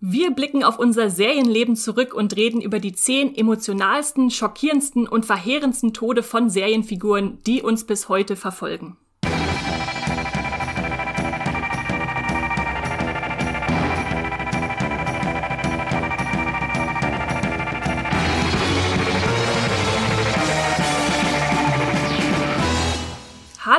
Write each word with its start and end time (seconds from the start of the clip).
Wir 0.00 0.30
blicken 0.30 0.62
auf 0.62 0.78
unser 0.78 1.10
Serienleben 1.10 1.74
zurück 1.74 2.14
und 2.14 2.36
reden 2.36 2.60
über 2.60 2.78
die 2.78 2.92
zehn 2.92 3.34
emotionalsten, 3.34 4.30
schockierendsten 4.30 5.08
und 5.08 5.26
verheerendsten 5.26 5.92
Tode 5.92 6.22
von 6.22 6.50
Serienfiguren, 6.50 7.38
die 7.46 7.62
uns 7.62 7.84
bis 7.84 8.08
heute 8.08 8.36
verfolgen. 8.36 8.96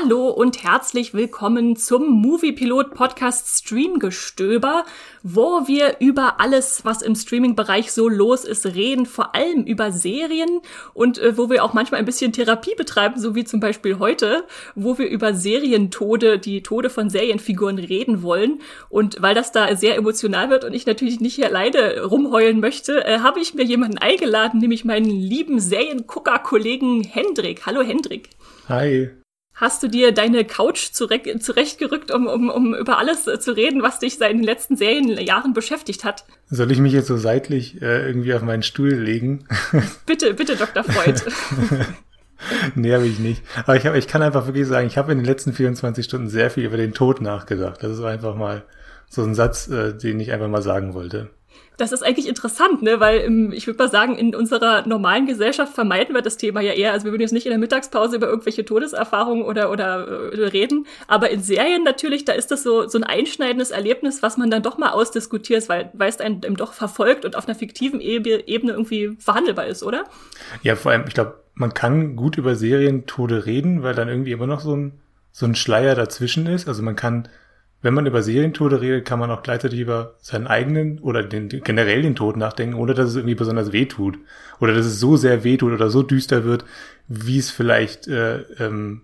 Hallo 0.09 0.29
und 0.29 0.63
herzlich 0.63 1.13
willkommen 1.13 1.75
zum 1.75 2.09
Movie 2.09 2.53
Pilot 2.53 2.95
Podcast 2.95 3.59
Streamgestöber, 3.59 4.83
wo 5.21 5.67
wir 5.67 5.97
über 5.99 6.39
alles, 6.39 6.83
was 6.83 7.03
im 7.03 7.13
Streaming-Bereich 7.13 7.91
so 7.91 8.09
los 8.09 8.43
ist, 8.43 8.65
reden, 8.65 9.05
vor 9.05 9.35
allem 9.35 9.65
über 9.65 9.91
Serien 9.91 10.61
und 10.95 11.19
äh, 11.19 11.37
wo 11.37 11.51
wir 11.51 11.63
auch 11.63 11.73
manchmal 11.73 11.99
ein 11.99 12.07
bisschen 12.07 12.33
Therapie 12.33 12.73
betreiben, 12.75 13.21
so 13.21 13.35
wie 13.35 13.43
zum 13.43 13.59
Beispiel 13.59 13.99
heute, 13.99 14.45
wo 14.73 14.97
wir 14.97 15.07
über 15.07 15.35
Serientode, 15.35 16.39
die 16.39 16.63
Tode 16.63 16.89
von 16.89 17.11
Serienfiguren 17.11 17.77
reden 17.77 18.23
wollen. 18.23 18.61
Und 18.89 19.21
weil 19.21 19.35
das 19.35 19.51
da 19.51 19.75
sehr 19.75 19.95
emotional 19.95 20.49
wird 20.49 20.63
und 20.63 20.73
ich 20.73 20.87
natürlich 20.87 21.19
nicht 21.19 21.35
hier 21.35 21.49
alleine 21.49 22.01
rumheulen 22.01 22.61
möchte, 22.61 23.05
äh, 23.05 23.19
habe 23.19 23.41
ich 23.41 23.53
mir 23.53 23.63
jemanden 23.63 23.99
eingeladen, 23.99 24.59
nämlich 24.59 24.83
meinen 24.85 25.11
lieben 25.11 25.59
Seriengucker-Kollegen 25.59 27.03
Hendrik. 27.03 27.67
Hallo 27.67 27.83
Hendrik. 27.83 28.29
Hi. 28.67 29.18
Hast 29.59 29.83
du 29.83 29.89
dir 29.89 30.13
deine 30.13 30.45
Couch 30.45 30.91
zurechtgerückt, 30.93 32.11
um, 32.11 32.27
um, 32.27 32.49
um 32.49 32.73
über 32.73 32.97
alles 32.97 33.25
zu 33.25 33.51
reden, 33.51 33.81
was 33.81 33.99
dich 33.99 34.17
seit 34.17 34.31
den 34.31 34.41
letzten 34.41 34.77
Serienjahren 34.77 35.53
beschäftigt 35.53 36.05
hat? 36.05 36.23
Soll 36.49 36.71
ich 36.71 36.79
mich 36.79 36.93
jetzt 36.93 37.07
so 37.07 37.17
seitlich 37.17 37.81
äh, 37.81 38.07
irgendwie 38.07 38.33
auf 38.33 38.41
meinen 38.41 38.63
Stuhl 38.63 38.93
legen? 38.93 39.45
bitte, 40.05 40.33
bitte, 40.33 40.55
Dr. 40.55 40.85
Freud. 40.85 41.21
nee, 42.75 42.93
habe 42.93 43.05
ich 43.05 43.19
nicht. 43.19 43.43
Aber 43.65 43.75
ich, 43.75 43.85
hab, 43.85 43.95
ich 43.95 44.07
kann 44.07 44.21
einfach 44.21 44.45
wirklich 44.45 44.65
sagen, 44.65 44.87
ich 44.87 44.97
habe 44.97 45.11
in 45.11 45.17
den 45.17 45.25
letzten 45.25 45.51
24 45.51 46.05
Stunden 46.05 46.29
sehr 46.29 46.49
viel 46.49 46.63
über 46.63 46.77
den 46.77 46.93
Tod 46.93 47.19
nachgedacht. 47.19 47.83
Das 47.83 47.91
ist 47.91 48.03
einfach 48.03 48.35
mal 48.35 48.63
so 49.09 49.23
ein 49.23 49.35
Satz, 49.35 49.67
äh, 49.67 49.93
den 49.93 50.21
ich 50.21 50.31
einfach 50.31 50.47
mal 50.47 50.61
sagen 50.61 50.93
wollte 50.93 51.31
das 51.79 51.91
ist 51.91 52.03
eigentlich 52.03 52.27
interessant, 52.27 52.81
ne? 52.81 52.99
Weil 52.99 53.19
im, 53.19 53.51
ich 53.51 53.65
würde 53.67 53.77
mal 53.77 53.89
sagen, 53.89 54.17
in 54.17 54.35
unserer 54.35 54.85
normalen 54.87 55.25
Gesellschaft 55.25 55.73
vermeiden 55.73 56.13
wir 56.13 56.21
das 56.21 56.37
Thema 56.37 56.61
ja 56.61 56.73
eher. 56.73 56.91
Also 56.91 57.05
wir 57.05 57.11
würden 57.11 57.21
jetzt 57.21 57.31
nicht 57.31 57.45
in 57.45 57.51
der 57.51 57.59
Mittagspause 57.59 58.17
über 58.17 58.27
irgendwelche 58.27 58.65
Todeserfahrungen 58.65 59.43
oder, 59.43 59.71
oder, 59.71 60.31
oder 60.33 60.53
reden. 60.53 60.85
Aber 61.07 61.29
in 61.29 61.41
Serien 61.41 61.83
natürlich, 61.83 62.25
da 62.25 62.33
ist 62.33 62.51
das 62.51 62.63
so, 62.63 62.87
so 62.87 62.97
ein 62.97 63.03
einschneidendes 63.03 63.71
Erlebnis, 63.71 64.21
was 64.21 64.37
man 64.37 64.51
dann 64.51 64.61
doch 64.61 64.77
mal 64.77 64.91
ausdiskutiert, 64.91 65.69
weil, 65.69 65.89
weil 65.93 66.09
es 66.09 66.19
einem 66.19 66.55
doch 66.55 66.73
verfolgt 66.73 67.25
und 67.25 67.35
auf 67.35 67.47
einer 67.47 67.55
fiktiven 67.55 68.01
Ebene 68.01 68.43
irgendwie 68.45 69.15
verhandelbar 69.19 69.67
ist, 69.67 69.83
oder? 69.83 70.03
Ja, 70.63 70.75
vor 70.75 70.91
allem, 70.91 71.05
ich 71.07 71.13
glaube, 71.13 71.35
man 71.53 71.73
kann 71.73 72.15
gut 72.15 72.37
über 72.37 72.55
Serientode 72.55 73.45
reden, 73.45 73.83
weil 73.83 73.93
dann 73.93 74.07
irgendwie 74.07 74.31
immer 74.31 74.47
noch 74.47 74.61
so 74.61 74.75
ein, 74.75 74.99
so 75.31 75.45
ein 75.45 75.55
Schleier 75.55 75.95
dazwischen 75.95 76.47
ist. 76.47 76.67
Also 76.67 76.83
man 76.83 76.95
kann 76.95 77.27
wenn 77.81 77.93
man 77.93 78.05
über 78.05 78.21
Serientode 78.21 78.81
redet, 78.81 79.05
kann 79.05 79.19
man 79.19 79.31
auch 79.31 79.41
gleichzeitig 79.41 79.79
über 79.79 80.15
seinen 80.19 80.47
eigenen 80.47 80.99
oder 80.99 81.23
den, 81.23 81.47
generell 81.47 82.01
den 82.01 82.15
Tod 82.15 82.35
nachdenken, 82.35 82.75
ohne 82.75 82.93
dass 82.93 83.09
es 83.09 83.15
irgendwie 83.15 83.35
besonders 83.35 83.71
weh 83.71 83.85
tut. 83.85 84.17
Oder 84.59 84.73
dass 84.73 84.85
es 84.85 84.99
so 84.99 85.15
sehr 85.15 85.43
weh 85.43 85.55
tut 85.55 85.71
oder 85.71 85.89
so 85.89 86.03
düster 86.03 86.43
wird, 86.43 86.65
wie 87.07 87.37
es 87.37 87.51
vielleicht 87.51 88.07
äh, 88.07 88.39
ähm, 88.59 89.03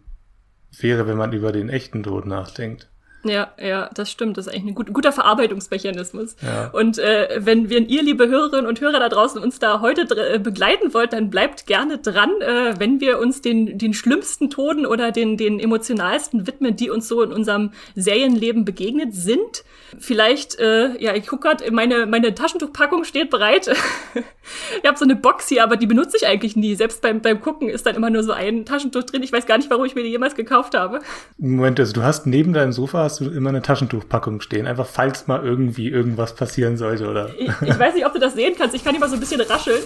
wäre, 0.78 1.08
wenn 1.08 1.18
man 1.18 1.32
über 1.32 1.54
den 1.54 1.70
echten 1.70 2.04
Tod 2.04 2.26
nachdenkt. 2.26 2.90
Ja, 3.26 3.52
ja, 3.60 3.90
das 3.94 4.12
stimmt. 4.12 4.38
Das 4.38 4.46
ist 4.46 4.54
eigentlich 4.54 4.72
ein 4.72 4.76
gut, 4.76 4.94
guter 4.94 5.12
Verarbeitungsmechanismus. 5.12 6.36
Ja. 6.42 6.70
Und 6.72 7.00
äh, 7.00 7.40
wenn 7.40 7.70
wir 7.70 7.80
ihr, 7.80 8.04
liebe 8.04 8.28
Hörerinnen 8.28 8.68
und 8.68 8.80
Hörer 8.80 9.00
da 9.00 9.10
draußen, 9.10 9.42
uns 9.42 9.58
da 9.58 9.82
heute 9.82 10.02
äh, 10.16 10.38
begleiten 10.38 10.94
wollt, 10.94 11.14
dann 11.14 11.32
bleibt 11.32 11.66
gerne 11.66 11.98
dran, 11.98 12.30
äh, 12.42 12.76
wenn 12.78 13.02
wir 13.02 13.20
uns 13.20 13.42
den, 13.42 13.80
den 13.80 13.94
schlimmsten 13.96 14.52
Toden 14.52 14.86
oder 14.86 15.12
den, 15.12 15.38
den 15.38 15.60
emotionalsten 15.60 16.46
widmen, 16.46 16.76
die 16.76 16.92
uns 16.92 17.08
so 17.08 17.24
in 17.24 17.34
unserem 17.34 17.72
Serienleben 17.96 18.64
begegnet 18.64 19.16
sind. 19.16 19.64
Vielleicht, 19.98 20.60
äh, 20.60 21.02
ja, 21.02 21.16
ich 21.16 21.26
guck 21.26 21.42
grad, 21.42 21.70
meine, 21.72 22.06
meine 22.06 22.36
Taschentuchpackung 22.36 23.06
steht 23.06 23.32
bereit. 23.32 23.68
ich 24.82 24.88
habe 24.88 24.98
so 24.98 25.06
eine 25.06 25.16
Box 25.16 25.48
hier, 25.48 25.64
aber 25.64 25.78
die 25.78 25.88
benutze 25.88 26.18
ich 26.18 26.28
eigentlich 26.28 26.56
nie. 26.56 26.76
Selbst 26.76 27.02
beim, 27.02 27.22
beim 27.22 27.42
Gucken 27.42 27.70
ist 27.70 27.86
dann 27.86 27.96
immer 27.96 28.10
nur 28.10 28.24
so 28.24 28.34
ein 28.34 28.66
Taschentuch 28.66 29.04
drin. 29.04 29.24
Ich 29.24 29.32
weiß 29.32 29.48
gar 29.48 29.58
nicht, 29.58 29.70
warum 29.72 29.86
ich 29.86 29.96
mir 29.96 30.04
die 30.04 30.10
jemals 30.10 30.36
gekauft 30.36 30.76
habe. 30.76 31.00
Moment, 31.38 31.80
also 31.80 31.94
du 31.94 32.04
hast 32.04 32.28
neben 32.28 32.54
deinem 32.54 32.72
Sofa 32.72 33.10
hast 33.20 33.32
du 33.32 33.36
immer 33.36 33.50
eine 33.50 33.62
Taschentuchpackung 33.62 34.42
stehen, 34.42 34.68
einfach 34.68 34.86
falls 34.86 35.28
mal 35.28 35.44
irgendwie 35.44 35.90
irgendwas 35.90 36.36
passieren 36.36 36.78
sollte, 36.78 37.08
oder? 37.08 37.30
Ich, 37.38 37.50
ich 37.62 37.80
weiß 37.80 37.94
nicht, 37.94 38.06
ob 38.06 38.14
du 38.14 38.20
das 38.20 38.34
sehen 38.34 38.56
kannst. 38.58 38.76
Ich 38.76 38.84
kann 38.84 38.96
immer 38.96 39.08
so 39.08 39.16
ein 39.16 39.20
bisschen 39.20 39.42
rascheln. 39.42 39.82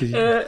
Ja, 0.00 0.18
äh, 0.18 0.44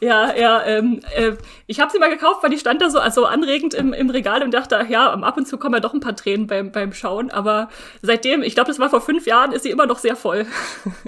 ja, 0.00 0.34
ja, 0.34 0.64
ähm, 0.64 1.00
äh, 1.14 1.32
ich 1.66 1.80
habe 1.80 1.90
sie 1.90 1.98
mal 1.98 2.08
gekauft, 2.08 2.42
weil 2.42 2.50
die 2.50 2.58
stand 2.58 2.80
da 2.80 2.88
so 2.88 2.98
also 2.98 3.26
anregend 3.26 3.74
im, 3.74 3.92
im 3.92 4.08
Regal 4.08 4.42
und 4.42 4.54
dachte, 4.54 4.86
ja, 4.88 5.12
ab 5.12 5.36
und 5.36 5.46
zu 5.46 5.58
kommen 5.58 5.74
ja 5.74 5.80
doch 5.80 5.92
ein 5.92 6.00
paar 6.00 6.16
Tränen 6.16 6.46
beim, 6.46 6.72
beim 6.72 6.94
Schauen. 6.94 7.30
Aber 7.30 7.68
seitdem, 8.00 8.42
ich 8.42 8.54
glaube, 8.54 8.68
das 8.68 8.78
war 8.78 8.88
vor 8.88 9.02
fünf 9.02 9.26
Jahren, 9.26 9.52
ist 9.52 9.64
sie 9.64 9.70
immer 9.70 9.86
noch 9.86 9.98
sehr 9.98 10.16
voll. 10.16 10.46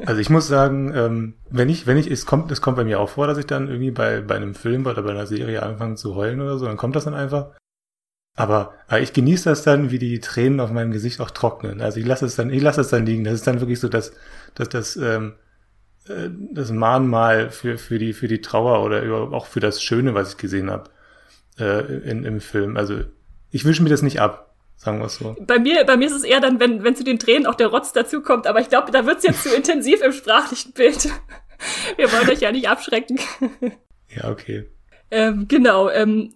Also 0.05 0.21
ich 0.21 0.31
muss 0.31 0.49
sagen, 0.49 0.93
ähm, 0.95 1.35
wenn 1.49 1.69
ich, 1.69 1.87
wenn 1.87 1.97
ich, 1.97 2.11
es 2.11 2.27
kommt, 2.27 2.51
es 2.51 2.61
kommt 2.61 2.77
bei 2.77 2.85
mir 2.85 3.01
auch 3.01 3.09
vor, 3.09 3.27
dass 3.27 3.39
ich 3.39 3.47
dann 3.47 3.69
irgendwie 3.69 3.91
bei, 3.91 4.21
bei 4.21 4.35
einem 4.35 4.55
Film 4.55 4.85
oder 4.85 5.03
bei 5.03 5.11
einer 5.11 5.27
Serie 5.27 5.63
anfange 5.63 5.95
zu 5.95 6.15
heulen 6.15 6.41
oder 6.41 6.59
so, 6.59 6.67
dann 6.67 6.77
kommt 6.77 6.97
das 6.97 7.05
dann 7.05 7.15
einfach. 7.15 7.53
Aber 8.35 8.75
äh, 8.91 9.03
ich 9.03 9.13
genieße 9.13 9.49
das 9.49 9.63
dann, 9.63 9.91
wie 9.91 9.99
die 9.99 10.21
Tränen 10.21 10.61
auf 10.61 10.71
meinem 10.71 10.91
Gesicht 10.91 11.21
auch 11.21 11.31
trocknen. 11.31 11.81
Also 11.81 12.01
ich 12.01 12.07
lasse 12.07 12.25
es 12.27 12.37
dann, 12.37 12.51
ich 12.51 12.63
lasse 12.63 12.81
es 12.81 12.89
dann 12.89 13.05
liegen. 13.05 13.25
Das 13.25 13.35
ist 13.35 13.47
dann 13.47 13.61
wirklich 13.61 13.81
so, 13.81 13.89
dass, 13.89 14.13
dass 14.55 14.69
das, 14.69 14.97
ähm, 14.97 15.35
äh, 16.09 16.31
das 16.53 16.71
Mahnmal 16.71 17.51
für, 17.51 17.77
für, 17.77 17.99
die, 17.99 18.13
für 18.13 18.29
die 18.29 18.41
Trauer 18.41 18.83
oder 18.85 19.03
auch 19.33 19.47
für 19.47 19.61
das 19.61 19.83
Schöne, 19.83 20.15
was 20.15 20.31
ich 20.31 20.37
gesehen 20.39 20.71
habe 20.71 20.91
äh, 21.59 21.83
in, 22.09 22.25
im 22.25 22.41
Film. 22.41 22.77
Also 22.77 23.01
ich 23.51 23.65
wünsche 23.67 23.83
mir 23.83 23.91
das 23.91 24.01
nicht 24.01 24.21
ab, 24.21 24.55
sagen 24.77 24.99
wir 24.99 25.07
es 25.07 25.17
so. 25.17 25.37
Bei 25.41 25.59
mir, 25.59 25.85
bei 25.85 25.99
mir 25.99 26.07
ist 26.07 26.17
es 26.17 26.25
eher 26.25 26.41
dann, 26.41 26.59
wenn, 26.59 26.83
wenn 26.85 26.97
zu 26.97 27.05
den 27.05 27.19
Tränen 27.19 27.47
auch 27.47 27.55
der 27.55 27.67
Rotz 27.67 27.93
dazukommt, 27.93 28.47
aber 28.47 28.61
ich 28.61 28.71
glaube, 28.71 28.91
da 28.93 29.05
wird's 29.05 29.25
jetzt 29.25 29.43
zu 29.43 29.51
intensiv 29.55 30.01
im 30.01 30.13
sprachlichen 30.13 30.73
Bild. 30.73 31.11
Wir 31.97 32.11
wollen 32.11 32.29
euch 32.31 32.41
ja 32.41 32.51
nicht 32.51 32.69
abschrecken. 32.69 33.21
Ja, 34.09 34.31
okay. 34.31 34.69
Ähm, 35.11 35.47
genau. 35.49 35.89
Ähm, 35.91 36.35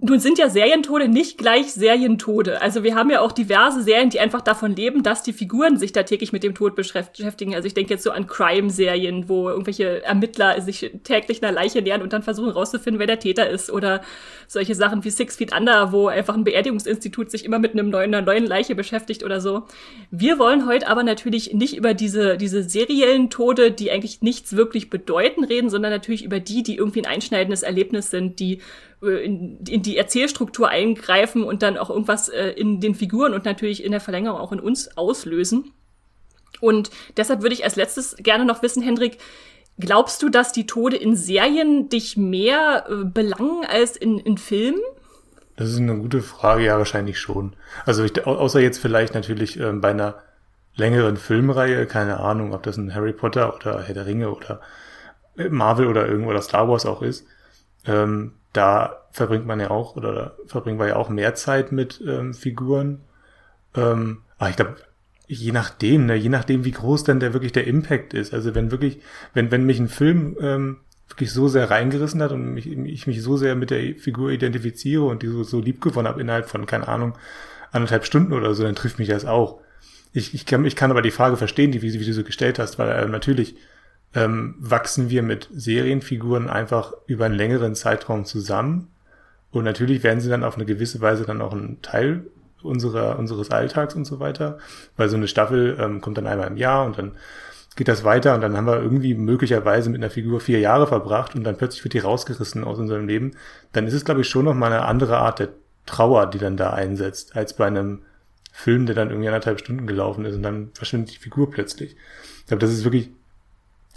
nun 0.00 0.20
sind 0.20 0.38
ja 0.38 0.48
Serientode 0.48 1.08
nicht 1.08 1.38
gleich 1.38 1.72
Serientode. 1.72 2.62
Also 2.62 2.84
wir 2.84 2.94
haben 2.94 3.10
ja 3.10 3.20
auch 3.20 3.32
diverse 3.32 3.82
Serien, 3.82 4.10
die 4.10 4.20
einfach 4.20 4.42
davon 4.42 4.76
leben, 4.76 5.02
dass 5.02 5.24
die 5.24 5.32
Figuren 5.32 5.76
sich 5.76 5.90
da 5.90 6.04
täglich 6.04 6.32
mit 6.32 6.44
dem 6.44 6.54
Tod 6.54 6.76
beschäftigen. 6.76 7.56
Also 7.56 7.66
ich 7.66 7.74
denke 7.74 7.94
jetzt 7.94 8.04
so 8.04 8.12
an 8.12 8.28
Crime-Serien, 8.28 9.28
wo 9.28 9.48
irgendwelche 9.48 10.04
Ermittler 10.04 10.60
sich 10.60 10.92
täglich 11.02 11.42
einer 11.42 11.50
Leiche 11.50 11.82
nähern 11.82 12.02
und 12.02 12.12
dann 12.12 12.22
versuchen 12.22 12.50
rauszufinden, 12.50 13.00
wer 13.00 13.08
der 13.08 13.18
Täter 13.18 13.50
ist. 13.50 13.72
Oder 13.72 14.00
solche 14.46 14.76
Sachen 14.76 15.02
wie 15.02 15.10
Six 15.10 15.34
Feet 15.34 15.52
Under, 15.52 15.90
wo 15.90 16.06
einfach 16.06 16.36
ein 16.36 16.44
Beerdigungsinstitut 16.44 17.32
sich 17.32 17.44
immer 17.44 17.58
mit 17.58 17.72
einem 17.72 17.90
neuen, 17.90 18.14
einer 18.14 18.24
neuen 18.24 18.46
Leiche 18.46 18.76
beschäftigt 18.76 19.24
oder 19.24 19.40
so. 19.40 19.64
Wir 20.12 20.38
wollen 20.38 20.64
heute 20.68 20.86
aber 20.86 21.02
natürlich 21.02 21.54
nicht 21.54 21.76
über 21.76 21.92
diese, 21.92 22.36
diese 22.36 22.62
seriellen 22.62 23.30
Tode, 23.30 23.72
die 23.72 23.90
eigentlich 23.90 24.22
nichts 24.22 24.54
wirklich 24.54 24.90
bedeuten, 24.90 25.42
reden, 25.42 25.70
sondern 25.70 25.90
natürlich 25.90 26.24
über 26.24 26.38
die, 26.38 26.62
die 26.62 26.76
irgendwie 26.76 27.00
ein 27.00 27.12
einschneidendes 27.12 27.64
Erlebnis 27.64 28.10
sind, 28.10 28.38
die 28.38 28.60
in, 29.00 29.64
in 29.66 29.82
die 29.82 29.96
Erzählstruktur 29.96 30.68
eingreifen 30.68 31.44
und 31.44 31.62
dann 31.62 31.76
auch 31.76 31.90
irgendwas 31.90 32.28
äh, 32.28 32.50
in 32.50 32.80
den 32.80 32.94
Figuren 32.94 33.32
und 33.32 33.44
natürlich 33.44 33.84
in 33.84 33.92
der 33.92 34.00
Verlängerung 34.00 34.40
auch 34.40 34.52
in 34.52 34.60
uns 34.60 34.96
auslösen. 34.96 35.72
Und 36.60 36.90
deshalb 37.16 37.42
würde 37.42 37.54
ich 37.54 37.64
als 37.64 37.76
letztes 37.76 38.16
gerne 38.16 38.44
noch 38.44 38.62
wissen, 38.62 38.82
Hendrik, 38.82 39.18
glaubst 39.78 40.22
du, 40.22 40.28
dass 40.28 40.52
die 40.52 40.66
Tode 40.66 40.96
in 40.96 41.14
Serien 41.14 41.88
dich 41.88 42.16
mehr 42.16 42.86
äh, 42.88 43.04
belangen 43.04 43.64
als 43.64 43.96
in, 43.96 44.18
in 44.18 44.38
Filmen? 44.38 44.80
Das 45.56 45.70
ist 45.70 45.78
eine 45.78 45.96
gute 45.96 46.22
Frage, 46.22 46.64
ja, 46.64 46.78
wahrscheinlich 46.78 47.18
schon. 47.18 47.54
Also 47.84 48.04
ich, 48.04 48.26
außer 48.26 48.60
jetzt 48.60 48.78
vielleicht 48.78 49.14
natürlich 49.14 49.58
ähm, 49.58 49.80
bei 49.80 49.90
einer 49.90 50.22
längeren 50.74 51.16
Filmreihe, 51.16 51.86
keine 51.86 52.20
Ahnung, 52.20 52.54
ob 52.54 52.62
das 52.62 52.76
ein 52.76 52.94
Harry 52.94 53.12
Potter 53.12 53.54
oder 53.54 53.82
Herr 53.82 53.94
der 53.94 54.06
Ringe 54.06 54.30
oder 54.30 54.60
Marvel 55.50 55.86
oder 55.86 56.06
irgendwo 56.06 56.30
oder 56.30 56.42
Star 56.42 56.68
Wars 56.68 56.86
auch 56.86 57.02
ist. 57.02 57.26
Ähm, 57.88 58.32
da 58.52 59.04
verbringt 59.10 59.46
man 59.46 59.60
ja 59.60 59.70
auch, 59.70 59.96
oder 59.96 60.12
da 60.12 60.32
verbringen 60.46 60.78
wir 60.78 60.86
ja 60.86 60.96
auch 60.96 61.08
mehr 61.08 61.34
Zeit 61.34 61.72
mit 61.72 62.00
ähm, 62.06 62.34
Figuren. 62.34 63.00
Ähm, 63.74 64.18
aber 64.38 64.50
ich 64.50 64.56
glaube, 64.56 64.76
je 65.26 65.52
nachdem, 65.52 66.06
ne, 66.06 66.14
je 66.14 66.28
nachdem, 66.28 66.64
wie 66.64 66.70
groß 66.70 67.04
dann 67.04 67.20
der 67.20 67.32
wirklich 67.32 67.52
der 67.52 67.66
Impact 67.66 68.14
ist. 68.14 68.32
Also 68.32 68.54
wenn 68.54 68.70
wirklich, 68.70 69.00
wenn, 69.34 69.50
wenn 69.50 69.64
mich 69.64 69.78
ein 69.78 69.88
Film 69.88 70.36
ähm, 70.40 70.78
wirklich 71.08 71.32
so 71.32 71.48
sehr 71.48 71.70
reingerissen 71.70 72.22
hat 72.22 72.32
und 72.32 72.54
mich, 72.54 72.66
ich 72.66 73.06
mich 73.06 73.22
so 73.22 73.36
sehr 73.36 73.54
mit 73.54 73.70
der 73.70 73.94
Figur 73.96 74.30
identifiziere 74.30 75.04
und 75.04 75.22
die 75.22 75.28
so, 75.28 75.42
so 75.42 75.60
lieb 75.60 75.80
gewonnen 75.80 76.08
habe 76.08 76.20
innerhalb 76.20 76.48
von, 76.48 76.66
keine 76.66 76.88
Ahnung, 76.88 77.16
anderthalb 77.72 78.04
Stunden 78.04 78.32
oder 78.32 78.54
so, 78.54 78.62
dann 78.62 78.74
trifft 78.74 78.98
mich 78.98 79.08
das 79.08 79.24
auch. 79.24 79.60
Ich, 80.12 80.34
ich, 80.34 80.46
kann, 80.46 80.64
ich 80.64 80.76
kann 80.76 80.90
aber 80.90 81.02
die 81.02 81.10
Frage 81.10 81.36
verstehen, 81.36 81.72
die, 81.72 81.82
wie, 81.82 81.92
wie 81.92 82.04
du 82.04 82.12
so 82.12 82.24
gestellt 82.24 82.58
hast, 82.58 82.78
weil 82.78 82.90
äh, 82.90 83.08
natürlich 83.08 83.56
ähm, 84.14 84.54
wachsen 84.58 85.10
wir 85.10 85.22
mit 85.22 85.48
Serienfiguren 85.52 86.48
einfach 86.48 86.92
über 87.06 87.26
einen 87.26 87.34
längeren 87.34 87.74
Zeitraum 87.74 88.24
zusammen. 88.24 88.88
Und 89.50 89.64
natürlich 89.64 90.02
werden 90.02 90.20
sie 90.20 90.28
dann 90.28 90.44
auf 90.44 90.56
eine 90.56 90.66
gewisse 90.66 91.00
Weise 91.00 91.24
dann 91.24 91.40
auch 91.40 91.52
ein 91.52 91.80
Teil 91.82 92.26
unserer, 92.62 93.18
unseres 93.18 93.50
Alltags 93.50 93.94
und 93.94 94.04
so 94.04 94.20
weiter. 94.20 94.58
Weil 94.96 95.08
so 95.08 95.16
eine 95.16 95.28
Staffel 95.28 95.76
ähm, 95.80 96.00
kommt 96.00 96.18
dann 96.18 96.26
einmal 96.26 96.48
im 96.48 96.56
Jahr 96.56 96.84
und 96.86 96.98
dann 96.98 97.12
geht 97.76 97.88
das 97.88 98.02
weiter 98.02 98.34
und 98.34 98.40
dann 98.40 98.56
haben 98.56 98.66
wir 98.66 98.82
irgendwie 98.82 99.14
möglicherweise 99.14 99.88
mit 99.88 100.02
einer 100.02 100.10
Figur 100.10 100.40
vier 100.40 100.58
Jahre 100.58 100.88
verbracht 100.88 101.36
und 101.36 101.44
dann 101.44 101.56
plötzlich 101.56 101.84
wird 101.84 101.94
die 101.94 102.00
rausgerissen 102.00 102.64
aus 102.64 102.78
unserem 102.78 103.06
Leben. 103.06 103.36
Dann 103.72 103.86
ist 103.86 103.94
es, 103.94 104.04
glaube 104.04 104.22
ich, 104.22 104.28
schon 104.28 104.46
noch 104.46 104.54
mal 104.54 104.72
eine 104.72 104.84
andere 104.84 105.18
Art 105.18 105.38
der 105.38 105.50
Trauer, 105.86 106.26
die 106.26 106.38
dann 106.38 106.56
da 106.56 106.70
einsetzt, 106.70 107.36
als 107.36 107.54
bei 107.54 107.66
einem 107.66 108.02
Film, 108.52 108.86
der 108.86 108.96
dann 108.96 109.10
irgendwie 109.10 109.28
anderthalb 109.28 109.60
Stunden 109.60 109.86
gelaufen 109.86 110.24
ist 110.24 110.34
und 110.34 110.42
dann 110.42 110.70
verschwindet 110.74 111.14
die 111.14 111.18
Figur 111.18 111.50
plötzlich. 111.52 111.96
Ich 112.40 112.46
glaube, 112.46 112.60
das 112.60 112.72
ist 112.72 112.82
wirklich 112.82 113.10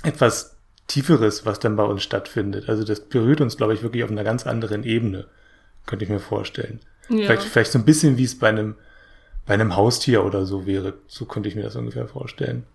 etwas 0.04 0.58
Tieferes, 0.88 1.46
was 1.46 1.60
dann 1.60 1.76
bei 1.76 1.84
uns 1.84 2.04
stattfindet. 2.04 2.68
Also 2.70 2.84
das 2.84 3.00
berührt 3.02 3.42
uns, 3.42 3.58
glaube 3.58 3.74
ich, 3.74 3.84
wirklich 3.84 4.04
auf 4.04 4.12
einer 4.12 4.24
ganz 4.24 4.46
anderen 4.46 4.84
Ebene, 4.84 5.28
könnte 5.86 6.06
ich 6.06 6.12
mir 6.12 6.20
vorstellen. 6.20 6.80
Ja. 7.10 7.26
Vielleicht, 7.26 7.44
vielleicht 7.44 7.72
so 7.72 7.80
ein 7.80 7.86
bisschen, 7.86 8.18
wie 8.18 8.24
es 8.24 8.38
bei 8.38 8.50
einem, 8.50 8.76
bei 9.46 9.54
einem 9.54 9.76
Haustier 9.76 10.26
oder 10.26 10.46
so 10.46 10.66
wäre. 10.66 10.96
So 11.08 11.26
könnte 11.26 11.50
ich 11.50 11.56
mir 11.56 11.64
das 11.64 11.76
ungefähr 11.76 12.08
vorstellen. 12.08 12.66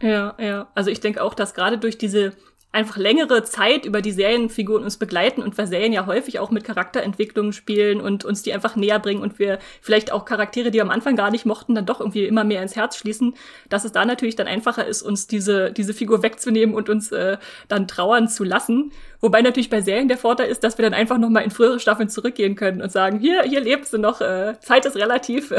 Ja, 0.00 0.34
ja. 0.38 0.68
Also 0.74 0.90
ich 0.90 1.00
denke 1.00 1.22
auch, 1.22 1.34
dass 1.34 1.54
gerade 1.54 1.78
durch 1.78 1.98
diese 1.98 2.32
einfach 2.70 2.98
längere 2.98 3.42
Zeit 3.44 3.86
über 3.86 4.02
die 4.02 4.12
Serienfiguren 4.12 4.84
uns 4.84 4.98
begleiten 4.98 5.42
und 5.42 5.56
weil 5.56 5.66
Serien 5.66 5.92
ja 5.92 6.04
häufig 6.04 6.38
auch 6.38 6.50
mit 6.50 6.64
Charakterentwicklungen 6.64 7.54
spielen 7.54 8.00
und 8.00 8.26
uns 8.26 8.42
die 8.42 8.52
einfach 8.52 8.76
näher 8.76 8.98
bringen 8.98 9.22
und 9.22 9.38
wir 9.38 9.58
vielleicht 9.80 10.12
auch 10.12 10.26
Charaktere, 10.26 10.70
die 10.70 10.74
wir 10.74 10.82
am 10.82 10.90
Anfang 10.90 11.16
gar 11.16 11.30
nicht 11.30 11.46
mochten, 11.46 11.74
dann 11.74 11.86
doch 11.86 12.00
irgendwie 12.00 12.26
immer 12.26 12.44
mehr 12.44 12.62
ins 12.62 12.76
Herz 12.76 12.96
schließen, 12.96 13.34
dass 13.70 13.86
es 13.86 13.92
da 13.92 14.04
natürlich 14.04 14.36
dann 14.36 14.46
einfacher 14.46 14.86
ist, 14.86 15.02
uns 15.02 15.26
diese, 15.26 15.72
diese 15.72 15.94
Figur 15.94 16.22
wegzunehmen 16.22 16.74
und 16.74 16.90
uns 16.90 17.10
äh, 17.10 17.38
dann 17.68 17.88
trauern 17.88 18.28
zu 18.28 18.44
lassen. 18.44 18.92
Wobei 19.20 19.40
natürlich 19.40 19.70
bei 19.70 19.80
Serien 19.80 20.08
der 20.08 20.18
Vorteil 20.18 20.48
ist, 20.48 20.62
dass 20.62 20.76
wir 20.76 20.82
dann 20.82 20.94
einfach 20.94 21.16
nochmal 21.16 21.44
in 21.44 21.50
frühere 21.50 21.80
Staffeln 21.80 22.10
zurückgehen 22.10 22.54
können 22.54 22.82
und 22.82 22.92
sagen, 22.92 23.18
hier, 23.18 23.44
hier 23.44 23.60
lebst 23.60 23.94
du 23.94 23.98
noch, 23.98 24.20
äh, 24.20 24.54
Zeit 24.60 24.84
ist 24.84 24.96
relativ. 24.96 25.54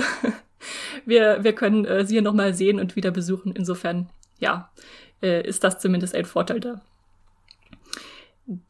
wir, 1.05 1.43
wir 1.43 1.53
können 1.53 1.85
äh, 1.85 2.05
sie 2.05 2.15
hier 2.15 2.21
nochmal 2.21 2.53
sehen 2.53 2.79
und 2.79 2.95
wieder 2.95 3.09
besuchen. 3.09 3.51
Insofern, 3.51 4.09
ja, 4.37 4.69
äh, 5.23 5.45
ist 5.45 5.63
das 5.63 5.79
zumindest 5.79 6.13
ein 6.13 6.25
Vorteil 6.25 6.59
da. 6.59 6.81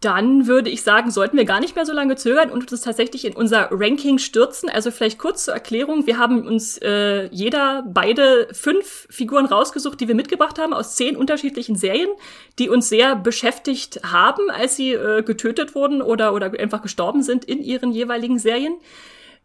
Dann 0.01 0.45
würde 0.45 0.69
ich 0.69 0.83
sagen, 0.83 1.09
sollten 1.09 1.37
wir 1.37 1.45
gar 1.45 1.61
nicht 1.61 1.73
mehr 1.77 1.85
so 1.85 1.93
lange 1.93 2.17
zögern 2.17 2.51
und 2.51 2.69
uns 2.69 2.81
tatsächlich 2.81 3.23
in 3.23 3.33
unser 3.33 3.69
Ranking 3.71 4.17
stürzen. 4.17 4.67
Also 4.69 4.91
vielleicht 4.91 5.17
kurz 5.17 5.45
zur 5.45 5.53
Erklärung. 5.53 6.05
Wir 6.05 6.17
haben 6.17 6.45
uns 6.45 6.77
äh, 6.79 7.29
jeder 7.31 7.85
beide 7.87 8.49
fünf 8.51 9.07
Figuren 9.09 9.45
rausgesucht, 9.45 10.01
die 10.01 10.09
wir 10.09 10.15
mitgebracht 10.15 10.59
haben 10.59 10.73
aus 10.73 10.97
zehn 10.97 11.15
unterschiedlichen 11.15 11.77
Serien, 11.77 12.09
die 12.59 12.67
uns 12.67 12.89
sehr 12.89 13.15
beschäftigt 13.15 14.01
haben, 14.03 14.49
als 14.49 14.75
sie 14.75 14.91
äh, 14.91 15.23
getötet 15.23 15.75
wurden 15.75 16.01
oder, 16.01 16.33
oder 16.33 16.51
einfach 16.59 16.81
gestorben 16.81 17.23
sind 17.23 17.45
in 17.45 17.63
ihren 17.63 17.93
jeweiligen 17.93 18.37
Serien. 18.37 18.73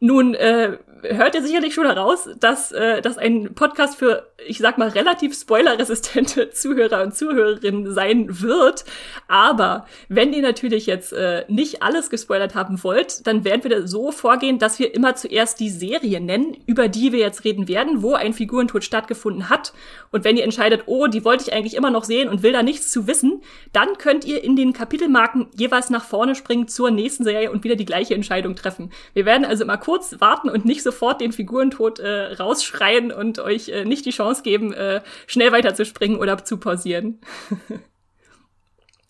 Nun 0.01 0.35
äh, 0.35 0.79
hört 1.03 1.35
ihr 1.35 1.43
sicherlich 1.43 1.75
schon 1.75 1.87
heraus, 1.87 2.29
dass 2.39 2.73
äh, 2.73 3.01
das 3.03 3.19
ein 3.19 3.55
Podcast 3.55 3.97
für, 3.97 4.31
ich 4.47 4.59
sag 4.59 4.79
mal, 4.79 4.89
relativ 4.89 5.35
spoilerresistente 5.39 6.51
Zuhörer 6.53 7.03
und 7.03 7.15
Zuhörerinnen 7.15 7.93
sein 7.93 8.41
wird. 8.41 8.85
Aber 9.29 9.87
wenn 10.09 10.33
ihr 10.33 10.43
natürlich 10.43 10.87
jetzt 10.87 11.13
äh, 11.13 11.45
nicht 11.49 11.83
alles 11.83 12.11
gespoilert 12.11 12.55
haben 12.55 12.83
wollt, 12.83 13.27
dann 13.27 13.45
werden 13.45 13.65
wir 13.65 13.87
so 13.87 14.13
vorgehen, 14.13 14.59
dass 14.59 14.79
wir 14.79 14.95
immer 14.95 15.15
zuerst 15.15 15.61
die 15.61 15.71
Serie 15.71 16.21
nennen, 16.21 16.57
über 16.67 16.89
die 16.89 17.13
wir 17.13 17.21
jetzt 17.21 17.45
reden 17.45 17.69
werden, 17.69 18.03
wo 18.03 18.15
ein 18.15 18.33
Figurentod 18.33 18.85
stattgefunden 18.85 19.49
hat. 19.49 19.73
Und 20.11 20.25
wenn 20.25 20.37
ihr 20.37 20.45
entscheidet, 20.45 20.85
oh, 20.87 21.07
die 21.07 21.25
wollte 21.25 21.45
ich 21.45 21.53
eigentlich 21.53 21.75
immer 21.75 21.91
noch 21.91 22.05
sehen 22.05 22.29
und 22.29 22.43
will 22.43 22.53
da 22.53 22.63
nichts 22.63 22.91
zu 22.91 23.07
wissen, 23.07 23.43
dann 23.73 23.99
könnt 23.99 24.25
ihr 24.25 24.43
in 24.43 24.57
den 24.57 24.73
Kapitelmarken 24.73 25.49
jeweils 25.57 25.91
nach 25.91 26.05
vorne 26.05 26.35
springen 26.35 26.69
zur 26.69 26.91
nächsten 26.91 27.25
Serie 27.25 27.51
und 27.51 27.65
wieder 27.65 27.77
die 27.77 27.85
gleiche 27.85 28.15
Entscheidung 28.15 28.55
treffen. 28.55 28.91
Wir 29.13 29.25
werden 29.25 29.45
also 29.45 29.65
immer 29.65 29.77
kurz 29.85 30.21
warten 30.21 30.49
und 30.49 30.65
nicht 30.65 30.83
sofort 30.83 31.21
den 31.21 31.33
Figurentod 31.33 31.99
äh, 31.99 32.33
rausschreien 32.35 33.13
und 33.13 33.39
euch 33.39 33.69
äh, 33.69 33.85
nicht 33.85 34.07
die 34.07 34.11
Chance 34.11 34.43
geben, 34.43 34.73
äh, 34.73 35.03
schnell 35.27 35.53
weiterzuspringen 35.53 36.19
oder 36.19 36.43
zu 36.43 36.57
pausieren. 36.57 37.21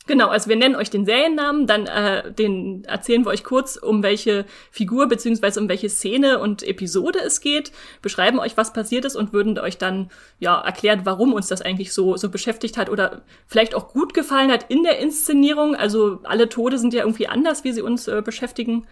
Genau, 0.07 0.29
also 0.29 0.51
wir 0.51 0.57
nennen 0.57 0.77
euch 0.77 0.91
den 0.91 1.07
Seriennamen, 1.07 1.67
dann 1.67 1.87
äh, 1.87 2.31
den 2.31 2.85
erzählen 2.85 3.25
wir 3.25 3.31
euch 3.31 3.43
kurz, 3.43 3.77
um 3.77 4.03
welche 4.03 4.45
Figur 4.71 5.09
beziehungsweise 5.09 5.59
um 5.59 5.69
welche 5.71 5.89
Szene 5.89 6.41
und 6.41 6.63
Episode 6.63 7.21
es 7.25 7.41
geht, 7.41 7.73
beschreiben 8.03 8.39
euch, 8.39 8.59
was 8.59 8.75
passiert 8.75 9.07
ist 9.07 9.17
und 9.17 9.33
würden 9.33 9.59
euch 9.59 9.79
dann 9.79 10.11
ja 10.39 10.61
erklären, 10.61 11.03
warum 11.05 11.33
uns 11.33 11.47
das 11.47 11.63
eigentlich 11.63 11.95
so 11.95 12.19
so 12.19 12.29
beschäftigt 12.29 12.77
hat 12.77 12.91
oder 12.91 13.23
vielleicht 13.47 13.75
auch 13.75 13.89
gut 13.89 14.13
gefallen 14.13 14.53
hat 14.53 14.67
in 14.69 14.83
der 14.83 14.99
Inszenierung. 14.99 15.75
Also 15.75 16.21
alle 16.25 16.51
Tode 16.51 16.77
sind 16.77 16.93
ja 16.93 17.01
irgendwie 17.01 17.29
anders, 17.29 17.65
wie 17.65 17.73
sie 17.73 17.81
uns 17.81 18.07
äh, 18.07 18.21
beschäftigen. 18.23 18.87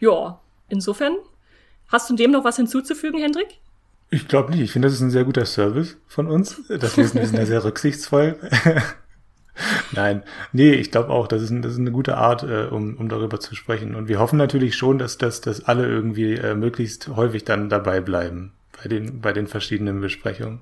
Ja, 0.00 0.40
insofern 0.68 1.16
Hast 1.88 2.10
du 2.10 2.16
dem 2.16 2.30
noch 2.30 2.44
was 2.44 2.56
hinzuzufügen, 2.56 3.20
Hendrik? 3.20 3.48
Ich 4.10 4.28
glaube 4.28 4.50
nicht. 4.50 4.60
Ich 4.60 4.72
finde, 4.72 4.88
das 4.88 4.94
ist 4.94 5.00
ein 5.00 5.10
sehr 5.10 5.24
guter 5.24 5.46
Service 5.46 5.96
von 6.06 6.26
uns. 6.28 6.60
Das 6.68 6.96
wir 6.96 7.06
sind, 7.06 7.20
wir 7.20 7.26
sind 7.26 7.38
ja 7.38 7.46
sehr 7.46 7.64
rücksichtsvoll. 7.64 8.36
Nein, 9.92 10.22
nee, 10.52 10.72
ich 10.74 10.92
glaube 10.92 11.10
auch, 11.10 11.26
das 11.26 11.42
ist, 11.42 11.50
ein, 11.50 11.62
das 11.62 11.72
ist 11.72 11.78
eine 11.78 11.90
gute 11.90 12.16
Art, 12.16 12.44
äh, 12.44 12.68
um, 12.70 12.96
um 12.96 13.08
darüber 13.08 13.40
zu 13.40 13.56
sprechen. 13.56 13.96
Und 13.96 14.06
wir 14.06 14.20
hoffen 14.20 14.36
natürlich 14.36 14.76
schon, 14.76 14.98
dass, 14.98 15.18
dass, 15.18 15.40
dass 15.40 15.64
alle 15.64 15.86
irgendwie 15.86 16.34
äh, 16.34 16.54
möglichst 16.54 17.08
häufig 17.08 17.44
dann 17.44 17.68
dabei 17.68 18.00
bleiben 18.00 18.52
bei 18.80 18.88
den, 18.88 19.20
bei 19.20 19.32
den 19.32 19.48
verschiedenen 19.48 20.00
Besprechungen. 20.00 20.60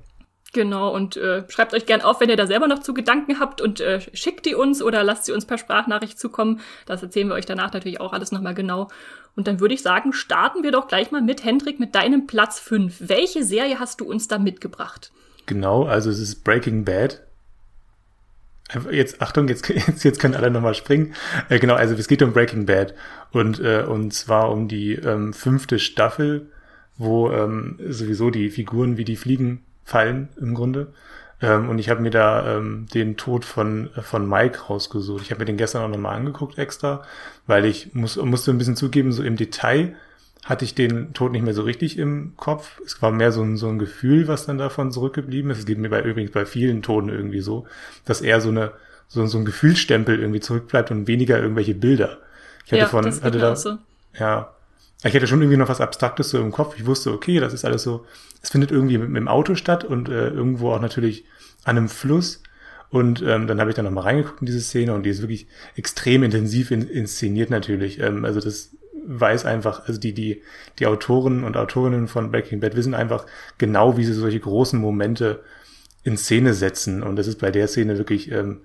Genau, 0.52 0.94
und 0.94 1.18
äh, 1.18 1.44
schreibt 1.50 1.74
euch 1.74 1.84
gern 1.84 2.00
auf, 2.00 2.20
wenn 2.20 2.30
ihr 2.30 2.36
da 2.36 2.46
selber 2.46 2.68
noch 2.68 2.78
zu 2.78 2.94
Gedanken 2.94 3.38
habt 3.38 3.60
und 3.60 3.80
äh, 3.80 4.00
schickt 4.14 4.46
die 4.46 4.54
uns 4.54 4.80
oder 4.82 5.04
lasst 5.04 5.26
sie 5.26 5.32
uns 5.32 5.44
per 5.44 5.58
Sprachnachricht 5.58 6.18
zukommen. 6.18 6.60
Das 6.86 7.02
erzählen 7.02 7.28
wir 7.28 7.34
euch 7.34 7.44
danach 7.44 7.74
natürlich 7.74 8.00
auch 8.00 8.14
alles 8.14 8.32
nochmal 8.32 8.54
genau. 8.54 8.88
Und 9.36 9.46
dann 9.46 9.60
würde 9.60 9.74
ich 9.74 9.82
sagen, 9.82 10.12
starten 10.12 10.62
wir 10.62 10.72
doch 10.72 10.88
gleich 10.88 11.10
mal 11.12 11.20
mit 11.20 11.44
Hendrik 11.44 11.78
mit 11.78 11.94
deinem 11.94 12.26
Platz 12.26 12.58
5. 12.58 12.96
Welche 13.00 13.44
Serie 13.44 13.78
hast 13.78 14.00
du 14.00 14.06
uns 14.10 14.28
da 14.28 14.38
mitgebracht? 14.38 15.12
Genau, 15.44 15.84
also 15.84 16.10
es 16.10 16.18
ist 16.18 16.42
Breaking 16.42 16.84
Bad. 16.84 17.22
Jetzt, 18.90 19.20
Achtung, 19.22 19.46
jetzt, 19.46 19.68
jetzt, 19.68 20.04
jetzt 20.04 20.18
können 20.18 20.34
alle 20.34 20.50
nochmal 20.50 20.74
springen. 20.74 21.14
Äh, 21.50 21.58
genau, 21.58 21.74
also 21.74 21.94
es 21.94 22.08
geht 22.08 22.22
um 22.22 22.32
Breaking 22.32 22.66
Bad. 22.66 22.94
Und, 23.30 23.60
äh, 23.60 23.84
und 23.86 24.12
zwar 24.12 24.50
um 24.50 24.68
die 24.68 24.94
ähm, 24.94 25.34
fünfte 25.34 25.78
Staffel, 25.78 26.50
wo 26.96 27.30
ähm, 27.30 27.78
sowieso 27.88 28.30
die 28.30 28.50
Figuren 28.50 28.96
wie 28.96 29.04
die 29.04 29.16
Fliegen 29.16 29.64
fallen 29.84 30.30
im 30.40 30.54
Grunde. 30.54 30.92
Ähm, 31.42 31.68
und 31.68 31.78
ich 31.78 31.90
habe 31.90 32.00
mir 32.00 32.10
da 32.10 32.56
ähm, 32.56 32.86
den 32.94 33.16
Tod 33.16 33.44
von, 33.44 33.90
von 34.00 34.28
Mike 34.28 34.66
rausgesucht. 34.68 35.22
Ich 35.22 35.30
habe 35.30 35.40
mir 35.40 35.46
den 35.46 35.56
gestern 35.56 35.82
auch 35.82 35.88
nochmal 35.88 36.16
angeguckt 36.16 36.58
extra, 36.58 37.02
weil 37.46 37.64
ich 37.64 37.94
muss, 37.94 38.16
musste 38.16 38.50
ein 38.50 38.58
bisschen 38.58 38.76
zugeben, 38.76 39.12
so 39.12 39.22
im 39.22 39.36
Detail 39.36 39.94
hatte 40.44 40.64
ich 40.64 40.74
den 40.74 41.12
Tod 41.12 41.32
nicht 41.32 41.44
mehr 41.44 41.54
so 41.54 41.62
richtig 41.62 41.98
im 41.98 42.34
Kopf. 42.36 42.80
Es 42.86 43.02
war 43.02 43.10
mehr 43.10 43.32
so 43.32 43.42
ein, 43.42 43.56
so 43.56 43.68
ein 43.68 43.78
Gefühl, 43.78 44.28
was 44.28 44.46
dann 44.46 44.58
davon 44.58 44.92
zurückgeblieben 44.92 45.50
ist. 45.50 45.58
Es 45.58 45.66
geht 45.66 45.78
mir 45.78 45.90
bei, 45.90 46.02
übrigens 46.02 46.30
bei 46.30 46.46
vielen 46.46 46.82
Toten 46.82 47.08
irgendwie 47.08 47.40
so, 47.40 47.66
dass 48.04 48.20
eher 48.20 48.40
so 48.40 48.50
eine, 48.50 48.72
so, 49.08 49.26
so 49.26 49.38
ein 49.38 49.44
Gefühlsstempel 49.44 50.18
irgendwie 50.18 50.40
zurückbleibt 50.40 50.92
und 50.92 51.08
weniger 51.08 51.38
irgendwelche 51.40 51.74
Bilder. 51.74 52.18
Ich 52.64 52.72
hatte 52.72 52.82
ja, 52.82 52.86
von, 52.86 53.04
hatte 53.06 53.38
da, 53.38 53.56
so. 53.56 53.78
ja, 54.18 54.52
ich 55.04 55.14
hatte 55.14 55.26
schon 55.26 55.40
irgendwie 55.40 55.58
noch 55.58 55.68
was 55.68 55.80
Abstraktes 55.80 56.30
so 56.30 56.40
im 56.40 56.52
Kopf. 56.52 56.74
Ich 56.78 56.86
wusste, 56.86 57.12
okay, 57.12 57.38
das 57.38 57.52
ist 57.52 57.64
alles 57.64 57.82
so, 57.82 58.06
es 58.42 58.50
findet 58.50 58.70
irgendwie 58.70 58.98
mit, 58.98 59.08
mit 59.08 59.20
dem 59.20 59.28
Auto 59.28 59.54
statt 59.54 59.84
und 59.84 60.08
äh, 60.08 60.28
irgendwo 60.28 60.72
auch 60.72 60.80
natürlich 60.80 61.24
an 61.64 61.76
einem 61.76 61.88
Fluss. 61.88 62.42
Und 62.88 63.20
ähm, 63.22 63.46
dann 63.46 63.60
habe 63.60 63.70
ich 63.70 63.76
da 63.76 63.82
nochmal 63.82 64.04
reingeguckt 64.04 64.40
in 64.40 64.46
diese 64.46 64.60
Szene 64.60 64.94
und 64.94 65.02
die 65.02 65.10
ist 65.10 65.20
wirklich 65.20 65.48
extrem 65.74 66.22
intensiv 66.22 66.70
in, 66.70 66.88
inszeniert 66.88 67.50
natürlich. 67.50 68.00
Ähm, 68.00 68.24
also 68.24 68.40
das 68.40 68.70
weiß 69.06 69.44
einfach, 69.44 69.86
also 69.86 70.00
die, 70.00 70.12
die, 70.12 70.42
die 70.78 70.86
Autoren 70.86 71.44
und 71.44 71.56
Autorinnen 71.56 72.08
von 72.08 72.30
Breaking 72.30 72.60
Bad 72.60 72.76
wissen 72.76 72.94
einfach 72.94 73.26
genau, 73.58 73.96
wie 73.96 74.04
sie 74.04 74.12
solche 74.12 74.40
großen 74.40 74.80
Momente 74.80 75.42
in 76.04 76.16
Szene 76.16 76.54
setzen. 76.54 77.02
Und 77.02 77.16
das 77.16 77.26
ist 77.26 77.40
bei 77.40 77.50
der 77.50 77.68
Szene 77.68 77.98
wirklich 77.98 78.30
ähm, 78.30 78.60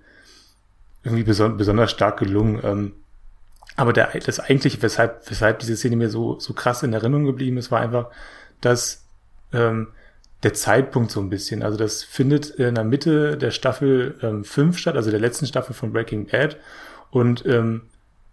irgendwie 1.04 1.24
beson 1.24 1.58
besonders 1.58 1.92
stark 1.92 2.20
gelungen. 2.20 2.60
Ähm, 2.64 2.92
aber 3.76 3.94
der, 3.94 4.10
das 4.26 4.40
eigentliche, 4.40 4.82
weshalb, 4.82 5.30
weshalb 5.30 5.60
diese 5.60 5.76
Szene 5.76 5.96
mir 5.96 6.10
so, 6.10 6.40
so 6.40 6.54
krass 6.54 6.84
in 6.84 6.94
Erinnerung 6.94 7.26
geblieben 7.26 7.58
ist, 7.58 7.72
war 7.72 7.80
einfach, 7.80 8.10
dass 8.60 9.06
ähm, 9.54 9.88
der 10.44 10.54
Zeitpunkt 10.54 11.12
so 11.12 11.20
ein 11.20 11.30
bisschen. 11.30 11.64
Also 11.64 11.78
das 11.78 12.04
findet 12.04 12.50
in 12.50 12.76
der 12.76 12.84
Mitte 12.84 13.38
der 13.38 13.52
Staffel 13.52 14.16
5 14.44 14.58
ähm, 14.58 14.74
statt, 14.74 14.96
also 14.96 15.12
der 15.12 15.20
letzten 15.20 15.46
Staffel 15.46 15.74
von 15.74 15.94
Breaking 15.94 16.28
Bad. 16.28 16.58
Und 17.12 17.46
ähm, 17.46 17.84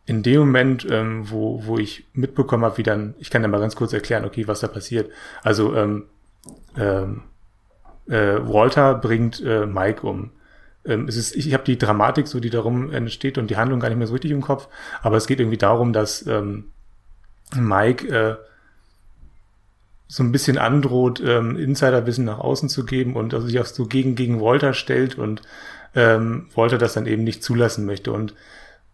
in 0.06 0.22
dem 0.22 0.40
Moment, 0.40 0.86
ähm, 0.90 1.30
wo, 1.30 1.66
wo 1.66 1.76
ich 1.76 2.06
mitbekommen 2.14 2.64
habe, 2.64 2.78
wie 2.78 2.82
dann, 2.82 3.14
ich 3.18 3.30
kann 3.30 3.42
ja 3.42 3.48
mal 3.48 3.60
ganz 3.60 3.76
kurz 3.76 3.92
erklären, 3.92 4.24
okay, 4.24 4.48
was 4.48 4.60
da 4.60 4.68
passiert. 4.68 5.10
Also 5.42 5.74
ähm, 5.76 6.06
ähm, 6.78 7.22
äh, 8.08 8.38
Walter 8.40 8.94
bringt 8.94 9.42
äh, 9.44 9.66
Mike 9.66 10.06
um. 10.06 10.30
Ähm, 10.88 11.06
es 11.06 11.16
ist, 11.16 11.36
ich, 11.36 11.46
ich 11.46 11.54
habe 11.54 11.64
die 11.64 11.78
Dramatik, 11.78 12.26
so 12.26 12.40
die 12.40 12.50
darum 12.50 12.92
entsteht 12.92 13.38
und 13.38 13.50
die 13.50 13.56
Handlung 13.56 13.78
gar 13.80 13.88
nicht 13.88 13.98
mehr 13.98 14.06
so 14.06 14.14
richtig 14.14 14.30
im 14.32 14.40
Kopf, 14.40 14.68
aber 15.02 15.16
es 15.16 15.26
geht 15.26 15.38
irgendwie 15.38 15.58
darum, 15.58 15.92
dass 15.92 16.26
ähm, 16.26 16.70
Mike 17.54 18.08
äh, 18.08 18.36
so 20.08 20.22
ein 20.22 20.32
bisschen 20.32 20.56
androht, 20.56 21.22
ähm, 21.24 21.56
Insiderwissen 21.56 22.24
nach 22.24 22.38
außen 22.38 22.70
zu 22.70 22.84
geben 22.86 23.14
und 23.14 23.34
also 23.34 23.46
sich 23.46 23.60
auch 23.60 23.66
so 23.66 23.86
gegen, 23.86 24.14
gegen 24.14 24.40
Walter 24.40 24.72
stellt 24.72 25.18
und 25.18 25.42
ähm, 25.94 26.48
Walter 26.54 26.78
das 26.78 26.94
dann 26.94 27.06
eben 27.06 27.24
nicht 27.24 27.44
zulassen 27.44 27.84
möchte. 27.84 28.12
Und 28.12 28.34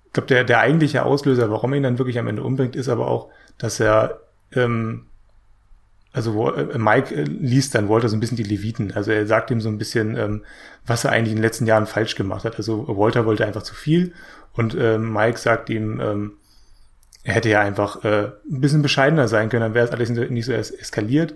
ich 0.07 0.13
glaube, 0.13 0.27
der, 0.27 0.43
der 0.45 0.59
eigentliche 0.59 1.05
Auslöser, 1.05 1.51
warum 1.51 1.73
er 1.73 1.77
ihn 1.79 1.83
dann 1.85 1.99
wirklich 1.99 2.19
am 2.19 2.27
Ende 2.27 2.43
umbringt, 2.43 2.75
ist 2.75 2.89
aber 2.89 3.07
auch, 3.07 3.31
dass 3.59 3.79
er 3.79 4.21
ähm, 4.53 5.07
also 6.15 6.55
äh, 6.55 6.79
Mike 6.79 7.13
äh, 7.13 7.25
liest 7.25 7.75
dann 7.75 7.89
Walter 7.89 8.09
so 8.09 8.17
ein 8.17 8.21
bisschen 8.21 8.37
die 8.37 8.45
Leviten. 8.45 8.93
Also 8.93 9.11
er 9.11 9.27
sagt 9.27 9.51
ihm 9.51 9.61
so 9.61 9.69
ein 9.69 9.79
bisschen, 9.79 10.17
ähm, 10.17 10.45
was 10.87 11.05
er 11.05 11.11
eigentlich 11.11 11.33
in 11.33 11.39
den 11.39 11.43
letzten 11.43 11.67
Jahren 11.67 11.87
falsch 11.87 12.15
gemacht 12.15 12.45
hat. 12.45 12.57
Also 12.57 12.87
Walter 12.97 13.27
wollte 13.27 13.45
einfach 13.45 13.65
zu 13.65 13.75
viel 13.75 14.13
und 14.53 14.77
äh, 14.77 14.97
Mike 14.97 15.39
sagt 15.39 15.69
ihm, 15.71 16.01
ähm, 16.01 16.33
er 17.25 17.35
hätte 17.35 17.49
ja 17.49 17.61
einfach 17.61 18.05
äh, 18.05 18.31
ein 18.49 18.61
bisschen 18.61 18.83
bescheidener 18.83 19.27
sein 19.27 19.49
können, 19.49 19.63
dann 19.63 19.75
wäre 19.75 19.87
es 19.87 19.93
alles 19.93 20.09
nicht 20.11 20.47
so 20.47 20.53
eskaliert. 20.53 21.35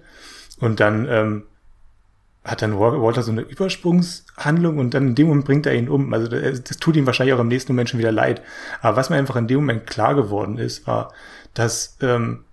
Und 0.61 0.79
dann 0.79 1.09
ähm, 1.09 1.43
hat 2.45 2.63
dann 2.63 2.79
Walter 2.79 3.23
so 3.23 3.33
eine 3.33 3.41
Übersprungshandlung 3.41 4.79
und 4.79 4.95
dann 4.95 5.09
in 5.09 5.15
dem 5.17 5.27
Moment 5.27 5.47
bringt 5.47 5.67
er 5.67 5.75
ihn 5.75 5.89
um. 5.89 6.13
Also 6.15 6.29
das, 6.29 6.63
das 6.63 6.77
tut 6.77 6.95
ihm 6.95 7.07
wahrscheinlich 7.07 7.35
auch 7.35 7.41
am 7.41 7.49
nächsten 7.49 7.73
Moment 7.73 7.89
schon 7.89 7.99
wieder 7.99 8.13
leid. 8.13 8.43
Aber 8.81 8.97
was 8.97 9.11
mir 9.11 9.17
einfach 9.17 9.37
in 9.37 9.49
dem 9.49 9.59
Moment 9.59 9.89
klar 9.89 10.15
geworden 10.15 10.57
ist, 10.57 10.87
war, 10.87 11.13
dass 11.55 11.97
ähm, 12.01 12.45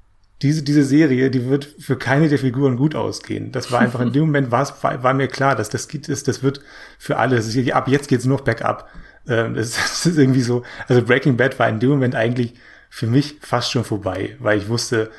diese, 0.45 0.61
diese 0.61 0.83
Serie, 0.83 1.31
die 1.31 1.49
wird 1.49 1.65
für 1.79 1.97
keine 1.97 2.29
der 2.29 2.37
Figuren 2.37 2.77
gut 2.77 2.93
ausgehen. 2.93 3.51
Das 3.51 3.71
war 3.71 3.79
einfach 3.79 3.99
in 3.99 4.11
dem 4.13 4.25
Moment 4.25 4.51
war, 4.51 4.67
war, 4.83 5.01
war 5.01 5.13
mir 5.13 5.27
klar, 5.27 5.55
dass 5.55 5.69
das 5.69 5.87
geht, 5.87 6.07
ist, 6.07 6.27
das 6.27 6.43
wird 6.43 6.61
für 6.99 7.17
alle, 7.17 7.35
das 7.35 7.47
ist, 7.47 7.71
ab 7.71 7.87
jetzt 7.87 8.07
geht's 8.07 8.25
nur 8.25 8.37
noch 8.37 8.45
bergab. 8.45 8.87
Ähm, 9.27 9.55
das, 9.55 9.71
das 9.75 10.05
ist 10.05 10.17
irgendwie 10.17 10.41
so, 10.41 10.63
also 10.87 11.01
Breaking 11.01 11.35
Bad 11.35 11.57
war 11.57 11.67
in 11.67 11.79
dem 11.79 11.89
Moment 11.89 12.15
eigentlich 12.15 12.53
für 12.89 13.07
mich 13.07 13.37
fast 13.41 13.71
schon 13.71 13.83
vorbei, 13.83 14.35
weil 14.39 14.59
ich 14.59 14.69
wusste, 14.69 15.09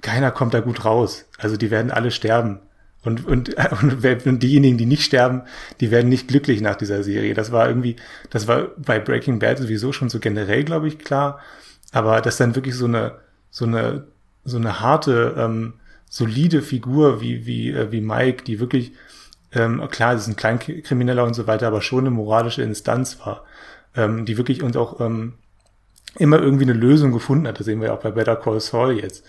keiner 0.00 0.30
kommt 0.30 0.54
da 0.54 0.60
gut 0.60 0.84
raus. 0.84 1.26
Also 1.38 1.58
die 1.58 1.70
werden 1.70 1.90
alle 1.90 2.10
sterben. 2.10 2.60
Und, 3.02 3.26
und, 3.26 3.54
und, 3.82 4.26
und 4.26 4.42
diejenigen, 4.42 4.78
die 4.78 4.86
nicht 4.86 5.04
sterben, 5.04 5.42
die 5.80 5.90
werden 5.90 6.08
nicht 6.08 6.28
glücklich 6.28 6.62
nach 6.62 6.76
dieser 6.76 7.02
Serie. 7.02 7.34
Das 7.34 7.52
war 7.52 7.68
irgendwie, 7.68 7.96
das 8.30 8.48
war 8.48 8.68
bei 8.78 8.98
Breaking 8.98 9.38
Bad 9.38 9.58
sowieso 9.58 9.92
schon 9.92 10.08
so 10.08 10.20
generell, 10.20 10.64
glaube 10.64 10.88
ich, 10.88 10.98
klar. 10.98 11.38
Aber 11.92 12.22
dass 12.22 12.38
dann 12.38 12.54
wirklich 12.54 12.74
so 12.74 12.86
eine, 12.86 13.18
so 13.50 13.66
eine, 13.66 14.06
so 14.44 14.56
eine 14.56 14.80
harte, 14.80 15.34
ähm, 15.36 15.74
solide 16.08 16.62
Figur 16.62 17.20
wie, 17.20 17.46
wie, 17.46 17.70
äh, 17.70 17.92
wie 17.92 18.00
Mike, 18.00 18.44
die 18.44 18.60
wirklich, 18.60 18.92
ähm, 19.52 19.86
klar, 19.90 20.16
sie 20.16 20.22
ist 20.22 20.28
ein 20.28 20.36
Kleinkrimineller 20.36 21.24
und 21.24 21.34
so 21.34 21.46
weiter, 21.46 21.66
aber 21.66 21.82
schon 21.82 22.00
eine 22.00 22.10
moralische 22.10 22.62
Instanz 22.62 23.18
war, 23.24 23.44
ähm, 23.96 24.24
die 24.24 24.36
wirklich 24.36 24.62
uns 24.62 24.76
auch 24.76 25.00
ähm, 25.00 25.34
immer 26.16 26.40
irgendwie 26.40 26.64
eine 26.64 26.72
Lösung 26.72 27.12
gefunden 27.12 27.46
hat. 27.46 27.58
Das 27.58 27.66
sehen 27.66 27.80
wir 27.80 27.88
ja 27.88 27.94
auch 27.94 28.02
bei 28.02 28.10
Better 28.10 28.36
Call 28.36 28.60
Saul 28.60 28.98
jetzt. 28.98 29.24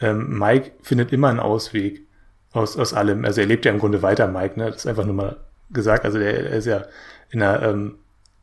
Ähm, 0.00 0.38
Mike 0.38 0.72
findet 0.82 1.12
immer 1.12 1.28
einen 1.28 1.40
Ausweg 1.40 2.02
aus, 2.52 2.76
aus 2.76 2.94
allem. 2.94 3.24
Also 3.24 3.40
er 3.40 3.46
lebt 3.46 3.64
ja 3.64 3.72
im 3.72 3.78
Grunde 3.78 4.02
weiter, 4.02 4.28
Mike, 4.28 4.58
ne? 4.58 4.66
Das 4.66 4.76
ist 4.76 4.86
einfach 4.86 5.04
nur 5.04 5.14
mal 5.14 5.36
gesagt. 5.70 6.04
Also 6.04 6.18
der, 6.18 6.50
er 6.50 6.56
ist 6.56 6.66
ja 6.66 6.84
in 7.30 7.40
der, 7.40 7.62
ähm, 7.62 7.96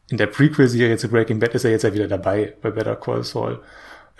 in 0.09 0.17
der 0.17 0.27
Prequel-Serie 0.27 0.97
zu 0.97 1.09
Breaking 1.09 1.39
Bad 1.39 1.53
ist 1.53 1.65
er 1.65 1.71
jetzt 1.71 1.83
ja 1.83 1.93
wieder 1.93 2.07
dabei 2.07 2.55
bei 2.61 2.71
Better 2.71 2.95
Call 2.95 3.23
Saul, 3.23 3.59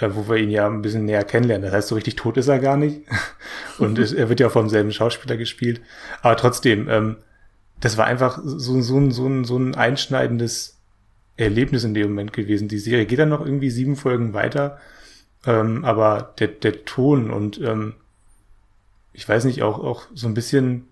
wo 0.02 0.30
wir 0.30 0.38
ihn 0.38 0.50
ja 0.50 0.68
ein 0.68 0.82
bisschen 0.82 1.06
näher 1.06 1.24
kennenlernen. 1.24 1.66
Das 1.66 1.74
heißt, 1.74 1.88
so 1.90 1.96
richtig 1.96 2.16
tot 2.16 2.38
ist 2.38 2.48
er 2.48 2.60
gar 2.60 2.78
nicht. 2.78 3.02
Und 3.78 4.00
er 4.00 4.30
wird 4.30 4.40
ja 4.40 4.50
vom 4.50 4.70
selben 4.70 4.92
Schauspieler 4.92 5.38
gespielt. 5.38 5.82
Aber 6.22 6.38
trotzdem, 6.38 6.90
ähm, 6.90 7.18
das 7.80 7.98
war 7.98 8.06
einfach 8.06 8.40
so, 8.44 8.82
so, 8.82 8.98
ein, 8.98 9.12
so, 9.12 9.28
ein, 9.28 9.44
so 9.46 9.58
ein 9.58 9.76
einschneidendes 9.76 10.80
Erlebnis 11.40 11.84
in 11.84 11.94
dem 11.94 12.10
Moment 12.10 12.34
gewesen. 12.34 12.68
Die 12.68 12.80
Serie 12.80 13.06
geht 13.06 13.20
dann 13.20 13.30
noch 13.30 13.44
irgendwie 13.44 13.70
sieben 13.70 13.96
Folgen 13.96 14.34
weiter, 14.34 14.78
ähm, 15.46 15.86
aber 15.86 16.34
der, 16.40 16.50
der 16.50 16.84
Ton 16.86 17.32
und 17.32 17.60
ähm, 17.62 17.96
ich 19.14 19.28
weiß 19.28 19.46
nicht, 19.46 19.64
auch, 19.64 19.80
auch 19.80 20.04
so 20.14 20.28
ein 20.28 20.34
bisschen, 20.34 20.88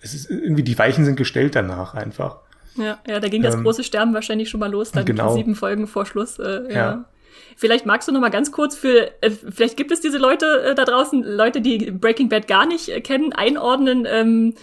es 0.00 0.14
ist 0.14 0.30
irgendwie, 0.30 0.62
die 0.62 0.78
Weichen 0.78 1.04
sind 1.04 1.16
gestellt 1.16 1.56
danach 1.56 1.94
einfach. 1.94 2.38
Ja, 2.76 2.98
ja, 3.06 3.20
da 3.20 3.28
ging 3.28 3.42
das 3.42 3.54
ähm, 3.54 3.64
große 3.64 3.84
Sterben 3.84 4.14
wahrscheinlich 4.14 4.48
schon 4.48 4.60
mal 4.60 4.70
los, 4.70 4.92
dann 4.92 5.04
genau. 5.04 5.34
sieben 5.34 5.54
Folgen 5.54 5.86
vor 5.86 6.06
Schluss. 6.06 6.38
Äh, 6.38 6.62
ja. 6.68 6.74
ja. 6.74 7.04
Vielleicht 7.56 7.86
magst 7.86 8.08
du 8.08 8.12
noch 8.12 8.20
mal 8.20 8.30
ganz 8.30 8.52
kurz 8.52 8.76
für, 8.76 9.10
äh, 9.22 9.30
vielleicht 9.30 9.76
gibt 9.76 9.92
es 9.92 10.00
diese 10.00 10.18
Leute 10.18 10.62
äh, 10.62 10.74
da 10.74 10.84
draußen, 10.84 11.22
Leute, 11.22 11.60
die 11.60 11.90
Breaking 11.90 12.28
Bad 12.28 12.48
gar 12.48 12.66
nicht 12.66 12.88
äh, 12.88 13.00
kennen, 13.00 13.32
einordnen, 13.32 14.06
ähm, 14.08 14.54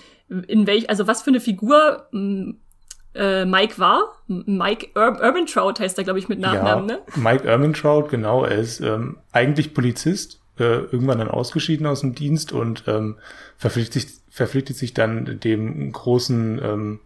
in 0.48 0.68
welch, 0.68 0.90
also 0.90 1.08
was 1.08 1.22
für 1.22 1.32
eine 1.32 1.40
Figur 1.40 2.08
äh, 3.16 3.46
Mike 3.46 3.80
war. 3.80 4.16
Mike 4.28 4.90
Ur 4.96 5.74
heißt 5.80 5.98
er, 5.98 6.04
glaube 6.04 6.20
ich, 6.20 6.30
mit 6.30 6.40
Nachnamen, 6.40 6.90
ja, 6.90 6.96
ne? 6.96 7.02
Mike 7.16 7.48
Urbantraut, 7.48 8.10
genau. 8.10 8.44
Er 8.44 8.58
ist 8.58 8.80
ähm, 8.82 9.18
eigentlich 9.32 9.74
Polizist, 9.74 10.40
äh, 10.60 10.64
irgendwann 10.64 11.18
dann 11.18 11.30
ausgeschieden 11.30 11.88
aus 11.88 12.02
dem 12.02 12.14
Dienst 12.14 12.52
und 12.52 12.84
ähm, 12.88 13.18
verpflichtet, 13.58 13.94
sich, 13.94 14.12
verpflichtet 14.30 14.78
sich 14.78 14.94
dann 14.94 15.40
dem 15.40 15.92
großen 15.92 16.62
ähm, 16.64 17.00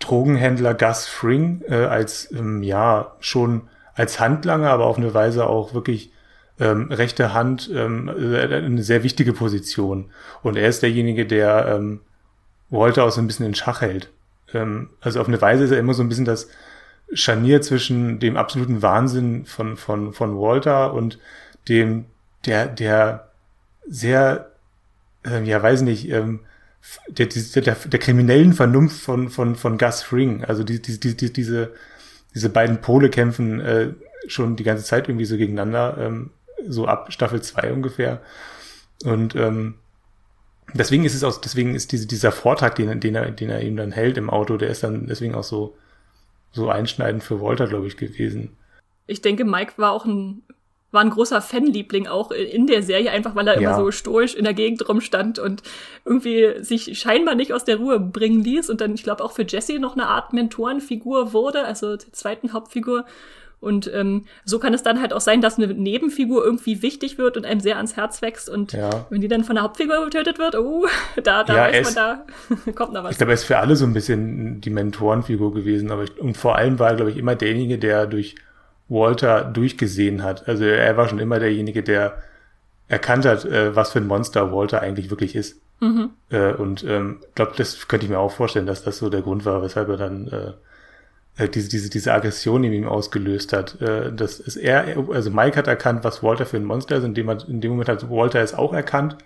Drogenhändler 0.00 0.74
Gus 0.74 1.06
Fring 1.06 1.62
äh, 1.68 1.76
als, 1.76 2.30
ähm, 2.32 2.62
ja, 2.62 3.14
schon 3.20 3.62
als 3.94 4.20
Handlanger, 4.20 4.70
aber 4.70 4.86
auf 4.86 4.98
eine 4.98 5.14
Weise 5.14 5.46
auch 5.46 5.74
wirklich 5.74 6.10
ähm, 6.60 6.90
rechte 6.90 7.32
Hand, 7.32 7.70
ähm, 7.72 8.08
äh, 8.08 8.56
eine 8.56 8.82
sehr 8.82 9.02
wichtige 9.02 9.32
Position. 9.32 10.10
Und 10.42 10.56
er 10.56 10.68
ist 10.68 10.82
derjenige, 10.82 11.26
der 11.26 11.66
ähm, 11.76 12.00
Walter 12.70 13.04
auch 13.04 13.10
so 13.10 13.20
ein 13.20 13.26
bisschen 13.26 13.46
in 13.46 13.54
Schach 13.54 13.80
hält 13.80 14.10
ähm, 14.54 14.90
also 15.00 15.20
auf 15.20 15.28
eine 15.28 15.40
Weise 15.40 15.64
ist 15.64 15.70
er 15.70 15.78
immer 15.78 15.94
so 15.94 16.02
ein 16.02 16.08
bisschen 16.08 16.24
das 16.24 16.48
Scharnier 17.12 17.60
zwischen 17.60 18.18
dem 18.18 18.36
absoluten 18.36 18.82
Wahnsinn 18.82 19.44
von, 19.44 19.76
von, 19.76 20.12
von 20.12 20.38
Walter 20.38 20.94
und 20.94 21.18
dem, 21.68 22.06
der, 22.46 22.66
der 22.66 23.30
sehr, 23.86 24.52
ähm, 25.24 25.44
ja, 25.44 25.62
weiß 25.62 25.82
nicht, 25.82 26.08
ähm, 26.10 26.40
der, 27.08 27.26
der, 27.26 27.62
der, 27.62 27.74
der 27.74 27.98
kriminellen 27.98 28.52
Vernunft 28.52 29.00
von, 29.00 29.28
von, 29.28 29.56
von 29.56 29.78
Gus 29.78 30.02
Fring. 30.02 30.44
Also 30.44 30.64
die, 30.64 30.80
die, 30.80 30.98
die, 30.98 31.32
diese, 31.32 31.72
diese 32.34 32.50
beiden 32.50 32.80
Pole 32.80 33.10
kämpfen 33.10 33.60
äh, 33.60 33.92
schon 34.26 34.56
die 34.56 34.64
ganze 34.64 34.84
Zeit 34.84 35.08
irgendwie 35.08 35.26
so 35.26 35.36
gegeneinander, 35.36 35.96
ähm, 35.98 36.30
so 36.66 36.86
ab 36.86 37.12
Staffel 37.12 37.42
2 37.42 37.72
ungefähr. 37.72 38.20
Und 39.04 39.34
ähm, 39.36 39.74
deswegen 40.72 41.04
ist 41.04 41.14
es 41.14 41.24
auch, 41.24 41.40
deswegen 41.40 41.74
ist 41.74 41.92
diese, 41.92 42.06
dieser 42.06 42.32
Vortrag, 42.32 42.74
den, 42.76 43.00
den, 43.00 43.14
er, 43.14 43.30
den 43.30 43.50
er 43.50 43.62
ihm 43.62 43.76
dann 43.76 43.92
hält 43.92 44.16
im 44.18 44.30
Auto, 44.30 44.56
der 44.56 44.70
ist 44.70 44.82
dann 44.82 45.06
deswegen 45.06 45.34
auch 45.34 45.44
so, 45.44 45.76
so 46.52 46.68
einschneidend 46.68 47.22
für 47.22 47.40
Walter, 47.40 47.66
glaube 47.66 47.86
ich, 47.86 47.96
gewesen. 47.96 48.56
Ich 49.06 49.20
denke, 49.20 49.44
Mike 49.44 49.74
war 49.76 49.92
auch 49.92 50.06
ein, 50.06 50.42
war 50.94 51.02
ein 51.02 51.10
großer 51.10 51.42
Fanliebling 51.42 52.06
auch 52.06 52.30
in 52.30 52.66
der 52.66 52.82
Serie, 52.82 53.10
einfach 53.10 53.34
weil 53.34 53.48
er 53.48 53.60
ja. 53.60 53.70
immer 53.70 53.76
so 53.76 53.90
stoisch 53.90 54.34
in 54.34 54.44
der 54.44 54.54
Gegend 54.54 54.88
rumstand 54.88 55.38
und 55.38 55.62
irgendwie 56.04 56.62
sich 56.62 56.98
scheinbar 56.98 57.34
nicht 57.34 57.52
aus 57.52 57.64
der 57.64 57.76
Ruhe 57.76 58.00
bringen 58.00 58.42
ließ 58.42 58.70
und 58.70 58.80
dann, 58.80 58.94
ich 58.94 59.02
glaube, 59.02 59.22
auch 59.22 59.32
für 59.32 59.44
Jesse 59.46 59.78
noch 59.78 59.94
eine 59.94 60.06
Art 60.06 60.32
Mentorenfigur 60.32 61.32
wurde, 61.32 61.64
also 61.64 61.96
der 61.96 62.12
zweiten 62.12 62.52
Hauptfigur. 62.52 63.04
Und 63.60 63.90
ähm, 63.94 64.26
so 64.44 64.58
kann 64.58 64.74
es 64.74 64.82
dann 64.82 65.00
halt 65.00 65.14
auch 65.14 65.22
sein, 65.22 65.40
dass 65.40 65.56
eine 65.56 65.68
Nebenfigur 65.68 66.44
irgendwie 66.44 66.82
wichtig 66.82 67.16
wird 67.16 67.38
und 67.38 67.46
einem 67.46 67.60
sehr 67.60 67.78
ans 67.78 67.96
Herz 67.96 68.20
wächst. 68.20 68.50
Und 68.50 68.74
ja. 68.74 69.06
wenn 69.08 69.22
die 69.22 69.28
dann 69.28 69.42
von 69.42 69.54
der 69.54 69.64
Hauptfigur 69.64 70.04
getötet 70.04 70.38
wird, 70.38 70.54
oh, 70.54 70.86
da, 71.22 71.44
da 71.44 71.68
ja, 71.68 71.72
weiß 71.72 71.94
man, 71.94 72.20
da 72.66 72.72
kommt 72.72 72.92
noch 72.92 73.04
was. 73.04 73.12
Ich 73.12 73.16
glaube, 73.16 73.32
er 73.32 73.36
ist 73.36 73.44
für 73.44 73.56
alle 73.58 73.74
so 73.74 73.86
ein 73.86 73.94
bisschen 73.94 74.60
die 74.60 74.68
Mentorenfigur 74.68 75.54
gewesen. 75.54 75.90
Aber 75.90 76.04
ich, 76.04 76.20
und 76.20 76.36
vor 76.36 76.56
allem 76.56 76.78
war 76.78 76.90
er, 76.90 76.96
glaube 76.96 77.10
ich, 77.10 77.16
immer 77.16 77.36
derjenige, 77.36 77.78
der 77.78 78.06
durch 78.06 78.34
Walter 78.88 79.44
durchgesehen 79.44 80.22
hat. 80.22 80.48
Also 80.48 80.64
er 80.64 80.96
war 80.96 81.08
schon 81.08 81.18
immer 81.18 81.38
derjenige, 81.38 81.82
der 81.82 82.18
erkannt 82.88 83.24
hat, 83.24 83.44
äh, 83.44 83.74
was 83.74 83.92
für 83.92 83.98
ein 83.98 84.06
Monster 84.06 84.52
Walter 84.52 84.80
eigentlich 84.80 85.10
wirklich 85.10 85.34
ist. 85.34 85.60
Mhm. 85.80 86.10
Äh, 86.30 86.52
und 86.52 86.84
ähm, 86.84 87.20
glaube, 87.34 87.52
das 87.56 87.88
könnte 87.88 88.06
ich 88.06 88.10
mir 88.10 88.18
auch 88.18 88.32
vorstellen, 88.32 88.66
dass 88.66 88.84
das 88.84 88.98
so 88.98 89.08
der 89.08 89.22
Grund 89.22 89.44
war, 89.44 89.62
weshalb 89.62 89.88
er 89.88 89.96
dann 89.96 90.28
äh, 90.28 90.52
äh, 91.36 91.48
diese, 91.48 91.68
diese, 91.68 91.90
diese 91.90 92.12
Aggression 92.12 92.64
in 92.64 92.72
ihm 92.72 92.86
ausgelöst 92.86 93.52
hat. 93.52 93.80
Äh, 93.80 94.12
das 94.12 94.38
ist 94.38 94.56
er, 94.56 94.96
also 95.10 95.30
Mike 95.30 95.56
hat 95.56 95.66
erkannt, 95.66 96.04
was 96.04 96.22
Walter 96.22 96.46
für 96.46 96.56
ein 96.56 96.64
Monster 96.64 96.96
ist, 96.96 97.04
in 97.04 97.14
dem, 97.14 97.28
in 97.28 97.60
dem 97.60 97.72
Moment 97.72 97.88
hat 97.88 98.08
Walter 98.10 98.40
es 98.40 98.54
auch 98.54 98.72
erkannt, 98.72 99.16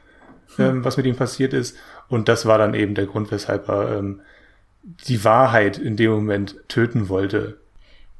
hm. 0.56 0.64
ähm, 0.64 0.84
was 0.84 0.96
mit 0.96 1.06
ihm 1.06 1.16
passiert 1.16 1.52
ist. 1.52 1.76
Und 2.08 2.28
das 2.28 2.46
war 2.46 2.58
dann 2.58 2.74
eben 2.74 2.94
der 2.94 3.06
Grund, 3.06 3.30
weshalb 3.30 3.68
er 3.68 3.98
ähm, 3.98 4.20
die 5.06 5.22
Wahrheit 5.24 5.76
in 5.76 5.96
dem 5.96 6.12
Moment 6.12 6.56
töten 6.68 7.08
wollte. 7.08 7.58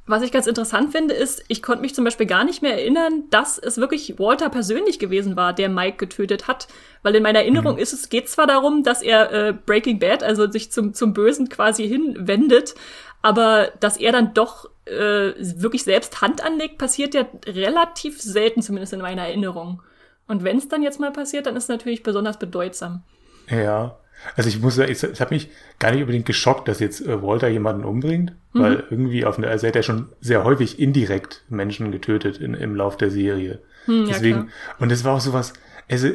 Was 0.09 0.23
ich 0.23 0.31
ganz 0.31 0.47
interessant 0.47 0.91
finde, 0.91 1.13
ist, 1.13 1.43
ich 1.49 1.61
konnte 1.61 1.83
mich 1.83 1.93
zum 1.93 2.03
Beispiel 2.03 2.25
gar 2.25 2.43
nicht 2.43 2.63
mehr 2.63 2.73
erinnern, 2.73 3.25
dass 3.29 3.59
es 3.59 3.77
wirklich 3.77 4.17
Walter 4.17 4.49
persönlich 4.49 4.97
gewesen 4.97 5.35
war, 5.35 5.53
der 5.53 5.69
Mike 5.69 5.97
getötet 5.97 6.47
hat. 6.47 6.67
Weil 7.03 7.13
in 7.13 7.21
meiner 7.21 7.41
Erinnerung 7.41 7.75
mhm. 7.75 7.79
ist 7.79 7.93
es, 7.93 8.09
geht 8.09 8.27
zwar 8.27 8.47
darum, 8.47 8.81
dass 8.81 9.03
er 9.03 9.31
äh, 9.31 9.53
Breaking 9.53 9.99
Bad, 9.99 10.23
also 10.23 10.49
sich 10.49 10.71
zum, 10.71 10.95
zum 10.95 11.13
Bösen 11.13 11.47
quasi 11.47 11.87
hinwendet, 11.87 12.73
aber 13.21 13.71
dass 13.81 13.97
er 13.97 14.11
dann 14.11 14.33
doch 14.33 14.71
äh, 14.85 15.33
wirklich 15.37 15.83
selbst 15.83 16.21
Hand 16.21 16.43
anlegt, 16.43 16.79
passiert 16.79 17.13
ja 17.13 17.27
relativ 17.45 18.19
selten, 18.19 18.63
zumindest 18.63 18.93
in 18.93 19.01
meiner 19.01 19.27
Erinnerung. 19.27 19.83
Und 20.27 20.43
wenn 20.43 20.57
es 20.57 20.67
dann 20.67 20.81
jetzt 20.81 20.99
mal 20.99 21.11
passiert, 21.11 21.45
dann 21.45 21.55
ist 21.55 21.65
es 21.65 21.69
natürlich 21.69 22.01
besonders 22.01 22.39
bedeutsam. 22.39 23.03
Ja. 23.47 23.99
Also 24.35 24.49
ich 24.49 24.61
muss 24.61 24.75
sagen, 24.75 24.91
ich 24.91 25.03
habe 25.03 25.33
mich 25.33 25.49
gar 25.79 25.91
nicht 25.91 26.01
unbedingt 26.01 26.25
geschockt, 26.25 26.67
dass 26.67 26.79
jetzt 26.79 27.05
äh, 27.05 27.21
Walter 27.21 27.47
jemanden 27.47 27.83
umbringt, 27.83 28.33
mhm. 28.53 28.61
weil 28.61 28.83
irgendwie 28.89 29.25
auf 29.25 29.37
eine, 29.37 29.47
also 29.47 29.65
er 29.65 29.69
hat 29.69 29.75
ja 29.75 29.83
schon 29.83 30.09
sehr 30.21 30.43
häufig 30.43 30.79
indirekt 30.79 31.43
Menschen 31.49 31.91
getötet 31.91 32.37
in, 32.37 32.53
im 32.53 32.75
Lauf 32.75 32.97
der 32.97 33.11
Serie. 33.11 33.59
Mhm, 33.87 34.05
Deswegen, 34.07 34.37
ja, 34.37 34.47
und 34.79 34.91
es 34.91 35.03
war 35.03 35.15
auch 35.15 35.21
sowas, 35.21 35.53
also 35.89 36.09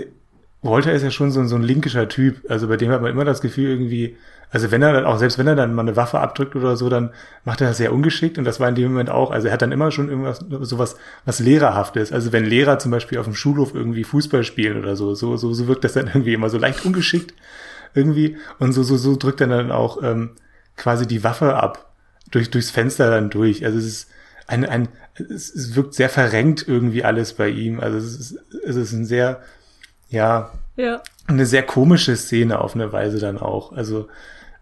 Walter 0.62 0.92
ist 0.92 1.02
ja 1.02 1.10
schon 1.10 1.30
so, 1.30 1.44
so 1.44 1.56
ein 1.56 1.62
linkischer 1.62 2.08
Typ. 2.08 2.42
Also 2.48 2.68
bei 2.68 2.76
dem 2.76 2.90
hat 2.90 3.02
man 3.02 3.10
immer 3.10 3.24
das 3.24 3.42
Gefühl 3.42 3.68
irgendwie, 3.68 4.16
also 4.50 4.70
wenn 4.70 4.80
er 4.80 4.94
dann 4.94 5.04
auch, 5.04 5.18
selbst 5.18 5.36
wenn 5.36 5.46
er 5.46 5.56
dann 5.56 5.74
mal 5.74 5.82
eine 5.82 5.96
Waffe 5.96 6.20
abdrückt 6.20 6.56
oder 6.56 6.76
so, 6.76 6.88
dann 6.88 7.10
macht 7.44 7.60
er 7.60 7.68
das 7.68 7.76
sehr 7.76 7.92
ungeschickt 7.92 8.38
und 8.38 8.44
das 8.44 8.60
war 8.60 8.68
in 8.68 8.74
dem 8.74 8.90
Moment 8.90 9.10
auch. 9.10 9.30
Also 9.30 9.48
er 9.48 9.52
hat 9.52 9.62
dann 9.62 9.72
immer 9.72 9.90
schon 9.90 10.08
irgendwas, 10.08 10.44
sowas, 10.60 10.96
was 11.26 11.40
Lehrerhaftes. 11.40 12.12
Also 12.12 12.32
wenn 12.32 12.46
Lehrer 12.46 12.78
zum 12.78 12.90
Beispiel 12.90 13.18
auf 13.18 13.26
dem 13.26 13.34
Schulhof 13.34 13.74
irgendwie 13.74 14.04
Fußball 14.04 14.42
spielen 14.42 14.78
oder 14.78 14.96
so, 14.96 15.14
so, 15.14 15.36
so, 15.36 15.52
so 15.52 15.66
wirkt 15.66 15.84
das 15.84 15.92
dann 15.92 16.06
irgendwie 16.06 16.32
immer 16.32 16.48
so 16.48 16.56
leicht 16.58 16.86
ungeschickt 16.86 17.34
irgendwie 17.94 18.36
und 18.58 18.72
so, 18.72 18.82
so, 18.82 18.96
so 18.96 19.16
drückt 19.16 19.40
er 19.40 19.46
dann 19.46 19.72
auch 19.72 20.02
ähm, 20.02 20.30
quasi 20.76 21.06
die 21.06 21.24
Waffe 21.24 21.54
ab 21.54 21.92
durch, 22.30 22.50
durchs 22.50 22.70
Fenster 22.70 23.10
dann 23.10 23.30
durch. 23.30 23.64
Also 23.64 23.78
es 23.78 23.86
ist 23.86 24.10
ein, 24.46 24.64
ein, 24.64 24.88
es, 25.16 25.74
wirkt 25.74 25.94
sehr 25.94 26.08
verrenkt 26.08 26.66
irgendwie 26.66 27.04
alles 27.04 27.34
bei 27.34 27.48
ihm. 27.48 27.80
Also 27.80 27.98
es 27.98 28.18
ist, 28.18 28.38
es 28.64 28.76
ist 28.76 28.92
ein 28.92 29.04
sehr, 29.04 29.42
ja, 30.08 30.52
ja, 30.76 31.02
eine 31.26 31.46
sehr 31.46 31.62
komische 31.62 32.16
Szene 32.16 32.60
auf 32.60 32.74
eine 32.74 32.92
Weise 32.92 33.18
dann 33.18 33.38
auch. 33.38 33.72
Also, 33.72 34.08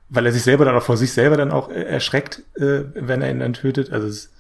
weil 0.09 0.27
er 0.27 0.33
sich 0.33 0.43
selber 0.43 0.65
dann 0.65 0.77
auch 0.77 0.83
vor 0.83 0.97
sich 0.97 1.13
selber 1.13 1.37
dann 1.37 1.51
auch 1.51 1.71
erschreckt, 1.71 2.43
äh, 2.57 2.85
wenn 2.95 3.23
er 3.23 3.31
ihn 3.31 3.41
dann 3.41 3.55
tötet. 3.55 3.93
Also 3.93 4.07
es 4.09 4.31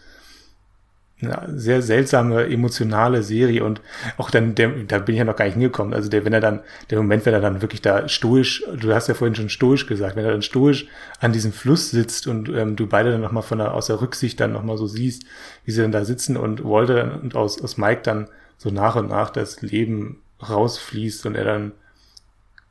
eine 1.22 1.58
sehr 1.58 1.82
seltsame, 1.82 2.46
emotionale 2.48 3.22
Serie 3.22 3.64
und 3.64 3.80
auch 4.16 4.30
dann, 4.30 4.54
der, 4.54 4.70
da 4.88 4.98
bin 4.98 5.14
ich 5.14 5.20
ja 5.20 5.24
noch 5.24 5.36
gar 5.36 5.44
nicht 5.44 5.54
hingekommen. 5.54 5.94
Also 5.94 6.08
der, 6.08 6.24
wenn 6.24 6.32
er 6.32 6.40
dann, 6.40 6.60
der 6.90 6.98
Moment, 6.98 7.24
wenn 7.26 7.34
er 7.34 7.40
dann 7.40 7.62
wirklich 7.62 7.82
da 7.82 8.08
stoisch, 8.08 8.64
du 8.76 8.92
hast 8.92 9.08
ja 9.08 9.14
vorhin 9.14 9.34
schon 9.34 9.48
stoisch 9.48 9.86
gesagt, 9.86 10.16
wenn 10.16 10.24
er 10.24 10.32
dann 10.32 10.42
stoisch 10.42 10.86
an 11.20 11.32
diesem 11.32 11.52
Fluss 11.52 11.90
sitzt 11.90 12.26
und 12.26 12.48
ähm, 12.48 12.76
du 12.76 12.86
beide 12.86 13.12
dann 13.12 13.20
nochmal 13.20 13.42
von 13.42 13.58
der, 13.58 13.74
aus 13.74 13.86
der 13.86 14.00
Rücksicht 14.00 14.40
dann 14.40 14.52
nochmal 14.52 14.76
so 14.76 14.86
siehst, 14.86 15.24
wie 15.64 15.70
sie 15.70 15.82
dann 15.82 15.92
da 15.92 16.04
sitzen 16.04 16.36
und 16.36 16.64
Walter 16.64 17.20
und 17.22 17.36
aus, 17.36 17.62
aus 17.62 17.76
Mike 17.76 18.02
dann 18.02 18.28
so 18.58 18.70
nach 18.70 18.96
und 18.96 19.08
nach 19.08 19.30
das 19.30 19.62
Leben 19.62 20.20
rausfließt 20.48 21.26
und 21.26 21.36
er 21.36 21.44
dann 21.44 21.72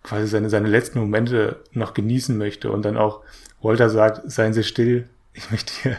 quasi 0.04 0.28
seine, 0.28 0.50
seine 0.50 0.68
letzten 0.68 1.00
Momente 1.00 1.58
noch 1.72 1.94
genießen 1.94 2.38
möchte 2.38 2.72
und 2.72 2.84
dann 2.84 2.98
auch 2.98 3.22
Walter 3.62 3.90
sagt, 3.90 4.30
seien 4.30 4.54
Sie 4.54 4.64
still, 4.64 5.08
ich 5.34 5.52
möchte 5.52 5.74
hier, 5.82 5.98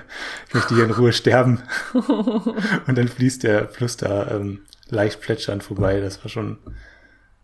ich 0.48 0.54
möchte 0.54 0.74
hier 0.74 0.84
in 0.84 0.90
Ruhe 0.90 1.12
sterben. 1.12 1.62
und 1.92 2.98
dann 2.98 3.08
fließt 3.08 3.42
der 3.42 3.68
Fluss 3.68 3.96
da 3.96 4.30
ähm, 4.30 4.62
leicht 4.88 5.20
plätschernd 5.20 5.62
vorbei. 5.62 6.00
Das 6.00 6.22
war 6.22 6.28
schon 6.28 6.58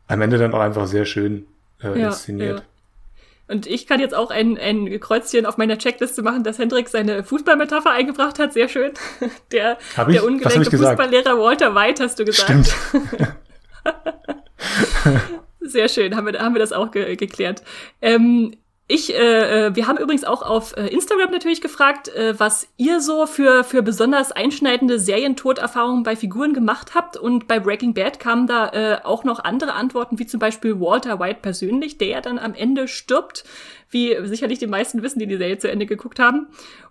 am 0.07 0.21
Ende 0.21 0.38
dann 0.38 0.54
auch 0.54 0.61
einfach 0.61 0.87
sehr 0.87 1.04
schön 1.04 1.47
äh, 1.83 1.99
ja, 1.99 2.09
inszeniert. 2.09 2.61
Ja. 2.61 2.64
Und 3.49 3.66
ich 3.66 3.87
kann 3.87 3.99
jetzt 3.99 4.14
auch 4.14 4.30
ein, 4.30 4.59
ein 4.59 5.00
Kreuzchen 5.00 5.47
auf 5.47 5.57
meiner 5.57 5.78
Checkliste 5.78 6.21
machen, 6.21 6.45
dass 6.45 6.59
Hendrik 6.59 6.90
seine 6.90 7.25
Fußballmetapher 7.25 7.90
eingebracht 7.90 8.38
hat. 8.38 8.52
Sehr 8.52 8.68
schön. 8.68 8.92
Der, 9.52 9.78
der 9.97 10.25
ungelenke 10.25 10.76
Fußballlehrer 10.76 11.38
Walter 11.38 11.75
White, 11.75 12.04
hast 12.04 12.18
du 12.18 12.26
gesagt. 12.26 12.50
Stimmt. 12.50 12.76
Sehr 15.61 15.88
schön, 15.88 16.14
haben 16.14 16.26
wir, 16.26 16.38
haben 16.38 16.54
wir 16.54 16.61
das 16.61 16.73
auch 16.73 16.90
ge 16.90 17.16
geklärt. 17.16 17.62
Ähm, 18.02 18.54
ich, 18.90 19.14
äh, 19.14 19.66
äh, 19.66 19.76
wir 19.76 19.87
haben 19.87 19.99
übrigens 19.99 20.25
auch 20.25 20.40
auf 20.40 20.75
äh, 20.76 20.87
Instagram 20.87 21.30
natürlich 21.30 21.61
gefragt, 21.61 22.09
äh, 22.09 22.40
was 22.40 22.68
ihr 22.78 23.00
so 23.00 23.26
für, 23.26 23.62
für 23.62 23.83
besonders 23.83 24.33
einschneidende 24.33 24.99
Serientoderfahrungen 24.99 26.04
bei 26.04 26.16
Figuren 26.16 26.54
gemacht 26.54 26.95
habt. 26.95 27.18
Und 27.18 27.47
bei 27.47 27.61
Breaking 27.61 27.92
Bad 27.92 28.18
kamen 28.18 28.47
da 28.47 28.71
äh, 28.71 29.04
auch 29.04 29.25
noch 29.25 29.45
andere 29.45 29.75
Antworten, 29.75 30.18
wie 30.18 30.26
zum 30.26 30.40
Beispiel 30.40 30.80
Walter 30.80 31.21
White 31.21 31.40
persönlich, 31.42 31.99
der 31.99 32.23
dann 32.23 32.38
am 32.38 32.54
Ende 32.54 32.88
stirbt 32.88 33.45
wie 33.90 34.16
sicherlich 34.25 34.59
die 34.59 34.66
meisten 34.66 35.02
wissen, 35.02 35.18
die 35.18 35.26
die 35.26 35.37
Serie 35.37 35.59
zu 35.59 35.71
Ende 35.71 35.87
geguckt 35.87 36.18
haben. 36.18 36.49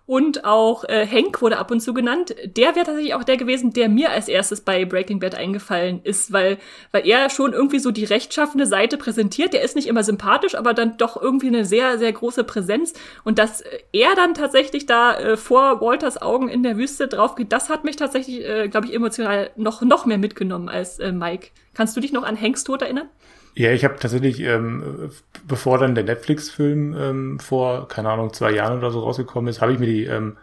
Und 0.08 0.46
auch 0.46 0.84
äh, 0.84 1.06
Hank 1.06 1.42
wurde 1.42 1.58
ab 1.58 1.70
und 1.70 1.80
zu 1.80 1.92
genannt. 1.92 2.34
Der 2.56 2.74
wäre 2.74 2.86
tatsächlich 2.86 3.12
auch 3.12 3.24
der 3.24 3.36
gewesen, 3.36 3.74
der 3.74 3.90
mir 3.90 4.10
als 4.10 4.28
erstes 4.28 4.62
bei 4.62 4.86
Breaking 4.86 5.20
Bad 5.20 5.34
eingefallen 5.34 6.00
ist, 6.02 6.32
weil, 6.32 6.56
weil 6.92 7.06
er 7.06 7.28
schon 7.28 7.52
irgendwie 7.52 7.78
so 7.78 7.90
die 7.90 8.06
rechtschaffende 8.06 8.64
Seite 8.64 8.96
präsentiert. 8.96 9.52
Der 9.52 9.60
ist 9.60 9.76
nicht 9.76 9.86
immer 9.86 10.02
sympathisch, 10.02 10.54
aber 10.54 10.72
dann 10.72 10.96
doch 10.96 11.20
irgendwie 11.20 11.48
eine 11.48 11.66
sehr, 11.66 11.98
sehr 11.98 12.10
große 12.10 12.44
Präsenz. 12.44 12.94
Und 13.22 13.38
dass 13.38 13.62
er 13.92 14.14
dann 14.14 14.32
tatsächlich 14.32 14.86
da 14.86 15.14
äh, 15.14 15.36
vor 15.36 15.82
Walters 15.82 16.22
Augen 16.22 16.48
in 16.48 16.62
der 16.62 16.78
Wüste 16.78 17.06
drauf 17.06 17.34
geht, 17.34 17.52
das 17.52 17.68
hat 17.68 17.84
mich 17.84 17.96
tatsächlich, 17.96 18.48
äh, 18.48 18.68
glaube 18.68 18.86
ich, 18.86 18.94
emotional 18.94 19.50
noch, 19.56 19.82
noch 19.82 20.06
mehr 20.06 20.16
mitgenommen 20.16 20.70
als 20.70 20.98
äh, 21.00 21.12
Mike. 21.12 21.48
Kannst 21.74 21.94
du 21.94 22.00
dich 22.00 22.12
noch 22.12 22.22
an 22.22 22.40
Hanks 22.40 22.64
Tod 22.64 22.80
erinnern? 22.80 23.10
Ja, 23.58 23.72
ich 23.72 23.82
habe 23.82 23.96
tatsächlich, 23.98 24.38
ähm, 24.38 25.10
bevor 25.48 25.78
dann 25.78 25.96
der 25.96 26.04
Netflix-Film 26.04 26.94
ähm, 26.96 27.38
vor, 27.40 27.88
keine 27.88 28.08
Ahnung, 28.08 28.32
zwei 28.32 28.52
Jahren 28.52 28.78
oder 28.78 28.92
so 28.92 29.00
rausgekommen 29.00 29.50
ist, 29.50 29.60
habe 29.60 29.72
ich 29.72 29.80
mir 29.80 29.86
die 29.86 30.04
ähm, 30.04 30.36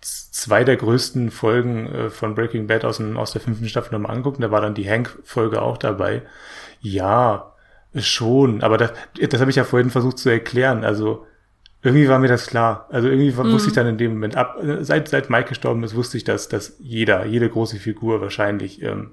zwei 0.00 0.64
der 0.64 0.76
größten 0.76 1.30
Folgen 1.30 1.86
äh, 1.86 2.10
von 2.10 2.34
Breaking 2.34 2.66
Bad 2.66 2.84
aus, 2.84 2.96
dem, 2.96 3.16
aus 3.16 3.30
der 3.30 3.40
fünften 3.40 3.68
Staffel 3.68 3.92
nochmal 3.92 4.10
angeguckt. 4.10 4.38
Und 4.38 4.42
da 4.42 4.50
war 4.50 4.60
dann 4.60 4.74
die 4.74 4.90
Hank-Folge 4.90 5.62
auch 5.62 5.78
dabei. 5.78 6.22
Ja, 6.80 7.52
schon. 7.94 8.64
Aber 8.64 8.78
das, 8.78 8.94
das 9.28 9.40
habe 9.40 9.50
ich 9.50 9.56
ja 9.56 9.62
vorhin 9.62 9.90
versucht 9.90 10.18
zu 10.18 10.28
erklären. 10.28 10.82
Also 10.82 11.24
irgendwie 11.84 12.08
war 12.08 12.18
mir 12.18 12.26
das 12.26 12.48
klar. 12.48 12.88
Also 12.90 13.06
irgendwie 13.06 13.30
mhm. 13.30 13.52
wusste 13.52 13.68
ich 13.68 13.76
dann 13.76 13.86
in 13.86 13.96
dem 13.96 14.14
Moment 14.14 14.34
ab, 14.34 14.58
seit, 14.80 15.06
seit 15.06 15.30
Mike 15.30 15.50
gestorben 15.50 15.84
ist, 15.84 15.94
wusste 15.94 16.16
ich, 16.16 16.24
dass, 16.24 16.48
dass 16.48 16.74
jeder, 16.80 17.26
jede 17.26 17.48
große 17.48 17.76
Figur 17.76 18.20
wahrscheinlich 18.20 18.82
ähm, 18.82 19.12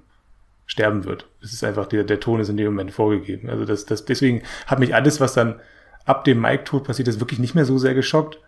sterben 0.67 1.05
wird. 1.05 1.25
Es 1.41 1.53
ist 1.53 1.63
einfach, 1.63 1.87
der, 1.87 2.03
der 2.03 2.19
Ton 2.19 2.39
ist 2.39 2.49
in 2.49 2.57
dem 2.57 2.67
Moment 2.67 2.91
vorgegeben. 2.91 3.49
Also 3.49 3.65
das, 3.65 3.85
das, 3.85 4.05
deswegen 4.05 4.43
hat 4.67 4.79
mich 4.79 4.93
alles, 4.93 5.19
was 5.19 5.33
dann 5.33 5.59
ab 6.05 6.25
dem 6.25 6.39
Mike-Tod 6.39 6.83
passiert 6.83 7.07
ist, 7.07 7.19
wirklich 7.19 7.39
nicht 7.39 7.55
mehr 7.55 7.65
so 7.65 7.77
sehr 7.77 7.93
geschockt. 7.93 8.39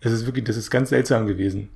Es 0.00 0.12
ist 0.12 0.26
wirklich, 0.26 0.44
das 0.44 0.56
ist 0.56 0.70
ganz 0.70 0.90
seltsam 0.90 1.26
gewesen. 1.26 1.68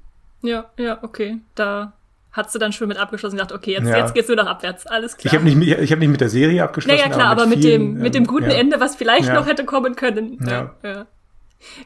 Ja, 0.43 0.71
ja, 0.79 1.03
okay. 1.03 1.39
Da 1.55 1.93
hast 2.33 2.55
du 2.55 2.59
dann 2.59 2.73
schon 2.73 2.89
mit 2.89 2.99
abgeschlossen 2.99 3.35
und 3.35 3.43
gedacht, 3.43 3.59
okay, 3.59 3.73
jetzt, 3.73 3.89
ja. 3.89 3.99
jetzt 3.99 4.15
geht's 4.15 4.29
nur 4.29 4.37
noch 4.37 4.47
abwärts. 4.47 4.87
Alles 4.87 5.17
klar. 5.17 5.33
Ich 5.33 5.39
habe 5.39 5.49
nicht, 5.49 5.81
ich 5.81 5.93
hab 5.93 5.99
nicht 5.99 6.09
mit 6.09 6.21
der 6.21 6.29
Serie 6.29 6.63
abgeschlossen. 6.63 6.97
Naja, 6.97 7.13
klar, 7.13 7.27
aber 7.27 7.47
mit, 7.47 7.55
aber 7.55 7.57
mit 7.57 7.65
vielen, 7.65 7.95
dem, 7.95 8.03
mit 8.03 8.15
dem 8.15 8.27
guten 8.27 8.45
ähm, 8.45 8.51
ja. 8.51 8.57
Ende, 8.59 8.81
was 8.81 8.97
vielleicht 8.97 9.29
ja. 9.29 9.35
noch 9.35 9.47
hätte 9.47 9.65
kommen 9.65 9.97
können. 9.97 10.39
Ja. 10.47 10.75
ja. 10.85 11.07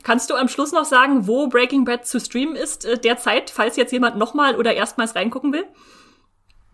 Kannst 0.03 0.31
du 0.31 0.35
am 0.35 0.49
Schluss 0.49 0.73
noch 0.73 0.85
sagen, 0.85 1.27
wo 1.27 1.49
Breaking 1.49 1.85
Bad 1.85 2.07
zu 2.07 2.21
streamen 2.21 2.55
ist 2.55 2.85
äh, 2.85 2.99
derzeit, 2.99 3.51
falls 3.51 3.77
jetzt 3.77 3.93
jemand 3.93 4.17
nochmal 4.17 4.57
oder 4.57 4.75
erstmals 4.75 5.17
reingucken 5.17 5.53
will? 5.53 5.64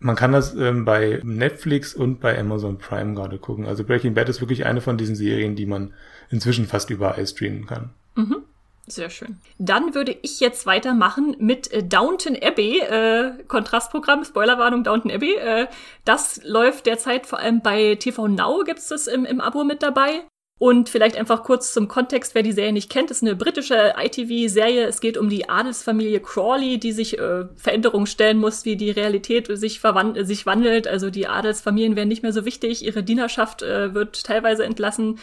Man 0.03 0.15
kann 0.15 0.31
das 0.31 0.55
ähm, 0.55 0.83
bei 0.83 1.21
Netflix 1.23 1.93
und 1.93 2.19
bei 2.19 2.37
Amazon 2.37 2.79
Prime 2.79 3.13
gerade 3.13 3.37
gucken. 3.37 3.67
Also 3.67 3.83
Breaking 3.83 4.15
Bad 4.15 4.29
ist 4.29 4.41
wirklich 4.41 4.65
eine 4.65 4.81
von 4.81 4.97
diesen 4.97 5.15
Serien, 5.15 5.55
die 5.55 5.67
man 5.67 5.93
inzwischen 6.31 6.65
fast 6.65 6.89
überall 6.89 7.25
streamen 7.25 7.67
kann. 7.67 7.91
Mhm. 8.15 8.43
Sehr 8.87 9.11
schön. 9.11 9.37
Dann 9.59 9.93
würde 9.93 10.17
ich 10.23 10.39
jetzt 10.39 10.65
weitermachen 10.65 11.35
mit 11.39 11.71
äh, 11.71 11.83
Downton 11.83 12.35
Abbey, 12.41 12.79
äh, 12.79 13.43
Kontrastprogramm, 13.47 14.25
Spoilerwarnung 14.25 14.83
Downton 14.83 15.11
Abbey. 15.11 15.35
Äh, 15.35 15.67
das 16.03 16.41
läuft 16.43 16.87
derzeit 16.87 17.27
vor 17.27 17.39
allem 17.39 17.61
bei 17.61 17.95
TV 17.95 18.27
Now, 18.27 18.63
gibt's 18.65 18.87
das 18.87 19.05
im, 19.05 19.23
im 19.25 19.39
Abo 19.39 19.63
mit 19.63 19.83
dabei. 19.83 20.23
Und 20.61 20.89
vielleicht 20.89 21.17
einfach 21.17 21.41
kurz 21.41 21.73
zum 21.73 21.87
Kontext, 21.87 22.35
wer 22.35 22.43
die 22.43 22.51
Serie 22.51 22.71
nicht 22.71 22.91
kennt, 22.91 23.09
ist 23.09 23.23
eine 23.23 23.35
britische 23.35 23.95
ITV-Serie. 23.97 24.85
Es 24.85 25.01
geht 25.01 25.17
um 25.17 25.27
die 25.27 25.49
Adelsfamilie 25.49 26.19
Crawley, 26.19 26.77
die 26.77 26.91
sich 26.91 27.17
äh, 27.17 27.45
Veränderungen 27.55 28.05
stellen 28.05 28.37
muss, 28.37 28.63
wie 28.63 28.75
die 28.75 28.91
Realität 28.91 29.47
sich, 29.57 29.79
verwand 29.79 30.23
sich 30.27 30.45
wandelt. 30.45 30.87
Also 30.87 31.09
die 31.09 31.25
Adelsfamilien 31.25 31.95
werden 31.95 32.09
nicht 32.09 32.21
mehr 32.21 32.31
so 32.31 32.45
wichtig, 32.45 32.85
ihre 32.85 33.01
Dienerschaft 33.01 33.63
äh, 33.63 33.95
wird 33.95 34.23
teilweise 34.23 34.63
entlassen. 34.63 35.17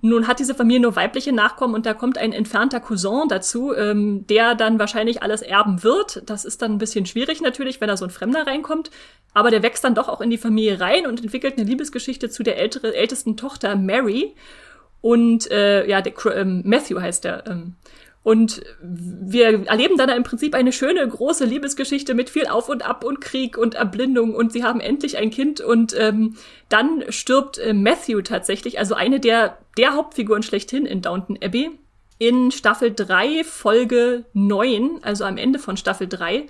Nun 0.00 0.28
hat 0.28 0.38
diese 0.38 0.54
Familie 0.54 0.82
nur 0.82 0.94
weibliche 0.94 1.32
Nachkommen 1.32 1.74
und 1.74 1.86
da 1.86 1.94
kommt 1.94 2.16
ein 2.16 2.32
entfernter 2.32 2.78
Cousin 2.78 3.26
dazu, 3.28 3.74
ähm, 3.74 4.28
der 4.28 4.54
dann 4.54 4.78
wahrscheinlich 4.78 5.24
alles 5.24 5.42
erben 5.42 5.82
wird. 5.82 6.22
Das 6.26 6.44
ist 6.44 6.62
dann 6.62 6.70
ein 6.70 6.78
bisschen 6.78 7.04
schwierig 7.04 7.40
natürlich, 7.40 7.80
wenn 7.80 7.88
da 7.88 7.96
so 7.96 8.04
ein 8.04 8.12
Fremder 8.12 8.46
reinkommt. 8.46 8.92
Aber 9.32 9.50
der 9.50 9.64
wächst 9.64 9.82
dann 9.82 9.96
doch 9.96 10.08
auch 10.08 10.20
in 10.20 10.30
die 10.30 10.38
Familie 10.38 10.78
rein 10.78 11.08
und 11.08 11.20
entwickelt 11.20 11.58
eine 11.58 11.66
Liebesgeschichte 11.66 12.30
zu 12.30 12.44
der 12.44 12.58
ältere, 12.58 12.94
ältesten 12.94 13.36
Tochter 13.36 13.74
Mary. 13.74 14.36
Und 15.00 15.50
äh, 15.50 15.86
ja, 15.88 16.00
der, 16.00 16.14
ähm, 16.34 16.62
Matthew 16.64 17.00
heißt 17.00 17.24
der. 17.24 17.46
Ähm, 17.46 17.76
und 18.24 18.62
wir 18.80 19.66
erleben 19.66 19.98
dann 19.98 20.08
im 20.08 20.22
Prinzip 20.22 20.54
eine 20.54 20.72
schöne, 20.72 21.06
große 21.06 21.44
Liebesgeschichte 21.44 22.14
mit 22.14 22.30
viel 22.30 22.46
Auf 22.46 22.70
und 22.70 22.84
Ab 22.84 23.04
und 23.04 23.20
Krieg 23.20 23.58
und 23.58 23.74
Erblindung 23.74 24.34
und 24.34 24.50
sie 24.50 24.64
haben 24.64 24.80
endlich 24.80 25.18
ein 25.18 25.30
Kind 25.30 25.60
und 25.60 25.94
ähm, 25.96 26.34
dann 26.70 27.04
stirbt 27.10 27.58
äh, 27.58 27.74
Matthew 27.74 28.22
tatsächlich, 28.22 28.78
also 28.78 28.94
eine 28.94 29.20
der, 29.20 29.58
der 29.76 29.92
Hauptfiguren 29.92 30.42
schlechthin 30.42 30.86
in 30.86 31.02
Downton 31.02 31.38
Abbey, 31.42 31.70
in 32.18 32.50
Staffel 32.50 32.94
3, 32.94 33.44
Folge 33.44 34.24
9, 34.32 35.00
also 35.02 35.24
am 35.24 35.36
Ende 35.36 35.58
von 35.58 35.76
Staffel 35.76 36.08
3, 36.08 36.46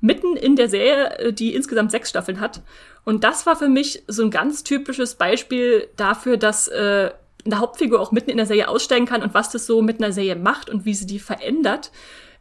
mitten 0.00 0.34
in 0.34 0.56
der 0.56 0.70
Serie, 0.70 1.18
äh, 1.18 1.32
die 1.34 1.54
insgesamt 1.54 1.90
sechs 1.90 2.08
Staffeln 2.08 2.40
hat. 2.40 2.62
Und 3.04 3.22
das 3.22 3.44
war 3.44 3.56
für 3.56 3.68
mich 3.68 4.02
so 4.06 4.22
ein 4.22 4.30
ganz 4.30 4.64
typisches 4.64 5.16
Beispiel 5.16 5.88
dafür, 5.96 6.38
dass 6.38 6.68
äh, 6.68 7.10
eine 7.50 7.60
Hauptfigur 7.60 8.00
auch 8.00 8.12
mitten 8.12 8.30
in 8.30 8.36
der 8.36 8.46
Serie 8.46 8.68
aussteigen 8.68 9.06
kann 9.06 9.22
und 9.22 9.34
was 9.34 9.50
das 9.50 9.66
so 9.66 9.82
mit 9.82 10.02
einer 10.02 10.12
Serie 10.12 10.36
macht 10.36 10.70
und 10.70 10.84
wie 10.84 10.94
sie 10.94 11.06
die 11.06 11.18
verändert. 11.18 11.90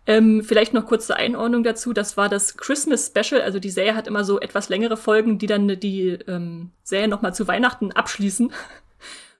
Ähm, 0.05 0.41
vielleicht 0.41 0.73
noch 0.73 0.85
kurze 0.85 1.17
Einordnung 1.17 1.63
dazu. 1.63 1.91
Das 1.91 2.15
war 2.15 2.29
das 2.29 2.55
Christmas 2.55 3.07
Special. 3.07 3.41
Also 3.41 3.59
die 3.59 3.69
Serie 3.69 3.95
hat 3.95 4.07
immer 4.07 4.23
so 4.23 4.39
etwas 4.39 4.69
längere 4.69 4.95
Folgen, 4.95 5.37
die 5.37 5.47
dann 5.47 5.67
die 5.79 6.17
ähm, 6.27 6.71
Serie 6.83 7.09
noch 7.09 7.21
mal 7.21 7.33
zu 7.33 7.47
Weihnachten 7.47 7.91
abschließen. 7.91 8.51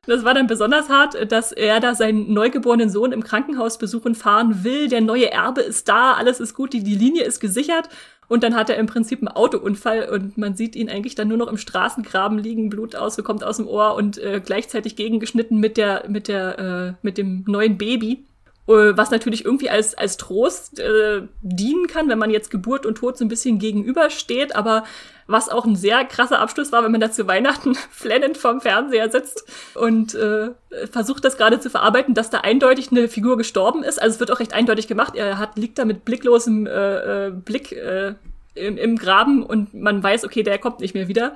Das 0.10 0.24
war 0.24 0.34
dann 0.34 0.48
besonders 0.48 0.88
hart, 0.88 1.30
dass 1.34 1.52
er 1.52 1.82
da 1.82 1.94
seinen 1.94 2.32
neugeborenen 2.32 2.90
Sohn 2.90 3.12
im 3.12 3.26
Krankenhaus 3.26 3.78
besuchen 3.78 4.16
fahren 4.16 4.64
will. 4.64 4.88
Der 4.88 5.02
neue 5.02 5.30
Erbe 5.34 5.60
ist 5.60 5.90
da, 5.90 6.14
alles 6.14 6.40
ist 6.40 6.54
gut, 6.54 6.72
die, 6.72 6.82
die 6.82 6.96
Linie 6.96 7.26
ist 7.26 7.42
gesichert. 7.42 7.90
Und 8.28 8.44
dann 8.44 8.56
hat 8.56 8.70
er 8.70 8.78
im 8.78 8.88
Prinzip 8.88 9.20
einen 9.20 9.30
Autounfall 9.30 10.10
und 10.10 10.38
man 10.38 10.56
sieht 10.56 10.76
ihn 10.76 10.90
eigentlich 10.90 11.16
dann 11.16 11.30
nur 11.30 11.38
noch 11.38 11.48
im 11.48 11.58
Straßengraben 11.58 12.38
liegen, 12.38 12.70
Blut 12.70 12.96
ausgekommt 12.96 13.44
aus 13.44 13.58
dem 13.58 13.68
Ohr 13.68 13.96
und 13.96 14.18
äh, 14.18 14.42
gleichzeitig 14.44 14.96
gegengeschnitten 14.96 15.60
mit 15.60 15.78
der, 15.78 16.06
mit 16.10 16.28
der, 16.28 16.60
äh, 16.60 16.94
mit 17.02 17.18
dem 17.18 17.44
neuen 17.48 17.78
Baby. 17.78 18.26
Äh, 18.68 18.98
was 18.98 19.12
natürlich 19.12 19.46
irgendwie 19.46 19.70
als, 19.70 19.96
als 19.96 20.18
Trost 20.18 20.80
äh, 20.80 21.22
dienen 21.42 21.88
kann, 21.88 22.10
wenn 22.10 22.20
man 22.20 22.30
jetzt 22.30 22.52
Geburt 22.52 22.86
und 22.86 22.96
Tod 22.96 23.18
so 23.18 23.24
ein 23.24 23.30
bisschen 23.30 23.60
gegenübersteht, 23.60 24.56
aber 24.56 24.84
was 25.26 25.50
auch 25.50 25.66
ein 25.66 25.76
sehr 25.76 26.04
krasser 26.06 26.40
Abschluss 26.40 26.72
war, 26.72 26.84
wenn 26.84 26.92
man 26.92 27.02
da 27.02 27.12
zu 27.12 27.28
Weihnachten 27.28 27.76
flennend 27.92 28.38
vorm 28.38 28.62
Fernseher 28.62 29.10
sitzt 29.10 29.46
und 29.74 30.16
äh, 30.16 30.50
versucht 30.92 31.24
das 31.24 31.38
gerade 31.38 31.60
zu 31.60 31.70
verarbeiten, 31.70 32.14
dass 32.14 32.30
da 32.30 32.40
eindeutig 32.40 32.92
eine 32.92 33.08
Figur 33.08 33.38
gestorben 33.38 33.84
ist. 33.84 34.02
Also 34.02 34.16
es 34.16 34.20
wird 34.20 34.32
auch 34.32 34.40
recht 34.40 34.54
eindeutig 34.54 34.88
gemacht. 34.88 35.16
Er 35.16 35.38
hat, 35.38 35.58
liegt 35.58 35.78
da 35.80 35.86
mit 35.86 36.06
blicklosem 36.06 36.68
äh, 36.68 37.28
äh, 37.28 37.32
Blick 37.32 37.72
äh, 37.72 38.16
im, 38.56 38.78
im 38.78 38.98
Graben 38.98 39.44
und 39.44 39.74
man 39.74 40.02
weiß, 40.02 40.26
okay, 40.26 40.44
der 40.44 40.58
kommt 40.58 40.80
nicht 40.80 40.94
mehr 40.94 41.08
wieder. 41.08 41.36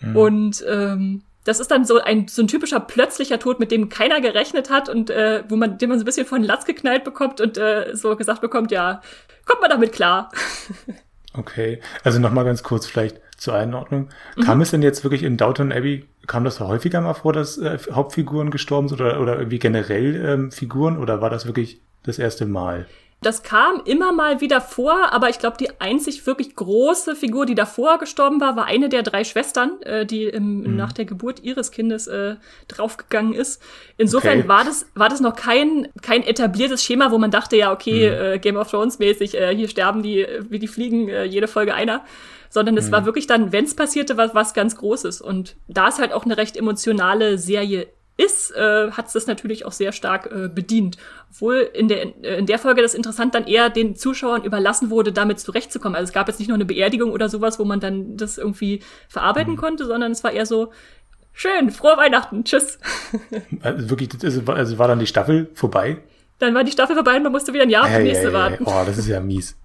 Mhm. 0.00 0.16
Und 0.16 0.64
ähm, 0.68 1.22
das 1.44 1.60
ist 1.60 1.70
dann 1.70 1.84
so 1.84 1.98
ein, 1.98 2.28
so 2.28 2.42
ein 2.42 2.48
typischer 2.48 2.80
plötzlicher 2.80 3.38
Tod, 3.38 3.58
mit 3.60 3.70
dem 3.70 3.88
keiner 3.88 4.20
gerechnet 4.20 4.70
hat 4.70 4.88
und 4.88 5.10
äh, 5.10 5.44
wo 5.48 5.56
man, 5.56 5.78
den 5.78 5.88
man 5.88 5.98
so 5.98 6.02
ein 6.02 6.06
bisschen 6.06 6.26
von 6.26 6.42
Latz 6.42 6.64
geknallt 6.64 7.04
bekommt 7.04 7.40
und 7.40 7.58
äh, 7.58 7.94
so 7.94 8.16
gesagt 8.16 8.40
bekommt, 8.40 8.70
ja, 8.70 9.02
kommt 9.44 9.60
man 9.60 9.70
damit 9.70 9.92
klar. 9.92 10.30
Okay, 11.34 11.80
also 12.04 12.18
nochmal 12.18 12.44
ganz 12.44 12.62
kurz 12.62 12.86
vielleicht 12.86 13.18
zur 13.38 13.54
Einordnung. 13.54 14.10
Mhm. 14.36 14.42
Kam 14.42 14.60
es 14.60 14.70
denn 14.70 14.82
jetzt 14.82 15.02
wirklich 15.02 15.22
in 15.22 15.38
Downton 15.38 15.72
Abbey, 15.72 16.06
kam 16.26 16.44
das 16.44 16.60
häufiger 16.60 17.00
mal 17.00 17.14
vor, 17.14 17.32
dass 17.32 17.56
äh, 17.56 17.78
Hauptfiguren 17.90 18.50
gestorben 18.50 18.88
sind 18.88 19.00
oder, 19.00 19.18
oder 19.18 19.38
irgendwie 19.38 19.58
generell 19.58 20.24
ähm, 20.26 20.52
Figuren 20.52 20.98
oder 20.98 21.22
war 21.22 21.30
das 21.30 21.46
wirklich 21.46 21.80
das 22.02 22.18
erste 22.18 22.44
Mal? 22.44 22.86
Das 23.22 23.44
kam 23.44 23.80
immer 23.84 24.12
mal 24.12 24.40
wieder 24.40 24.60
vor, 24.60 25.12
aber 25.12 25.28
ich 25.30 25.38
glaube, 25.38 25.56
die 25.56 25.80
einzig 25.80 26.26
wirklich 26.26 26.56
große 26.56 27.14
Figur, 27.14 27.46
die 27.46 27.54
davor 27.54 27.98
gestorben 27.98 28.40
war, 28.40 28.56
war 28.56 28.64
eine 28.64 28.88
der 28.88 29.02
drei 29.04 29.22
Schwestern, 29.22 29.80
äh, 29.82 30.04
die 30.04 30.24
im, 30.24 30.62
mhm. 30.62 30.76
nach 30.76 30.92
der 30.92 31.04
Geburt 31.04 31.40
ihres 31.42 31.70
Kindes 31.70 32.08
äh, 32.08 32.34
draufgegangen 32.66 33.32
ist. 33.32 33.62
Insofern 33.96 34.40
okay. 34.40 34.48
war 34.48 34.64
das 34.64 34.86
war 34.94 35.08
das 35.08 35.20
noch 35.20 35.36
kein 35.36 35.88
kein 36.02 36.24
etabliertes 36.24 36.82
Schema, 36.82 37.12
wo 37.12 37.18
man 37.18 37.30
dachte, 37.30 37.56
ja 37.56 37.72
okay, 37.72 38.10
mhm. 38.10 38.34
äh, 38.34 38.38
Game 38.40 38.56
of 38.56 38.68
Thrones 38.70 38.98
mäßig, 38.98 39.36
äh, 39.36 39.54
hier 39.54 39.68
sterben 39.68 40.02
die 40.02 40.26
wie 40.48 40.58
die 40.58 40.68
fliegen 40.68 41.08
äh, 41.08 41.24
jede 41.24 41.46
Folge 41.46 41.74
einer, 41.74 42.04
sondern 42.50 42.76
es 42.76 42.88
mhm. 42.88 42.92
war 42.92 43.06
wirklich 43.06 43.28
dann, 43.28 43.52
wenn 43.52 43.66
es 43.66 43.76
passierte, 43.76 44.16
was 44.16 44.34
was 44.34 44.52
ganz 44.52 44.76
Großes. 44.76 45.20
Und 45.20 45.54
da 45.68 45.88
es 45.88 46.00
halt 46.00 46.12
auch 46.12 46.24
eine 46.24 46.36
recht 46.36 46.56
emotionale 46.56 47.38
Serie 47.38 47.86
ist, 48.16 48.54
äh, 48.54 48.90
hat 48.90 49.06
es 49.06 49.12
das 49.14 49.26
natürlich 49.26 49.64
auch 49.64 49.72
sehr 49.72 49.92
stark 49.92 50.30
äh, 50.30 50.48
bedient. 50.48 50.96
Obwohl 51.30 51.68
in 51.72 51.88
der, 51.88 52.02
äh, 52.24 52.38
in 52.38 52.46
der 52.46 52.58
Folge 52.58 52.82
das 52.82 52.94
interessant 52.94 53.34
dann 53.34 53.46
eher 53.46 53.70
den 53.70 53.96
Zuschauern 53.96 54.44
überlassen 54.44 54.90
wurde, 54.90 55.12
damit 55.12 55.40
zurechtzukommen. 55.40 55.96
Also 55.96 56.10
es 56.10 56.12
gab 56.12 56.28
jetzt 56.28 56.38
nicht 56.38 56.48
nur 56.48 56.56
eine 56.56 56.64
Beerdigung 56.64 57.10
oder 57.10 57.28
sowas, 57.28 57.58
wo 57.58 57.64
man 57.64 57.80
dann 57.80 58.16
das 58.16 58.38
irgendwie 58.38 58.82
verarbeiten 59.08 59.54
mhm. 59.54 59.58
konnte, 59.58 59.86
sondern 59.86 60.12
es 60.12 60.22
war 60.22 60.32
eher 60.32 60.46
so, 60.46 60.72
schön, 61.32 61.70
frohe 61.70 61.96
Weihnachten, 61.96 62.44
tschüss. 62.44 62.78
Also 63.62 63.90
wirklich, 63.90 64.10
also 64.22 64.46
war, 64.46 64.56
also 64.56 64.78
war 64.78 64.88
dann 64.88 64.98
die 64.98 65.06
Staffel 65.06 65.50
vorbei? 65.54 65.98
Dann 66.38 66.54
war 66.54 66.64
die 66.64 66.72
Staffel 66.72 66.96
vorbei 66.96 67.16
und 67.16 67.22
man 67.22 67.32
musste 67.32 67.52
wieder 67.52 67.62
ein 67.62 67.70
Jahr 67.70 67.84
auf 67.84 67.96
die 67.96 68.02
nächste 68.02 68.32
warten. 68.32 68.64
Oh, 68.64 68.82
das 68.84 68.98
ist 68.98 69.08
ja 69.08 69.20
mies. 69.20 69.56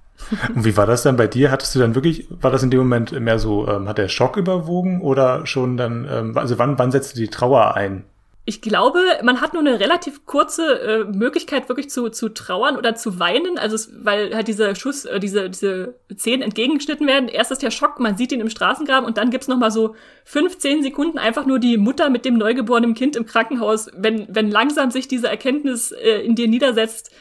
Und 0.53 0.65
wie 0.65 0.75
war 0.77 0.85
das 0.85 1.03
dann 1.03 1.15
bei 1.15 1.27
dir? 1.27 1.51
Hattest 1.51 1.75
du 1.75 1.79
dann 1.79 1.95
wirklich, 1.95 2.27
war 2.29 2.51
das 2.51 2.63
in 2.63 2.71
dem 2.71 2.79
Moment 2.79 3.11
mehr 3.19 3.39
so, 3.39 3.67
ähm, 3.67 3.87
hat 3.87 3.97
der 3.97 4.09
Schock 4.09 4.37
überwogen 4.37 5.01
oder 5.01 5.45
schon 5.45 5.77
dann, 5.77 6.07
ähm, 6.09 6.37
also 6.37 6.57
wann, 6.57 6.77
wann 6.77 6.91
setzte 6.91 7.17
die 7.17 7.27
Trauer 7.27 7.75
ein? 7.75 8.03
Ich 8.49 8.61
glaube, 8.61 9.01
man 9.23 9.41
hat 9.41 9.51
nur 9.51 9.61
eine 9.61 9.77
relativ 9.77 10.25
kurze 10.25 10.79
äh, 10.79 11.03
Möglichkeit, 11.03 11.67
wirklich 11.67 11.89
zu, 11.89 12.07
zu 12.07 12.29
trauern 12.29 12.77
oder 12.77 12.95
zu 12.95 13.19
weinen. 13.19 13.57
Also, 13.57 13.75
es, 13.75 13.91
weil 14.05 14.33
halt 14.33 14.47
dieser 14.47 14.73
Schuss, 14.73 15.03
äh, 15.03 15.19
diese, 15.19 15.49
diese 15.49 15.95
Zehen 16.15 16.41
entgegengeschnitten 16.41 17.05
werden. 17.05 17.27
Erst 17.27 17.51
ist 17.51 17.61
der 17.61 17.71
Schock, 17.71 17.99
man 17.99 18.15
sieht 18.15 18.31
ihn 18.31 18.39
im 18.39 18.49
Straßengraben 18.49 19.05
und 19.05 19.17
dann 19.17 19.31
gibt's 19.31 19.49
noch 19.49 19.57
mal 19.57 19.69
so 19.69 19.95
15 20.23 20.81
Sekunden 20.81 21.17
einfach 21.17 21.45
nur 21.45 21.59
die 21.59 21.75
Mutter 21.75 22.09
mit 22.09 22.23
dem 22.23 22.37
neugeborenen 22.37 22.93
Kind 22.93 23.17
im 23.17 23.25
Krankenhaus, 23.25 23.89
wenn, 23.97 24.33
wenn 24.33 24.49
langsam 24.49 24.91
sich 24.91 25.09
diese 25.09 25.27
Erkenntnis 25.27 25.91
äh, 25.91 26.21
in 26.21 26.35
dir 26.35 26.47
niedersetzt. 26.47 27.11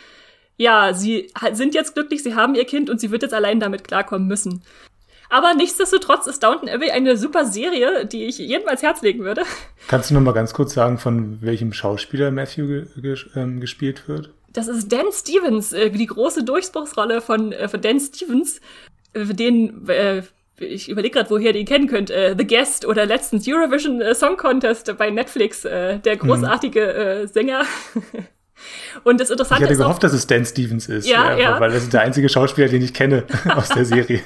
Ja, 0.59 0.95
sie 0.95 1.33
sind 1.55 1.75
jetzt 1.75 1.95
glücklich, 1.95 2.23
sie 2.23 2.37
haben 2.37 2.55
ihr 2.55 2.67
Kind 2.67 2.89
und 2.89 3.01
sie 3.01 3.11
wird 3.11 3.23
jetzt 3.23 3.35
allein 3.35 3.59
damit 3.59 3.83
klarkommen 3.83 4.29
müssen. 4.29 4.63
Aber 5.29 5.55
nichtsdestotrotz 5.55 6.27
ist 6.27 6.43
Downton 6.43 6.69
Abbey 6.69 6.91
eine 6.91 7.17
super 7.17 7.45
Serie, 7.45 8.07
die 8.07 8.25
ich 8.25 8.39
jedem 8.39 8.67
ans 8.69 8.83
Herz 8.83 9.03
legen 9.03 9.25
würde. 9.25 9.43
Kannst 9.89 10.11
du 10.11 10.15
noch 10.15 10.21
mal 10.21 10.33
ganz 10.33 10.55
kurz 10.55 10.75
sagen, 10.75 10.99
von 10.99 11.39
welchem 11.43 11.73
Schauspieler 11.73 12.31
Matthew 12.31 12.67
ge 12.67 12.87
ge 12.97 13.17
ähm, 13.35 13.61
gespielt 13.61 14.09
wird? 14.09 14.31
Das 14.53 14.69
ist 14.69 14.91
Dan 14.91 15.07
Stevens, 15.13 15.73
äh, 15.73 15.91
die 15.91 16.07
große 16.07 16.45
Durchbruchsrolle 16.45 17.21
von, 17.21 17.53
äh, 17.53 17.69
von 17.69 17.81
Dan 17.81 18.01
Stevens, 18.01 18.61
äh, 19.13 19.25
den 19.25 19.89
äh, 19.89 20.23
ich 20.59 20.89
überlege 20.89 21.15
gerade, 21.15 21.31
woher 21.31 21.55
ihr 21.55 21.61
ihn 21.61 21.67
kennen 21.67 21.87
könnt, 21.87 22.11
äh, 22.11 22.35
The 22.37 22.47
Guest 22.47 22.87
oder 22.87 23.05
letztens 23.07 23.47
Eurovision 23.47 24.01
äh, 24.01 24.15
Song 24.15 24.37
Contest 24.37 24.97
bei 24.97 25.11
Netflix, 25.11 25.65
äh, 25.65 25.99
der 25.99 26.15
mhm. 26.15 26.21
großartige 26.21 26.95
äh, 26.95 27.27
Sänger. 27.27 27.65
Und 29.05 29.21
das 29.21 29.31
Interessante 29.31 29.65
ist. 29.65 29.71
Ich 29.71 29.75
hatte 29.75 29.83
gehofft, 29.83 30.03
dass 30.03 30.15
es 30.15 30.27
Dan 30.27 30.47
Stevens 30.47 30.89
ist, 30.89 31.07
ja, 31.07 31.33
ja, 31.33 31.39
ja. 31.39 31.61
weil 31.61 31.71
das 31.71 31.83
ist 31.83 31.93
der 31.93 32.01
einzige 32.03 32.29
Schauspieler, 32.29 32.69
den 32.69 32.83
ich 32.83 32.95
kenne 32.95 33.25
aus 33.55 33.69
der 33.69 33.85
Serie. 33.85 34.21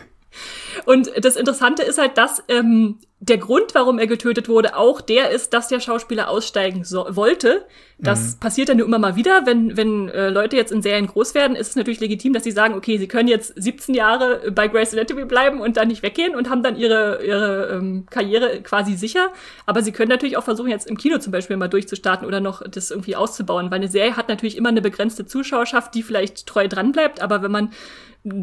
Und 0.87 1.11
das 1.25 1.37
Interessante 1.37 1.83
ist 1.83 1.99
halt, 1.99 2.16
dass 2.19 2.43
ähm, 2.49 2.99
der 3.22 3.37
Grund, 3.37 3.74
warum 3.74 3.98
er 3.98 4.06
getötet 4.06 4.48
wurde, 4.48 4.74
auch 4.74 5.02
der 5.02 5.28
ist, 5.28 5.52
dass 5.52 5.68
der 5.68 5.78
Schauspieler 5.78 6.30
aussteigen 6.30 6.85
so 6.85 7.04
wollte. 7.11 7.66
Das 7.98 8.37
mhm. 8.37 8.40
passiert 8.40 8.70
dann 8.70 8.78
nur 8.78 8.87
immer 8.87 8.98
mal 8.98 9.14
wieder. 9.14 9.44
Wenn, 9.44 9.76
wenn 9.76 10.09
äh, 10.09 10.30
Leute 10.30 10.56
jetzt 10.56 10.72
in 10.72 10.80
Serien 10.80 11.06
groß 11.06 11.35
werden, 11.35 11.54
ist 11.54 11.68
es 11.68 11.76
natürlich 11.76 12.00
legitim, 12.00 12.33
dass 12.33 12.44
sie 12.44 12.50
sagen, 12.50 12.72
okay, 12.74 12.96
sie 12.96 13.09
können 13.09 13.28
jetzt 13.28 13.52
17 13.62 13.94
Jahre 13.94 14.50
bei 14.52 14.68
Grace 14.68 14.94
Anatomy 14.94 15.26
bleiben 15.26 15.61
und 15.61 15.76
dann 15.76 15.88
nicht 15.88 16.02
weggehen 16.02 16.35
und 16.35 16.48
haben 16.48 16.62
dann 16.62 16.76
ihre, 16.76 17.22
ihre 17.22 17.68
ähm, 17.74 18.06
Karriere 18.09 18.62
quasi 18.62 18.96
sicher. 18.96 19.28
Aber 19.66 19.83
sie 19.83 19.92
können 19.92 20.09
natürlich 20.09 20.38
auch 20.38 20.44
versuchen, 20.44 20.70
jetzt 20.70 20.88
im 20.88 20.96
Kino 20.96 21.18
zum 21.18 21.30
Beispiel 21.30 21.59
mal 21.59 21.68
durchzustarten 21.68 22.26
oder 22.26 22.40
noch 22.40 22.62
das 22.66 22.90
irgendwie 22.90 23.16
auszubauen, 23.16 23.70
weil 23.70 23.80
eine 23.80 23.88
Serie 23.88 24.16
hat 24.16 24.30
natürlich 24.30 24.56
immer 24.56 24.70
eine 24.70 24.80
begrenzte 24.80 25.26
Zuschauerschaft, 25.26 25.94
die 25.94 26.02
vielleicht 26.02 26.46
treu 26.46 26.68
dran 26.68 26.92
bleibt. 26.92 27.20
Aber 27.20 27.42
wenn 27.42 27.52
man 27.52 27.70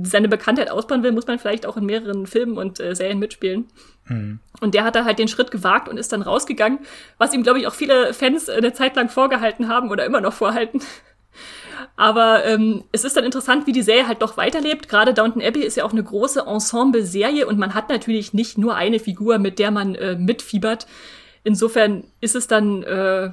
seine 0.04 0.28
Bekanntheit 0.28 0.72
ausbauen 0.72 1.04
will, 1.04 1.12
muss 1.12 1.28
man 1.28 1.40
vielleicht 1.40 1.66
auch 1.66 1.78
in 1.78 1.86
mehreren 1.86 2.26
Filmen 2.26 2.58
und 2.58 2.80
äh, 2.80 2.96
Serien 2.96 3.20
mitspielen. 3.20 3.68
Mhm. 4.08 4.40
Und 4.60 4.74
der 4.74 4.84
hat 4.84 4.96
da 4.96 5.06
halt 5.06 5.20
den 5.20 5.28
Schritt 5.28 5.52
gewagt 5.52 5.88
und 5.88 5.98
ist 5.98 6.12
dann 6.12 6.22
rausgegangen, 6.22 6.80
was 7.18 7.34
ihm, 7.34 7.44
glaube 7.44 7.60
ich, 7.60 7.68
auch 7.68 7.74
viele 7.74 8.14
Fans 8.14 8.50
eine 8.50 8.74
Zeit 8.74 8.96
lang 8.96 9.10
vorgehalten 9.10 9.68
haben 9.68 9.92
oder 9.92 10.06
immer 10.06 10.22
noch 10.22 10.34
vorhalten. 10.34 10.82
Aber 11.96 12.46
ähm, 12.46 12.84
es 12.92 13.04
ist 13.04 13.18
dann 13.18 13.24
interessant, 13.24 13.66
wie 13.66 13.72
die 13.72 13.82
Serie 13.82 14.08
halt 14.08 14.22
doch 14.22 14.38
weiterlebt. 14.38 14.88
Gerade 14.88 15.14
Downton 15.14 15.42
Abbey 15.42 15.62
ist 15.62 15.78
ja 15.78 15.84
auch 15.84 15.92
eine 15.92 16.04
große 16.04 16.42
Ensemble-Serie 16.42 17.48
und 17.48 17.58
man 17.58 17.74
hat 17.74 17.90
natürlich 17.90 18.34
nicht 18.34 18.58
nur 18.58 18.76
eine 18.76 19.00
Figur, 19.00 19.40
mit 19.40 19.58
der 19.60 19.72
man 19.72 19.96
äh, 19.96 20.16
mitfiebert. 20.16 20.88
Insofern 21.44 22.04
ist 22.22 22.36
es 22.36 22.48
dann 22.48 22.84
äh, 22.84 23.32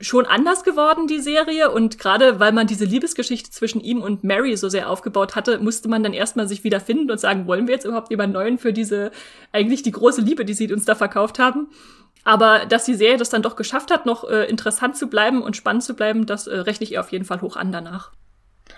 schon 0.00 0.26
anders 0.26 0.64
geworden, 0.64 1.06
die 1.06 1.20
Serie. 1.20 1.70
Und 1.70 1.98
gerade 1.98 2.40
weil 2.40 2.52
man 2.52 2.66
diese 2.66 2.84
Liebesgeschichte 2.84 3.50
zwischen 3.50 3.80
ihm 3.80 4.02
und 4.02 4.24
Mary 4.24 4.56
so 4.56 4.68
sehr 4.68 4.90
aufgebaut 4.90 5.36
hatte, 5.36 5.58
musste 5.58 5.88
man 5.88 6.02
dann 6.02 6.12
erstmal 6.12 6.48
sich 6.48 6.64
wieder 6.64 6.80
finden 6.80 7.10
und 7.10 7.18
sagen, 7.18 7.46
wollen 7.46 7.66
wir 7.66 7.74
jetzt 7.74 7.84
überhaupt 7.84 8.10
jemanden 8.10 8.34
neuen 8.34 8.58
für 8.58 8.72
diese, 8.72 9.10
eigentlich 9.52 9.82
die 9.82 9.92
große 9.92 10.20
Liebe, 10.20 10.44
die 10.44 10.54
sie 10.54 10.72
uns 10.72 10.84
da 10.84 10.94
verkauft 10.94 11.38
haben. 11.38 11.68
Aber 12.24 12.64
dass 12.66 12.84
die 12.84 12.94
Serie 12.94 13.18
das 13.18 13.30
dann 13.30 13.42
doch 13.42 13.56
geschafft 13.56 13.90
hat, 13.90 14.06
noch 14.06 14.28
äh, 14.28 14.44
interessant 14.44 14.96
zu 14.96 15.08
bleiben 15.08 15.42
und 15.42 15.56
spannend 15.56 15.84
zu 15.84 15.94
bleiben, 15.94 16.26
das 16.26 16.46
äh, 16.46 16.56
rechne 16.56 16.84
ich 16.84 16.92
ihr 16.92 17.00
auf 17.00 17.12
jeden 17.12 17.24
Fall 17.24 17.42
hoch 17.42 17.56
an 17.56 17.70
danach. 17.70 18.12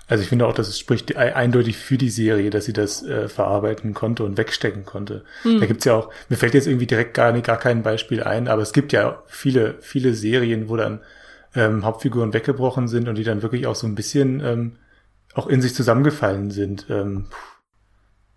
Also 0.08 0.22
ich 0.22 0.28
finde 0.28 0.46
auch, 0.46 0.52
dass 0.52 0.68
es 0.68 0.78
spricht 0.78 1.16
eindeutig 1.16 1.76
für 1.76 1.98
die 1.98 2.10
Serie, 2.10 2.50
dass 2.50 2.64
sie 2.64 2.72
das 2.72 3.02
äh, 3.02 3.28
verarbeiten 3.28 3.92
konnte 3.92 4.22
und 4.22 4.38
wegstecken 4.38 4.84
konnte. 4.84 5.24
Hm. 5.42 5.58
Da 5.58 5.66
gibt's 5.66 5.84
ja 5.84 5.94
auch, 5.94 6.12
mir 6.28 6.36
fällt 6.36 6.54
jetzt 6.54 6.68
irgendwie 6.68 6.86
direkt 6.86 7.14
gar, 7.14 7.32
nicht, 7.32 7.44
gar 7.44 7.58
kein 7.58 7.82
Beispiel 7.82 8.22
ein, 8.22 8.46
aber 8.46 8.62
es 8.62 8.72
gibt 8.72 8.92
ja 8.92 9.22
viele, 9.26 9.74
viele 9.80 10.14
Serien, 10.14 10.68
wo 10.68 10.76
dann 10.76 11.00
ähm, 11.56 11.84
Hauptfiguren 11.84 12.32
weggebrochen 12.32 12.86
sind 12.86 13.08
und 13.08 13.16
die 13.16 13.24
dann 13.24 13.42
wirklich 13.42 13.66
auch 13.66 13.74
so 13.74 13.86
ein 13.88 13.96
bisschen 13.96 14.40
ähm, 14.44 14.76
auch 15.34 15.48
in 15.48 15.60
sich 15.60 15.74
zusammengefallen 15.74 16.52
sind. 16.52 16.86
Ähm, 16.88 17.26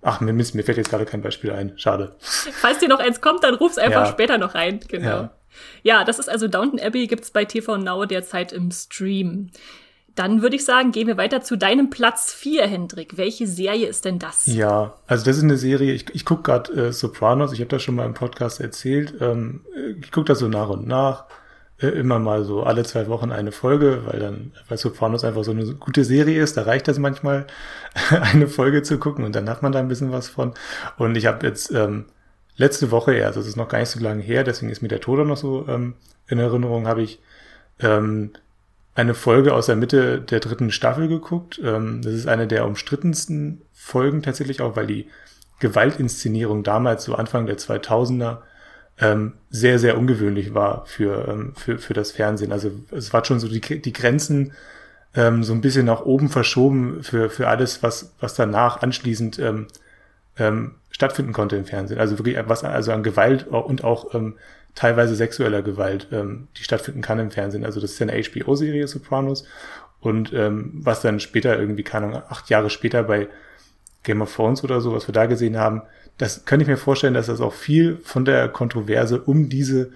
ach, 0.01 0.21
mir, 0.21 0.33
mir 0.33 0.43
fällt 0.43 0.77
jetzt 0.77 0.89
gerade 0.89 1.05
kein 1.05 1.21
Beispiel 1.21 1.51
ein. 1.51 1.77
Schade. 1.77 2.15
Falls 2.19 2.79
dir 2.79 2.89
noch 2.89 2.99
eins 2.99 3.21
kommt, 3.21 3.43
dann 3.43 3.53
ruf's 3.53 3.77
einfach 3.77 4.05
ja. 4.05 4.11
später 4.11 4.39
noch 4.39 4.55
rein. 4.55 4.79
Genau. 4.87 5.07
Ja. 5.07 5.31
ja, 5.83 6.03
das 6.03 6.17
ist 6.17 6.29
also 6.29 6.47
Downton 6.47 6.79
Abbey, 6.79 7.05
gibt's 7.05 7.29
bei 7.29 7.45
TV 7.45 7.77
Now 7.77 8.05
derzeit 8.05 8.51
im 8.53 8.71
Stream. 8.71 9.51
Dann 10.19 10.41
würde 10.41 10.57
ich 10.57 10.65
sagen, 10.65 10.91
gehen 10.91 11.07
wir 11.07 11.15
weiter 11.15 11.39
zu 11.39 11.57
deinem 11.57 11.89
Platz 11.89 12.33
4, 12.33 12.67
Hendrik. 12.67 13.15
Welche 13.15 13.47
Serie 13.47 13.87
ist 13.87 14.03
denn 14.03 14.19
das? 14.19 14.47
Ja, 14.47 14.95
also 15.07 15.23
das 15.23 15.37
ist 15.37 15.43
eine 15.43 15.55
Serie, 15.55 15.93
ich, 15.93 16.13
ich 16.13 16.25
gucke 16.25 16.43
gerade 16.43 16.73
äh, 16.73 16.91
Sopranos, 16.91 17.53
ich 17.53 17.61
habe 17.61 17.69
das 17.69 17.83
schon 17.83 17.95
mal 17.95 18.05
im 18.05 18.15
Podcast 18.15 18.59
erzählt. 18.59 19.13
Ähm, 19.21 19.61
ich 20.01 20.11
gucke 20.11 20.25
das 20.25 20.39
so 20.39 20.49
nach 20.49 20.67
und 20.67 20.85
nach. 20.85 21.23
Äh, 21.77 21.87
immer 21.87 22.19
mal 22.19 22.43
so 22.43 22.63
alle 22.63 22.83
zwei 22.83 23.07
Wochen 23.07 23.31
eine 23.31 23.53
Folge, 23.53 24.01
weil 24.07 24.19
dann, 24.19 24.51
weil 24.67 24.77
Sopranos 24.77 25.23
einfach 25.23 25.45
so 25.45 25.51
eine 25.51 25.63
gute 25.75 26.03
Serie 26.03 26.43
ist, 26.43 26.57
da 26.57 26.63
reicht 26.63 26.89
das 26.89 26.99
manchmal, 26.99 27.47
eine 28.09 28.49
Folge 28.49 28.83
zu 28.83 28.97
gucken 28.97 29.23
und 29.23 29.37
dann 29.37 29.49
hat 29.49 29.63
man 29.63 29.71
da 29.71 29.79
ein 29.79 29.87
bisschen 29.87 30.11
was 30.11 30.27
von. 30.27 30.53
Und 30.97 31.15
ich 31.15 31.27
habe 31.27 31.47
jetzt 31.47 31.71
ähm, 31.71 32.07
letzte 32.57 32.91
Woche, 32.91 33.17
ja, 33.17 33.27
also 33.27 33.39
das 33.39 33.47
ist 33.47 33.55
noch 33.55 33.69
gar 33.69 33.79
nicht 33.79 33.87
so 33.87 34.01
lange 34.01 34.21
her, 34.21 34.43
deswegen 34.43 34.69
ist 34.69 34.81
mir 34.81 34.89
der 34.89 34.99
Tod 34.99 35.25
noch 35.25 35.37
so 35.37 35.65
ähm, 35.69 35.93
in 36.27 36.39
Erinnerung, 36.39 36.89
habe 36.89 37.03
ich 37.03 37.21
ähm, 37.79 38.33
eine 38.99 39.13
Folge 39.13 39.53
aus 39.53 39.67
der 39.67 39.75
Mitte 39.75 40.19
der 40.21 40.39
dritten 40.39 40.71
Staffel 40.71 41.07
geguckt. 41.07 41.59
Ähm, 41.63 42.01
das 42.03 42.13
ist 42.13 42.27
eine 42.27 42.47
der 42.47 42.65
umstrittensten 42.65 43.61
Folgen 43.73 44.21
tatsächlich 44.21 44.61
auch, 44.61 44.75
weil 44.75 44.87
die 44.87 45.07
Gewaltinszenierung 45.59 46.63
damals, 46.63 47.05
so 47.05 47.15
Anfang 47.15 47.45
der 47.45 47.57
2000er, 47.57 48.39
ähm, 48.99 49.33
sehr, 49.49 49.79
sehr 49.79 49.97
ungewöhnlich 49.97 50.53
war 50.53 50.85
für, 50.85 51.27
ähm, 51.29 51.53
für, 51.55 51.77
für 51.79 51.93
das 51.93 52.11
Fernsehen. 52.11 52.51
Also 52.51 52.71
es 52.91 53.13
war 53.13 53.23
schon 53.23 53.39
so 53.39 53.47
die, 53.47 53.61
die 53.81 53.93
Grenzen 53.93 54.53
so 55.11 55.53
ein 55.53 55.61
bisschen 55.61 55.87
nach 55.87 56.01
oben 56.01 56.29
verschoben 56.29 57.01
für, 57.01 57.31
für 57.31 57.47
alles, 57.47 57.81
was, 57.81 58.13
was 58.19 58.35
danach 58.35 58.83
anschließend 58.83 59.39
ähm, 59.39 59.65
ähm, 60.37 60.75
stattfinden 60.91 61.33
konnte 61.33 61.55
im 61.55 61.65
Fernsehen. 61.65 61.99
Also 61.99 62.19
wirklich 62.19 62.37
was 62.45 62.63
also 62.63 62.91
an 62.91 63.01
Gewalt 63.01 63.47
und 63.47 63.83
auch 63.83 64.13
ähm, 64.13 64.35
teilweise 64.79 65.13
sexueller 65.13 65.61
Gewalt, 65.61 66.07
ähm, 66.13 66.47
die 66.57 66.63
stattfinden 66.63 67.01
kann 67.01 67.19
im 67.19 67.31
Fernsehen. 67.31 67.65
Also 67.65 67.81
das 67.81 67.91
ist 67.91 67.99
ja 67.99 68.07
eine 68.07 68.23
HBO-Serie 68.23 68.87
Sopranos 68.87 69.43
und 69.99 70.31
ähm, 70.31 70.71
was 70.73 71.01
dann 71.01 71.19
später 71.19 71.59
irgendwie, 71.59 71.83
keine 71.83 72.05
Ahnung, 72.05 72.21
acht 72.29 72.49
Jahre 72.49 72.69
später 72.69 73.03
bei 73.03 73.27
Game 74.03 74.21
of 74.21 74.33
Thrones 74.33 74.63
oder 74.63 74.79
so, 74.79 74.93
was 74.93 75.05
wir 75.05 75.13
da 75.13 75.25
gesehen 75.25 75.57
haben, 75.57 75.81
das 76.17 76.45
könnte 76.45 76.63
ich 76.63 76.69
mir 76.69 76.77
vorstellen, 76.77 77.13
dass 77.13 77.27
das 77.27 77.41
auch 77.41 77.51
viel 77.51 77.97
von 77.97 78.23
der 78.23 78.47
Kontroverse 78.47 79.19
um 79.19 79.49
diese 79.49 79.91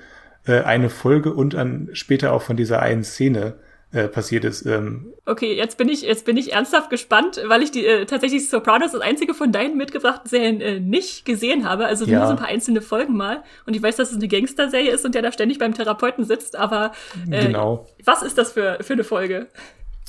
äh, 0.46 0.60
eine 0.64 0.90
Folge 0.90 1.34
und 1.34 1.56
an 1.56 1.88
später 1.94 2.34
auch 2.34 2.42
von 2.42 2.58
dieser 2.58 2.82
einen 2.82 3.06
Szene 3.06 3.54
äh, 3.94 4.08
passiert 4.08 4.44
ist. 4.44 4.66
Ähm. 4.66 5.14
Okay, 5.26 5.56
jetzt 5.56 5.78
bin 5.78 5.88
ich 5.88 6.02
jetzt 6.02 6.26
bin 6.26 6.36
ich 6.36 6.54
ernsthaft 6.54 6.90
gespannt, 6.90 7.40
weil 7.46 7.62
ich 7.62 7.72
die 7.72 7.86
äh, 7.86 8.06
tatsächlich 8.06 8.50
Sopranos 8.50 8.92
das 8.92 9.02
einzige 9.02 9.34
von 9.34 9.52
deinen 9.52 9.78
mitgebrachten 9.78 10.28
Serien 10.28 10.62
äh, 10.62 10.80
nicht 10.80 11.26
gesehen 11.26 11.70
habe, 11.70 11.86
also 11.86 12.06
ja. 12.06 12.18
nur 12.18 12.28
so 12.28 12.34
ein 12.34 12.40
paar 12.40 12.48
einzelne 12.48 12.82
Folgen 12.82 13.16
mal. 13.16 13.44
Und 13.66 13.76
ich 13.76 13.84
weiß, 13.84 13.96
dass 13.96 14.10
es 14.12 14.18
eine 14.18 14.28
Gangster-Serie 14.28 14.92
ist 14.92 15.06
und 15.06 15.14
der 15.14 15.22
da 15.22 15.32
ständig 15.32 15.60
beim 15.60 15.74
Therapeuten 15.74 16.26
sitzt, 16.26 16.58
aber 16.58 16.92
äh, 17.30 17.46
genau. 17.46 17.88
was 18.04 18.24
ist 18.24 18.38
das 18.38 18.52
für 18.52 18.80
für 18.82 18.94
eine 18.94 19.04
Folge? 19.04 19.48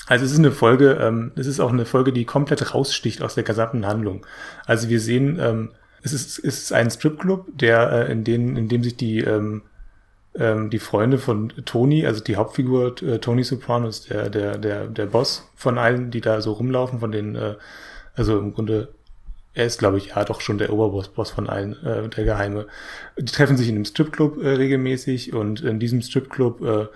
Also 0.06 0.24
es 0.24 0.32
ist 0.32 0.38
eine 0.38 0.52
Folge, 0.52 0.98
ähm, 1.00 1.32
es 1.36 1.46
ist 1.46 1.60
auch 1.60 1.72
eine 1.72 1.84
Folge, 1.84 2.12
die 2.12 2.24
komplett 2.24 2.74
raussticht 2.74 3.22
aus 3.22 3.34
der 3.34 3.44
gesamten 3.44 3.86
Handlung. 3.86 4.26
Also 4.66 4.88
wir 4.88 5.00
sehen, 5.00 5.38
ähm, 5.40 5.72
es 6.02 6.12
ist, 6.12 6.38
es 6.38 6.58
ist 6.58 6.72
ein 6.72 6.90
Stripclub, 6.90 7.46
der 7.56 7.90
äh, 8.08 8.12
in, 8.12 8.24
den, 8.24 8.56
in 8.56 8.68
dem 8.68 8.82
sich 8.82 8.96
die 8.96 9.20
ähm, 9.20 9.62
ähm, 10.36 10.70
die 10.70 10.78
Freunde 10.78 11.18
von 11.18 11.52
Tony, 11.64 12.06
also 12.06 12.22
die 12.22 12.36
Hauptfigur 12.36 13.00
äh, 13.02 13.18
Tony 13.18 13.44
Sopranos, 13.44 14.02
der 14.02 14.30
der 14.30 14.58
der 14.58 14.86
der 14.86 15.06
Boss 15.06 15.48
von 15.54 15.78
allen, 15.78 16.10
die 16.10 16.20
da 16.20 16.40
so 16.40 16.52
rumlaufen, 16.52 17.00
von 17.00 17.12
den 17.12 17.36
äh, 17.36 17.54
also 18.14 18.38
im 18.38 18.54
Grunde 18.54 18.88
er 19.54 19.66
ist, 19.66 19.78
glaube 19.78 19.98
ich, 19.98 20.08
ja 20.08 20.24
doch 20.24 20.40
schon 20.40 20.58
der 20.58 20.72
Oberboss 20.72 21.08
Boss 21.08 21.30
von 21.30 21.48
allen, 21.48 21.74
äh, 21.84 22.08
der 22.08 22.24
Geheime. 22.24 22.66
Die 23.16 23.24
treffen 23.24 23.56
sich 23.56 23.68
in 23.68 23.76
einem 23.76 23.84
Stripclub 23.84 24.42
äh, 24.42 24.48
regelmäßig 24.48 25.32
und 25.32 25.60
in 25.60 25.78
diesem 25.78 26.02
Stripclub 26.02 26.62
äh, 26.62 26.86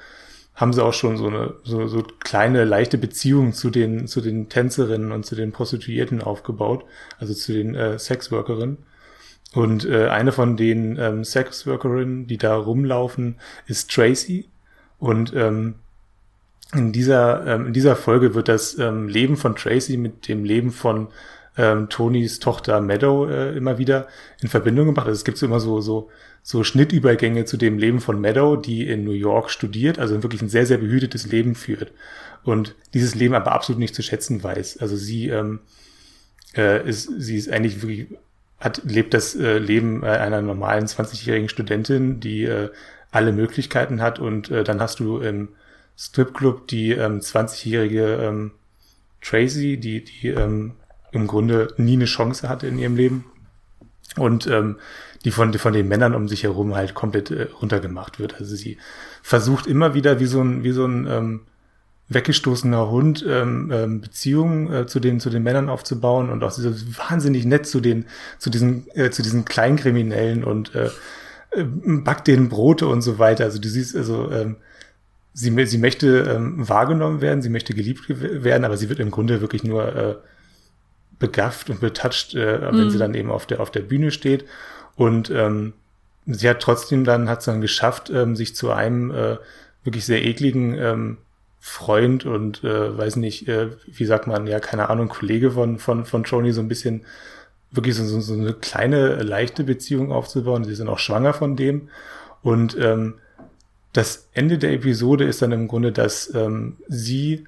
haben 0.57 0.73
sie 0.73 0.85
auch 0.85 0.93
schon 0.93 1.17
so 1.17 1.29
eine 1.29 1.55
so, 1.63 1.87
so 1.87 2.03
kleine 2.03 2.65
leichte 2.65 2.99
Beziehung 2.99 3.53
zu 3.53 3.71
den 3.71 4.09
zu 4.09 4.21
den 4.21 4.49
Tänzerinnen 4.49 5.13
und 5.13 5.25
zu 5.25 5.37
den 5.37 5.53
Prostituierten 5.53 6.21
aufgebaut, 6.21 6.85
also 7.19 7.33
zu 7.33 7.53
den 7.53 7.77
äh, 7.77 7.97
Sexworkerinnen. 7.99 8.79
Und 9.55 9.87
äh, 9.87 10.09
eine 10.09 10.33
von 10.33 10.57
den 10.57 10.99
ähm, 10.99 11.25
Sexworkerinnen, 11.25 12.27
die 12.27 12.37
da 12.37 12.55
rumlaufen, 12.55 13.37
ist 13.67 13.91
Tracy. 13.91 14.49
Und 14.99 15.33
ähm, 15.35 15.77
in 16.75 16.93
dieser 16.93 17.47
ähm, 17.47 17.69
in 17.69 17.73
dieser 17.73 17.97
Folge 17.97 18.35
wird 18.35 18.49
das 18.49 18.79
ähm, 18.79 19.09
Leben 19.09 19.37
von 19.37 19.57
Tracy 19.57 19.97
mit 19.97 20.29
dem 20.29 20.45
Leben 20.45 20.71
von 20.71 21.09
ähm, 21.57 21.89
Tonys 21.89 22.41
Tochter 22.41 22.81
Meadow 22.81 23.29
äh, 23.29 23.57
immer 23.57 23.79
wieder 23.79 24.07
in 24.43 24.49
Verbindung 24.49 24.87
gebracht. 24.89 25.07
Also 25.07 25.17
es 25.17 25.25
gibt 25.25 25.39
so 25.39 25.47
immer 25.47 25.61
so 25.61 25.81
so 25.81 26.11
so 26.43 26.65
Schnittübergänge 26.65 27.45
zu 27.45 27.57
dem 27.57 27.79
Leben 27.79 28.01
von 28.01 28.21
Meadow, 28.21 28.57
die 28.57 28.87
in 28.89 29.05
New 29.05 29.13
York 29.13 29.51
studiert, 29.51 29.99
also 29.99 30.23
wirklich 30.23 30.41
ein 30.43 30.49
sehr, 30.49 30.67
sehr 30.67 30.79
behütetes 30.79 31.27
Leben 31.27 31.55
führt. 31.55 31.93
Und 32.43 32.75
dieses 32.95 33.15
Leben 33.15 33.35
aber 33.35 33.53
absolut 33.53 33.79
nicht 33.79 33.95
zu 33.95 34.03
schätzen 34.03 34.43
weiß. 34.43 34.79
Also 34.79 34.97
sie 34.97 35.29
ähm, 35.29 35.61
äh, 36.57 36.89
ist, 36.89 37.11
sie 37.19 37.37
ist 37.37 37.51
eigentlich 37.51 37.83
wirklich, 37.83 38.19
hat, 38.61 38.83
lebt 38.85 39.15
das 39.15 39.35
äh, 39.35 39.59
Leben 39.59 40.05
einer 40.05 40.43
normalen 40.43 40.87
20-jährigen 40.87 41.49
Studentin, 41.49 42.21
die 42.21 42.45
äh, 42.45 42.71
alle 43.11 43.33
Möglichkeiten 43.33 44.01
hat. 44.01 44.19
Und 44.19 44.51
äh, 44.51 44.65
dann 44.65 44.81
hast 44.81 45.01
du 45.01 45.19
im 45.19 45.51
Stripclub 45.97 46.67
die 46.69 46.93
ähm, 46.93 47.21
20-jährige 47.21 48.15
ähm, 48.17 48.53
Tracy, 49.23 49.79
die, 49.79 50.05
die 50.05 50.29
ähm, 50.29 50.73
im 51.13 51.27
Grunde 51.27 51.73
nie 51.77 51.95
eine 51.95 52.05
Chance 52.05 52.49
hatte 52.49 52.67
in 52.67 52.79
ihrem 52.79 52.97
Leben. 52.97 53.25
Und 54.17 54.47
ähm, 54.47 54.79
die 55.25 55.31
von, 55.31 55.53
von 55.55 55.73
den 55.73 55.89
Männern 55.89 56.15
um 56.15 56.29
sich 56.29 56.45
herum 56.45 56.75
halt 56.75 56.95
komplett 56.95 57.31
äh, 57.31 57.49
runtergemacht 57.61 58.19
wird. 58.19 58.41
Also 58.41 58.57
sie 58.57 58.79
versucht 59.23 59.67
immer 59.67 59.95
wieder 59.95 60.21
wie 60.21 60.27
so 60.27 60.41
ein, 60.41 60.63
wie 60.65 60.73
so 60.73 60.85
ein 60.87 61.07
ähm, 61.07 61.41
weggestoßener 62.09 62.91
Hund 62.91 63.25
ähm, 63.29 63.71
ähm, 63.73 64.01
Beziehungen 64.01 64.73
äh, 64.73 64.87
zu 64.87 64.99
den 64.99 65.21
zu 65.21 65.31
den 65.31 65.43
Männern 65.43 65.69
aufzubauen 65.69 66.31
und 66.31 66.43
auch 66.43 66.51
so 66.51 66.71
wahnsinnig 66.71 67.45
nett 67.45 67.67
zu 67.67 67.81
den 67.81 68.07
zu 68.39 68.51
diesen 68.51 68.87
äh, 68.95 69.11
zu 69.11 69.23
diesen 69.23 69.45
Kleinkriminellen 69.45 70.43
und 70.43 70.75
äh, 70.75 70.87
äh, 71.51 71.65
backt 71.65 72.27
denen 72.27 72.49
Brote 72.49 72.87
und 72.89 73.03
so 73.03 73.19
weiter. 73.19 73.45
Also 73.45 73.59
du 73.59 73.69
siehst 73.69 73.95
also 73.95 74.31
ähm, 74.31 74.57
sie 75.35 75.67
sie 75.67 75.79
möchte 75.79 76.21
ähm, 76.35 76.69
wahrgenommen 76.69 77.21
werden, 77.21 77.43
sie 77.43 77.51
möchte 77.51 77.75
geliebt 77.75 78.05
werden, 78.09 78.65
aber 78.65 78.79
sie 78.79 78.89
wird 78.89 79.01
im 79.01 79.11
Grunde 79.11 79.43
wirklich 79.43 79.63
nur 79.63 79.95
äh, 79.95 80.17
begafft 81.19 81.69
und 81.69 81.81
betatscht, 81.81 82.35
äh, 82.35 82.63
wenn 82.63 82.87
mhm. 82.87 82.91
sie 82.91 82.99
dann 82.99 83.15
eben 83.15 83.31
auf 83.31 83.45
der 83.45 83.61
auf 83.61 83.71
der 83.71 83.81
Bühne 83.81 84.13
steht 84.13 84.47
und 84.97 85.31
ähm, 85.31 85.75
sie 86.27 86.49
hat 86.49 86.61
trotzdem 86.61 87.05
dann, 87.05 87.29
hat 87.29 87.41
es 87.41 87.45
dann 87.47 87.61
geschafft, 87.61 88.11
ähm, 88.11 88.35
sich 88.35 88.55
zu 88.55 88.71
einem 88.71 89.11
äh, 89.11 89.37
wirklich 89.85 90.05
sehr 90.05 90.25
ekligen 90.25 90.75
ähm, 90.75 91.19
Freund 91.61 92.25
und 92.25 92.63
äh, 92.65 92.97
weiß 92.97 93.17
nicht, 93.17 93.49
äh, 93.49 93.71
wie 93.87 94.05
sagt 94.05 94.27
man, 94.27 94.47
ja, 94.47 94.61
keine 94.61 94.91
Ahnung, 94.91 95.09
Kollege 95.09 95.51
von, 95.51 95.79
von, 95.79 96.05
von 96.05 96.23
Joni 96.23 96.53
so 96.53 96.61
ein 96.61 96.69
bisschen 96.69 97.05
wirklich 97.71 97.95
so, 97.97 98.05
so, 98.05 98.21
so 98.21 98.35
eine 98.35 98.55
kleine, 98.55 99.23
leichte 99.23 99.65
Beziehung 99.65 100.13
aufzubauen. 100.13 100.65
Sie 100.65 100.75
sind 100.75 100.89
auch 100.89 100.99
schwanger 100.99 101.35
von 101.35 101.57
dem. 101.57 101.89
Und 102.43 102.77
ähm, 102.79 103.15
das 103.93 104.29
Ende 104.33 104.59
der 104.59 104.73
Episode 104.73 105.25
ist 105.25 105.43
dann 105.43 105.53
im 105.53 105.69
Grunde, 105.69 105.93
dass 105.93 106.33
ähm, 106.35 106.77
sie 106.87 107.47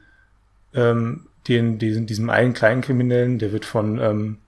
ähm, 0.75 1.27
den, 1.49 1.79
diesen, 1.79 2.07
diesem 2.07 2.29
einen 2.31 2.53
kleinen 2.53 2.83
Kriminellen, 2.83 3.39
der 3.39 3.53
wird 3.53 3.65
von 3.65 3.99
ähm, 3.99 4.39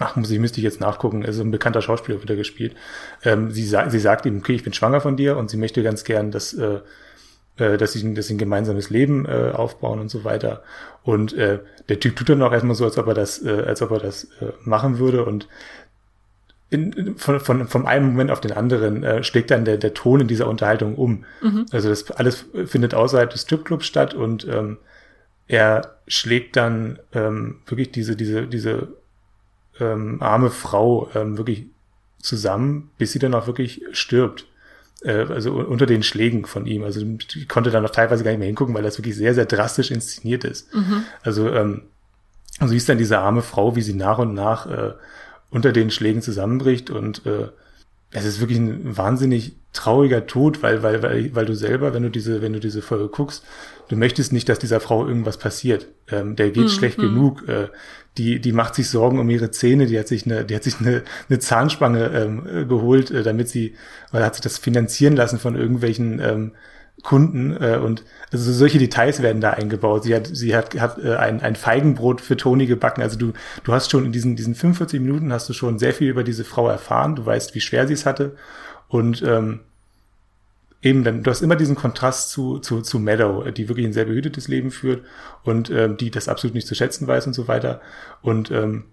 Ach, 0.00 0.16
muss 0.16 0.30
ich, 0.30 0.40
müsste 0.40 0.58
ich 0.58 0.64
jetzt 0.64 0.80
nachgucken. 0.80 1.22
Ist 1.22 1.38
ein 1.38 1.52
bekannter 1.52 1.80
Schauspieler 1.80 2.20
wieder 2.20 2.34
gespielt. 2.34 2.74
Ähm, 3.22 3.52
sie, 3.52 3.64
sa 3.64 3.88
sie 3.90 4.00
sagt 4.00 4.26
ihm, 4.26 4.38
okay, 4.38 4.54
ich 4.54 4.64
bin 4.64 4.72
schwanger 4.72 5.00
von 5.00 5.16
dir 5.16 5.36
und 5.36 5.50
sie 5.50 5.56
möchte 5.56 5.84
ganz 5.84 6.02
gern, 6.02 6.32
dass, 6.32 6.52
äh, 6.52 6.80
äh, 7.56 7.76
dass, 7.76 7.92
sie, 7.92 8.14
dass 8.14 8.26
sie 8.26 8.34
ein 8.34 8.38
gemeinsames 8.38 8.90
Leben 8.90 9.26
äh, 9.26 9.52
aufbauen 9.52 10.00
und 10.00 10.10
so 10.10 10.24
weiter. 10.24 10.62
Und 11.02 11.32
äh, 11.34 11.60
der 11.88 12.00
Typ 12.00 12.16
tut 12.16 12.28
dann 12.28 12.42
auch 12.42 12.52
erstmal 12.52 12.74
so, 12.74 12.84
als 12.84 12.98
ob 12.98 13.06
er 13.06 13.14
das, 13.14 13.44
äh, 13.44 13.64
als 13.66 13.82
ob 13.82 13.90
er 13.90 14.00
das 14.00 14.24
äh, 14.40 14.52
machen 14.64 14.98
würde. 14.98 15.24
Und 15.24 15.48
in, 16.70 17.16
von, 17.16 17.40
von, 17.40 17.68
vom 17.68 17.86
einen 17.86 18.06
Moment 18.06 18.30
auf 18.30 18.40
den 18.40 18.52
anderen 18.52 19.04
äh, 19.04 19.22
schlägt 19.22 19.50
dann 19.50 19.64
der, 19.64 19.76
der 19.76 19.94
Ton 19.94 20.20
in 20.20 20.28
dieser 20.28 20.48
Unterhaltung 20.48 20.96
um. 20.96 21.24
Mhm. 21.42 21.66
Also 21.70 21.88
das 21.88 22.10
alles 22.10 22.46
findet 22.66 22.94
außerhalb 22.94 23.30
des 23.30 23.42
Stripclubs 23.42 23.86
statt 23.86 24.14
und 24.14 24.46
ähm, 24.48 24.78
er 25.46 25.98
schlägt 26.08 26.56
dann 26.56 26.98
ähm, 27.12 27.60
wirklich 27.66 27.92
diese, 27.92 28.16
diese, 28.16 28.46
diese 28.46 28.88
ähm, 29.78 30.20
arme 30.20 30.50
Frau 30.50 31.08
ähm, 31.14 31.38
wirklich 31.38 31.66
zusammen, 32.18 32.90
bis 32.98 33.12
sie 33.12 33.18
dann 33.18 33.34
auch 33.34 33.46
wirklich 33.46 33.82
stirbt. 33.92 34.46
Äh, 35.04 35.26
also 35.28 35.52
unter 35.52 35.86
den 35.86 36.02
Schlägen 36.02 36.46
von 36.46 36.66
ihm. 36.66 36.82
Also 36.82 37.04
ich 37.34 37.48
konnte 37.48 37.70
dann 37.70 37.82
noch 37.82 37.90
teilweise 37.90 38.24
gar 38.24 38.30
nicht 38.30 38.40
mehr 38.40 38.46
hingucken, 38.46 38.74
weil 38.74 38.82
das 38.82 38.98
wirklich 38.98 39.16
sehr, 39.16 39.34
sehr 39.34 39.46
drastisch 39.46 39.90
inszeniert 39.90 40.44
ist. 40.44 40.74
Mhm. 40.74 41.04
Also 41.22 41.50
ähm, 41.50 41.82
also 42.58 42.72
siehst 42.72 42.88
dann 42.88 42.98
diese 42.98 43.18
arme 43.18 43.42
Frau, 43.42 43.76
wie 43.76 43.82
sie 43.82 43.94
nach 43.94 44.18
und 44.18 44.34
nach 44.34 44.66
äh, 44.66 44.92
unter 45.50 45.72
den 45.72 45.90
Schlägen 45.90 46.22
zusammenbricht 46.22 46.90
und 46.90 47.26
äh, 47.26 47.48
es 48.10 48.24
ist 48.24 48.40
wirklich 48.40 48.58
ein 48.58 48.96
wahnsinnig 48.96 49.56
trauriger 49.72 50.26
Tod, 50.26 50.62
weil, 50.62 50.84
weil, 50.84 51.02
weil, 51.02 51.34
weil 51.34 51.46
du 51.46 51.54
selber, 51.54 51.94
wenn 51.94 52.04
du 52.04 52.10
diese, 52.10 52.42
wenn 52.42 52.52
du 52.52 52.60
diese 52.60 52.80
Folge 52.80 53.08
guckst, 53.08 53.44
du 53.88 53.96
möchtest 53.96 54.32
nicht, 54.32 54.48
dass 54.48 54.60
dieser 54.60 54.78
Frau 54.78 55.06
irgendwas 55.06 55.36
passiert. 55.36 55.88
Ähm, 56.08 56.36
der 56.36 56.50
geht 56.50 56.64
mhm. 56.64 56.68
schlecht 56.68 56.98
mhm. 56.98 57.02
genug. 57.02 57.48
Äh, 57.48 57.68
die, 58.18 58.40
die 58.40 58.52
macht 58.52 58.74
sich 58.74 58.88
Sorgen 58.88 59.18
um 59.18 59.28
ihre 59.28 59.50
Zähne, 59.50 59.86
die 59.86 59.98
hat 59.98 60.08
sich 60.08 60.26
eine, 60.26 60.44
die 60.44 60.54
hat 60.54 60.62
sich 60.62 60.78
eine, 60.80 61.02
eine 61.28 61.38
Zahnspange 61.38 62.10
ähm, 62.14 62.68
geholt, 62.68 63.10
äh, 63.10 63.22
damit 63.22 63.48
sie, 63.48 63.74
oder 64.12 64.24
hat 64.24 64.34
sich 64.34 64.42
das 64.42 64.58
finanzieren 64.58 65.16
lassen 65.16 65.38
von 65.38 65.56
irgendwelchen 65.56 66.20
ähm, 66.20 66.52
Kunden 67.02 67.56
äh, 67.60 67.78
und 67.82 68.04
also 68.32 68.52
solche 68.52 68.78
Details 68.78 69.20
werden 69.20 69.40
da 69.40 69.50
eingebaut. 69.50 70.04
Sie 70.04 70.14
hat, 70.14 70.28
sie 70.28 70.54
hat, 70.54 70.78
hat 70.80 70.98
äh, 71.04 71.16
ein, 71.16 71.40
ein 71.40 71.56
Feigenbrot 71.56 72.20
für 72.20 72.36
Toni 72.36 72.66
gebacken. 72.66 73.02
Also 73.02 73.18
du, 73.18 73.32
du 73.64 73.72
hast 73.72 73.90
schon 73.90 74.06
in 74.06 74.12
diesen, 74.12 74.36
diesen 74.36 74.54
45 74.54 75.00
Minuten 75.00 75.32
hast 75.32 75.48
du 75.48 75.52
schon 75.52 75.78
sehr 75.78 75.92
viel 75.92 76.08
über 76.08 76.24
diese 76.24 76.44
Frau 76.44 76.68
erfahren. 76.68 77.16
Du 77.16 77.26
weißt, 77.26 77.54
wie 77.54 77.60
schwer 77.60 77.86
sie 77.88 77.94
es 77.94 78.06
hatte 78.06 78.36
und 78.88 79.22
ähm, 79.22 79.60
eben 80.84 81.02
dann, 81.02 81.22
du 81.22 81.30
hast 81.30 81.40
immer 81.40 81.56
diesen 81.56 81.74
Kontrast 81.74 82.30
zu, 82.30 82.58
zu, 82.58 82.82
zu 82.82 82.98
Meadow, 82.98 83.50
die 83.50 83.68
wirklich 83.68 83.86
ein 83.86 83.94
sehr 83.94 84.04
behütetes 84.04 84.48
Leben 84.48 84.70
führt 84.70 85.04
und 85.42 85.70
ähm, 85.70 85.96
die 85.96 86.10
das 86.10 86.28
absolut 86.28 86.54
nicht 86.54 86.68
zu 86.68 86.74
schätzen 86.74 87.08
weiß 87.08 87.26
und 87.26 87.32
so 87.32 87.48
weiter. 87.48 87.80
Und 88.20 88.50
ähm, 88.50 88.84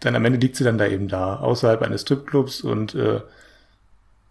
dann 0.00 0.16
am 0.16 0.24
Ende 0.24 0.40
liegt 0.40 0.56
sie 0.56 0.64
dann 0.64 0.78
da 0.78 0.86
eben 0.86 1.06
da, 1.06 1.36
außerhalb 1.36 1.80
eines 1.82 2.02
Stripclubs 2.02 2.62
und 2.62 2.96
äh, 2.96 3.20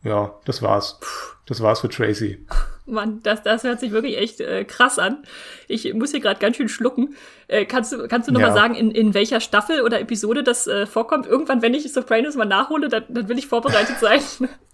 ja, 0.03 0.33
das 0.45 0.61
war's. 0.61 0.99
Das 1.45 1.61
war's 1.61 1.79
für 1.79 1.89
Tracy. 1.89 2.45
Mann, 2.85 3.21
das, 3.23 3.43
das 3.43 3.63
hört 3.63 3.79
sich 3.79 3.91
wirklich 3.91 4.17
echt 4.17 4.41
äh, 4.41 4.65
krass 4.65 4.99
an. 4.99 5.23
Ich 5.67 5.93
muss 5.93 6.11
hier 6.11 6.19
gerade 6.19 6.39
ganz 6.39 6.57
schön 6.57 6.69
schlucken. 6.69 7.15
Äh, 7.47 7.65
kannst 7.65 7.93
du, 7.93 8.07
kannst 8.07 8.27
du 8.27 8.31
noch 8.31 8.39
ja. 8.41 8.47
mal 8.47 8.53
sagen, 8.53 8.75
in, 8.75 8.91
in 8.91 9.13
welcher 9.13 9.39
Staffel 9.39 9.81
oder 9.81 9.99
Episode 10.01 10.43
das 10.43 10.67
äh, 10.67 10.87
vorkommt? 10.87 11.27
Irgendwann, 11.27 11.61
wenn 11.61 11.73
ich 11.73 11.91
Sopranos 11.93 12.35
mal 12.35 12.45
nachhole, 12.45 12.89
dann, 12.89 13.03
dann 13.07 13.29
will 13.29 13.37
ich 13.37 13.47
vorbereitet 13.47 13.97
sein. 13.99 14.21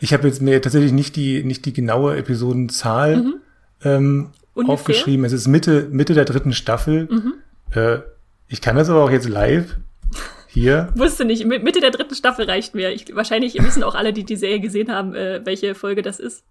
Ich 0.00 0.12
habe 0.12 0.26
jetzt 0.26 0.40
mir 0.40 0.60
tatsächlich 0.62 0.92
nicht 0.92 1.16
die, 1.16 1.44
nicht 1.44 1.64
die 1.66 1.72
genaue 1.72 2.16
Episodenzahl 2.16 3.16
mhm. 3.16 3.34
ähm, 3.84 4.30
aufgeschrieben. 4.54 5.24
Es 5.24 5.32
ist 5.32 5.46
Mitte, 5.46 5.88
Mitte 5.90 6.14
der 6.14 6.24
dritten 6.24 6.52
Staffel. 6.52 7.08
Mhm. 7.10 7.34
Äh, 7.74 7.98
ich 8.48 8.60
kann 8.60 8.76
das 8.76 8.88
aber 8.88 9.04
auch 9.04 9.10
jetzt 9.10 9.28
live 9.28 9.76
hier. 10.48 10.88
Wusste 10.94 11.24
nicht. 11.24 11.44
Mitte 11.44 11.80
der 11.80 11.90
dritten 11.90 12.14
Staffel 12.14 12.46
reicht 12.46 12.74
mir. 12.74 12.90
Ich, 12.90 13.14
wahrscheinlich 13.14 13.54
wissen 13.62 13.82
auch 13.82 13.94
alle, 13.94 14.12
die 14.12 14.24
die 14.24 14.36
Serie 14.36 14.60
gesehen 14.60 14.90
haben, 14.90 15.14
äh, 15.14 15.44
welche 15.44 15.74
Folge 15.74 16.02
das 16.02 16.18
ist. 16.18 16.44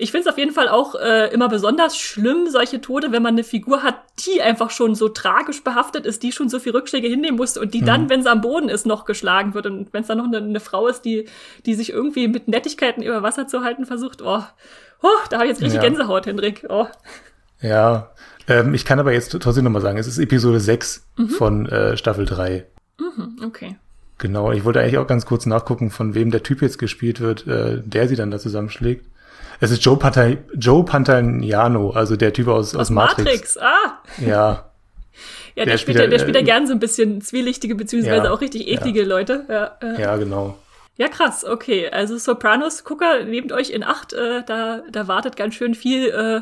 Ich 0.00 0.12
finde 0.12 0.28
es 0.28 0.32
auf 0.32 0.38
jeden 0.38 0.52
Fall 0.52 0.68
auch 0.68 0.94
äh, 0.94 1.26
immer 1.32 1.48
besonders 1.48 1.98
schlimm, 1.98 2.48
solche 2.48 2.80
Tode, 2.80 3.10
wenn 3.10 3.22
man 3.22 3.34
eine 3.34 3.42
Figur 3.42 3.82
hat, 3.82 3.96
die 4.24 4.40
einfach 4.40 4.70
schon 4.70 4.94
so 4.94 5.08
tragisch 5.08 5.64
behaftet 5.64 6.06
ist, 6.06 6.22
die 6.22 6.30
schon 6.30 6.48
so 6.48 6.60
viel 6.60 6.70
Rückschläge 6.70 7.08
hinnehmen 7.08 7.36
musste 7.36 7.60
und 7.60 7.74
die 7.74 7.82
mhm. 7.82 7.86
dann, 7.86 8.08
wenn 8.08 8.22
sie 8.22 8.30
am 8.30 8.40
Boden 8.40 8.68
ist, 8.68 8.86
noch 8.86 9.04
geschlagen 9.04 9.54
wird. 9.54 9.66
Und 9.66 9.92
wenn 9.92 10.02
es 10.02 10.06
dann 10.06 10.18
noch 10.18 10.26
eine, 10.26 10.36
eine, 10.36 10.60
Frau 10.60 10.86
ist, 10.86 11.02
die, 11.02 11.26
die 11.66 11.74
sich 11.74 11.90
irgendwie 11.90 12.28
mit 12.28 12.46
Nettigkeiten 12.46 13.02
über 13.02 13.24
Wasser 13.24 13.48
zu 13.48 13.64
halten 13.64 13.86
versucht, 13.86 14.22
oh, 14.22 14.44
oh 15.02 15.08
da 15.30 15.38
habe 15.38 15.46
ich 15.46 15.50
jetzt 15.50 15.62
richtig 15.62 15.82
ja. 15.82 15.88
Gänsehaut, 15.88 16.26
Hendrik. 16.26 16.64
Oh. 16.68 16.86
Ja, 17.60 18.12
ähm, 18.46 18.74
ich 18.74 18.84
kann 18.84 19.00
aber 19.00 19.12
jetzt 19.12 19.36
trotzdem 19.40 19.64
nochmal 19.64 19.82
sagen, 19.82 19.98
es 19.98 20.06
ist 20.06 20.18
Episode 20.18 20.60
6 20.60 21.06
mhm. 21.16 21.28
von 21.28 21.66
äh, 21.66 21.96
Staffel 21.96 22.24
3. 22.24 22.66
Mhm, 23.00 23.40
okay. 23.44 23.76
Genau, 24.18 24.52
ich 24.52 24.64
wollte 24.64 24.80
eigentlich 24.80 24.98
auch 24.98 25.06
ganz 25.08 25.26
kurz 25.26 25.44
nachgucken, 25.46 25.90
von 25.90 26.14
wem 26.14 26.30
der 26.30 26.44
Typ 26.44 26.62
jetzt 26.62 26.78
gespielt 26.78 27.20
wird, 27.20 27.48
äh, 27.48 27.82
der 27.84 28.06
sie 28.06 28.16
dann 28.16 28.30
da 28.30 28.38
zusammenschlägt. 28.38 29.06
Es 29.60 29.70
ist 29.70 29.84
Joe, 29.84 29.96
Panta 29.96 30.36
Joe 30.54 30.84
Pantaniano, 30.84 31.90
also 31.90 32.16
der 32.16 32.32
Typ 32.32 32.48
aus, 32.48 32.74
aus, 32.74 32.82
aus 32.82 32.90
Matrix. 32.90 33.24
Matrix. 33.24 33.58
Ah. 33.58 33.98
Ja. 34.18 34.64
Ja, 35.54 35.64
der, 35.64 35.72
der 35.72 35.78
spielt, 35.78 35.98
der, 35.98 36.06
der 36.06 36.20
spielt 36.20 36.36
ja 36.36 36.42
äh, 36.42 36.44
gern 36.44 36.68
so 36.68 36.72
ein 36.72 36.78
bisschen 36.78 37.20
zwielichtige, 37.20 37.74
beziehungsweise 37.74 38.26
ja, 38.26 38.30
auch 38.30 38.40
richtig 38.40 38.68
eklige 38.68 39.00
ja. 39.00 39.06
Leute. 39.06 39.44
Ja, 39.48 39.76
äh. 39.82 40.00
ja, 40.00 40.16
genau. 40.16 40.56
Ja, 40.96 41.08
krass, 41.08 41.44
okay. 41.44 41.88
Also 41.90 42.16
Sopranos-Gucker, 42.16 43.24
nehmt 43.24 43.50
euch 43.52 43.70
in 43.70 43.82
Acht, 43.82 44.12
äh, 44.12 44.44
da, 44.44 44.82
da 44.90 45.08
wartet 45.08 45.36
ganz 45.36 45.54
schön 45.54 45.74
viel 45.74 46.08
äh, 46.08 46.40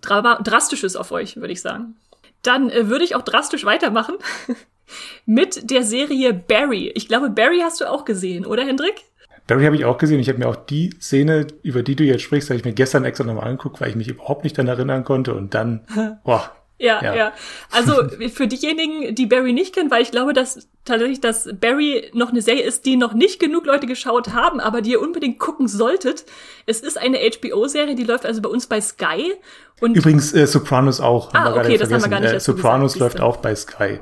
Drastisches 0.00 0.96
auf 0.96 1.12
euch, 1.12 1.36
würde 1.36 1.52
ich 1.52 1.60
sagen. 1.60 1.96
Dann 2.42 2.70
äh, 2.70 2.88
würde 2.88 3.04
ich 3.04 3.14
auch 3.14 3.22
drastisch 3.22 3.64
weitermachen 3.64 4.16
mit 5.26 5.70
der 5.70 5.82
Serie 5.82 6.32
Barry. 6.32 6.90
Ich 6.94 7.08
glaube, 7.08 7.30
Barry 7.30 7.60
hast 7.62 7.80
du 7.80 7.90
auch 7.90 8.04
gesehen, 8.04 8.46
oder 8.46 8.64
Hendrik? 8.64 9.04
Barry 9.46 9.64
habe 9.64 9.76
ich 9.76 9.84
auch 9.84 9.98
gesehen. 9.98 10.20
Ich 10.20 10.28
habe 10.28 10.38
mir 10.38 10.48
auch 10.48 10.56
die 10.56 10.90
Szene, 11.00 11.46
über 11.62 11.82
die 11.82 11.94
du 11.94 12.04
jetzt 12.04 12.22
sprichst, 12.22 12.50
habe 12.50 12.58
ich 12.58 12.64
mir 12.64 12.72
gestern 12.72 13.04
extra 13.04 13.24
nochmal 13.24 13.44
angeguckt, 13.44 13.80
weil 13.80 13.90
ich 13.90 13.96
mich 13.96 14.08
überhaupt 14.08 14.44
nicht 14.44 14.58
daran 14.58 14.68
erinnern 14.68 15.04
konnte. 15.04 15.34
Und 15.34 15.54
dann, 15.54 15.86
boah. 16.24 16.50
Ja, 16.78 17.02
ja, 17.02 17.14
ja. 17.14 17.32
Also 17.70 18.06
für 18.34 18.46
diejenigen, 18.46 19.14
die 19.14 19.24
Barry 19.24 19.54
nicht 19.54 19.74
kennen, 19.74 19.90
weil 19.90 20.02
ich 20.02 20.10
glaube, 20.10 20.34
dass 20.34 20.68
tatsächlich, 20.84 21.22
dass 21.22 21.48
Barry 21.58 22.10
noch 22.12 22.30
eine 22.30 22.42
Serie 22.42 22.64
ist, 22.64 22.84
die 22.84 22.96
noch 22.96 23.14
nicht 23.14 23.40
genug 23.40 23.64
Leute 23.64 23.86
geschaut 23.86 24.34
haben, 24.34 24.60
aber 24.60 24.82
die 24.82 24.90
ihr 24.90 25.00
unbedingt 25.00 25.38
gucken 25.38 25.68
solltet. 25.68 26.26
Es 26.66 26.80
ist 26.80 26.98
eine 26.98 27.18
HBO-Serie, 27.18 27.94
die 27.94 28.04
läuft 28.04 28.26
also 28.26 28.42
bei 28.42 28.50
uns 28.50 28.66
bei 28.66 28.82
Sky. 28.82 29.32
Und 29.80 29.96
Übrigens 29.96 30.34
äh, 30.34 30.46
Sopranos 30.46 31.00
auch. 31.00 31.32
Ah, 31.32 31.54
okay, 31.54 31.78
das 31.78 31.90
haben 31.90 32.02
wir 32.02 32.08
gar 32.10 32.20
nicht. 32.20 32.34
Äh, 32.34 32.40
Sopranos 32.40 32.92
gesagt, 32.92 33.14
läuft 33.14 33.20
auch 33.22 33.38
bei 33.38 33.54
Sky. 33.54 34.00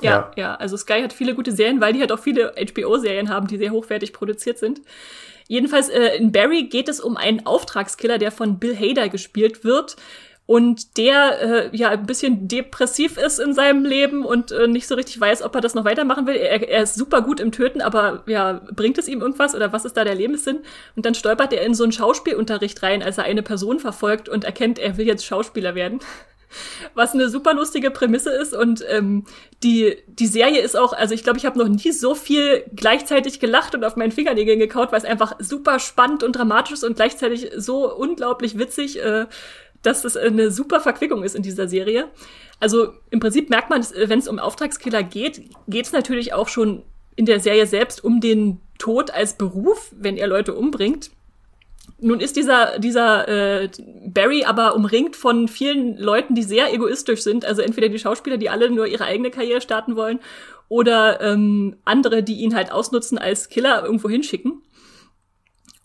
Ja, 0.00 0.10
ja, 0.10 0.30
ja, 0.36 0.54
also 0.56 0.76
Sky 0.76 1.00
hat 1.02 1.12
viele 1.12 1.34
gute 1.34 1.52
Serien, 1.52 1.80
weil 1.80 1.92
die 1.92 2.00
halt 2.00 2.12
auch 2.12 2.18
viele 2.18 2.52
HBO-Serien 2.52 3.30
haben, 3.30 3.46
die 3.46 3.56
sehr 3.56 3.70
hochwertig 3.70 4.12
produziert 4.12 4.58
sind. 4.58 4.80
Jedenfalls 5.48 5.88
äh, 5.88 6.16
in 6.16 6.32
Barry 6.32 6.64
geht 6.64 6.88
es 6.88 7.00
um 7.00 7.16
einen 7.16 7.46
Auftragskiller, 7.46 8.18
der 8.18 8.32
von 8.32 8.58
Bill 8.58 8.76
Hader 8.76 9.08
gespielt 9.08 9.64
wird 9.64 9.96
und 10.46 10.96
der 10.96 11.40
äh, 11.72 11.76
ja 11.76 11.90
ein 11.90 12.06
bisschen 12.06 12.46
depressiv 12.46 13.16
ist 13.16 13.40
in 13.40 13.52
seinem 13.52 13.84
Leben 13.84 14.24
und 14.24 14.52
äh, 14.52 14.68
nicht 14.68 14.86
so 14.86 14.94
richtig 14.94 15.20
weiß, 15.20 15.42
ob 15.42 15.54
er 15.54 15.60
das 15.60 15.74
noch 15.74 15.84
weitermachen 15.84 16.26
will. 16.26 16.36
Er, 16.36 16.68
er 16.68 16.82
ist 16.82 16.94
super 16.94 17.22
gut 17.22 17.40
im 17.40 17.50
Töten, 17.50 17.80
aber 17.80 18.22
ja, 18.26 18.60
bringt 18.72 18.98
es 18.98 19.08
ihm 19.08 19.20
irgendwas 19.20 19.54
oder 19.54 19.72
was 19.72 19.84
ist 19.84 19.96
da 19.96 20.04
der 20.04 20.14
Lebenssinn? 20.14 20.60
Und 20.94 21.04
dann 21.04 21.14
stolpert 21.14 21.52
er 21.52 21.62
in 21.62 21.74
so 21.74 21.82
einen 21.82 21.92
Schauspielunterricht 21.92 22.82
rein, 22.82 23.02
als 23.02 23.18
er 23.18 23.24
eine 23.24 23.42
Person 23.42 23.80
verfolgt 23.80 24.28
und 24.28 24.44
erkennt, 24.44 24.78
er 24.78 24.96
will 24.96 25.06
jetzt 25.06 25.24
Schauspieler 25.24 25.74
werden 25.74 26.00
was 26.94 27.12
eine 27.12 27.28
super 27.28 27.54
lustige 27.54 27.90
Prämisse 27.90 28.30
ist. 28.30 28.54
Und 28.54 28.84
ähm, 28.88 29.24
die, 29.62 29.96
die 30.06 30.26
Serie 30.26 30.60
ist 30.60 30.76
auch, 30.76 30.92
also 30.92 31.14
ich 31.14 31.22
glaube, 31.22 31.38
ich 31.38 31.46
habe 31.46 31.58
noch 31.58 31.68
nie 31.68 31.92
so 31.92 32.14
viel 32.14 32.64
gleichzeitig 32.74 33.40
gelacht 33.40 33.74
und 33.74 33.84
auf 33.84 33.96
meinen 33.96 34.12
Fingernägeln 34.12 34.58
gekaut, 34.58 34.92
weil 34.92 34.98
es 34.98 35.04
einfach 35.04 35.36
super 35.38 35.78
spannend 35.78 36.22
und 36.22 36.32
dramatisch 36.32 36.72
ist 36.72 36.84
und 36.84 36.96
gleichzeitig 36.96 37.50
so 37.56 37.94
unglaublich 37.94 38.58
witzig, 38.58 39.02
äh, 39.02 39.26
dass 39.82 40.04
es 40.04 40.16
eine 40.16 40.50
super 40.50 40.80
Verquickung 40.80 41.22
ist 41.22 41.36
in 41.36 41.42
dieser 41.42 41.68
Serie. 41.68 42.08
Also 42.58 42.94
im 43.10 43.20
Prinzip 43.20 43.50
merkt 43.50 43.70
man, 43.70 43.84
wenn 43.94 44.18
es 44.18 44.28
um 44.28 44.38
Auftragskiller 44.38 45.02
geht, 45.02 45.42
geht 45.68 45.86
es 45.86 45.92
natürlich 45.92 46.32
auch 46.32 46.48
schon 46.48 46.82
in 47.14 47.26
der 47.26 47.40
Serie 47.40 47.66
selbst 47.66 48.02
um 48.02 48.20
den 48.20 48.60
Tod 48.78 49.10
als 49.10 49.34
Beruf, 49.34 49.92
wenn 49.96 50.16
er 50.16 50.26
Leute 50.26 50.54
umbringt. 50.54 51.10
Nun 51.98 52.20
ist 52.20 52.36
dieser, 52.36 52.78
dieser 52.78 53.28
äh, 53.28 53.70
Barry 54.06 54.44
aber 54.44 54.74
umringt 54.74 55.16
von 55.16 55.48
vielen 55.48 55.96
Leuten, 55.96 56.34
die 56.34 56.42
sehr 56.42 56.72
egoistisch 56.72 57.22
sind. 57.22 57.44
Also 57.44 57.62
entweder 57.62 57.88
die 57.88 57.98
Schauspieler, 57.98 58.36
die 58.36 58.50
alle 58.50 58.70
nur 58.70 58.86
ihre 58.86 59.04
eigene 59.04 59.30
Karriere 59.30 59.62
starten 59.62 59.96
wollen, 59.96 60.20
oder 60.68 61.20
ähm, 61.20 61.76
andere, 61.84 62.22
die 62.22 62.40
ihn 62.40 62.54
halt 62.54 62.72
ausnutzen 62.72 63.18
als 63.18 63.48
Killer 63.48 63.84
irgendwo 63.84 64.08
hinschicken. 64.08 64.62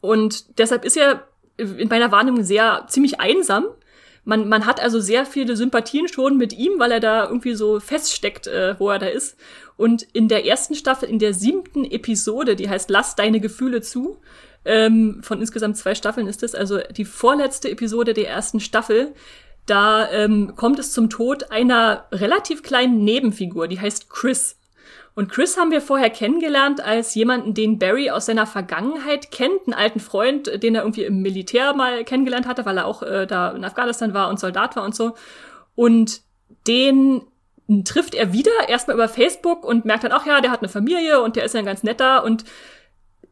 Und 0.01 0.57
deshalb 0.57 0.83
ist 0.83 0.97
er 0.97 1.27
in 1.57 1.87
meiner 1.87 2.11
Wahrnehmung 2.11 2.43
sehr 2.43 2.85
ziemlich 2.87 3.19
einsam. 3.19 3.65
Man, 4.23 4.49
man 4.49 4.65
hat 4.65 4.81
also 4.81 4.99
sehr 4.99 5.25
viele 5.25 5.55
Sympathien 5.55 6.07
schon 6.07 6.37
mit 6.37 6.53
ihm, 6.53 6.73
weil 6.77 6.91
er 6.91 6.99
da 6.99 7.25
irgendwie 7.25 7.53
so 7.53 7.79
feststeckt, 7.79 8.47
äh, 8.47 8.75
wo 8.79 8.89
er 8.89 8.99
da 8.99 9.07
ist. 9.07 9.37
Und 9.77 10.03
in 10.13 10.27
der 10.27 10.45
ersten 10.45 10.75
Staffel, 10.75 11.09
in 11.09 11.19
der 11.19 11.33
siebten 11.33 11.85
Episode, 11.85 12.55
die 12.55 12.69
heißt 12.69 12.89
Lass 12.89 13.15
deine 13.15 13.39
Gefühle 13.39 13.81
zu, 13.81 14.19
ähm, 14.65 15.21
von 15.23 15.39
insgesamt 15.39 15.77
zwei 15.77 15.95
Staffeln 15.95 16.27
ist 16.27 16.43
es, 16.43 16.55
also 16.55 16.79
die 16.95 17.05
vorletzte 17.05 17.69
Episode 17.69 18.13
der 18.13 18.29
ersten 18.29 18.59
Staffel. 18.59 19.13
Da 19.65 20.09
ähm, 20.11 20.53
kommt 20.55 20.79
es 20.79 20.91
zum 20.91 21.09
Tod 21.09 21.51
einer 21.51 22.05
relativ 22.11 22.63
kleinen 22.63 23.03
Nebenfigur, 23.03 23.67
die 23.67 23.79
heißt 23.79 24.09
Chris. 24.09 24.57
Und 25.13 25.29
Chris 25.29 25.57
haben 25.57 25.71
wir 25.71 25.81
vorher 25.81 26.09
kennengelernt 26.09 26.81
als 26.81 27.13
jemanden, 27.15 27.53
den 27.53 27.79
Barry 27.79 28.09
aus 28.09 28.27
seiner 28.27 28.47
Vergangenheit 28.47 29.29
kennt, 29.29 29.67
einen 29.67 29.73
alten 29.73 29.99
Freund, 29.99 30.63
den 30.63 30.75
er 30.75 30.83
irgendwie 30.83 31.03
im 31.03 31.21
Militär 31.21 31.73
mal 31.73 32.05
kennengelernt 32.05 32.47
hatte, 32.47 32.65
weil 32.65 32.77
er 32.77 32.85
auch 32.85 33.03
äh, 33.03 33.27
da 33.27 33.51
in 33.51 33.65
Afghanistan 33.65 34.13
war 34.13 34.29
und 34.29 34.39
Soldat 34.39 34.75
war 34.75 34.83
und 34.83 34.95
so. 34.95 35.15
Und 35.75 36.21
den 36.67 37.23
trifft 37.83 38.15
er 38.15 38.33
wieder, 38.33 38.51
erstmal 38.67 38.95
über 38.95 39.09
Facebook 39.09 39.65
und 39.65 39.85
merkt 39.85 40.03
dann, 40.03 40.11
ach 40.11 40.25
ja, 40.25 40.41
der 40.41 40.51
hat 40.51 40.61
eine 40.61 40.69
Familie 40.69 41.21
und 41.21 41.35
der 41.35 41.45
ist 41.45 41.53
ja 41.53 41.59
ein 41.59 41.65
ganz 41.65 41.83
netter 41.83 42.23
und 42.23 42.43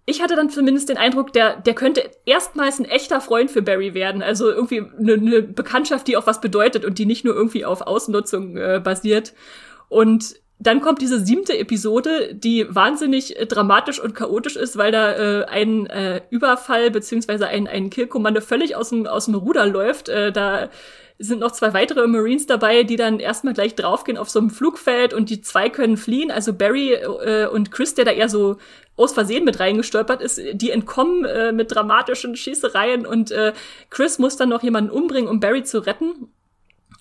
ich 0.10 0.22
hatte 0.22 0.36
dann 0.36 0.50
zumindest 0.50 0.90
den 0.90 0.98
Eindruck, 0.98 1.34
der, 1.34 1.58
der 1.58 1.76
könnte 1.76 2.10
erstmals 2.26 2.80
ein 2.80 2.86
echter 2.86 3.22
Freund 3.22 3.52
für 3.52 3.62
Barry 3.62 3.94
werden. 3.94 4.24
Also 4.24 4.50
irgendwie 4.50 4.82
eine, 4.98 5.14
eine 5.14 5.42
Bekanntschaft, 5.44 6.08
die 6.08 6.18
auch 6.18 6.26
was 6.26 6.42
bedeutet 6.42 6.84
und 6.84 6.98
die 6.98 7.06
nicht 7.06 7.26
nur 7.26 7.36
irgendwie 7.36 7.64
auf 7.64 7.82
Ausnutzung 7.82 8.58
äh, 8.58 8.82
basiert. 8.84 9.34
Und 9.88 10.36
dann 10.58 10.82
kommt 10.82 11.02
diese 11.02 11.20
siebte 11.20 11.58
Episode, 11.58 12.34
die 12.34 12.66
wahnsinnig 12.70 13.40
äh, 13.40 13.46
dramatisch 13.46 14.00
und 14.00 14.16
chaotisch 14.16 14.56
ist, 14.56 14.78
weil 14.78 14.92
da 14.92 15.14
äh, 15.14 15.46
ein 15.46 15.86
äh, 15.86 16.22
Überfall 16.32 16.92
beziehungsweise 16.92 17.48
ein, 17.48 17.68
ein 17.68 17.90
Killkommando 17.90 18.42
völlig 18.42 18.76
aus 18.76 18.90
dem, 18.90 19.06
aus 19.06 19.26
dem 19.26 19.36
Ruder 19.36 19.68
läuft. 19.68 20.10
Äh, 20.10 20.32
da 20.32 20.70
sind 21.22 21.42
noch 21.42 21.52
zwei 21.52 21.74
weitere 21.74 22.08
Marines 22.08 22.48
dabei, 22.48 22.84
die 22.84 22.96
dann 22.96 23.20
erstmal 23.20 23.54
gleich 23.54 23.76
draufgehen 23.76 24.18
auf 24.18 24.30
so 24.30 24.40
einem 24.40 24.50
Flugfeld 24.50 25.14
und 25.14 25.30
die 25.30 25.42
zwei 25.42 25.70
können 25.70 25.98
fliehen. 25.98 26.32
Also 26.32 26.54
Barry 26.54 26.94
äh, 26.94 27.48
und 27.48 27.72
Chris, 27.72 27.94
der 27.94 28.06
da 28.06 28.12
eher 28.12 28.30
so 28.30 28.58
aus 28.96 29.14
Versehen 29.14 29.44
mit 29.44 29.60
reingestolpert 29.60 30.22
ist, 30.22 30.42
die 30.54 30.72
entkommen 30.72 31.26
äh, 31.26 31.52
mit 31.52 31.76
dramatischen 31.76 32.38
Schießereien 32.38 33.06
und 33.06 33.32
äh, 33.32 33.54
Chris 33.90 34.18
muss 34.18 34.38
dann 34.38 34.50
noch 34.50 34.64
jemanden 34.64 34.92
umbringen, 34.92 35.30
um 35.30 35.42
Barry 35.42 35.64
zu 35.64 35.86
retten. 35.86 36.30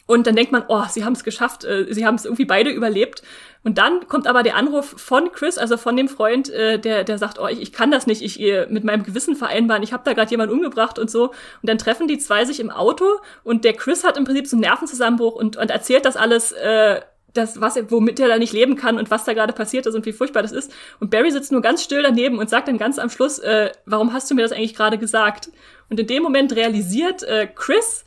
Und 0.07 0.27
dann 0.27 0.35
denkt 0.35 0.53
man, 0.53 0.65
oh, 0.69 0.85
sie 0.89 1.05
haben 1.05 1.13
es 1.13 1.23
geschafft, 1.23 1.65
äh, 1.65 1.87
sie 1.91 2.07
haben 2.07 2.15
es 2.15 2.25
irgendwie 2.25 2.47
beide 2.47 2.71
überlebt. 2.71 3.23
Und 3.65 3.79
dann 3.79 4.07
kommt 4.09 4.27
aber 4.27 4.43
der 4.43 4.57
Anruf 4.57 4.95
von 4.97 5.33
Chris, 5.33 5.59
also 5.59 5.77
von 5.77 5.97
dem 5.97 6.09
Freund, 6.09 6.49
äh, 6.51 6.79
der, 6.79 7.05
der 7.05 7.19
sagt, 7.19 7.39
oh, 7.39 7.47
ich, 7.49 7.61
ich 7.61 7.73
kann 7.73 7.91
das 7.91 8.07
nicht, 8.07 8.23
ich 8.23 8.41
äh, 8.41 8.67
mit 8.69 8.85
meinem 8.85 9.03
Gewissen 9.03 9.37
vereinbaren, 9.37 9.83
ich 9.83 9.93
habe 9.93 10.05
da 10.05 10.13
gerade 10.13 10.31
jemanden 10.31 10.55
umgebracht 10.55 10.99
und 10.99 11.11
so. 11.11 11.29
Und 11.29 11.35
dann 11.65 11.79
treffen 11.79 12.09
die 12.09 12.19
zwei 12.19 12.45
sich 12.45 12.61
im 12.61 12.71
Auto 12.71 13.05
und 13.45 13.65
der 13.65 13.75
Chris 13.75 14.05
hat 14.05 14.17
im 14.17 14.25
Prinzip 14.25 14.47
so 14.47 14.57
einen 14.57 14.63
Nervenzusammenbruch 14.63 15.35
und, 15.35 15.57
und 15.57 15.71
erzählt 15.71 16.05
das 16.05 16.17
alles, 16.17 16.53
äh, 16.53 17.01
das, 17.35 17.61
was 17.61 17.77
er, 17.77 17.91
womit 17.91 18.21
er 18.21 18.29
da 18.29 18.39
nicht 18.39 18.53
leben 18.53 18.77
kann 18.77 18.99
und 18.99 19.11
was 19.11 19.25
da 19.25 19.33
gerade 19.33 19.53
passiert 19.53 19.87
ist 19.87 19.95
und 19.95 20.07
wie 20.07 20.13
furchtbar 20.13 20.43
das 20.43 20.53
ist. 20.53 20.73
Und 21.01 21.11
Barry 21.11 21.31
sitzt 21.31 21.53
nur 21.53 21.61
ganz 21.61 21.83
still 21.83 22.03
daneben 22.03 22.39
und 22.39 22.49
sagt 22.49 22.69
dann 22.69 22.79
ganz 22.79 22.99
am 22.99 23.11
Schluss, 23.11 23.39
äh, 23.39 23.71
warum 23.87 24.13
hast 24.13 24.31
du 24.31 24.35
mir 24.35 24.43
das 24.43 24.53
eigentlich 24.53 24.75
gerade 24.75 24.99
gesagt? 24.99 25.51
Und 25.91 26.01
in 26.01 26.07
dem 26.07 26.23
Moment 26.23 26.55
realisiert 26.55 27.23
äh, 27.23 27.47
Chris, 27.55 28.05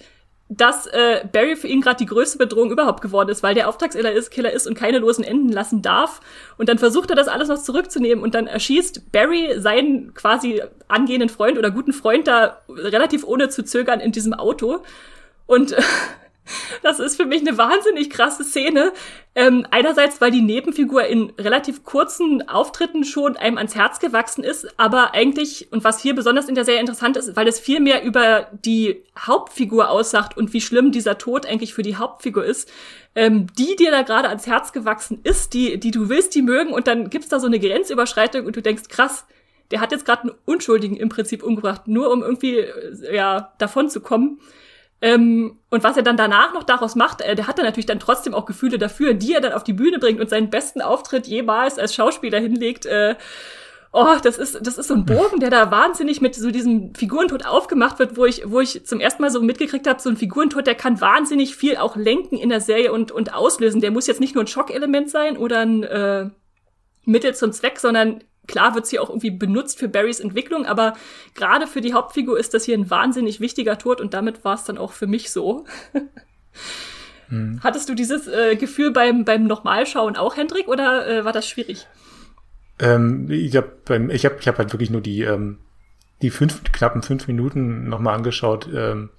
dass 0.53 0.85
äh, 0.87 1.25
Barry 1.31 1.55
für 1.55 1.67
ihn 1.67 1.79
gerade 1.79 1.95
die 1.95 2.05
größte 2.05 2.37
Bedrohung 2.37 2.71
überhaupt 2.71 3.01
geworden 3.01 3.29
ist, 3.29 3.41
weil 3.41 3.55
der 3.55 3.69
Auftragskiller 3.69 4.11
ist, 4.11 4.31
Killer 4.31 4.51
ist 4.51 4.67
und 4.67 4.73
keine 4.73 4.99
losen 4.99 5.23
Enden 5.23 5.49
lassen 5.49 5.81
darf. 5.81 6.19
Und 6.57 6.67
dann 6.67 6.77
versucht 6.77 7.09
er 7.09 7.15
das 7.15 7.29
alles 7.29 7.47
noch 7.47 7.63
zurückzunehmen 7.63 8.21
und 8.21 8.35
dann 8.35 8.47
erschießt 8.47 9.13
Barry 9.13 9.53
seinen 9.57 10.13
quasi 10.13 10.61
angehenden 10.89 11.29
Freund 11.29 11.57
oder 11.57 11.71
guten 11.71 11.93
Freund 11.93 12.27
da 12.27 12.59
relativ 12.67 13.23
ohne 13.23 13.47
zu 13.47 13.63
zögern 13.63 14.01
in 14.01 14.11
diesem 14.11 14.33
Auto. 14.33 14.83
Und 15.45 15.73
Das 16.81 16.99
ist 16.99 17.15
für 17.15 17.25
mich 17.25 17.41
eine 17.41 17.57
wahnsinnig 17.57 18.09
krasse 18.09 18.43
Szene. 18.43 18.93
Ähm, 19.33 19.65
einerseits, 19.71 20.19
weil 20.19 20.31
die 20.31 20.41
Nebenfigur 20.41 21.05
in 21.05 21.31
relativ 21.37 21.83
kurzen 21.83 22.47
Auftritten 22.49 23.05
schon 23.05 23.37
einem 23.37 23.57
ans 23.57 23.75
Herz 23.75 23.99
gewachsen 23.99 24.43
ist, 24.43 24.67
aber 24.77 25.13
eigentlich, 25.13 25.71
und 25.71 25.83
was 25.83 26.01
hier 26.01 26.13
besonders 26.13 26.49
in 26.49 26.55
der 26.55 26.65
Serie 26.65 26.81
interessant 26.81 27.15
ist, 27.15 27.35
weil 27.37 27.47
es 27.47 27.59
viel 27.59 27.79
mehr 27.79 28.03
über 28.03 28.47
die 28.65 29.03
Hauptfigur 29.17 29.89
aussagt 29.89 30.35
und 30.35 30.51
wie 30.51 30.59
schlimm 30.59 30.91
dieser 30.91 31.17
Tod 31.17 31.45
eigentlich 31.45 31.73
für 31.73 31.83
die 31.83 31.95
Hauptfigur 31.95 32.43
ist, 32.43 32.69
ähm, 33.15 33.47
die 33.57 33.75
dir 33.77 33.91
da 33.91 34.01
gerade 34.01 34.27
ans 34.27 34.47
Herz 34.47 34.73
gewachsen 34.73 35.19
ist, 35.23 35.53
die, 35.53 35.79
die 35.79 35.91
du 35.91 36.09
willst, 36.09 36.35
die 36.35 36.41
mögen, 36.41 36.73
und 36.73 36.87
dann 36.87 37.09
gibt's 37.09 37.29
da 37.29 37.39
so 37.39 37.47
eine 37.47 37.59
Grenzüberschreitung 37.59 38.45
und 38.45 38.55
du 38.57 38.61
denkst, 38.61 38.83
krass, 38.89 39.25
der 39.71 39.79
hat 39.79 39.93
jetzt 39.93 40.05
gerade 40.05 40.23
einen 40.23 40.31
Unschuldigen 40.45 40.97
im 40.97 41.07
Prinzip 41.07 41.43
umgebracht, 41.43 41.87
nur 41.87 42.11
um 42.11 42.21
irgendwie 42.21 42.57
äh, 42.57 43.15
ja 43.15 43.53
davon 43.57 43.89
zu 43.89 44.01
kommen. 44.01 44.39
Ähm, 45.01 45.57
und 45.71 45.83
was 45.83 45.97
er 45.97 46.03
dann 46.03 46.15
danach 46.15 46.53
noch 46.53 46.63
daraus 46.63 46.95
macht, 46.95 47.21
äh, 47.21 47.35
der 47.35 47.47
hat 47.47 47.57
dann 47.57 47.65
natürlich 47.65 47.87
dann 47.87 47.99
trotzdem 47.99 48.35
auch 48.35 48.45
Gefühle 48.45 48.77
dafür, 48.77 49.15
die 49.15 49.33
er 49.33 49.41
dann 49.41 49.53
auf 49.53 49.63
die 49.63 49.73
Bühne 49.73 49.97
bringt 49.97 50.21
und 50.21 50.29
seinen 50.29 50.51
besten 50.51 50.81
Auftritt 50.81 51.25
jemals 51.25 51.79
als 51.79 51.95
Schauspieler 51.95 52.39
hinlegt. 52.39 52.85
Äh, 52.85 53.15
oh, 53.91 54.15
das 54.21 54.37
ist, 54.37 54.59
das 54.61 54.77
ist 54.77 54.87
so 54.87 54.93
ein 54.93 55.05
Bogen, 55.05 55.39
der 55.39 55.49
da 55.49 55.71
wahnsinnig 55.71 56.21
mit 56.21 56.35
so 56.35 56.51
diesem 56.51 56.93
Figurentod 56.93 57.47
aufgemacht 57.47 57.97
wird, 57.97 58.15
wo 58.15 58.25
ich, 58.25 58.43
wo 58.45 58.59
ich 58.59 58.85
zum 58.85 58.99
ersten 58.99 59.23
Mal 59.23 59.31
so 59.31 59.41
mitgekriegt 59.41 59.87
habe, 59.87 59.99
so 59.99 60.09
ein 60.09 60.17
Figurentod, 60.17 60.67
der 60.67 60.75
kann 60.75 61.01
wahnsinnig 61.01 61.55
viel 61.55 61.77
auch 61.77 61.95
lenken 61.95 62.37
in 62.37 62.49
der 62.49 62.61
Serie 62.61 62.91
und, 62.91 63.11
und 63.11 63.33
auslösen. 63.33 63.81
Der 63.81 63.91
muss 63.91 64.05
jetzt 64.05 64.21
nicht 64.21 64.35
nur 64.35 64.43
ein 64.43 64.47
Schockelement 64.47 65.09
sein 65.09 65.35
oder 65.35 65.61
ein 65.61 65.83
äh, 65.83 66.29
Mittel 67.05 67.33
zum 67.33 67.51
Zweck, 67.51 67.79
sondern 67.79 68.23
Klar 68.51 68.75
wird 68.75 68.85
sie 68.85 68.99
auch 68.99 69.09
irgendwie 69.09 69.31
benutzt 69.31 69.79
für 69.79 69.87
Barrys 69.87 70.19
Entwicklung, 70.19 70.65
aber 70.65 70.93
gerade 71.35 71.67
für 71.67 71.79
die 71.79 71.93
Hauptfigur 71.93 72.37
ist 72.37 72.53
das 72.53 72.65
hier 72.65 72.77
ein 72.77 72.89
wahnsinnig 72.89 73.39
wichtiger 73.39 73.77
Tod 73.77 74.01
und 74.01 74.13
damit 74.13 74.43
war 74.43 74.55
es 74.55 74.65
dann 74.65 74.77
auch 74.77 74.91
für 74.91 75.07
mich 75.07 75.31
so. 75.31 75.65
hm. 77.29 77.61
Hattest 77.63 77.87
du 77.87 77.95
dieses 77.95 78.27
äh, 78.27 78.57
Gefühl 78.57 78.91
beim, 78.91 79.23
beim 79.23 79.45
Nochmalschauen 79.45 80.17
auch, 80.17 80.35
Hendrik, 80.35 80.67
oder 80.67 81.07
äh, 81.07 81.23
war 81.23 81.31
das 81.31 81.47
schwierig? 81.47 81.87
Ähm, 82.77 83.31
ich 83.31 83.55
habe 83.55 84.11
ich 84.11 84.25
hab, 84.25 84.41
ich 84.41 84.47
hab 84.49 84.57
halt 84.57 84.73
wirklich 84.73 84.89
nur 84.89 85.01
die, 85.01 85.21
ähm, 85.21 85.59
die 86.21 86.29
fünf, 86.29 86.61
knappen 86.73 87.03
fünf 87.03 87.27
Minuten 87.27 87.87
nochmal 87.87 88.15
angeschaut, 88.15 88.67
ähm, 88.75 89.11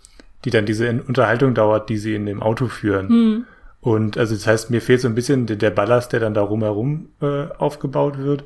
die 0.44 0.50
dann 0.50 0.66
diese 0.66 1.02
Unterhaltung 1.06 1.54
dauert, 1.54 1.88
die 1.88 1.96
sie 1.96 2.14
in 2.14 2.26
dem 2.26 2.42
Auto 2.42 2.66
führen. 2.66 3.08
Hm. 3.08 3.46
Und 3.80 4.18
also 4.18 4.34
das 4.34 4.46
heißt, 4.46 4.70
mir 4.70 4.82
fehlt 4.82 5.00
so 5.00 5.08
ein 5.08 5.14
bisschen 5.14 5.46
der, 5.46 5.56
der 5.56 5.70
Ballast, 5.70 6.12
der 6.12 6.20
dann 6.20 6.34
da 6.34 6.42
rumherum 6.42 7.08
äh, 7.22 7.46
aufgebaut 7.58 8.18
wird. 8.18 8.44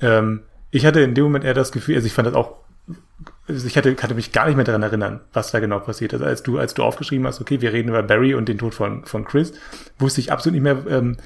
Ähm, 0.00 0.42
ich 0.70 0.84
hatte 0.86 1.00
in 1.00 1.14
dem 1.14 1.24
Moment 1.24 1.44
eher 1.44 1.54
das 1.54 1.72
Gefühl, 1.72 1.96
also 1.96 2.06
ich 2.06 2.12
fand 2.12 2.26
das 2.26 2.34
auch, 2.34 2.56
also 3.46 3.66
ich 3.66 3.76
hatte, 3.76 3.96
hatte 4.00 4.14
mich 4.14 4.32
gar 4.32 4.46
nicht 4.46 4.56
mehr 4.56 4.64
daran 4.64 4.82
erinnern, 4.82 5.20
was 5.32 5.50
da 5.50 5.60
genau 5.60 5.78
passiert 5.80 6.12
ist. 6.12 6.20
Also 6.20 6.30
als 6.30 6.42
du, 6.42 6.58
als 6.58 6.74
du 6.74 6.82
aufgeschrieben 6.82 7.26
hast, 7.26 7.40
okay, 7.40 7.60
wir 7.60 7.72
reden 7.72 7.88
über 7.88 8.02
Barry 8.02 8.34
und 8.34 8.48
den 8.48 8.58
Tod 8.58 8.74
von, 8.74 9.04
von 9.04 9.24
Chris, 9.24 9.52
wusste 9.98 10.20
ich 10.20 10.30
absolut 10.30 10.54
nicht 10.54 10.62
mehr, 10.62 10.84
ähm, 10.88 11.16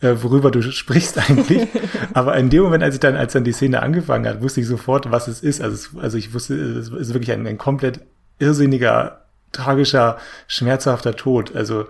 äh, 0.00 0.14
worüber 0.20 0.50
du 0.50 0.62
sprichst 0.72 1.18
eigentlich. 1.18 1.68
Aber 2.14 2.36
in 2.36 2.50
dem 2.50 2.62
Moment, 2.62 2.82
als 2.82 2.94
ich 2.94 3.00
dann, 3.00 3.16
als 3.16 3.32
dann 3.32 3.44
die 3.44 3.52
Szene 3.52 3.82
angefangen 3.82 4.26
hat, 4.26 4.42
wusste 4.42 4.60
ich 4.60 4.66
sofort, 4.66 5.10
was 5.10 5.28
es 5.28 5.40
ist. 5.40 5.60
Also, 5.60 5.74
es, 5.74 6.02
also 6.02 6.16
ich 6.16 6.32
wusste, 6.34 6.54
es 6.54 6.88
ist 6.88 7.12
wirklich 7.12 7.32
ein, 7.32 7.46
ein 7.46 7.58
komplett 7.58 8.00
irrsinniger, 8.38 9.26
tragischer, 9.52 10.16
schmerzhafter 10.46 11.16
Tod. 11.16 11.54
Also 11.54 11.86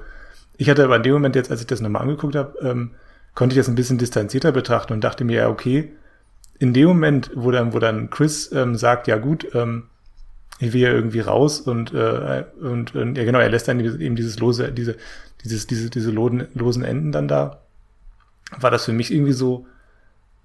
ich 0.56 0.68
hatte 0.68 0.84
aber 0.84 0.96
in 0.96 1.02
dem 1.02 1.12
Moment 1.12 1.36
jetzt, 1.36 1.50
als 1.50 1.60
ich 1.60 1.66
das 1.66 1.80
nochmal 1.80 2.02
angeguckt 2.02 2.34
habe, 2.34 2.58
ähm, 2.60 2.90
konnte 3.34 3.54
ich 3.54 3.58
das 3.58 3.68
ein 3.68 3.76
bisschen 3.76 3.98
distanzierter 3.98 4.52
betrachten 4.52 4.92
und 4.92 5.02
dachte 5.02 5.24
mir, 5.24 5.36
ja, 5.38 5.48
okay, 5.48 5.92
in 6.60 6.74
dem 6.74 6.88
Moment, 6.88 7.30
wo 7.34 7.50
dann, 7.50 7.72
wo 7.72 7.78
dann 7.78 8.10
Chris 8.10 8.52
ähm, 8.52 8.76
sagt, 8.76 9.08
ja 9.08 9.16
gut, 9.16 9.48
ähm, 9.54 9.84
ich 10.58 10.74
will 10.74 10.82
ja 10.82 10.92
irgendwie 10.92 11.20
raus 11.20 11.60
und, 11.60 11.92
äh, 11.94 12.44
und, 12.60 12.94
und 12.94 13.16
ja 13.16 13.24
genau, 13.24 13.38
er 13.38 13.48
lässt 13.48 13.66
dann 13.66 13.80
eben 13.80 14.14
dieses 14.14 14.38
lose, 14.38 14.70
diese, 14.70 14.96
dieses, 15.42 15.66
diese, 15.66 15.88
diese 15.88 16.10
losen, 16.10 16.48
losen 16.52 16.84
Enden 16.84 17.12
dann 17.12 17.28
da, 17.28 17.62
war 18.58 18.70
das 18.70 18.84
für 18.84 18.92
mich 18.92 19.10
irgendwie 19.10 19.32
so, 19.32 19.66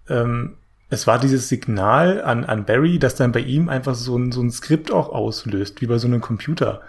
ähm, 0.08 0.56
es 0.90 1.06
war 1.06 1.20
dieses 1.20 1.50
Signal 1.50 2.24
an, 2.24 2.46
an 2.46 2.66
Barry, 2.66 2.98
das 2.98 3.16
dann 3.16 3.34
bei 3.34 3.42
ihm 3.42 3.68
einfach 3.68 3.96
so 3.96 4.18
ein, 4.18 4.32
so 4.32 4.42
ein 4.42 4.52
Skript 4.52 4.94
auch 4.94 5.10
auslöst, 5.10 5.82
wie 5.82 5.88
bei 5.88 5.98
so 5.98 6.08
einem 6.08 6.22
Computer, 6.22 6.82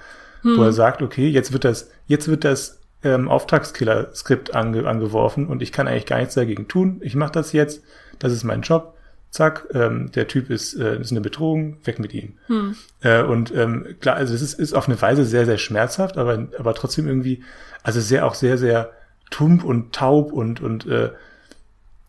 hm. 0.43 0.57
wo 0.57 0.63
er 0.63 0.73
sagt, 0.73 1.03
okay, 1.03 1.29
jetzt 1.29 1.53
wird 1.53 1.65
das, 1.65 1.91
jetzt 2.07 2.29
wird 2.29 2.45
das 2.45 2.79
ähm, 3.03 3.29
Auftragskiller-Skript 3.29 4.55
ange, 4.55 4.87
angeworfen 4.87 5.49
und 5.49 5.63
ich 5.63 5.73
kann 5.73 5.89
eigentlich 5.89 6.07
gar 6.07 6.19
nichts 6.19 6.35
dagegen 6.35 6.69
tun. 6.69 7.01
Ich 7.01 7.17
mache 7.17 7.33
das 7.33 7.53
jetzt, 7.53 7.83
das 8.21 8.33
ist 8.33 8.45
mein 8.45 8.63
Job 8.63 8.96
zack, 9.37 9.67
ähm, 9.75 10.11
der 10.13 10.27
Typ 10.29 10.51
ist, 10.51 10.75
äh, 10.75 11.01
ist 11.01 11.13
eine 11.13 11.21
Bedrohung, 11.21 11.79
weg 11.85 11.99
mit 11.99 12.15
ihm. 12.15 12.35
Hm. 12.47 12.75
Äh, 13.03 13.23
und 13.23 13.55
ähm, 13.55 13.97
klar, 14.01 14.17
also 14.17 14.35
es 14.35 14.43
ist, 14.43 14.55
ist 14.55 14.73
auf 14.73 14.89
eine 14.89 15.01
Weise 15.01 15.25
sehr, 15.25 15.47
sehr 15.47 15.59
schmerzhaft, 15.59 16.19
aber, 16.19 16.49
aber 16.59 16.75
trotzdem 16.75 17.07
irgendwie, 17.07 17.45
also 17.83 18.01
sehr 18.01 18.27
auch 18.27 18.35
sehr, 18.35 18.59
sehr 18.59 18.91
tump 19.31 19.65
und 19.65 19.95
taub 19.95 20.33
und, 20.33 20.61
und 20.61 20.87
äh, 20.87 21.11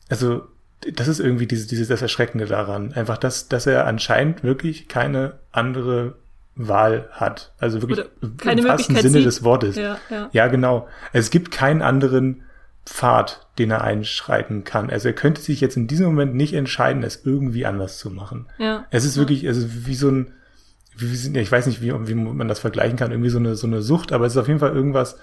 also 0.09 0.47
das 0.93 1.07
ist 1.07 1.19
irgendwie 1.19 1.47
dieses, 1.47 1.67
dieses 1.67 1.87
das 1.87 2.01
Erschreckende 2.01 2.45
daran. 2.45 2.93
Einfach, 2.93 3.17
dass, 3.17 3.49
dass 3.49 3.67
er 3.67 3.85
anscheinend 3.85 4.43
wirklich 4.43 4.87
keine 4.87 5.39
andere 5.51 6.15
Wahl 6.55 7.09
hat. 7.11 7.53
Also 7.59 7.81
wirklich 7.81 8.05
im 8.21 8.63
wahrsten 8.65 8.95
Sinne 8.95 9.09
sieht. 9.09 9.25
des 9.25 9.43
Wortes. 9.43 9.75
Ja, 9.75 9.97
ja. 10.09 10.29
ja, 10.31 10.47
genau. 10.47 10.87
Es 11.13 11.29
gibt 11.29 11.51
keinen 11.51 11.81
anderen 11.81 12.43
Pfad, 12.85 13.46
den 13.57 13.71
er 13.71 13.83
einschreiten 13.83 14.63
kann. 14.63 14.89
Also 14.89 15.09
er 15.09 15.13
könnte 15.13 15.41
sich 15.41 15.61
jetzt 15.61 15.77
in 15.77 15.87
diesem 15.87 16.07
Moment 16.07 16.35
nicht 16.35 16.53
entscheiden, 16.53 17.03
es 17.03 17.25
irgendwie 17.25 17.65
anders 17.65 17.97
zu 17.97 18.09
machen. 18.09 18.47
Ja. 18.57 18.85
Es 18.91 19.05
ist 19.05 19.17
wirklich, 19.17 19.47
also 19.47 19.67
wie 19.85 19.95
so 19.95 20.09
ein, 20.09 20.31
wie, 20.95 21.11
wie, 21.11 21.39
ich 21.39 21.51
weiß 21.51 21.67
nicht, 21.67 21.81
wie, 21.81 21.93
wie 22.07 22.15
man 22.15 22.47
das 22.47 22.59
vergleichen 22.59 22.97
kann, 22.97 23.11
irgendwie 23.11 23.29
so 23.29 23.39
eine, 23.39 23.55
so 23.55 23.67
eine 23.67 23.81
Sucht, 23.81 24.11
aber 24.11 24.25
es 24.25 24.33
ist 24.33 24.37
auf 24.37 24.47
jeden 24.47 24.59
Fall 24.59 24.73
irgendwas, 24.73 25.17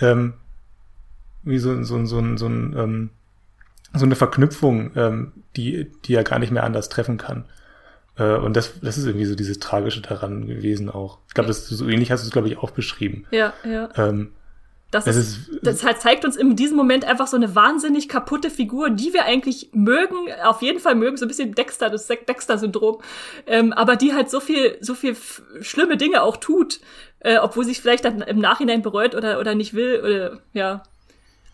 ähm, 0.00 0.34
wie 1.42 1.58
so, 1.58 1.82
so, 1.82 2.04
so, 2.04 2.20
so, 2.20 2.36
so, 2.36 2.46
ein, 2.46 2.76
ähm, 2.76 3.10
so 3.94 4.04
eine 4.04 4.16
Verknüpfung, 4.16 4.92
ähm, 4.96 5.32
die, 5.56 5.90
die 6.04 6.14
er 6.14 6.24
gar 6.24 6.38
nicht 6.38 6.52
mehr 6.52 6.64
anders 6.64 6.88
treffen 6.88 7.18
kann. 7.18 7.44
Äh, 8.16 8.36
und 8.36 8.56
das, 8.56 8.80
das 8.80 8.98
ist 8.98 9.06
irgendwie 9.06 9.26
so 9.26 9.34
dieses 9.34 9.58
Tragische 9.58 10.00
daran 10.00 10.46
gewesen 10.46 10.90
auch. 10.90 11.18
Ich 11.28 11.34
glaube, 11.34 11.48
das 11.48 11.66
so 11.66 11.88
ähnlich 11.88 12.10
hast 12.10 12.22
du 12.22 12.26
es, 12.26 12.32
glaube 12.32 12.48
ich, 12.48 12.58
auch 12.58 12.70
beschrieben. 12.70 13.26
Ja, 13.30 13.52
ja. 13.64 13.88
Ähm, 13.96 14.30
das, 14.94 15.04
das, 15.04 15.16
ist, 15.16 15.50
das 15.62 15.82
halt 15.82 16.00
zeigt 16.00 16.24
uns 16.24 16.36
in 16.36 16.54
diesem 16.54 16.76
Moment 16.76 17.04
einfach 17.04 17.26
so 17.26 17.36
eine 17.36 17.54
wahnsinnig 17.54 18.08
kaputte 18.08 18.48
Figur, 18.48 18.90
die 18.90 19.12
wir 19.12 19.24
eigentlich 19.24 19.70
mögen, 19.72 20.16
auf 20.44 20.62
jeden 20.62 20.78
Fall 20.78 20.94
mögen, 20.94 21.16
so 21.16 21.24
ein 21.24 21.28
bisschen 21.28 21.52
Dexter, 21.54 21.90
das 21.90 22.06
Dexter-Syndrom, 22.06 23.00
ähm, 23.46 23.72
aber 23.72 23.96
die 23.96 24.14
halt 24.14 24.30
so 24.30 24.38
viel, 24.38 24.78
so 24.80 24.94
viel 24.94 25.16
schlimme 25.60 25.96
Dinge 25.96 26.22
auch 26.22 26.36
tut, 26.36 26.80
äh, 27.18 27.38
obwohl 27.38 27.64
sich 27.64 27.80
vielleicht 27.80 28.04
dann 28.04 28.22
im 28.22 28.38
Nachhinein 28.38 28.82
bereut 28.82 29.14
oder, 29.16 29.40
oder 29.40 29.54
nicht 29.54 29.74
will, 29.74 30.00
oder, 30.00 30.40
ja. 30.52 30.82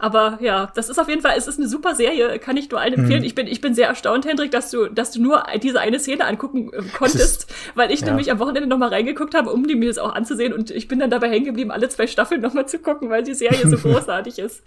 Aber 0.00 0.38
ja, 0.40 0.72
das 0.74 0.88
ist 0.88 0.98
auf 0.98 1.08
jeden 1.08 1.20
Fall, 1.20 1.34
es 1.36 1.46
ist 1.46 1.58
eine 1.58 1.68
super 1.68 1.94
Serie, 1.94 2.38
kann 2.38 2.56
ich 2.56 2.70
nur 2.70 2.80
allen 2.80 2.94
empfehlen. 2.94 3.20
Mhm. 3.20 3.26
Ich 3.26 3.34
bin, 3.34 3.46
ich 3.46 3.60
bin 3.60 3.74
sehr 3.74 3.88
erstaunt, 3.88 4.24
Hendrik, 4.24 4.50
dass 4.50 4.70
du, 4.70 4.86
dass 4.86 5.10
du 5.12 5.20
nur 5.20 5.42
diese 5.62 5.78
eine 5.78 6.00
Szene 6.00 6.24
angucken 6.26 6.72
äh, 6.72 6.82
konntest, 6.96 7.20
ist, 7.20 7.54
weil 7.74 7.90
ich 7.90 8.00
ja. 8.00 8.06
nämlich 8.06 8.32
am 8.32 8.38
Wochenende 8.38 8.66
nochmal 8.66 8.88
reingeguckt 8.88 9.34
habe, 9.34 9.50
um 9.50 9.68
die 9.68 9.74
mir 9.74 9.88
das 9.88 9.98
auch 9.98 10.14
anzusehen 10.14 10.54
und 10.54 10.70
ich 10.70 10.88
bin 10.88 11.00
dann 11.00 11.10
dabei 11.10 11.28
hängen 11.28 11.44
geblieben, 11.44 11.70
alle 11.70 11.88
zwei 11.90 12.06
Staffeln 12.06 12.40
nochmal 12.40 12.66
zu 12.66 12.78
gucken, 12.78 13.10
weil 13.10 13.22
die 13.22 13.34
Serie 13.34 13.68
so 13.68 13.76
großartig 13.88 14.38
ist. 14.38 14.62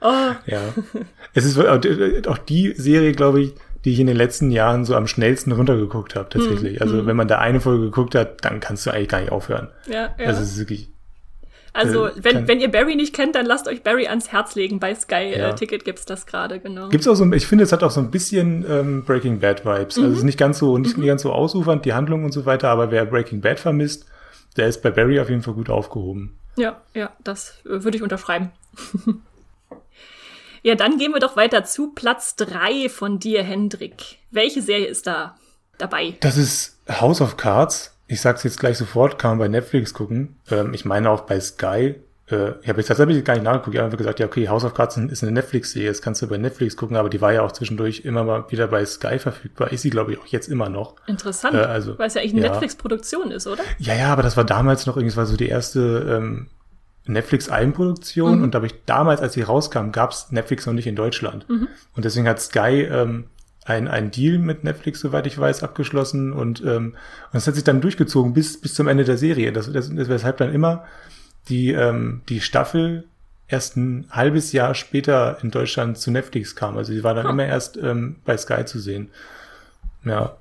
Oh. 0.00 0.30
Ja. 0.46 0.60
Es 1.34 1.44
ist 1.44 1.58
auch 1.58 2.38
die 2.38 2.72
Serie, 2.76 3.12
glaube 3.12 3.42
ich, 3.42 3.54
die 3.84 3.92
ich 3.92 3.98
in 3.98 4.06
den 4.06 4.16
letzten 4.16 4.52
Jahren 4.52 4.84
so 4.84 4.94
am 4.94 5.08
schnellsten 5.08 5.50
runtergeguckt 5.50 6.14
habe, 6.14 6.28
tatsächlich. 6.28 6.74
Mhm. 6.74 6.82
Also, 6.82 7.06
wenn 7.06 7.16
man 7.16 7.26
da 7.26 7.38
eine 7.38 7.60
Folge 7.60 7.86
geguckt 7.86 8.14
hat, 8.14 8.44
dann 8.44 8.60
kannst 8.60 8.86
du 8.86 8.90
eigentlich 8.90 9.08
gar 9.08 9.20
nicht 9.20 9.32
aufhören. 9.32 9.68
Ja, 9.86 10.14
ja. 10.18 10.26
Also, 10.26 10.42
es 10.42 10.52
ist 10.52 10.58
wirklich 10.58 10.90
also, 11.78 12.06
äh, 12.06 12.12
wenn, 12.16 12.48
wenn 12.48 12.60
ihr 12.60 12.70
Barry 12.70 12.96
nicht 12.96 13.14
kennt, 13.14 13.34
dann 13.34 13.46
lasst 13.46 13.68
euch 13.68 13.82
Barry 13.82 14.06
ans 14.08 14.32
Herz 14.32 14.54
legen. 14.54 14.80
Bei 14.80 14.94
Sky 14.94 15.14
äh, 15.14 15.38
ja. 15.38 15.50
äh, 15.50 15.54
Ticket 15.54 15.84
gibt's 15.84 16.04
das 16.04 16.26
gerade, 16.26 16.60
genau. 16.60 16.88
Gibt's 16.88 17.06
auch 17.06 17.14
so, 17.14 17.30
ich 17.32 17.46
finde, 17.46 17.64
es 17.64 17.72
hat 17.72 17.82
auch 17.82 17.90
so 17.90 18.00
ein 18.00 18.10
bisschen 18.10 18.64
ähm, 18.68 19.04
Breaking 19.04 19.40
Bad 19.40 19.64
Vibes. 19.64 19.96
Mhm. 19.96 20.02
Also, 20.02 20.12
es 20.12 20.18
ist 20.18 20.24
nicht 20.24 20.38
ganz 20.38 20.58
so, 20.58 20.76
nicht 20.78 20.98
mhm. 20.98 21.06
ganz 21.06 21.22
so 21.22 21.32
ausufernd, 21.32 21.84
die 21.84 21.94
Handlung 21.94 22.24
und 22.24 22.32
so 22.32 22.46
weiter, 22.46 22.68
aber 22.68 22.90
wer 22.90 23.04
Breaking 23.06 23.40
Bad 23.40 23.60
vermisst, 23.60 24.06
der 24.56 24.68
ist 24.68 24.82
bei 24.82 24.90
Barry 24.90 25.20
auf 25.20 25.30
jeden 25.30 25.42
Fall 25.42 25.54
gut 25.54 25.70
aufgehoben. 25.70 26.36
Ja, 26.56 26.82
ja, 26.94 27.12
das 27.22 27.60
äh, 27.64 27.84
würde 27.84 27.96
ich 27.96 28.02
unterschreiben. 28.02 28.50
ja, 30.62 30.74
dann 30.74 30.98
gehen 30.98 31.12
wir 31.12 31.20
doch 31.20 31.36
weiter 31.36 31.64
zu 31.64 31.92
Platz 31.92 32.34
drei 32.34 32.88
von 32.88 33.18
dir, 33.20 33.44
Hendrik. 33.44 34.18
Welche 34.30 34.62
Serie 34.62 34.86
ist 34.86 35.06
da 35.06 35.36
dabei? 35.78 36.16
Das 36.20 36.36
ist 36.36 36.78
House 36.88 37.20
of 37.20 37.36
Cards. 37.36 37.94
Ich 38.08 38.20
sag's 38.22 38.42
jetzt 38.42 38.58
gleich 38.58 38.78
sofort, 38.78 39.18
kann 39.18 39.32
man 39.32 39.38
bei 39.38 39.48
Netflix 39.48 39.94
gucken. 39.94 40.36
Ähm, 40.50 40.74
ich 40.74 40.84
meine 40.84 41.10
auch 41.10 41.20
bei 41.20 41.38
Sky. 41.40 41.94
äh, 42.30 42.52
ich 42.62 42.68
habe 42.68 42.78
jetzt 42.78 42.88
tatsächlich 42.88 43.22
gar 43.24 43.34
nicht 43.34 43.44
nachgeguckt, 43.44 43.74
ich 43.74 43.78
habe 43.78 43.86
einfach 43.86 43.98
gesagt, 43.98 44.18
ja, 44.18 44.26
okay, 44.26 44.48
House 44.48 44.64
of 44.64 44.74
Cards 44.74 44.96
ist 44.96 45.22
eine 45.22 45.32
Netflix-Serie, 45.32 45.88
das 45.88 46.02
kannst 46.02 46.22
du 46.22 46.26
bei 46.26 46.38
Netflix 46.38 46.76
gucken, 46.76 46.96
aber 46.96 47.10
die 47.10 47.20
war 47.20 47.32
ja 47.32 47.42
auch 47.42 47.52
zwischendurch 47.52 48.00
immer 48.04 48.24
mal 48.24 48.44
wieder 48.50 48.66
bei 48.66 48.84
Sky 48.84 49.18
verfügbar, 49.18 49.72
ist 49.72 49.82
sie, 49.82 49.90
glaube 49.90 50.12
ich, 50.12 50.18
auch 50.18 50.26
jetzt 50.26 50.48
immer 50.48 50.68
noch. 50.68 50.94
Interessant, 51.06 51.54
äh, 51.54 51.58
also, 51.58 51.98
weil 51.98 52.08
es 52.08 52.14
ja 52.14 52.22
eigentlich 52.22 52.32
eine 52.32 52.46
ja. 52.46 52.50
Netflix-Produktion 52.50 53.30
ist, 53.30 53.46
oder? 53.46 53.62
Ja, 53.78 53.94
ja, 53.94 54.12
aber 54.12 54.22
das 54.22 54.36
war 54.36 54.44
damals 54.44 54.86
noch 54.86 54.96
irgendwie, 54.96 55.10
das 55.10 55.16
war 55.16 55.26
so 55.26 55.36
die 55.36 55.48
erste 55.48 56.18
ähm, 56.18 56.48
Netflix-Eigenproduktion 57.06 58.38
mhm. 58.38 58.42
und 58.44 58.54
da 58.54 58.56
habe 58.56 58.66
ich 58.66 58.74
damals, 58.86 59.20
als 59.20 59.34
sie 59.34 59.42
rauskam, 59.42 59.92
gab's 59.92 60.30
Netflix 60.30 60.66
noch 60.66 60.74
nicht 60.74 60.86
in 60.86 60.96
Deutschland. 60.96 61.48
Mhm. 61.48 61.68
Und 61.94 62.04
deswegen 62.04 62.28
hat 62.28 62.40
Sky 62.40 62.82
ähm, 62.90 63.24
ein, 63.68 63.88
ein 63.88 64.10
Deal 64.10 64.38
mit 64.38 64.64
Netflix, 64.64 65.00
soweit 65.00 65.26
ich 65.26 65.38
weiß, 65.38 65.62
abgeschlossen 65.62 66.32
und, 66.32 66.62
ähm, 66.64 66.94
und 67.32 67.36
es 67.36 67.46
hat 67.46 67.54
sich 67.54 67.64
dann 67.64 67.80
durchgezogen 67.80 68.32
bis, 68.32 68.60
bis 68.60 68.74
zum 68.74 68.88
Ende 68.88 69.04
der 69.04 69.18
Serie. 69.18 69.52
Das, 69.52 69.70
das, 69.70 69.94
das 69.94 70.08
weshalb 70.08 70.38
dann 70.38 70.52
immer 70.52 70.84
die, 71.48 71.72
ähm, 71.72 72.22
die 72.28 72.40
Staffel 72.40 73.04
erst 73.46 73.76
ein 73.76 74.06
halbes 74.10 74.52
Jahr 74.52 74.74
später 74.74 75.38
in 75.42 75.50
Deutschland 75.50 75.98
zu 75.98 76.10
Netflix 76.10 76.54
kam. 76.56 76.76
Also 76.76 76.92
sie 76.92 77.04
war 77.04 77.14
dann 77.14 77.26
oh. 77.26 77.30
immer 77.30 77.46
erst 77.46 77.76
ähm, 77.76 78.16
bei 78.24 78.36
Sky 78.36 78.64
zu 78.64 78.78
sehen. 78.78 79.10
Ja. 80.04 80.36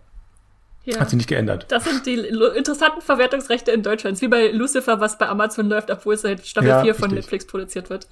Ja. 0.87 1.01
Hat 1.01 1.09
sich 1.09 1.17
nicht 1.17 1.27
geändert. 1.27 1.65
Das 1.67 1.83
sind 1.83 2.05
die 2.05 2.13
interessanten 2.15 3.01
Verwertungsrechte 3.01 3.71
in 3.71 3.83
Deutschland. 3.83 4.21
Wie 4.21 4.29
bei 4.29 4.51
Lucifer, 4.51 5.01
was 5.01 5.17
bei 5.17 5.27
Amazon 5.27 5.67
läuft, 5.67 5.91
obwohl 5.91 6.13
es 6.13 6.21
seit 6.21 6.47
Staffel 6.47 6.69
ja, 6.69 6.81
4 6.81 6.95
von 6.95 7.03
richtig. 7.03 7.25
Netflix 7.25 7.45
produziert 7.45 7.89
wird. 7.89 8.07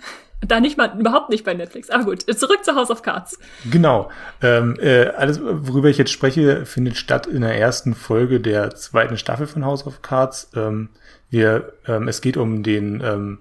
Da 0.46 0.60
nicht 0.60 0.78
mal, 0.78 0.94
überhaupt 1.00 1.30
nicht 1.30 1.46
bei 1.46 1.54
Netflix. 1.54 1.90
Aber 1.90 2.04
gut, 2.04 2.24
zurück 2.24 2.66
zu 2.66 2.76
House 2.76 2.92
of 2.92 3.02
Cards. 3.02 3.40
Genau. 3.72 4.12
Ähm, 4.42 4.78
äh, 4.82 5.06
alles, 5.08 5.40
worüber 5.42 5.88
ich 5.88 5.98
jetzt 5.98 6.12
spreche, 6.12 6.66
findet 6.66 6.98
statt 6.98 7.28
in 7.28 7.42
der 7.42 7.58
ersten 7.58 7.96
Folge 7.96 8.42
der 8.42 8.76
zweiten 8.76 9.18
Staffel 9.18 9.48
von 9.48 9.64
House 9.64 9.88
of 9.88 10.02
Cards. 10.02 10.50
Ähm, 10.54 10.90
wir, 11.30 11.72
ähm, 11.88 12.10
es 12.10 12.20
geht 12.20 12.36
um 12.36 12.62
den 12.62 13.02
ähm, 13.02 13.38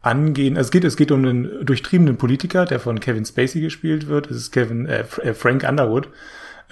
angehen, 0.00 0.56
es 0.56 0.70
geht, 0.70 0.84
es 0.84 0.96
geht 0.96 1.12
um 1.12 1.26
einen 1.26 1.66
durchtriebenen 1.66 2.16
Politiker, 2.16 2.64
der 2.64 2.80
von 2.80 3.00
Kevin 3.00 3.26
Spacey 3.26 3.60
gespielt 3.60 4.08
wird. 4.08 4.30
Es 4.30 4.38
ist 4.38 4.50
Kevin, 4.50 4.86
äh, 4.86 5.04
äh 5.22 5.34
Frank 5.34 5.62
Underwood. 5.68 6.08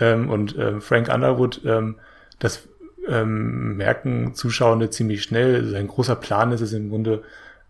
Ähm, 0.01 0.29
und 0.31 0.57
äh, 0.57 0.81
Frank 0.81 1.13
Underwood, 1.13 1.61
ähm, 1.65 1.97
das 2.39 2.69
ähm, 3.09 3.77
merken 3.77 4.35
Zuschauende 4.35 4.91
ziemlich 4.91 5.23
schnell. 5.23 5.65
Sein 5.65 5.89
großer 5.89 6.17
Plan 6.17 6.53
ist 6.53 6.61
es 6.61 6.73
im 6.73 6.91
Grunde, 6.91 7.23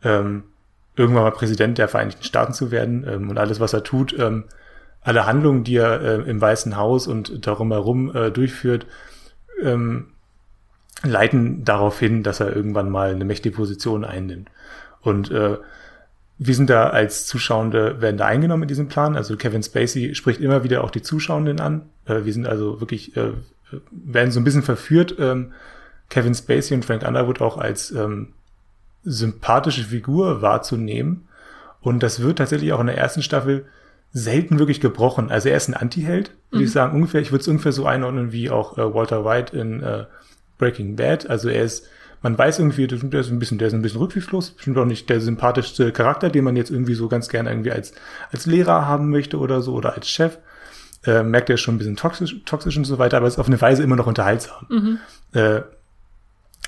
ähm, 0.02 0.44
irgendwann 0.96 1.24
mal 1.24 1.30
Präsident 1.30 1.78
der 1.78 1.88
Vereinigten 1.88 2.24
Staaten 2.24 2.52
zu 2.52 2.70
werden. 2.70 3.06
Ähm, 3.08 3.30
und 3.30 3.38
alles, 3.38 3.60
was 3.60 3.72
er 3.72 3.84
tut, 3.84 4.16
ähm, 4.18 4.44
alle 5.00 5.26
Handlungen, 5.26 5.64
die 5.64 5.76
er 5.76 6.00
äh, 6.00 6.30
im 6.30 6.40
Weißen 6.40 6.76
Haus 6.76 7.06
und 7.06 7.46
darum 7.46 7.72
herum 7.72 8.14
äh, 8.14 8.30
durchführt, 8.30 8.86
ähm, 9.62 10.08
leiten 11.04 11.64
darauf 11.64 11.98
hin, 11.98 12.22
dass 12.22 12.40
er 12.40 12.54
irgendwann 12.54 12.90
mal 12.90 13.10
eine 13.10 13.24
mächtige 13.24 13.54
Position 13.54 14.04
einnimmt. 14.04 14.50
Und 15.00 15.30
äh, 15.30 15.58
wir 16.38 16.54
sind 16.54 16.70
da 16.70 16.90
als 16.90 17.26
Zuschauende, 17.26 18.00
werden 18.00 18.16
da 18.16 18.26
eingenommen 18.26 18.62
in 18.62 18.68
diesem 18.68 18.88
Plan. 18.88 19.16
Also 19.16 19.36
Kevin 19.36 19.62
Spacey 19.62 20.14
spricht 20.14 20.40
immer 20.40 20.62
wieder 20.62 20.84
auch 20.84 20.90
die 20.90 21.02
Zuschauenden 21.02 21.60
an. 21.60 21.88
Äh, 22.06 22.24
wir 22.24 22.32
sind 22.32 22.46
also 22.46 22.80
wirklich, 22.80 23.16
äh, 23.16 23.32
werden 23.90 24.30
so 24.30 24.40
ein 24.40 24.44
bisschen 24.44 24.62
verführt, 24.62 25.16
ähm, 25.18 25.52
Kevin 26.08 26.34
Spacey 26.34 26.74
und 26.74 26.84
Frank 26.84 27.06
Underwood 27.06 27.40
auch 27.40 27.58
als 27.58 27.90
ähm, 27.90 28.32
sympathische 29.02 29.84
Figur 29.84 30.40
wahrzunehmen. 30.40 31.28
Und 31.80 32.02
das 32.02 32.20
wird 32.22 32.38
tatsächlich 32.38 32.72
auch 32.72 32.80
in 32.80 32.86
der 32.86 32.98
ersten 32.98 33.22
Staffel 33.22 33.66
selten 34.12 34.58
wirklich 34.58 34.80
gebrochen. 34.80 35.30
Also 35.30 35.48
er 35.48 35.56
ist 35.56 35.68
ein 35.68 35.74
Anti-Held, 35.74 36.30
würde 36.50 36.62
mhm. 36.62 36.66
ich 36.66 36.72
sagen, 36.72 36.94
ungefähr, 36.94 37.20
ich 37.20 37.30
würde 37.30 37.42
es 37.42 37.48
ungefähr 37.48 37.72
so 37.72 37.84
einordnen 37.84 38.32
wie 38.32 38.48
auch 38.48 38.78
äh, 38.78 38.94
Walter 38.94 39.24
White 39.24 39.56
in 39.56 39.82
äh, 39.82 40.06
Breaking 40.56 40.96
Bad. 40.96 41.28
Also 41.28 41.48
er 41.48 41.64
ist 41.64 41.86
man 42.22 42.36
weiß 42.36 42.58
irgendwie, 42.58 42.86
der 42.86 43.20
ist 43.20 43.30
ein 43.30 43.38
bisschen, 43.38 43.58
der 43.58 43.68
ist 43.68 43.74
ein 43.74 43.82
bisschen 43.82 44.00
rücksichtslos, 44.00 44.50
bestimmt 44.50 44.78
auch 44.78 44.84
nicht 44.84 45.08
der 45.08 45.20
sympathischste 45.20 45.92
Charakter, 45.92 46.30
den 46.30 46.44
man 46.44 46.56
jetzt 46.56 46.70
irgendwie 46.70 46.94
so 46.94 47.08
ganz 47.08 47.28
gerne 47.28 47.50
irgendwie 47.50 47.72
als, 47.72 47.92
als 48.32 48.46
Lehrer 48.46 48.86
haben 48.86 49.10
möchte 49.10 49.38
oder 49.38 49.60
so 49.60 49.74
oder 49.74 49.94
als 49.94 50.08
Chef. 50.08 50.38
Äh, 51.04 51.22
merkt 51.22 51.48
er 51.48 51.56
schon 51.56 51.76
ein 51.76 51.78
bisschen 51.78 51.96
toxisch, 51.96 52.36
toxisch 52.44 52.76
und 52.76 52.84
so 52.84 52.98
weiter, 52.98 53.18
aber 53.18 53.28
ist 53.28 53.38
auf 53.38 53.46
eine 53.46 53.60
Weise 53.60 53.84
immer 53.84 53.94
noch 53.94 54.08
unterhaltsam. 54.08 54.66
Mhm. 54.68 54.98
Äh, 55.32 55.60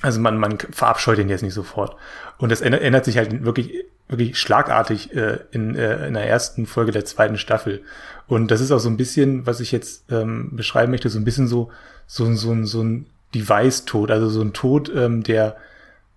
also 0.01 0.19
man, 0.19 0.37
man 0.37 0.57
verabscheut 0.57 1.19
ihn 1.19 1.29
jetzt 1.29 1.43
nicht 1.43 1.53
sofort. 1.53 1.95
Und 2.37 2.49
das 2.49 2.61
ändert, 2.61 2.81
ändert 2.81 3.05
sich 3.05 3.17
halt 3.17 3.43
wirklich, 3.43 3.73
wirklich 4.07 4.39
schlagartig 4.39 5.13
äh, 5.15 5.39
in, 5.51 5.75
äh, 5.75 6.07
in 6.07 6.13
der 6.13 6.27
ersten 6.27 6.65
Folge 6.65 6.91
der 6.91 7.05
zweiten 7.05 7.37
Staffel. 7.37 7.83
Und 8.27 8.49
das 8.51 8.61
ist 8.61 8.71
auch 8.71 8.79
so 8.79 8.89
ein 8.89 8.97
bisschen, 8.97 9.45
was 9.45 9.59
ich 9.59 9.71
jetzt 9.71 10.11
ähm, 10.11 10.55
beschreiben 10.55 10.91
möchte, 10.91 11.09
so 11.09 11.19
ein 11.19 11.25
bisschen 11.25 11.47
so, 11.47 11.69
so, 12.07 12.33
so, 12.33 12.63
so 12.63 12.81
ein 12.81 13.05
Device-Tod, 13.33 14.11
also 14.11 14.29
so 14.29 14.41
ein 14.41 14.53
Tod, 14.53 14.91
ähm, 14.95 15.23
der 15.23 15.57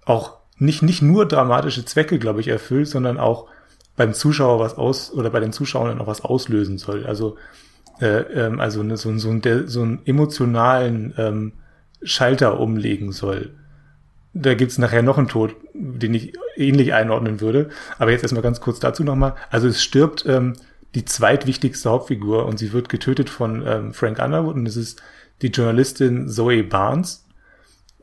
auch 0.04 0.38
nicht, 0.58 0.82
nicht 0.82 1.02
nur 1.02 1.26
dramatische 1.26 1.84
Zwecke, 1.84 2.18
glaube 2.18 2.40
ich, 2.40 2.48
erfüllt, 2.48 2.88
sondern 2.88 3.18
auch 3.18 3.46
beim 3.96 4.14
Zuschauer 4.14 4.58
was 4.58 4.76
aus 4.76 5.12
oder 5.12 5.30
bei 5.30 5.40
den 5.40 5.52
Zuschauern 5.52 6.00
auch 6.00 6.06
was 6.06 6.22
auslösen 6.22 6.78
soll. 6.78 7.06
Also, 7.06 7.36
äh, 8.00 8.06
ähm, 8.06 8.60
also 8.60 8.82
ne, 8.82 8.96
so, 8.96 9.16
so, 9.18 9.32
der, 9.34 9.68
so 9.68 9.82
einen 9.82 10.00
emotionalen 10.04 11.14
ähm, 11.16 11.52
Schalter 12.02 12.60
umlegen 12.60 13.12
soll. 13.12 13.54
Da 14.32 14.54
gibt's 14.54 14.78
nachher 14.78 15.02
noch 15.02 15.16
einen 15.16 15.28
Tod, 15.28 15.54
den 15.74 16.12
ich 16.14 16.32
ähnlich 16.56 16.92
einordnen 16.92 17.40
würde. 17.40 17.70
Aber 17.98 18.10
jetzt 18.10 18.22
erstmal 18.22 18.42
ganz 18.42 18.60
kurz 18.60 18.80
dazu 18.80 19.04
nochmal. 19.04 19.34
Also 19.50 19.68
es 19.68 19.82
stirbt 19.82 20.26
ähm, 20.26 20.54
die 20.94 21.04
zweitwichtigste 21.04 21.90
Hauptfigur 21.90 22.46
und 22.46 22.58
sie 22.58 22.72
wird 22.72 22.88
getötet 22.88 23.30
von 23.30 23.64
ähm, 23.66 23.94
Frank 23.94 24.18
Underwood 24.18 24.56
und 24.56 24.66
es 24.66 24.76
ist 24.76 25.02
die 25.43 25.49
Journalistin 25.49 26.28
Zoe 26.28 26.62
Barnes, 26.62 27.24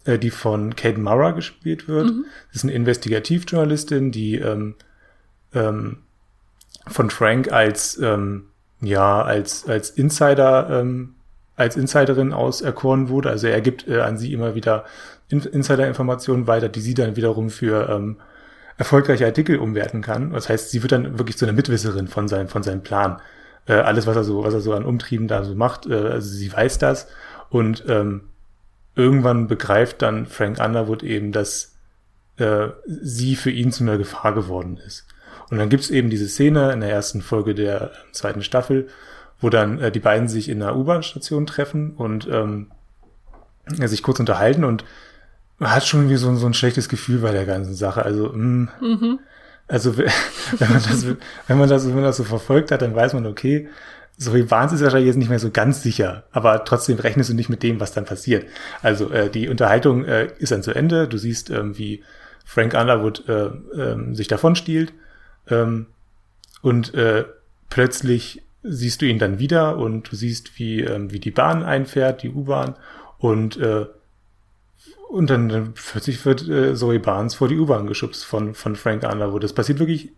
äh, 0.05 0.17
die 0.17 0.29
von 0.29 0.75
Kate 0.75 0.99
Mara 0.99 1.31
gespielt 1.31 1.87
wird. 1.87 2.07
Mhm. 2.07 2.25
Das 2.47 2.57
ist 2.57 2.63
eine 2.63 2.73
Investigativjournalistin, 2.73 4.11
die 4.11 4.35
ähm, 4.35 4.75
ähm, 5.53 5.97
von 6.87 7.09
Frank 7.09 7.51
als 7.51 7.99
ähm, 8.01 8.45
ja 8.81 9.21
als 9.21 9.67
als 9.67 9.89
Insider 9.91 10.81
ähm, 10.81 11.15
als 11.55 11.77
Insiderin 11.77 12.33
auserkoren 12.33 13.09
wurde. 13.09 13.29
Also 13.29 13.47
er 13.47 13.61
gibt 13.61 13.87
äh, 13.87 13.99
an 13.99 14.17
sie 14.17 14.33
immer 14.33 14.55
wieder 14.55 14.85
In 15.29 15.41
Insider-Informationen 15.41 16.47
weiter, 16.47 16.69
die 16.69 16.81
sie 16.81 16.93
dann 16.93 17.15
wiederum 17.15 17.49
für 17.49 17.89
ähm, 17.89 18.17
erfolgreiche 18.77 19.25
Artikel 19.25 19.59
umwerten 19.59 20.01
kann. 20.01 20.31
Das 20.31 20.49
heißt, 20.49 20.71
sie 20.71 20.81
wird 20.81 20.91
dann 20.91 21.19
wirklich 21.19 21.37
zu 21.37 21.45
einer 21.45 21.53
Mitwisserin 21.53 22.07
von 22.07 22.27
seinem 22.27 22.47
von 22.47 22.63
seinem 22.63 22.81
Plan. 22.81 23.21
Äh, 23.67 23.73
alles, 23.73 24.07
was 24.07 24.15
er 24.15 24.23
so 24.23 24.43
was 24.43 24.53
er 24.53 24.61
so 24.61 24.73
an 24.73 24.85
Umtrieben 24.85 25.27
da 25.27 25.43
so 25.43 25.55
macht, 25.55 25.85
äh, 25.85 25.93
also 25.93 26.29
sie 26.29 26.51
weiß 26.51 26.77
das 26.79 27.07
und 27.49 27.83
ähm, 27.87 28.21
irgendwann 28.95 29.47
begreift 29.47 30.01
dann 30.01 30.25
Frank 30.25 30.59
Underwood 30.59 31.03
eben, 31.03 31.31
dass 31.31 31.75
äh, 32.37 32.69
sie 32.85 33.35
für 33.35 33.51
ihn 33.51 33.71
zu 33.71 33.83
einer 33.83 33.97
Gefahr 33.97 34.33
geworden 34.33 34.77
ist. 34.77 35.05
Und 35.49 35.57
dann 35.57 35.69
gibt's 35.69 35.89
eben 35.89 36.09
diese 36.09 36.27
Szene 36.27 36.71
in 36.71 36.79
der 36.79 36.89
ersten 36.89 37.21
Folge 37.21 37.53
der 37.53 37.91
zweiten 38.13 38.41
Staffel, 38.41 38.87
wo 39.39 39.49
dann 39.49 39.79
äh, 39.79 39.91
die 39.91 39.99
beiden 39.99 40.27
sich 40.27 40.49
in 40.49 40.61
einer 40.61 40.75
U-Bahn-Station 40.75 41.45
treffen 41.45 41.91
und 41.95 42.27
ähm, 42.31 42.71
sich 43.67 44.01
kurz 44.01 44.19
unterhalten 44.19 44.63
und 44.63 44.85
hat 45.59 45.85
schon 45.85 46.09
wie 46.09 46.15
so, 46.15 46.33
so 46.35 46.47
ein 46.47 46.53
schlechtes 46.53 46.89
Gefühl 46.89 47.19
bei 47.19 47.31
der 47.31 47.45
ganzen 47.45 47.75
Sache. 47.75 48.03
Also, 48.03 48.29
mh, 48.29 48.35
mm, 48.35 48.69
mhm. 48.81 49.19
Also 49.71 49.97
wenn 49.97 50.69
man 50.69 50.83
das, 50.83 51.05
wenn 51.47 51.57
man 51.57 51.69
das, 51.69 51.87
wenn 51.87 51.95
man 51.95 52.03
das 52.03 52.17
so 52.17 52.25
verfolgt 52.25 52.71
hat, 52.71 52.81
dann 52.81 52.93
weiß 52.93 53.13
man, 53.13 53.25
okay, 53.25 53.69
so 54.17 54.35
wie 54.35 54.43
Barnes 54.43 54.73
ist 54.73 54.83
wahrscheinlich 54.83 55.07
jetzt 55.07 55.15
nicht 55.15 55.29
mehr 55.29 55.39
so 55.39 55.49
ganz 55.49 55.81
sicher, 55.81 56.25
aber 56.31 56.65
trotzdem 56.65 56.99
rechnest 56.99 57.29
du 57.29 57.33
nicht 57.33 57.49
mit 57.49 57.63
dem, 57.63 57.79
was 57.79 57.93
dann 57.93 58.05
passiert. 58.05 58.45
Also 58.81 59.09
äh, 59.11 59.29
die 59.29 59.47
Unterhaltung 59.47 60.03
äh, 60.03 60.27
ist 60.39 60.51
dann 60.51 60.61
zu 60.61 60.73
Ende. 60.73 61.07
Du 61.07 61.17
siehst, 61.17 61.49
ähm, 61.49 61.77
wie 61.77 62.03
Frank 62.45 62.73
Underwood 62.73 63.27
äh, 63.29 63.45
äh, 63.45 64.13
sich 64.13 64.27
davon 64.27 64.55
stiehlt 64.55 64.93
ähm, 65.49 65.87
und 66.61 66.93
äh, 66.93 67.23
plötzlich 67.69 68.43
siehst 68.63 69.01
du 69.01 69.05
ihn 69.05 69.19
dann 69.19 69.39
wieder 69.39 69.77
und 69.77 70.11
du 70.11 70.17
siehst, 70.17 70.59
wie, 70.59 70.81
ähm, 70.81 71.11
wie 71.11 71.19
die 71.19 71.31
Bahn 71.31 71.63
einfährt, 71.63 72.23
die 72.23 72.29
U-Bahn 72.29 72.75
und 73.19 73.57
äh, 73.57 73.85
und 75.11 75.29
dann, 75.29 75.73
plötzlich 75.73 76.25
wird 76.25 76.47
äh, 76.47 76.73
Zoe 76.73 76.99
Barnes 76.99 77.35
vor 77.35 77.49
die 77.49 77.59
U-Bahn 77.59 77.85
geschubst 77.85 78.23
von, 78.23 78.53
von 78.53 78.77
Frank 78.77 79.03
Underwood. 79.03 79.43
Das 79.43 79.51
passiert 79.51 79.79
wirklich 79.79 80.13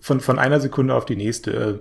von, 0.00 0.20
von 0.20 0.40
einer 0.40 0.58
Sekunde 0.58 0.94
auf 0.94 1.06
die 1.06 1.14
nächste. 1.14 1.52
Äh, 1.52 1.78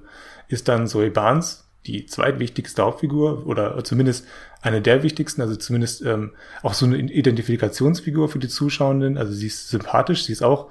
ist 0.47 0.67
dann 0.67 0.87
Zoe 0.87 1.09
Barnes, 1.09 1.67
die 1.87 2.05
zweitwichtigste 2.05 2.83
Hauptfigur 2.83 3.47
oder 3.47 3.83
zumindest 3.83 4.27
eine 4.61 4.83
der 4.83 5.01
wichtigsten, 5.01 5.41
also 5.41 5.55
zumindest 5.55 6.03
ähm, 6.03 6.33
auch 6.61 6.75
so 6.75 6.85
eine 6.85 6.97
Identifikationsfigur 6.97 8.29
für 8.29 8.39
die 8.39 8.49
Zuschauenden. 8.49 9.17
Also 9.17 9.33
sie 9.33 9.47
ist 9.47 9.69
sympathisch, 9.69 10.25
sie 10.25 10.33
ist 10.33 10.43
auch, 10.43 10.69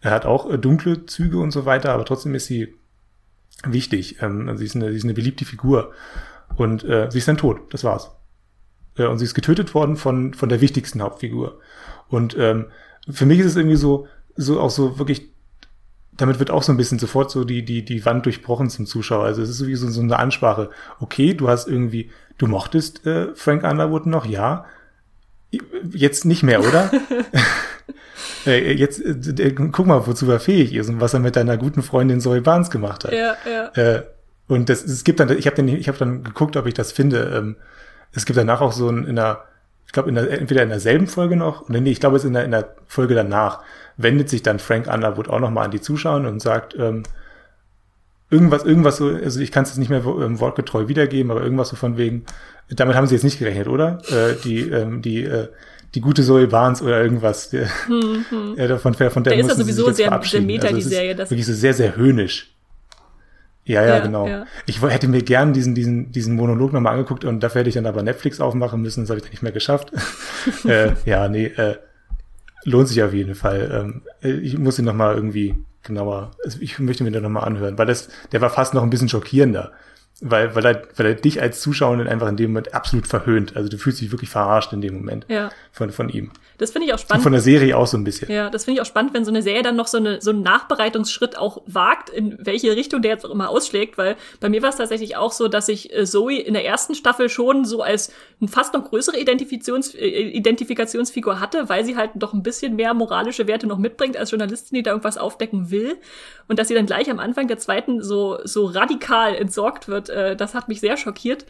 er 0.00 0.10
hat 0.10 0.24
auch 0.24 0.50
äh, 0.50 0.58
dunkle 0.58 1.04
Züge 1.04 1.38
und 1.38 1.50
so 1.50 1.66
weiter, 1.66 1.92
aber 1.92 2.06
trotzdem 2.06 2.34
ist 2.34 2.46
sie 2.46 2.74
wichtig. 3.62 4.22
Ähm, 4.22 4.48
also 4.48 4.60
sie, 4.60 4.66
ist 4.66 4.76
eine, 4.76 4.90
sie 4.90 4.96
ist 4.96 5.04
eine 5.04 5.14
beliebte 5.14 5.44
Figur. 5.44 5.92
Und 6.56 6.82
äh, 6.84 7.10
sie 7.10 7.18
ist 7.18 7.28
dann 7.28 7.36
tot, 7.36 7.60
das 7.74 7.84
war's. 7.84 8.10
Äh, 8.96 9.06
und 9.06 9.18
sie 9.18 9.24
ist 9.24 9.34
getötet 9.34 9.74
worden 9.74 9.96
von, 9.96 10.34
von 10.34 10.48
der 10.48 10.60
wichtigsten 10.60 11.02
Hauptfigur. 11.02 11.60
Und 12.08 12.36
ähm, 12.38 12.66
für 13.10 13.26
mich 13.26 13.40
ist 13.40 13.46
es 13.46 13.56
irgendwie 13.56 13.76
so, 13.76 14.06
so 14.36 14.60
auch 14.60 14.70
so 14.70 14.98
wirklich 14.98 15.34
damit 16.16 16.38
wird 16.38 16.50
auch 16.50 16.62
so 16.62 16.72
ein 16.72 16.76
bisschen 16.76 16.98
sofort 16.98 17.30
so 17.30 17.44
die, 17.44 17.64
die, 17.64 17.84
die 17.84 18.04
Wand 18.04 18.24
durchbrochen 18.24 18.70
zum 18.70 18.86
Zuschauer. 18.86 19.24
Also 19.24 19.42
es 19.42 19.50
ist 19.50 19.58
sowieso 19.58 19.88
so 19.88 20.00
eine 20.00 20.18
Ansprache. 20.18 20.70
Okay, 21.00 21.34
du 21.34 21.48
hast 21.48 21.66
irgendwie, 21.66 22.10
du 22.38 22.46
mochtest 22.46 23.06
äh, 23.06 23.34
Frank 23.34 23.64
Underwood 23.64 24.06
noch, 24.06 24.26
ja. 24.26 24.66
Jetzt 25.90 26.24
nicht 26.24 26.42
mehr, 26.42 26.60
oder? 26.60 26.90
äh, 28.46 28.72
jetzt 28.72 29.00
äh, 29.00 29.52
guck 29.52 29.86
mal, 29.86 30.06
wozu 30.06 30.30
er 30.30 30.40
fähig 30.40 30.74
ist 30.74 30.88
und 30.88 31.00
was 31.00 31.14
er 31.14 31.20
mit 31.20 31.36
deiner 31.36 31.56
guten 31.56 31.82
Freundin 31.82 32.20
Zoe 32.20 32.40
Barnes 32.40 32.70
gemacht 32.70 33.04
hat. 33.04 33.12
Ja, 33.12 33.36
ja. 33.48 33.66
Äh, 33.74 34.02
und 34.46 34.68
das, 34.68 34.84
es 34.84 35.04
gibt 35.04 35.20
dann, 35.20 35.36
ich 35.36 35.46
habe 35.46 35.56
dann, 35.56 35.68
ich 35.68 35.88
habe 35.88 35.98
dann 35.98 36.22
geguckt, 36.22 36.56
ob 36.56 36.66
ich 36.66 36.74
das 36.74 36.92
finde. 36.92 37.32
Ähm, 37.34 37.56
es 38.14 38.24
gibt 38.24 38.38
danach 38.38 38.60
auch 38.60 38.72
so 38.72 38.88
ein, 38.88 39.06
in 39.06 39.16
der, 39.16 39.44
ich 39.86 39.92
glaube, 39.92 40.08
in 40.08 40.14
der, 40.14 40.30
entweder 40.30 40.62
in 40.62 40.68
derselben 40.68 41.06
Folge 41.06 41.36
noch, 41.36 41.68
oder 41.68 41.80
nee, 41.80 41.90
ich 41.90 42.00
glaube, 42.00 42.16
es 42.16 42.24
ist 42.24 42.28
in 42.28 42.34
der, 42.34 42.44
in 42.44 42.52
der 42.52 42.74
Folge 42.86 43.14
danach, 43.14 43.60
wendet 43.96 44.28
sich 44.28 44.42
dann 44.42 44.58
Frank 44.58 44.92
Underwood 44.92 45.28
auch 45.28 45.40
nochmal 45.40 45.66
an 45.66 45.70
die 45.70 45.80
Zuschauer 45.80 46.26
und 46.26 46.40
sagt, 46.40 46.74
ähm, 46.78 47.04
irgendwas, 48.30 48.64
irgendwas 48.64 48.96
so, 48.96 49.08
also 49.08 49.40
ich 49.40 49.52
kann 49.52 49.64
es 49.64 49.70
jetzt 49.70 49.78
nicht 49.78 49.90
mehr 49.90 50.04
ähm, 50.04 50.40
wortgetreu 50.40 50.88
wiedergeben, 50.88 51.30
aber 51.30 51.42
irgendwas 51.42 51.68
so 51.68 51.76
von 51.76 51.96
wegen, 51.96 52.24
damit 52.70 52.96
haben 52.96 53.06
sie 53.06 53.14
jetzt 53.14 53.24
nicht 53.24 53.38
gerechnet, 53.38 53.68
oder? 53.68 54.00
Äh, 54.08 54.34
die, 54.42 54.60
ähm, 54.70 55.02
die, 55.02 55.24
äh, 55.24 55.48
die 55.94 56.00
gute 56.00 56.24
Zoe 56.24 56.48
Barnes 56.48 56.82
oder 56.82 57.02
irgendwas. 57.02 57.50
Der, 57.50 57.68
hm, 57.86 58.24
hm. 58.28 58.54
Ja, 58.56 58.66
davon, 58.66 58.94
von 58.94 59.22
der, 59.22 59.34
der 59.34 59.38
ist 59.40 59.48
ja 59.48 59.54
sowieso 59.54 59.92
sehr, 59.92 60.20
sehr 60.22 60.40
meta, 60.40 60.66
also 60.66 60.76
die 60.76 60.82
Serie. 60.82 61.14
Das 61.14 61.30
wirklich 61.30 61.46
so 61.46 61.52
sehr, 61.52 61.74
sehr 61.74 61.94
höhnisch. 61.94 62.53
Ja, 63.64 63.82
ja, 63.82 63.96
ja 63.96 63.98
genau. 64.00 64.28
Ja. 64.28 64.46
Ich 64.66 64.82
hätte 64.82 65.08
mir 65.08 65.22
gern 65.22 65.52
diesen, 65.52 65.74
diesen, 65.74 66.12
diesen 66.12 66.36
Monolog 66.36 66.72
nochmal 66.72 66.92
angeguckt 66.92 67.24
und 67.24 67.40
dafür 67.40 67.60
hätte 67.60 67.70
ich 67.70 67.74
dann 67.74 67.86
aber 67.86 68.02
Netflix 68.02 68.40
aufmachen 68.40 68.82
müssen, 68.82 69.00
das 69.02 69.10
habe 69.10 69.18
ich 69.18 69.24
dann 69.24 69.30
nicht 69.30 69.42
mehr 69.42 69.52
geschafft. 69.52 69.92
äh, 70.64 70.92
ja, 71.06 71.28
nee, 71.28 71.46
äh, 71.46 71.76
lohnt 72.64 72.88
sich 72.88 73.02
auf 73.02 73.14
jeden 73.14 73.34
Fall. 73.34 73.70
Ähm, 73.72 74.02
äh, 74.22 74.34
ich 74.38 74.58
muss 74.58 74.78
ihn 74.78 74.84
nochmal 74.84 75.14
irgendwie 75.14 75.54
genauer, 75.82 76.32
also 76.44 76.58
ich 76.60 76.78
möchte 76.78 77.04
mir 77.04 77.10
den 77.10 77.22
nochmal 77.22 77.44
anhören, 77.44 77.78
weil 77.78 77.86
das, 77.86 78.08
der 78.32 78.40
war 78.40 78.50
fast 78.50 78.74
noch 78.74 78.82
ein 78.82 78.90
bisschen 78.90 79.08
schockierender 79.08 79.72
weil, 80.26 80.54
weil, 80.54 80.64
er, 80.64 80.82
weil 80.96 81.06
er 81.06 81.14
dich 81.14 81.42
als 81.42 81.60
Zuschauerin 81.60 82.08
einfach 82.08 82.28
in 82.28 82.38
dem 82.38 82.50
Moment 82.50 82.72
absolut 82.72 83.06
verhöhnt. 83.06 83.56
Also 83.56 83.68
du 83.68 83.76
fühlst 83.76 84.00
dich 84.00 84.10
wirklich 84.10 84.30
verarscht 84.30 84.72
in 84.72 84.80
dem 84.80 84.94
Moment 84.94 85.26
ja. 85.28 85.50
von, 85.70 85.90
von 85.90 86.08
ihm. 86.08 86.30
Das 86.56 86.70
finde 86.70 86.86
ich 86.86 86.94
auch 86.94 86.98
spannend. 86.98 87.20
Und 87.20 87.22
von 87.24 87.32
der 87.32 87.42
Serie 87.42 87.76
auch 87.76 87.86
so 87.86 87.98
ein 87.98 88.04
bisschen. 88.04 88.30
Ja, 88.30 88.48
das 88.48 88.64
finde 88.64 88.78
ich 88.78 88.82
auch 88.82 88.88
spannend, 88.88 89.12
wenn 89.12 89.24
so 89.24 89.30
eine 89.30 89.42
Serie 89.42 89.62
dann 89.62 89.76
noch 89.76 89.86
so, 89.86 89.98
eine, 89.98 90.22
so 90.22 90.30
einen 90.30 90.42
Nachbereitungsschritt 90.42 91.36
auch 91.36 91.62
wagt, 91.66 92.08
in 92.08 92.38
welche 92.40 92.74
Richtung 92.74 93.02
der 93.02 93.12
jetzt 93.12 93.26
auch 93.26 93.30
immer 93.30 93.50
ausschlägt, 93.50 93.98
weil 93.98 94.16
bei 94.40 94.48
mir 94.48 94.62
war 94.62 94.70
es 94.70 94.76
tatsächlich 94.76 95.16
auch 95.16 95.32
so, 95.32 95.48
dass 95.48 95.68
ich 95.68 95.94
äh, 95.94 96.06
Zoe 96.06 96.38
in 96.38 96.54
der 96.54 96.64
ersten 96.64 96.94
Staffel 96.94 97.28
schon 97.28 97.66
so 97.66 97.82
als 97.82 98.10
fast 98.46 98.72
noch 98.72 98.84
größere 98.84 99.18
Identifikations, 99.18 99.94
äh, 99.94 100.06
Identifikationsfigur 100.06 101.38
hatte, 101.38 101.68
weil 101.68 101.84
sie 101.84 101.96
halt 101.96 102.12
doch 102.14 102.32
ein 102.32 102.42
bisschen 102.42 102.76
mehr 102.76 102.94
moralische 102.94 103.46
Werte 103.46 103.66
noch 103.66 103.78
mitbringt 103.78 104.16
als 104.16 104.30
Journalistin, 104.30 104.76
die 104.76 104.82
da 104.82 104.92
irgendwas 104.92 105.18
aufdecken 105.18 105.70
will. 105.70 105.96
Und 106.48 106.58
dass 106.58 106.68
sie 106.68 106.74
dann 106.74 106.86
gleich 106.86 107.10
am 107.10 107.18
Anfang 107.18 107.48
der 107.48 107.58
zweiten 107.58 108.02
so, 108.02 108.38
so 108.44 108.66
radikal 108.66 109.34
entsorgt 109.34 109.88
wird, 109.88 110.08
äh, 110.14 110.36
das 110.36 110.54
hat 110.54 110.68
mich 110.68 110.80
sehr 110.80 110.96
schockiert. 110.96 111.44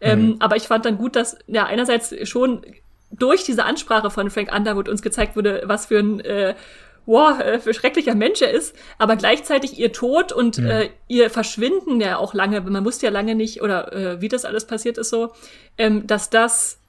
Ähm, 0.00 0.20
mhm. 0.20 0.36
Aber 0.40 0.56
ich 0.56 0.64
fand 0.64 0.84
dann 0.84 0.96
gut, 0.96 1.16
dass 1.16 1.38
ja 1.46 1.66
einerseits 1.66 2.14
schon 2.28 2.62
durch 3.10 3.44
diese 3.44 3.64
Ansprache 3.64 4.10
von 4.10 4.30
Frank 4.30 4.54
Underwood 4.54 4.88
uns 4.88 5.02
gezeigt 5.02 5.36
wurde, 5.36 5.62
was 5.66 5.86
für 5.86 5.98
ein 5.98 6.20
äh, 6.20 6.54
wow, 7.06 7.38
äh, 7.40 7.58
für 7.58 7.74
schrecklicher 7.74 8.14
Mensch 8.14 8.40
er 8.40 8.50
ist, 8.50 8.74
aber 8.98 9.16
gleichzeitig 9.16 9.78
ihr 9.78 9.92
Tod 9.92 10.32
und 10.32 10.58
mhm. 10.58 10.66
äh, 10.66 10.88
ihr 11.08 11.30
Verschwinden 11.30 12.00
ja 12.00 12.18
auch 12.18 12.34
lange, 12.34 12.60
man 12.60 12.84
wusste 12.84 13.06
ja 13.06 13.12
lange 13.12 13.34
nicht, 13.34 13.62
oder 13.62 13.92
äh, 13.92 14.20
wie 14.20 14.28
das 14.28 14.44
alles 14.44 14.66
passiert 14.66 14.98
ist 14.98 15.10
so, 15.10 15.32
ähm, 15.76 16.06
dass 16.06 16.30
das 16.30 16.79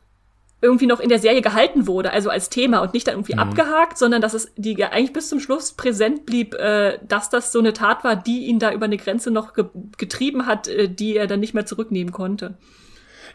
irgendwie 0.62 0.86
noch 0.86 1.00
in 1.00 1.10
der 1.10 1.20
Serie 1.20 1.42
gehalten 1.42 1.88
wurde, 1.88 2.14
also 2.14 2.30
als 2.30 2.50
Thema 2.50 2.80
und 2.80 2.94
nicht 2.94 3.08
dann 3.08 3.16
irgendwie 3.16 3.34
mhm. 3.34 3.40
abgehakt, 3.40 3.98
sondern 3.98 4.22
dass 4.22 4.36
es 4.36 4.52
die 4.56 4.84
eigentlich 4.84 5.14
bis 5.14 5.28
zum 5.28 5.40
Schluss 5.40 5.72
präsent 5.72 6.26
blieb, 6.26 6.54
äh, 6.54 7.00
dass 7.08 7.30
das 7.30 7.52
so 7.52 7.60
eine 7.60 7.74
Tat 7.74 8.04
war, 8.04 8.16
die 8.16 8.46
ihn 8.46 8.60
da 8.60 8.72
über 8.72 8.86
eine 8.86 8.98
Grenze 8.98 9.32
noch 9.32 9.54
ge 9.54 9.66
getrieben 9.98 10.46
hat, 10.46 10.68
äh, 10.68 10.88
die 10.88 11.18
er 11.18 11.28
dann 11.28 11.40
nicht 11.40 11.56
mehr 11.56 11.66
zurücknehmen 11.66 12.14
konnte. 12.14 12.56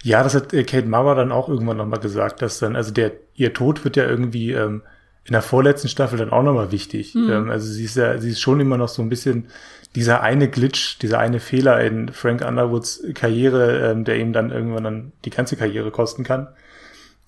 Ja, 0.03 0.23
das 0.23 0.35
hat 0.35 0.53
äh, 0.53 0.63
Kate 0.63 0.87
Mauer 0.87 1.17
dann 1.17 1.33
auch 1.33 1.49
irgendwann 1.49 1.79
nochmal 1.79 1.99
gesagt, 1.99 2.43
dass 2.43 2.61
dann, 2.61 2.77
also 2.77 2.93
der, 2.93 3.13
ihr 3.35 3.53
Tod 3.53 3.85
wird 3.85 3.97
ja 3.97 4.07
irgendwie 4.07 4.53
ähm, 4.53 4.83
in 5.25 5.33
der 5.33 5.43
vorletzten 5.43 5.89
Staffel 5.89 6.19
dann 6.19 6.31
auch 6.31 6.45
nochmal 6.45 6.71
wichtig. 6.71 7.15
Mhm. 7.15 7.31
Ähm, 7.31 7.51
also 7.51 7.67
sie 7.67 7.85
ist 7.85 7.97
ja, 7.97 8.19
sie 8.19 8.31
ist 8.31 8.41
schon 8.41 8.61
immer 8.61 8.77
noch 8.77 8.89
so 8.89 9.03
ein 9.03 9.09
bisschen 9.09 9.49
dieser 9.97 10.23
eine 10.23 10.49
Glitch, 10.49 10.99
dieser 11.01 11.19
eine 11.19 11.41
Fehler 11.41 11.81
in 11.81 12.11
Frank 12.11 12.47
Underwoods 12.47 13.03
Karriere, 13.15 13.91
ähm, 13.91 14.05
der 14.05 14.19
ihm 14.19 14.33
dann 14.33 14.51
irgendwann 14.51 14.85
dann 14.85 15.13
die 15.25 15.31
ganze 15.31 15.57
Karriere 15.57 15.91
kosten 15.91 16.23
kann. 16.23 16.49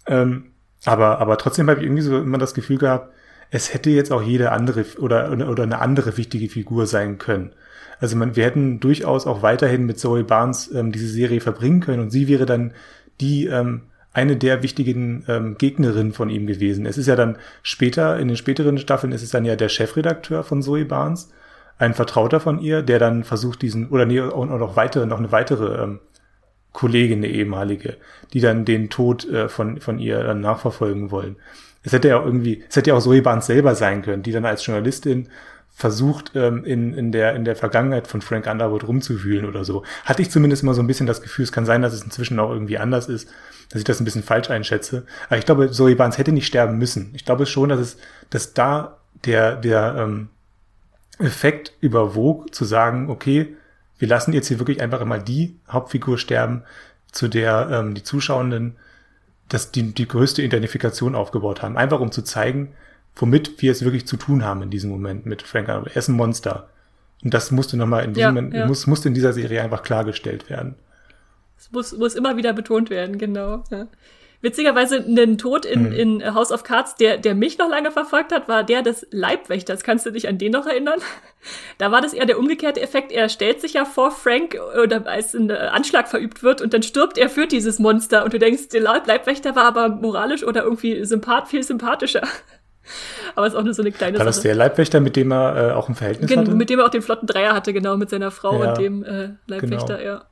Ähm, 0.09 0.53
aber, 0.85 1.19
aber 1.19 1.39
trotzdem 1.39 1.69
habe 1.69 1.81
ich 1.81 1.87
irgendwie 1.87 2.03
so 2.03 2.19
immer 2.19 2.39
das 2.39 2.55
Gefühl 2.55 2.79
gehabt, 2.79 3.13
es 3.51 3.73
hätte 3.73 3.91
jetzt 3.91 4.13
auch 4.13 4.23
jede 4.23 4.53
andere 4.53 4.85
oder, 4.99 5.31
oder 5.49 5.63
eine 5.63 5.81
andere 5.81 6.17
wichtige 6.17 6.49
Figur 6.49 6.87
sein 6.87 7.19
können. 7.19 7.53
Also 8.01 8.17
man, 8.17 8.37
wir 8.37 8.45
hätten 8.45 8.81
durchaus 8.81 9.27
auch 9.27 9.43
weiterhin 9.43 9.87
mit 9.87 9.99
Zoe 9.99 10.25
Barnes 10.25 10.71
ähm, 10.73 10.93
diese 10.93 11.09
Serie 11.09 11.41
verbringen 11.41 11.81
können 11.81 12.03
und 12.03 12.11
sie 12.11 12.29
wäre 12.29 12.47
dann 12.47 12.73
die 13.21 13.47
ähm, 13.47 13.83
eine 14.13 14.37
der 14.37 14.63
wichtigen 14.63 15.25
ähm, 15.29 15.57
Gegnerinnen 15.59 16.13
von 16.13 16.31
ihm 16.31 16.47
gewesen. 16.47 16.87
Es 16.87 16.99
ist 16.99 17.07
ja 17.07 17.17
dann 17.17 17.37
später, 17.63 18.19
in 18.19 18.29
den 18.29 18.37
späteren 18.37 18.79
Staffeln 18.79 19.13
ist 19.13 19.23
es 19.23 19.31
dann 19.31 19.45
ja 19.45 19.57
der 19.57 19.69
Chefredakteur 19.69 20.43
von 20.43 20.63
Zoe 20.63 20.85
Barnes, 20.85 21.31
ein 21.79 21.95
Vertrauter 21.95 22.41
von 22.41 22.59
ihr, 22.59 22.83
der 22.83 22.99
dann 22.99 23.23
versucht 23.25 23.63
diesen, 23.63 23.89
oder 23.89 24.07
nee, 24.07 24.21
und 24.21 24.51
noch 24.51 24.77
weitere, 24.77 25.07
noch 25.07 25.19
eine 25.19 25.31
weitere 25.31 25.83
ähm, 25.83 26.01
Kollegin, 26.73 27.19
eine 27.19 27.29
ehemalige, 27.29 27.97
die 28.33 28.41
dann 28.41 28.65
den 28.65 28.91
Tod 28.91 29.29
äh, 29.29 29.49
von, 29.49 29.81
von 29.81 29.99
ihr 29.99 30.23
dann 30.23 30.41
nachverfolgen 30.41 31.11
wollen. 31.11 31.37
Es 31.83 31.93
hätte 31.93 32.09
ja 32.09 32.21
auch 32.21 32.27
irgendwie, 32.27 32.63
es 32.69 32.77
hätte 32.77 32.91
ja 32.91 32.97
auch 32.97 33.03
Zoe 33.03 33.23
Barnes 33.23 33.47
selber 33.47 33.75
sein 33.75 34.03
können, 34.03 34.23
die 34.23 34.33
dann 34.33 34.45
als 34.45 34.65
Journalistin 34.65 35.29
versucht, 35.79 36.33
ähm, 36.35 36.65
in, 36.65 36.93
in, 36.93 37.13
der, 37.13 37.37
in 37.37 37.45
der 37.45 37.55
Vergangenheit 37.55 38.09
von 38.09 38.21
Frank 38.21 38.49
Underwood 38.49 38.87
rumzuwühlen 38.87 39.47
oder 39.47 39.65
so. 39.65 39.85
Hatte 40.05 40.23
ich 40.23 40.31
zumindest 40.31 40.65
immer 40.65 40.75
so 40.75 40.83
ein 40.83 40.89
bisschen 40.89 41.07
das 41.07 41.23
Gefühl, 41.23 41.45
es 41.45 41.53
kann 41.53 41.67
sein, 41.67 41.83
dass 41.83 41.93
es 41.93 42.03
inzwischen 42.03 42.39
auch 42.41 42.51
irgendwie 42.51 42.79
anders 42.79 43.09
ist, 43.09 43.31
dass 43.71 43.79
ich 43.79 43.85
das 43.85 44.01
ein 44.01 44.05
bisschen 44.05 44.25
falsch 44.25 44.51
einschätze. 44.51 45.07
Aber 45.29 45.39
ich 45.39 45.47
glaube, 45.47 45.71
Zoe 45.71 45.95
Barnes 45.95 46.19
hätte 46.19 46.33
nicht 46.33 46.47
sterben 46.47 46.79
müssen. 46.79 47.13
Ich 47.15 47.25
glaube 47.25 47.47
schon, 47.47 47.69
dass 47.69 47.79
es, 47.79 47.97
dass 48.29 48.55
da 48.55 48.99
der, 49.25 49.55
der 49.55 49.95
ähm, 49.99 50.31
Effekt 51.21 51.73
überwog, 51.81 52.55
zu 52.55 52.65
sagen, 52.65 53.09
okay, 53.09 53.57
wir 53.99 54.09
lassen 54.09 54.33
jetzt 54.33 54.49
hier 54.49 54.59
wirklich 54.59 54.81
einfach 54.81 55.01
immer 55.01 55.19
die 55.19 55.57
Hauptfigur 55.69 56.19
sterben, 56.19 56.63
zu 57.13 57.29
der 57.29 57.69
ähm, 57.71 57.95
die 57.95 58.03
Zuschauenden 58.03 58.77
dass 59.49 59.71
die, 59.71 59.95
die 59.95 60.07
größte 60.07 60.43
Identifikation 60.43 61.15
aufgebaut 61.15 61.63
haben. 61.63 61.77
Einfach 61.77 62.01
um 62.01 62.13
zu 62.13 62.23
zeigen, 62.23 62.75
womit 63.17 63.61
wir 63.63 63.73
es 63.73 63.83
wirklich 63.83 64.07
zu 64.07 64.17
tun 64.17 64.45
haben 64.45 64.63
in 64.63 64.71
diesem 64.71 64.91
Moment 64.91 65.27
mit 65.27 65.43
Frank 65.43 65.69
Underwood. 65.69 65.93
Er 65.93 65.97
ist 65.97 66.09
ein 66.09 66.17
Monster. 66.17 66.69
Und 67.25 67.35
das 67.35 67.51
musste 67.51 67.77
nochmal 67.77 68.05
in 68.05 68.15
diesem, 68.15 68.53
ja, 68.53 68.61
ja. 68.61 68.67
Muss, 68.67 68.87
musste 68.87 69.09
in 69.09 69.15
dieser 69.15 69.33
Serie 69.33 69.63
einfach 69.63 69.83
klargestellt 69.83 70.49
werden. 70.51 70.77
Es 71.59 71.73
muss, 71.73 71.97
muss 71.97 72.15
immer 72.15 72.37
wieder 72.37 72.53
betont 72.53 72.91
werden, 72.91 73.19
genau. 73.19 73.65
Ja. 73.71 73.89
Witzigerweise, 74.41 75.05
ein 75.05 75.37
Tod 75.37 75.65
in, 75.65 75.87
hm. 75.87 75.93
in 75.93 76.35
House 76.35 76.53
of 76.53 76.63
Cards, 76.63 76.95
der, 76.95 77.19
der 77.19 77.35
mich 77.35 77.59
noch 77.59 77.69
lange 77.69 77.91
verfolgt 77.91 78.33
hat, 78.33 78.49
war 78.49 78.63
der 78.63 78.83
des 78.83 79.05
Leibwächters. 79.11 79.83
Kannst 79.83 80.07
du 80.07 80.13
dich 80.13 80.29
an 80.29 80.39
den 80.39 80.53
noch 80.53 80.67
erinnern? 80.67 81.01
Da 81.79 81.91
war 81.91 82.01
das 82.01 82.13
eher 82.13 82.27
der 82.27 82.39
umgekehrte 82.39 82.81
Effekt. 82.81 83.11
Er 83.11 83.29
stellt 83.29 83.61
sich 83.61 83.75
ja 83.75 83.85
vor 83.85 84.11
Frank, 84.11 84.57
oder 84.81 85.07
als 85.07 85.35
ein 85.35 85.51
Anschlag 85.51 86.09
verübt 86.09 86.43
wird, 86.43 86.61
und 86.61 86.73
dann 86.73 86.83
stirbt 86.83 87.19
er 87.19 87.29
für 87.31 87.47
dieses 87.47 87.79
Monster. 87.79 88.25
Und 88.25 88.33
du 88.33 88.39
denkst, 88.39 88.69
der 88.69 88.81
Leibwächter 88.81 89.57
war 89.57 89.65
aber 89.65 89.89
moralisch 89.89 90.45
oder 90.45 90.63
irgendwie 90.63 91.05
sympath, 91.05 91.49
viel 91.49 91.63
sympathischer. 91.63 92.23
Aber 93.35 93.47
es 93.47 93.53
ist 93.53 93.59
auch 93.59 93.65
nur 93.65 93.75
so 93.75 93.83
eine 93.83 93.93
kleine 93.93 94.19
War 94.19 94.25
das 94.25 94.41
der 94.41 94.55
Leibwächter, 94.55 95.01
mit 95.01 95.15
dem 95.15 95.31
er 95.31 95.73
äh, 95.73 95.73
auch 95.73 95.91
ein 95.91 95.95
Verhältnis 95.95 96.29
Gen 96.29 96.41
hatte? 96.41 96.53
Mit 96.53 96.71
dem 96.71 96.79
er 96.79 96.87
auch 96.87 96.91
den 96.91 97.03
flotten 97.03 97.27
Dreier 97.27 97.53
hatte, 97.53 97.75
genau, 97.75 97.99
mit 97.99 98.09
seiner 98.09 98.31
Frau 98.31 98.63
ja, 98.63 98.71
und 98.71 98.79
dem 98.79 99.05
äh, 99.05 99.29
Leibwächter, 99.47 99.99
genau. 99.99 100.09
ja. 100.09 100.25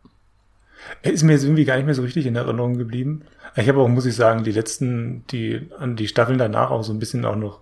Er 1.03 1.13
ist 1.13 1.23
mir 1.23 1.33
jetzt 1.33 1.45
irgendwie 1.45 1.65
gar 1.65 1.77
nicht 1.77 1.85
mehr 1.85 1.95
so 1.95 2.03
richtig 2.03 2.27
in 2.27 2.37
Erinnerung 2.37 2.79
geblieben. 2.79 3.23
Ich 3.57 3.69
habe 3.69 3.81
auch, 3.81 3.89
muss 3.89 4.07
ich 4.07 4.15
sagen, 4.15 4.45
die 4.45 4.53
letzten, 4.53 5.25
die, 5.29 5.71
an 5.79 5.97
die 5.97 6.09
Staffeln 6.09 6.39
danach 6.39 6.71
auch 6.71 6.83
so 6.83 6.93
ein 6.93 6.99
bisschen 6.99 7.25
auch 7.25 7.37
noch, 7.37 7.61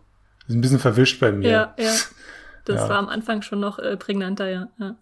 ein 0.48 0.60
bisschen 0.60 0.80
verwischt 0.80 1.20
bei 1.20 1.32
mir. 1.32 1.48
Ja, 1.48 1.74
ja. 1.78 1.94
Das 2.66 2.80
ja. 2.80 2.88
war 2.88 2.96
am 2.96 3.10
Anfang 3.10 3.42
schon 3.42 3.60
noch 3.60 3.78
äh, 3.78 3.98
prägnanter, 3.98 4.48
ja. 4.48 4.68
ja. 4.78 4.96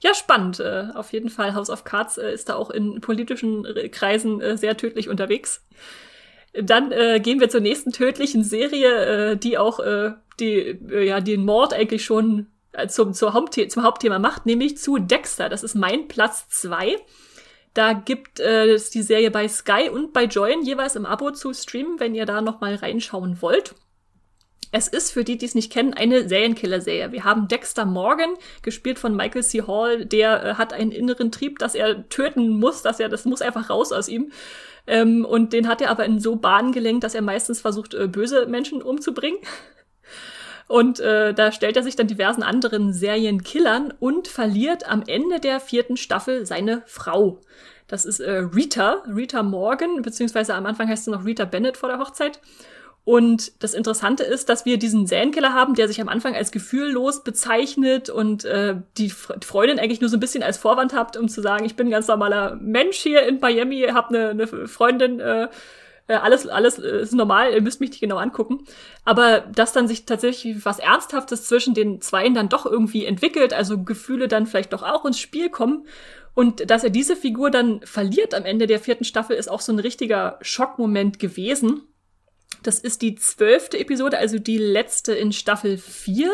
Ja, 0.00 0.14
spannend. 0.14 0.58
Äh, 0.58 0.86
auf 0.94 1.12
jeden 1.12 1.28
Fall. 1.28 1.54
House 1.54 1.68
of 1.68 1.84
Cards 1.84 2.16
äh, 2.16 2.32
ist 2.32 2.48
da 2.48 2.54
auch 2.54 2.70
in 2.70 3.02
politischen 3.02 3.66
äh, 3.66 3.90
Kreisen 3.90 4.40
äh, 4.40 4.56
sehr 4.56 4.78
tödlich 4.78 5.10
unterwegs. 5.10 5.66
Dann 6.54 6.92
äh, 6.92 7.20
gehen 7.20 7.40
wir 7.40 7.50
zur 7.50 7.60
nächsten 7.60 7.92
tödlichen 7.92 8.42
Serie, 8.42 9.32
äh, 9.32 9.36
die 9.36 9.58
auch 9.58 9.80
äh, 9.80 10.12
die, 10.40 10.78
ja, 10.90 11.20
den 11.20 11.44
Mord 11.44 11.74
eigentlich 11.74 12.04
schon 12.04 12.46
zum, 12.88 13.12
zum 13.12 13.32
Hauptthema 13.34 14.18
macht, 14.18 14.46
nämlich 14.46 14.78
zu 14.78 14.98
Dexter. 14.98 15.48
Das 15.48 15.62
ist 15.62 15.74
mein 15.74 16.08
Platz 16.08 16.48
zwei. 16.48 16.96
Da 17.74 17.92
gibt 17.92 18.40
äh, 18.40 18.72
es 18.72 18.90
die 18.90 19.02
Serie 19.02 19.30
bei 19.30 19.48
Sky 19.48 19.90
und 19.92 20.12
bei 20.12 20.24
Join 20.24 20.62
jeweils 20.62 20.94
im 20.96 21.06
Abo 21.06 21.32
zu 21.32 21.52
streamen, 21.52 21.98
wenn 21.98 22.14
ihr 22.14 22.24
da 22.24 22.40
noch 22.40 22.60
mal 22.60 22.76
reinschauen 22.76 23.42
wollt. 23.42 23.74
Es 24.76 24.88
ist 24.88 25.12
für 25.12 25.22
die, 25.22 25.38
die 25.38 25.46
es 25.46 25.54
nicht 25.54 25.72
kennen, 25.72 25.94
eine 25.94 26.28
Serienkiller-Serie. 26.28 27.12
Wir 27.12 27.22
haben 27.22 27.46
Dexter 27.46 27.84
Morgan, 27.84 28.34
gespielt 28.62 28.98
von 28.98 29.14
Michael 29.14 29.44
C. 29.44 29.62
Hall, 29.62 30.04
der 30.04 30.44
äh, 30.44 30.54
hat 30.54 30.72
einen 30.72 30.90
inneren 30.90 31.30
Trieb, 31.30 31.58
dass 31.58 31.74
er 31.74 32.08
töten 32.08 32.48
muss, 32.48 32.82
dass 32.82 32.98
er, 32.98 33.08
das 33.08 33.24
muss 33.24 33.42
einfach 33.42 33.70
raus 33.70 33.92
aus 33.92 34.08
ihm. 34.08 34.32
Ähm, 34.86 35.24
und 35.24 35.52
den 35.52 35.68
hat 35.68 35.80
er 35.80 35.90
aber 35.90 36.04
in 36.04 36.18
so 36.18 36.36
Bahnen 36.36 36.72
gelenkt, 36.72 37.04
dass 37.04 37.14
er 37.14 37.22
meistens 37.22 37.60
versucht, 37.60 37.94
äh, 37.94 38.08
böse 38.08 38.46
Menschen 38.46 38.82
umzubringen. 38.82 39.38
Und 40.74 40.98
äh, 40.98 41.32
da 41.32 41.52
stellt 41.52 41.76
er 41.76 41.84
sich 41.84 41.94
dann 41.94 42.08
diversen 42.08 42.42
anderen 42.42 42.92
Serienkillern 42.92 43.94
und 44.00 44.26
verliert 44.26 44.90
am 44.90 45.04
Ende 45.06 45.38
der 45.38 45.60
vierten 45.60 45.96
Staffel 45.96 46.46
seine 46.46 46.82
Frau. 46.86 47.40
Das 47.86 48.04
ist 48.04 48.18
äh, 48.18 48.38
Rita, 48.38 49.04
Rita 49.06 49.44
Morgan, 49.44 50.02
beziehungsweise 50.02 50.52
am 50.52 50.66
Anfang 50.66 50.88
heißt 50.88 51.04
sie 51.04 51.12
noch 51.12 51.24
Rita 51.24 51.44
Bennett 51.44 51.76
vor 51.76 51.90
der 51.90 52.00
Hochzeit. 52.00 52.40
Und 53.04 53.62
das 53.62 53.72
Interessante 53.72 54.24
ist, 54.24 54.48
dass 54.48 54.64
wir 54.64 54.76
diesen 54.76 55.06
Serienkiller 55.06 55.52
haben, 55.52 55.74
der 55.74 55.86
sich 55.86 56.00
am 56.00 56.08
Anfang 56.08 56.34
als 56.34 56.50
gefühllos 56.50 57.22
bezeichnet 57.22 58.10
und 58.10 58.44
äh, 58.44 58.74
die 58.98 59.10
Freundin 59.10 59.78
eigentlich 59.78 60.00
nur 60.00 60.10
so 60.10 60.16
ein 60.16 60.20
bisschen 60.20 60.42
als 60.42 60.58
Vorwand 60.58 60.92
habt, 60.92 61.16
um 61.16 61.28
zu 61.28 61.40
sagen, 61.40 61.66
ich 61.66 61.76
bin 61.76 61.86
ein 61.86 61.92
ganz 61.92 62.08
normaler 62.08 62.56
Mensch 62.56 62.96
hier 62.96 63.22
in 63.28 63.38
Miami, 63.38 63.86
hab 63.92 64.08
eine, 64.08 64.30
eine 64.30 64.48
Freundin, 64.48 65.20
äh, 65.20 65.46
äh, 66.06 66.14
alles, 66.14 66.46
alles 66.46 66.78
ist 66.78 67.14
normal, 67.14 67.52
ihr 67.52 67.62
müsst 67.62 67.80
mich 67.80 67.90
nicht 67.90 68.00
genau 68.00 68.16
angucken. 68.16 68.64
Aber 69.04 69.40
dass 69.40 69.72
dann 69.72 69.88
sich 69.88 70.04
tatsächlich 70.04 70.64
was 70.64 70.78
Ernsthaftes 70.78 71.46
zwischen 71.46 71.74
den 71.74 72.00
Zweien 72.00 72.34
dann 72.34 72.48
doch 72.48 72.66
irgendwie 72.66 73.06
entwickelt, 73.06 73.52
also 73.52 73.82
Gefühle 73.82 74.28
dann 74.28 74.46
vielleicht 74.46 74.72
doch 74.72 74.82
auch 74.82 75.04
ins 75.04 75.18
Spiel 75.18 75.50
kommen. 75.50 75.86
Und 76.34 76.68
dass 76.70 76.84
er 76.84 76.90
diese 76.90 77.16
Figur 77.16 77.50
dann 77.50 77.80
verliert 77.84 78.34
am 78.34 78.44
Ende 78.44 78.66
der 78.66 78.80
vierten 78.80 79.04
Staffel, 79.04 79.36
ist 79.36 79.48
auch 79.48 79.60
so 79.60 79.72
ein 79.72 79.78
richtiger 79.78 80.38
Schockmoment 80.42 81.18
gewesen. 81.18 81.82
Das 82.62 82.78
ist 82.80 83.02
die 83.02 83.14
zwölfte 83.14 83.78
Episode, 83.78 84.18
also 84.18 84.38
die 84.38 84.58
letzte 84.58 85.12
in 85.12 85.32
Staffel 85.32 85.78
4. 85.78 86.30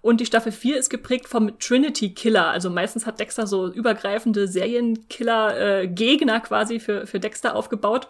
Und 0.00 0.20
die 0.20 0.26
Staffel 0.26 0.52
4 0.52 0.76
ist 0.78 0.90
geprägt 0.90 1.28
vom 1.28 1.58
Trinity 1.58 2.14
Killer. 2.14 2.48
Also 2.48 2.70
meistens 2.70 3.06
hat 3.06 3.18
Dexter 3.20 3.46
so 3.46 3.68
übergreifende 3.72 4.46
Serienkiller-Gegner 4.48 6.36
äh, 6.36 6.40
quasi 6.40 6.78
für, 6.78 7.06
für 7.06 7.18
Dexter 7.20 7.56
aufgebaut. 7.56 8.08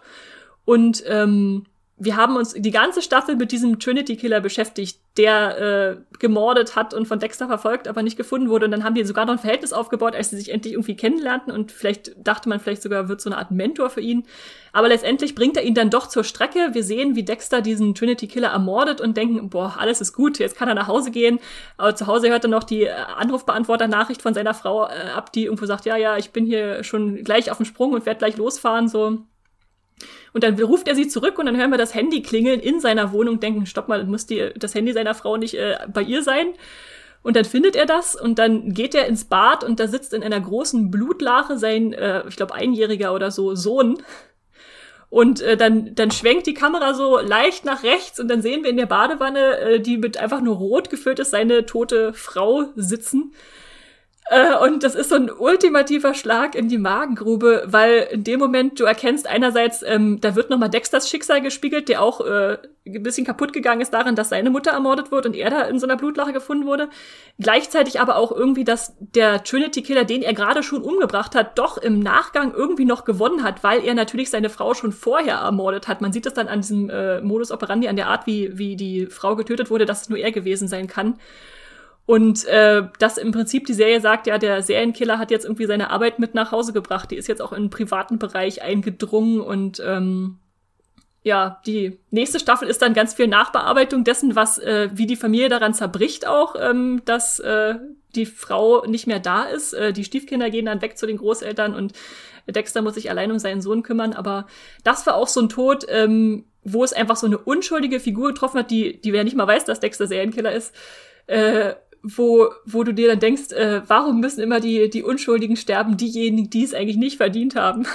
Und 0.69 1.03
ähm, 1.07 1.65
wir 1.97 2.15
haben 2.15 2.35
uns 2.35 2.53
die 2.53 2.69
ganze 2.69 3.01
Staffel 3.01 3.35
mit 3.35 3.51
diesem 3.51 3.79
Trinity 3.79 4.17
Killer 4.17 4.39
beschäftigt, 4.39 4.99
der 5.17 5.57
äh, 5.57 5.97
gemordet 6.19 6.75
hat 6.75 6.93
und 6.93 7.07
von 7.07 7.17
Dexter 7.17 7.47
verfolgt, 7.47 7.87
aber 7.87 8.03
nicht 8.03 8.17
gefunden 8.17 8.49
wurde. 8.49 8.65
Und 8.65 8.71
dann 8.71 8.83
haben 8.83 8.93
die 8.93 9.03
sogar 9.03 9.25
noch 9.25 9.33
ein 9.33 9.39
Verhältnis 9.39 9.73
aufgebaut, 9.73 10.13
als 10.13 10.29
sie 10.29 10.37
sich 10.37 10.51
endlich 10.51 10.75
irgendwie 10.75 10.95
kennenlernten. 10.95 11.51
Und 11.51 11.71
vielleicht 11.71 12.11
dachte 12.17 12.49
man 12.49 12.59
vielleicht 12.59 12.83
sogar, 12.83 13.09
wird 13.09 13.19
so 13.19 13.31
eine 13.31 13.39
Art 13.39 13.49
Mentor 13.49 13.89
für 13.89 13.99
ihn. 13.99 14.27
Aber 14.71 14.89
letztendlich 14.89 15.33
bringt 15.33 15.57
er 15.57 15.63
ihn 15.63 15.73
dann 15.73 15.89
doch 15.89 16.05
zur 16.05 16.23
Strecke. 16.23 16.69
Wir 16.73 16.83
sehen, 16.83 17.15
wie 17.15 17.23
Dexter 17.23 17.61
diesen 17.61 17.95
Trinity 17.95 18.27
Killer 18.27 18.49
ermordet 18.49 19.01
und 19.01 19.17
denken, 19.17 19.49
boah, 19.49 19.73
alles 19.79 20.01
ist 20.01 20.13
gut, 20.13 20.37
jetzt 20.37 20.55
kann 20.55 20.67
er 20.67 20.75
nach 20.75 20.87
Hause 20.87 21.09
gehen. 21.09 21.39
Aber 21.77 21.95
zu 21.95 22.05
Hause 22.05 22.29
hört 22.29 22.45
er 22.45 22.51
noch 22.51 22.63
die 22.63 22.83
äh, 22.83 22.91
Anrufbeantworter-Nachricht 22.91 24.21
von 24.21 24.35
seiner 24.35 24.53
Frau 24.53 24.85
äh, 24.85 25.09
ab, 25.15 25.33
die 25.33 25.45
irgendwo 25.45 25.65
sagt, 25.65 25.87
ja, 25.87 25.97
ja, 25.97 26.15
ich 26.17 26.29
bin 26.29 26.45
hier 26.45 26.83
schon 26.83 27.23
gleich 27.23 27.49
auf 27.49 27.57
dem 27.57 27.65
Sprung 27.65 27.93
und 27.93 28.05
werde 28.05 28.19
gleich 28.19 28.37
losfahren, 28.37 28.87
so 28.87 29.17
und 30.33 30.43
dann 30.43 30.59
ruft 30.61 30.87
er 30.87 30.95
sie 30.95 31.07
zurück 31.07 31.39
und 31.39 31.45
dann 31.45 31.57
hören 31.57 31.71
wir 31.71 31.77
das 31.77 31.93
Handy 31.93 32.21
klingeln 32.21 32.59
in 32.59 32.79
seiner 32.79 33.11
Wohnung, 33.11 33.39
denken, 33.39 33.65
stopp 33.65 33.87
mal, 33.87 34.03
muss 34.05 34.25
die, 34.25 34.51
das 34.57 34.75
Handy 34.75 34.93
seiner 34.93 35.15
Frau 35.15 35.37
nicht 35.37 35.55
äh, 35.55 35.77
bei 35.91 36.01
ihr 36.01 36.23
sein? 36.23 36.53
Und 37.21 37.35
dann 37.35 37.45
findet 37.45 37.75
er 37.75 37.85
das 37.85 38.15
und 38.15 38.39
dann 38.39 38.73
geht 38.73 38.95
er 38.95 39.07
ins 39.07 39.25
Bad 39.25 39.63
und 39.63 39.79
da 39.79 39.87
sitzt 39.87 40.13
in 40.13 40.23
einer 40.23 40.39
großen 40.39 40.89
Blutlache 40.89 41.57
sein, 41.57 41.93
äh, 41.93 42.23
ich 42.27 42.37
glaube, 42.37 42.55
einjähriger 42.55 43.13
oder 43.13 43.29
so 43.29 43.55
Sohn. 43.55 44.01
Und 45.09 45.41
äh, 45.41 45.57
dann, 45.57 45.95
dann 45.95 46.11
schwenkt 46.11 46.45
die 46.45 46.53
Kamera 46.53 46.93
so 46.93 47.17
leicht 47.17 47.65
nach 47.65 47.83
rechts 47.83 48.19
und 48.19 48.27
dann 48.27 48.41
sehen 48.41 48.63
wir 48.63 48.69
in 48.69 48.77
der 48.77 48.85
Badewanne, 48.85 49.57
äh, 49.57 49.79
die 49.79 49.97
mit 49.97 50.17
einfach 50.17 50.39
nur 50.39 50.57
rot 50.57 50.89
gefüllt 50.89 51.19
ist, 51.19 51.31
seine 51.31 51.65
tote 51.65 52.13
Frau 52.13 52.65
sitzen. 52.75 53.33
Äh, 54.29 54.55
und 54.63 54.83
das 54.83 54.93
ist 54.93 55.09
so 55.09 55.15
ein 55.15 55.31
ultimativer 55.31 56.13
Schlag 56.13 56.53
in 56.53 56.67
die 56.67 56.77
Magengrube, 56.77 57.63
weil 57.65 58.07
in 58.11 58.23
dem 58.23 58.39
Moment 58.39 58.79
du 58.79 58.83
erkennst 58.83 59.25
einerseits, 59.25 59.81
ähm, 59.81 60.21
da 60.21 60.35
wird 60.35 60.51
nochmal 60.51 60.69
Dexters 60.69 61.09
Schicksal 61.09 61.41
gespiegelt, 61.41 61.89
der 61.89 62.03
auch 62.03 62.21
äh, 62.21 62.59
ein 62.85 63.01
bisschen 63.01 63.25
kaputt 63.25 63.53
gegangen 63.53 63.81
ist 63.81 63.91
daran, 63.91 64.15
dass 64.15 64.29
seine 64.29 64.51
Mutter 64.51 64.69
ermordet 64.69 65.11
wurde 65.11 65.29
und 65.29 65.35
er 65.35 65.49
da 65.49 65.61
in 65.63 65.79
so 65.79 65.87
einer 65.87 65.97
Blutlache 65.97 66.31
gefunden 66.31 66.67
wurde. 66.67 66.89
Gleichzeitig 67.39 67.99
aber 67.99 68.17
auch 68.17 68.31
irgendwie, 68.31 68.63
dass 68.63 68.93
der 68.99 69.43
Trinity 69.43 69.81
Killer, 69.81 70.05
den 70.05 70.21
er 70.21 70.33
gerade 70.33 70.61
schon 70.61 70.83
umgebracht 70.83 71.33
hat, 71.33 71.57
doch 71.57 71.79
im 71.79 71.99
Nachgang 71.99 72.53
irgendwie 72.53 72.85
noch 72.85 73.05
gewonnen 73.05 73.43
hat, 73.43 73.63
weil 73.63 73.83
er 73.83 73.95
natürlich 73.95 74.29
seine 74.29 74.51
Frau 74.51 74.75
schon 74.75 74.91
vorher 74.91 75.37
ermordet 75.37 75.87
hat. 75.87 76.01
Man 76.01 76.13
sieht 76.13 76.27
das 76.27 76.35
dann 76.35 76.47
an 76.47 76.61
diesem 76.61 76.91
äh, 76.91 77.19
Modus 77.21 77.51
operandi, 77.51 77.87
an 77.87 77.95
der 77.95 78.07
Art, 78.07 78.27
wie, 78.27 78.59
wie 78.59 78.75
die 78.75 79.07
Frau 79.07 79.35
getötet 79.35 79.71
wurde, 79.71 79.87
dass 79.87 80.03
es 80.03 80.09
nur 80.09 80.19
er 80.19 80.31
gewesen 80.31 80.67
sein 80.67 80.85
kann. 80.85 81.15
Und 82.09 82.45
äh, 82.45 82.81
das 82.97 83.19
im 83.19 83.31
Prinzip 83.31 83.67
die 83.67 83.75
Serie 83.75 84.01
sagt, 84.01 84.25
ja, 84.25 84.39
der 84.39 84.63
Serienkiller 84.63 85.19
hat 85.19 85.29
jetzt 85.29 85.45
irgendwie 85.45 85.67
seine 85.67 85.91
Arbeit 85.91 86.17
mit 86.17 86.33
nach 86.33 86.51
Hause 86.51 86.73
gebracht. 86.73 87.11
Die 87.11 87.15
ist 87.15 87.27
jetzt 87.27 87.39
auch 87.39 87.53
in 87.53 87.65
den 87.65 87.69
privaten 87.69 88.17
Bereich 88.17 88.63
eingedrungen 88.63 89.39
und 89.39 89.79
ähm, 89.85 90.39
ja, 91.21 91.61
die 91.67 91.99
nächste 92.09 92.39
Staffel 92.39 92.67
ist 92.67 92.81
dann 92.81 92.95
ganz 92.95 93.13
viel 93.13 93.27
Nachbearbeitung 93.27 94.05
dessen, 94.05 94.35
was 94.35 94.57
äh, 94.57 94.89
wie 94.91 95.05
die 95.05 95.17
Familie 95.17 95.49
daran 95.49 95.75
zerbricht 95.75 96.25
auch, 96.25 96.55
ähm, 96.59 97.03
dass 97.05 97.37
äh, 97.41 97.75
die 98.15 98.25
Frau 98.25 98.87
nicht 98.87 99.05
mehr 99.05 99.19
da 99.19 99.43
ist. 99.43 99.73
Äh, 99.73 99.93
die 99.93 100.03
Stiefkinder 100.03 100.49
gehen 100.49 100.65
dann 100.65 100.81
weg 100.81 100.97
zu 100.97 101.05
den 101.05 101.17
Großeltern 101.17 101.75
und 101.75 101.93
Dexter 102.47 102.81
muss 102.81 102.95
sich 102.95 103.11
allein 103.11 103.31
um 103.31 103.37
seinen 103.37 103.61
Sohn 103.61 103.83
kümmern. 103.83 104.13
Aber 104.13 104.47
das 104.83 105.05
war 105.05 105.13
auch 105.13 105.27
so 105.27 105.41
ein 105.41 105.49
Tod, 105.49 105.85
ähm, 105.87 106.45
wo 106.63 106.83
es 106.83 106.91
einfach 106.91 107.17
so 107.17 107.27
eine 107.27 107.37
unschuldige 107.37 107.99
Figur 107.99 108.29
getroffen 108.29 108.57
hat, 108.57 108.71
die, 108.71 108.99
die 108.99 109.13
wer 109.13 109.23
nicht 109.23 109.37
mal 109.37 109.45
weiß, 109.45 109.65
dass 109.65 109.79
Dexter 109.79 110.07
Serienkiller 110.07 110.51
ist. 110.51 110.73
Äh, 111.27 111.75
wo, 112.03 112.49
wo 112.65 112.83
du 112.83 112.93
dir 112.93 113.07
dann 113.07 113.19
denkst, 113.19 113.51
äh, 113.51 113.81
warum 113.87 114.19
müssen 114.19 114.41
immer 114.41 114.59
die, 114.59 114.89
die 114.89 115.03
Unschuldigen 115.03 115.55
sterben, 115.55 115.97
diejenigen, 115.97 116.49
die 116.49 116.63
es 116.63 116.73
eigentlich 116.73 116.97
nicht 116.97 117.17
verdient 117.17 117.55
haben? 117.55 117.85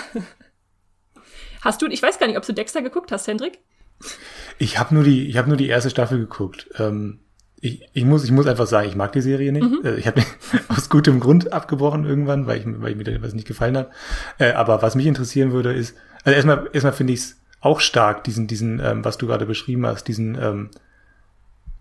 hast 1.62 1.82
du, 1.82 1.86
ich 1.86 2.02
weiß 2.02 2.18
gar 2.18 2.26
nicht, 2.26 2.36
ob 2.36 2.46
du 2.46 2.52
Dexter 2.52 2.82
geguckt 2.82 3.12
hast, 3.12 3.26
Hendrik? 3.26 3.58
Ich 4.58 4.78
habe 4.78 4.94
nur 4.94 5.04
die, 5.04 5.28
ich 5.28 5.36
habe 5.36 5.48
nur 5.48 5.56
die 5.56 5.68
erste 5.68 5.90
Staffel 5.90 6.18
geguckt. 6.18 6.68
Ähm, 6.78 7.20
ich, 7.60 7.82
ich 7.94 8.04
muss, 8.04 8.24
ich 8.24 8.30
muss 8.30 8.46
einfach 8.46 8.66
sagen, 8.66 8.88
ich 8.88 8.96
mag 8.96 9.12
die 9.12 9.22
Serie 9.22 9.50
nicht. 9.50 9.64
Mhm. 9.64 9.80
Äh, 9.84 9.94
ich 9.96 10.06
habe 10.06 10.22
aus 10.68 10.90
gutem 10.90 11.20
Grund 11.20 11.52
abgebrochen 11.52 12.04
irgendwann, 12.04 12.46
weil 12.46 12.58
ich, 12.58 12.66
weil 12.66 12.94
mir 12.94 13.22
was 13.22 13.34
nicht 13.34 13.48
gefallen 13.48 13.76
hat. 13.76 13.90
Äh, 14.38 14.52
aber 14.52 14.82
was 14.82 14.94
mich 14.94 15.06
interessieren 15.06 15.52
würde, 15.52 15.72
ist, 15.72 15.96
also 16.24 16.34
erstmal, 16.34 16.68
erstmal 16.72 16.92
finde 16.92 17.14
ich 17.14 17.20
es 17.20 17.40
auch 17.60 17.80
stark, 17.80 18.24
diesen, 18.24 18.46
diesen, 18.46 18.80
ähm, 18.80 19.04
was 19.04 19.16
du 19.16 19.26
gerade 19.26 19.46
beschrieben 19.46 19.86
hast, 19.86 20.04
diesen 20.04 20.36
ähm, 20.38 20.70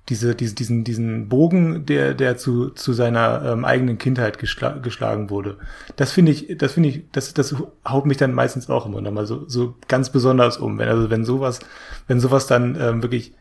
diese, 0.09 0.35
diese, 0.35 0.55
diesen, 0.55 0.83
diesen 0.83 1.29
Bogen, 1.29 1.85
der, 1.85 2.13
der 2.13 2.37
zu, 2.37 2.69
zu 2.71 2.91
seiner 2.91 3.41
ähm, 3.45 3.63
eigenen 3.63 3.97
Kindheit 3.97 4.37
geschla 4.37 4.71
geschlagen 4.71 5.29
wurde. 5.29 5.57
Das 5.95 6.11
finde 6.11 6.33
ich, 6.33 6.57
das 6.57 6.73
finde 6.73 6.89
ich, 6.89 7.03
das, 7.11 7.33
das 7.33 7.55
haut 7.87 8.05
mich 8.05 8.17
dann 8.17 8.33
meistens 8.33 8.69
auch 8.69 8.85
immer 8.85 8.99
nochmal 8.99 9.25
so, 9.25 9.47
so 9.47 9.75
ganz 9.87 10.11
besonders 10.11 10.57
um. 10.57 10.77
Wenn, 10.77 10.89
also 10.89 11.09
wenn 11.09 11.23
sowas, 11.23 11.59
wenn 12.07 12.19
sowas 12.19 12.47
dann 12.47 12.75
ähm, 12.79 13.01
wirklich, 13.01 13.33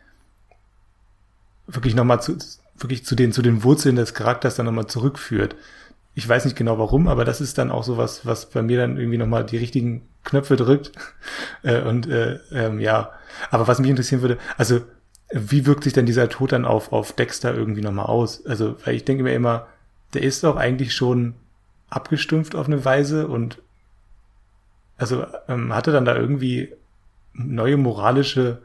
wirklich 1.67 1.97
nochmal 1.97 2.23
zu, 2.23 2.37
wirklich 2.77 3.05
zu 3.05 3.17
den, 3.17 3.33
zu 3.33 3.43
den 3.43 3.65
Wurzeln 3.65 3.97
des 3.97 4.15
Charakters 4.15 4.55
dann 4.55 4.67
nochmal 4.67 4.87
zurückführt. 4.87 5.57
Ich 6.15 6.29
weiß 6.29 6.45
nicht 6.45 6.57
genau 6.57 6.79
warum, 6.79 7.09
aber 7.09 7.25
das 7.25 7.41
ist 7.41 7.59
dann 7.59 7.73
auch 7.73 7.83
sowas, 7.83 8.25
was 8.25 8.51
bei 8.51 8.63
mir 8.63 8.79
dann 8.79 8.99
irgendwie 8.99 9.19
nochmal 9.19 9.45
die 9.45 9.57
richtigen 9.57 10.03
Knöpfe 10.23 10.55
drückt. 10.55 10.93
äh, 11.65 11.83
und 11.83 12.07
äh, 12.07 12.39
ähm, 12.53 12.79
ja, 12.79 13.11
aber 13.51 13.67
was 13.67 13.81
mich 13.81 13.91
interessieren 13.91 14.23
würde, 14.23 14.39
also 14.57 14.83
wie 15.33 15.67
wirkt 15.67 15.85
sich 15.85 15.93
denn 15.93 16.07
dieser 16.07 16.29
Tod 16.29 16.53
dann 16.53 16.65
auf, 16.65 16.93
auf 16.93 17.13
Dexter 17.13 17.55
irgendwie 17.55 17.81
nochmal 17.81 18.07
aus? 18.07 18.45
Also, 18.47 18.77
weil 18.85 18.95
ich 18.95 19.05
denke 19.05 19.23
mir 19.23 19.35
immer, 19.35 19.67
der 20.15 20.23
ist 20.23 20.45
doch 20.45 20.57
eigentlich 20.57 20.95
schon 20.95 21.35
abgestumpft 21.89 22.55
auf 22.55 22.67
eine 22.67 22.85
Weise 22.85 23.29
und 23.29 23.59
also 24.99 25.27
ähm, 25.49 25.75
hatte 25.75 25.93
dann 25.93 26.05
da 26.05 26.15
irgendwie 26.15 26.73
neue 27.33 27.77
moralische 27.77 28.63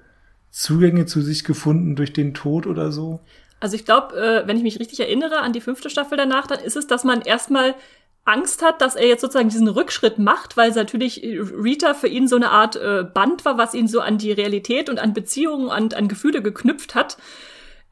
Zugänge 0.52 1.06
zu 1.06 1.22
sich 1.22 1.44
gefunden 1.44 1.96
durch 1.96 2.14
den 2.14 2.34
Tod 2.34 2.68
oder 2.68 2.92
so? 2.92 3.20
Also 3.60 3.76
ich 3.76 3.86
glaube, 3.86 4.16
äh, 4.16 4.48
wenn 4.48 4.58
ich 4.58 4.64
mich 4.64 4.80
richtig 4.80 5.00
erinnere 5.00 5.40
an 5.40 5.54
die 5.54 5.62
fünfte 5.62 5.90
Staffel 5.90 6.18
danach, 6.18 6.48
dann 6.48 6.60
ist 6.60 6.76
es, 6.76 6.86
dass 6.88 7.04
man 7.04 7.22
erstmal 7.22 7.76
Angst 8.28 8.62
hat, 8.62 8.82
dass 8.82 8.96
er 8.96 9.08
jetzt 9.08 9.22
sozusagen 9.22 9.50
diesen 9.50 9.68
Rückschritt 9.68 10.20
macht, 10.20 10.58
weil 10.58 10.72
natürlich 10.72 11.22
Rita 11.24 11.94
für 11.94 12.08
ihn 12.08 12.28
so 12.28 12.36
eine 12.36 12.52
Art 12.52 12.76
äh, 12.76 13.04
Band 13.04 13.46
war, 13.46 13.58
was 13.58 13.74
ihn 13.74 13.88
so 13.88 14.02
an 14.02 14.18
die 14.18 14.32
Realität 14.32 14.90
und 14.90 15.00
an 15.00 15.14
Beziehungen 15.14 15.68
und 15.68 15.94
an 15.94 16.08
Gefühle 16.08 16.42
geknüpft 16.42 16.94
hat. 16.94 17.18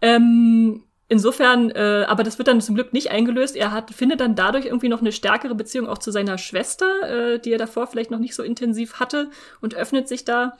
Ähm, 0.01 0.83
insofern, 1.07 1.71
äh, 1.71 2.05
aber 2.07 2.23
das 2.23 2.37
wird 2.37 2.47
dann 2.47 2.61
zum 2.61 2.75
Glück 2.75 2.91
nicht 2.91 3.11
eingelöst. 3.11 3.55
Er 3.55 3.71
hat, 3.71 3.91
findet 3.91 4.19
dann 4.19 4.35
dadurch 4.35 4.65
irgendwie 4.65 4.89
noch 4.89 5.01
eine 5.01 5.11
stärkere 5.11 5.55
Beziehung 5.55 5.87
auch 5.87 5.99
zu 5.99 6.11
seiner 6.11 6.37
Schwester, 6.37 7.33
äh, 7.35 7.39
die 7.39 7.53
er 7.53 7.57
davor 7.57 7.87
vielleicht 7.87 8.11
noch 8.11 8.19
nicht 8.19 8.35
so 8.35 8.43
intensiv 8.43 8.99
hatte 8.99 9.29
und 9.61 9.75
öffnet 9.75 10.07
sich 10.07 10.25
da. 10.25 10.57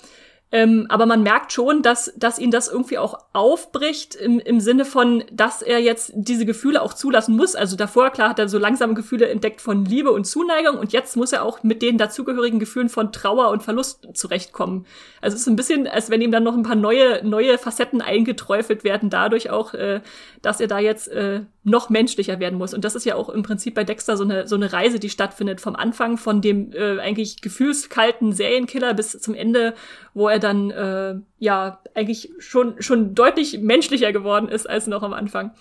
Ähm, 0.51 0.85
aber 0.89 1.05
man 1.05 1.23
merkt 1.23 1.51
schon, 1.51 1.81
dass, 1.81 2.13
dass 2.15 2.37
ihn 2.39 2.51
das 2.51 2.67
irgendwie 2.67 2.97
auch 2.99 3.17
aufbricht 3.33 4.15
im, 4.15 4.39
im 4.39 4.59
Sinne 4.59 4.85
von, 4.85 5.23
dass 5.31 5.61
er 5.61 5.79
jetzt 5.79 6.11
diese 6.15 6.45
Gefühle 6.45 6.81
auch 6.81 6.93
zulassen 6.93 7.35
muss. 7.35 7.55
Also 7.55 7.75
davor, 7.75 8.11
klar, 8.11 8.29
hat 8.29 8.39
er 8.39 8.47
so 8.47 8.59
langsam 8.59 8.93
Gefühle 8.93 9.27
entdeckt 9.27 9.59
von 9.59 9.85
Liebe 9.85 10.11
und 10.11 10.25
Zuneigung 10.25 10.77
und 10.77 10.93
jetzt 10.93 11.17
muss 11.17 11.33
er 11.33 11.43
auch 11.43 11.63
mit 11.63 11.81
den 11.81 11.97
dazugehörigen 11.97 12.59
Gefühlen 12.59 12.89
von 12.89 13.11
Trauer 13.11 13.49
und 13.49 13.63
Verlust 13.63 14.07
zurechtkommen. 14.13 14.85
Also 15.19 15.35
es 15.35 15.41
ist 15.41 15.47
ein 15.47 15.55
bisschen, 15.55 15.87
als 15.87 16.09
wenn 16.09 16.21
ihm 16.21 16.31
dann 16.31 16.43
noch 16.43 16.55
ein 16.55 16.63
paar 16.63 16.75
neue, 16.75 17.27
neue 17.27 17.57
Facetten 17.57 18.01
eingeträufelt 18.01 18.83
werden, 18.83 19.09
dadurch 19.09 19.49
auch, 19.49 19.73
äh, 19.73 20.01
dass 20.43 20.61
er 20.61 20.67
da 20.67 20.77
jetzt 20.77 21.07
äh, 21.07 21.41
noch 21.65 21.89
menschlicher 21.89 22.39
werden 22.39 22.57
muss. 22.57 22.73
Und 22.73 22.85
das 22.85 22.95
ist 22.95 23.05
ja 23.05 23.15
auch 23.15 23.27
im 23.27 23.41
Prinzip 23.41 23.73
bei 23.73 23.83
Dexter 23.83 24.15
so 24.15 24.23
eine, 24.23 24.47
so 24.47 24.55
eine 24.55 24.71
Reise, 24.71 24.99
die 24.99 25.09
stattfindet, 25.09 25.59
vom 25.59 25.75
Anfang 25.75 26.17
von 26.17 26.39
dem 26.39 26.71
äh, 26.73 26.99
eigentlich 26.99 27.41
gefühlskalten 27.41 28.33
Serienkiller 28.33 28.93
bis 28.93 29.19
zum 29.19 29.33
Ende, 29.33 29.73
wo 30.13 30.29
er 30.29 30.37
dann 30.37 30.69
äh, 30.69 31.15
ja 31.39 31.79
eigentlich 31.95 32.31
schon, 32.37 32.81
schon 32.81 33.15
deutlich 33.15 33.59
menschlicher 33.59 34.13
geworden 34.13 34.47
ist 34.47 34.69
als 34.69 34.85
noch 34.85 35.01
am 35.01 35.13
Anfang. 35.13 35.51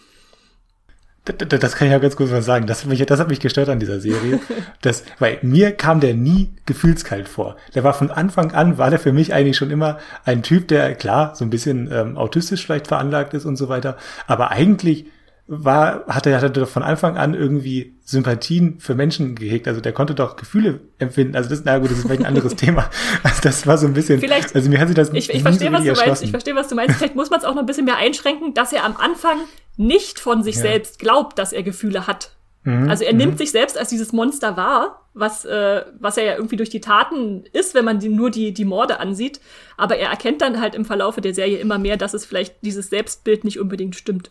das 1.24 1.74
kann 1.74 1.88
ich 1.88 1.92
ja 1.92 1.98
ganz 1.98 2.16
kurz 2.16 2.30
mal 2.30 2.42
sagen. 2.42 2.66
Das 2.66 2.82
hat 2.82 2.90
mich, 2.90 3.04
das 3.06 3.18
hat 3.18 3.28
mich 3.28 3.40
gestört 3.40 3.70
an 3.70 3.80
dieser 3.80 3.98
Serie. 3.98 4.40
Das, 4.82 5.04
weil 5.18 5.38
mir 5.40 5.72
kam 5.72 6.00
der 6.00 6.12
nie 6.12 6.50
gefühlskalt 6.66 7.26
vor. 7.26 7.56
Der 7.74 7.82
war 7.82 7.94
von 7.94 8.10
Anfang 8.10 8.52
an, 8.52 8.76
war 8.76 8.90
der 8.90 8.98
für 8.98 9.14
mich 9.14 9.32
eigentlich 9.32 9.56
schon 9.56 9.70
immer 9.70 9.96
ein 10.26 10.42
Typ, 10.42 10.68
der 10.68 10.94
klar 10.94 11.34
so 11.34 11.46
ein 11.46 11.48
bisschen 11.48 11.90
ähm, 11.90 12.18
autistisch 12.18 12.66
vielleicht 12.66 12.88
veranlagt 12.88 13.32
ist 13.32 13.46
und 13.46 13.56
so 13.56 13.70
weiter. 13.70 13.96
Aber 14.26 14.50
eigentlich 14.50 15.06
war, 15.46 16.06
hat 16.06 16.26
er, 16.26 16.40
hat 16.40 16.56
er 16.56 16.66
von 16.66 16.82
Anfang 16.82 17.18
an 17.18 17.34
irgendwie 17.34 17.96
Sympathien 18.02 18.80
für 18.80 18.94
Menschen 18.94 19.34
gehegt. 19.34 19.68
Also 19.68 19.80
der 19.80 19.92
konnte 19.92 20.14
doch 20.14 20.36
Gefühle 20.36 20.80
empfinden. 20.98 21.36
Also 21.36 21.50
das, 21.50 21.62
na 21.64 21.78
gut, 21.78 21.90
das 21.90 21.98
ist 21.98 22.06
vielleicht 22.06 22.22
ein 22.22 22.26
anderes 22.26 22.56
Thema. 22.56 22.88
Also 23.22 23.42
das 23.42 23.66
war 23.66 23.76
so 23.76 23.86
ein 23.86 23.92
bisschen, 23.92 24.20
Vielleicht, 24.20 24.54
also 24.54 24.70
mir 24.70 24.80
hat 24.80 24.88
sich 24.88 24.96
das 24.96 25.10
ich, 25.12 25.28
ich 25.28 25.42
verstehe, 25.42 25.68
so 25.68 25.74
was 25.74 25.84
du 25.84 26.06
meinst. 26.06 26.22
Ich 26.22 26.30
verstehe, 26.30 26.56
was 26.56 26.68
du 26.68 26.74
meinst. 26.74 26.96
Vielleicht 26.96 27.14
muss 27.14 27.28
man 27.28 27.40
es 27.40 27.44
auch 27.44 27.54
noch 27.54 27.62
ein 27.62 27.66
bisschen 27.66 27.84
mehr 27.84 27.98
einschränken, 27.98 28.54
dass 28.54 28.72
er 28.72 28.84
am 28.84 28.96
Anfang 28.96 29.38
nicht 29.76 30.18
von 30.18 30.42
sich 30.42 30.56
ja. 30.56 30.62
selbst 30.62 30.98
glaubt, 30.98 31.38
dass 31.38 31.52
er 31.52 31.62
Gefühle 31.62 32.06
hat. 32.06 32.30
Mhm. 32.62 32.88
Also 32.88 33.04
er 33.04 33.12
mhm. 33.12 33.18
nimmt 33.18 33.38
sich 33.38 33.50
selbst 33.50 33.76
als 33.76 33.90
dieses 33.90 34.12
Monster 34.14 34.56
wahr, 34.56 35.08
was, 35.12 35.44
äh, 35.44 35.82
was 36.00 36.16
er 36.16 36.24
ja 36.24 36.36
irgendwie 36.36 36.56
durch 36.56 36.70
die 36.70 36.80
Taten 36.80 37.44
ist, 37.52 37.74
wenn 37.74 37.84
man 37.84 38.00
die, 38.00 38.08
nur 38.08 38.30
die, 38.30 38.54
die 38.54 38.64
Morde 38.64 38.98
ansieht. 38.98 39.40
Aber 39.76 39.98
er 39.98 40.08
erkennt 40.08 40.40
dann 40.40 40.58
halt 40.58 40.74
im 40.74 40.86
Verlaufe 40.86 41.20
der 41.20 41.34
Serie 41.34 41.58
immer 41.58 41.78
mehr, 41.78 41.98
dass 41.98 42.14
es 42.14 42.24
vielleicht 42.24 42.56
dieses 42.62 42.88
Selbstbild 42.88 43.44
nicht 43.44 43.60
unbedingt 43.60 43.94
stimmt. 43.94 44.30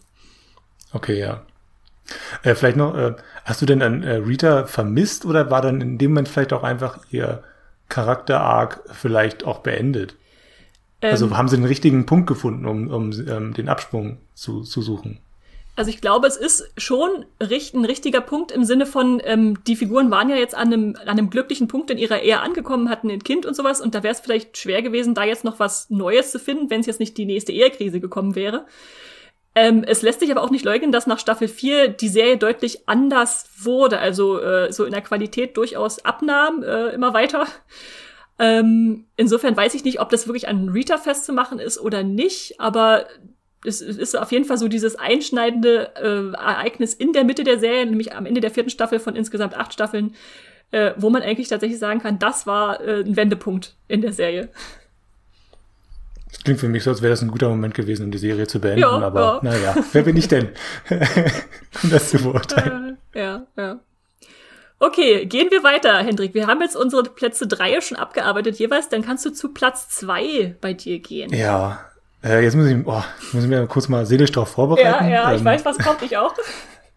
Okay, 0.94 1.20
ja. 1.20 1.42
Äh, 2.44 2.56
vielleicht 2.56 2.78
noch, 2.78 2.96
äh, 2.96 3.16
hast 3.46 3.62
du 3.62 3.66
denn 3.66 3.82
an 3.82 4.04
äh, 4.04 4.16
Rita 4.16 4.66
vermisst 4.66 5.26
oder 5.26 5.50
war 5.50 5.62
dann 5.62 5.82
in 5.82 5.98
dem 5.98 6.12
Moment 6.12 6.30
vielleicht 6.30 6.54
auch 6.54 6.64
einfach 6.64 7.00
ihr 7.12 7.44
Charakter-Arc 7.90 8.82
vielleicht 8.92 9.46
auch 9.46 9.60
beendet? 9.60 10.16
Also 11.02 11.26
ähm, 11.26 11.32
also 11.32 11.38
haben 11.38 11.48
sie 11.48 11.58
den 11.58 11.66
richtigen 11.66 12.06
Punkt 12.06 12.28
gefunden, 12.28 12.66
um, 12.66 12.88
um 12.90 13.12
ähm, 13.12 13.54
den 13.54 13.70
Absprung 13.70 14.18
zu, 14.34 14.62
zu 14.62 14.82
suchen? 14.82 15.20
Also 15.76 15.90
ich 15.90 16.02
glaube, 16.02 16.28
es 16.28 16.38
ist 16.38 16.72
schon 16.78 17.26
richt 17.42 17.74
ein 17.74 17.84
richtiger 17.84 18.22
Punkt 18.22 18.52
im 18.52 18.64
Sinne 18.64 18.86
von, 18.86 19.20
ähm, 19.26 19.64
die 19.66 19.76
Figuren 19.76 20.12
waren 20.12 20.30
ja 20.30 20.36
jetzt 20.36 20.54
an 20.54 20.72
einem, 20.72 20.96
an 21.02 21.10
einem 21.10 21.32
glücklichen 21.32 21.68
Punkt 21.68 21.90
in 21.90 21.98
ihrer 21.98 22.22
Ehe 22.22 22.42
angekommen, 22.42 22.90
hatten 22.90 23.10
ein 23.10 23.24
Kind 23.24 23.48
und 23.48 23.56
sowas, 23.56 23.82
und 23.82 23.96
da 23.96 24.04
wäre 24.04 24.14
es 24.14 24.20
vielleicht 24.20 24.56
schwer 24.56 24.84
gewesen, 24.84 25.16
da 25.16 25.24
jetzt 25.24 25.44
noch 25.44 25.60
was 25.60 25.90
Neues 25.90 26.32
zu 26.32 26.38
finden, 26.38 26.70
wenn 26.70 26.82
es 26.82 26.86
jetzt 26.86 27.00
nicht 27.00 27.18
die 27.18 27.26
nächste 27.26 27.52
Ehekrise 27.52 28.00
gekommen 28.00 28.36
wäre. 28.36 28.66
Ähm, 29.56 29.84
es 29.86 30.02
lässt 30.02 30.20
sich 30.20 30.32
aber 30.32 30.42
auch 30.42 30.50
nicht 30.50 30.66
leugnen, 30.66 30.92
dass 30.92 31.06
nach 31.06 31.20
Staffel 31.20 31.48
4 31.48 31.90
die 31.90 32.10
Serie 32.10 32.38
deutlich 32.38 32.88
anders 32.88 33.50
wurde, 33.60 34.00
also 34.00 34.40
äh, 34.40 34.72
so 34.72 34.84
in 34.84 34.92
der 34.92 35.02
Qualität 35.02 35.58
durchaus 35.58 36.04
abnahm, 36.04 36.64
äh, 36.64 36.90
immer 36.90 37.14
weiter. 37.14 37.46
Ähm, 38.40 39.06
insofern 39.16 39.56
weiß 39.56 39.76
ich 39.76 39.84
nicht, 39.84 40.00
ob 40.00 40.10
das 40.10 40.28
wirklich 40.28 40.48
an 40.48 40.70
Rita 40.70 40.98
festzumachen 40.98 41.60
ist 41.60 41.80
oder 41.80 42.02
nicht, 42.02 42.60
aber 42.60 43.06
es 43.66 43.80
ist 43.80 44.18
auf 44.18 44.32
jeden 44.32 44.46
Fall 44.46 44.58
so 44.58 44.68
dieses 44.68 44.96
einschneidende 44.96 45.96
äh, 45.96 46.36
Ereignis 46.36 46.94
in 46.94 47.14
der 47.14 47.24
Mitte 47.24 47.44
der 47.44 47.60
Serie, 47.60 47.86
nämlich 47.86 48.16
am 48.16 48.26
Ende 48.26 48.42
der 48.42 48.52
vierten 48.52 48.72
Staffel 48.72 49.00
von 49.00 49.16
insgesamt 49.16 49.56
acht 49.56 49.72
Staffeln, 49.72 50.16
äh, 50.72 50.94
wo 50.98 51.10
man 51.10 51.22
eigentlich 51.22 51.48
tatsächlich 51.48 51.80
sagen 51.80 52.02
kann, 52.02 52.20
das 52.20 52.48
war 52.48 52.82
äh, 52.82 53.02
ein 53.02 53.16
Wendepunkt 53.16 53.76
in 53.88 54.02
der 54.02 54.14
Serie. 54.14 54.50
Das 56.34 56.44
klingt 56.44 56.60
für 56.60 56.68
mich 56.68 56.84
so, 56.84 56.90
als 56.90 57.02
wäre 57.02 57.12
das 57.12 57.22
ein 57.22 57.30
guter 57.30 57.48
Moment 57.48 57.74
gewesen, 57.74 58.06
um 58.06 58.12
die 58.12 58.18
Serie 58.18 58.48
zu 58.48 58.60
beenden, 58.60 58.82
ja, 58.82 58.90
aber 58.90 59.40
ja. 59.44 59.52
naja, 59.52 59.76
wer 59.92 60.04
bin 60.04 60.18
ich 60.18 60.28
denn, 60.28 60.50
um 61.84 61.90
das 61.90 62.10
zu 62.10 62.18
beurteilen? 62.18 62.98
Äh, 63.14 63.20
ja, 63.20 63.48
ja. 63.56 63.80
Okay, 64.80 65.26
gehen 65.28 65.50
wir 65.50 65.64
weiter, 65.64 66.00
Hendrik. 66.00 66.34
Wir 66.34 66.48
haben 66.48 66.62
jetzt 66.62 66.76
unsere 66.76 67.04
Plätze 67.04 67.48
drei 67.48 67.80
schon 67.80 67.98
abgearbeitet 67.98 68.60
jeweils. 68.60 68.90
Dann 68.90 69.02
kannst 69.02 69.26
du 69.26 69.30
zu 69.30 69.54
Platz 69.54 69.88
zwei 69.88 70.56
bei 70.60 70.74
dir 70.74 71.00
gehen. 71.00 71.32
Ja, 71.32 71.86
äh, 72.22 72.44
jetzt 72.44 72.56
muss 72.56 72.68
ich, 72.68 72.76
oh, 72.86 73.04
muss 73.32 73.44
ich 73.44 73.50
mir 73.50 73.66
kurz 73.68 73.88
mal 73.88 74.06
seelisch 74.06 74.34
darauf 74.34 74.50
vorbereiten. 74.50 75.06
Ja, 75.06 75.08
ja, 75.08 75.32
ähm, 75.32 75.38
ich 75.38 75.46
weiß, 75.46 75.64
was 75.64 75.78
kommt, 75.78 76.02
ich 76.02 76.18
auch. 76.18 76.34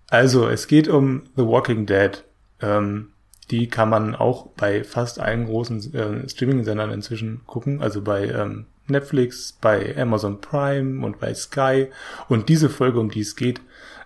Also, 0.08 0.48
es 0.48 0.68
geht 0.68 0.86
um 0.86 1.24
The 1.34 1.44
Walking 1.44 1.84
Dead. 1.84 2.22
Ähm, 2.62 3.10
die 3.50 3.68
kann 3.68 3.88
man 3.88 4.14
auch 4.14 4.46
bei 4.56 4.84
fast 4.84 5.18
allen 5.18 5.46
großen 5.46 5.94
äh, 5.94 6.28
Streaming-Sendern 6.28 6.90
inzwischen 6.90 7.44
gucken. 7.46 7.82
Also 7.82 8.02
bei 8.02 8.28
ähm, 8.28 8.66
Netflix, 8.90 9.56
bei 9.60 9.96
Amazon 9.96 10.40
Prime 10.40 11.04
und 11.04 11.20
bei 11.20 11.34
Sky. 11.34 11.88
Und 12.28 12.48
diese 12.48 12.68
Folge, 12.68 13.00
um 13.00 13.10
die 13.10 13.20
es 13.20 13.36
geht, 13.36 13.60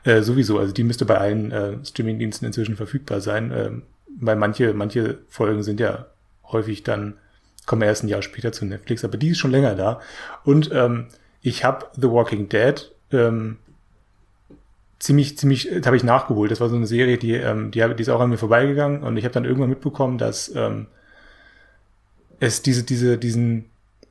äh, 0.04 0.22
sowieso, 0.22 0.58
also 0.58 0.72
die 0.72 0.84
müsste 0.84 1.04
bei 1.04 1.18
allen 1.18 1.52
äh, 1.52 1.84
Streaming-Diensten 1.84 2.46
inzwischen 2.46 2.76
verfügbar 2.76 3.20
sein. 3.20 3.52
Ähm, 3.54 3.82
weil 4.18 4.36
manche, 4.36 4.74
manche 4.74 5.18
Folgen 5.28 5.62
sind 5.62 5.80
ja 5.80 6.06
häufig 6.44 6.82
dann, 6.82 7.14
kommen 7.66 7.82
erst 7.82 8.02
ein 8.02 8.08
Jahr 8.08 8.22
später 8.22 8.52
zu 8.52 8.64
Netflix, 8.64 9.04
aber 9.04 9.16
die 9.16 9.30
ist 9.30 9.38
schon 9.38 9.50
länger 9.50 9.74
da. 9.74 10.00
Und 10.44 10.70
ähm, 10.72 11.06
ich 11.42 11.64
habe 11.64 11.86
The 11.94 12.10
Walking 12.10 12.48
Dead 12.48 12.90
ähm, 13.12 13.58
ziemlich, 14.98 15.38
ziemlich, 15.38 15.68
das 15.72 15.86
habe 15.86 15.96
ich 15.96 16.04
nachgeholt. 16.04 16.50
Das 16.50 16.60
war 16.60 16.68
so 16.68 16.76
eine 16.76 16.86
Serie, 16.86 17.18
die, 17.18 17.34
ähm, 17.34 17.70
die, 17.70 17.80
die 17.94 18.02
ist 18.02 18.08
auch 18.08 18.20
an 18.20 18.30
mir 18.30 18.38
vorbeigegangen 18.38 19.02
und 19.02 19.16
ich 19.16 19.24
habe 19.24 19.34
dann 19.34 19.44
irgendwann 19.44 19.70
mitbekommen, 19.70 20.18
dass 20.18 20.54
ähm, 20.54 20.86
es 22.40 22.62
diese, 22.62 22.82
diese, 22.82 23.18
diesen 23.18 23.69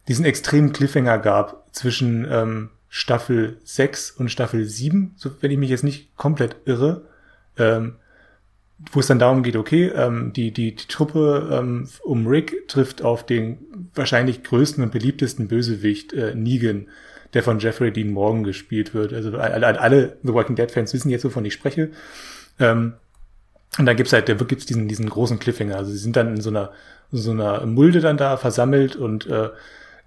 diesen 0.09 0.25
extremen 0.25 0.73
Cliffhanger 0.73 1.19
gab 1.19 1.67
zwischen 1.71 2.27
ähm, 2.29 2.69
Staffel 2.89 3.57
6 3.63 4.11
und 4.11 4.29
Staffel 4.29 4.65
7, 4.65 5.13
so, 5.15 5.29
wenn 5.39 5.51
ich 5.51 5.57
mich 5.57 5.69
jetzt 5.69 5.83
nicht 5.83 6.17
komplett 6.17 6.55
irre, 6.65 7.03
ähm, 7.57 7.95
wo 8.91 9.01
es 9.01 9.07
dann 9.07 9.19
darum 9.19 9.43
geht, 9.43 9.55
okay, 9.55 9.87
ähm, 9.89 10.33
die, 10.33 10.51
die, 10.51 10.75
die 10.75 10.87
Truppe 10.87 11.49
ähm, 11.51 11.87
um 12.01 12.25
Rick 12.25 12.67
trifft 12.67 13.03
auf 13.03 13.23
den 13.23 13.59
wahrscheinlich 13.93 14.43
größten 14.43 14.83
und 14.83 14.91
beliebtesten 14.91 15.47
Bösewicht 15.47 16.11
äh, 16.13 16.33
Negan, 16.33 16.87
der 17.35 17.43
von 17.43 17.59
Jeffrey 17.59 17.91
Dean 17.91 18.09
Morgan 18.09 18.43
gespielt 18.43 18.95
wird. 18.95 19.13
Also 19.13 19.37
alle, 19.37 19.79
alle 19.79 20.17
The 20.23 20.33
Walking 20.33 20.55
Dead 20.55 20.71
Fans 20.71 20.91
wissen 20.91 21.11
jetzt, 21.11 21.25
wovon 21.25 21.45
ich 21.45 21.53
spreche. 21.53 21.91
Ähm, 22.57 22.93
und 23.77 23.85
dann 23.85 23.95
gibt's 23.95 24.13
halt, 24.13 24.27
da 24.27 24.33
gibt's 24.33 24.65
diesen, 24.65 24.87
diesen 24.87 25.07
großen 25.07 25.37
Cliffhanger. 25.37 25.75
Also 25.75 25.91
sie 25.91 25.99
sind 25.99 26.15
dann 26.15 26.35
in 26.35 26.41
so 26.41 26.49
einer, 26.49 26.71
so 27.11 27.29
einer 27.29 27.63
Mulde 27.67 27.99
dann 27.99 28.17
da 28.17 28.37
versammelt 28.37 28.95
und 28.95 29.27
äh, 29.27 29.49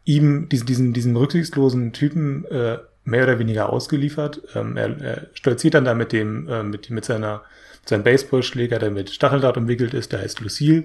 ihm 0.05 0.48
diesen, 0.48 0.66
diesen, 0.66 0.92
diesen 0.92 1.16
rücksichtslosen 1.16 1.92
Typen 1.92 2.44
äh, 2.46 2.78
mehr 3.05 3.24
oder 3.24 3.38
weniger 3.38 3.70
ausgeliefert. 3.70 4.42
Ähm, 4.55 4.76
er, 4.76 5.00
er 5.00 5.26
stolziert 5.34 5.74
dann 5.74 5.84
da 5.84 5.94
mit 5.94 6.12
dem, 6.12 6.48
äh, 6.48 6.62
mit, 6.62 6.90
mit 6.90 7.05
seiner, 7.05 7.42
mit 7.80 7.88
seinem 7.88 8.05
Baseballschläger, 8.05 8.78
der 8.78 8.90
mit 8.90 9.11
Stacheldraht 9.11 9.57
umwickelt 9.57 9.94
ist, 9.94 10.12
der 10.12 10.20
heißt 10.20 10.40
Lucille, 10.40 10.84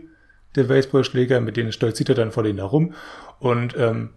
der 0.56 0.64
Baseballschläger, 0.64 1.42
mit 1.42 1.58
denen 1.58 1.72
stolziert 1.72 2.10
er 2.10 2.16
dann 2.16 2.32
vor 2.32 2.44
denen 2.44 2.60
herum. 2.60 2.94
Und 3.40 3.76
ähm, 3.78 4.10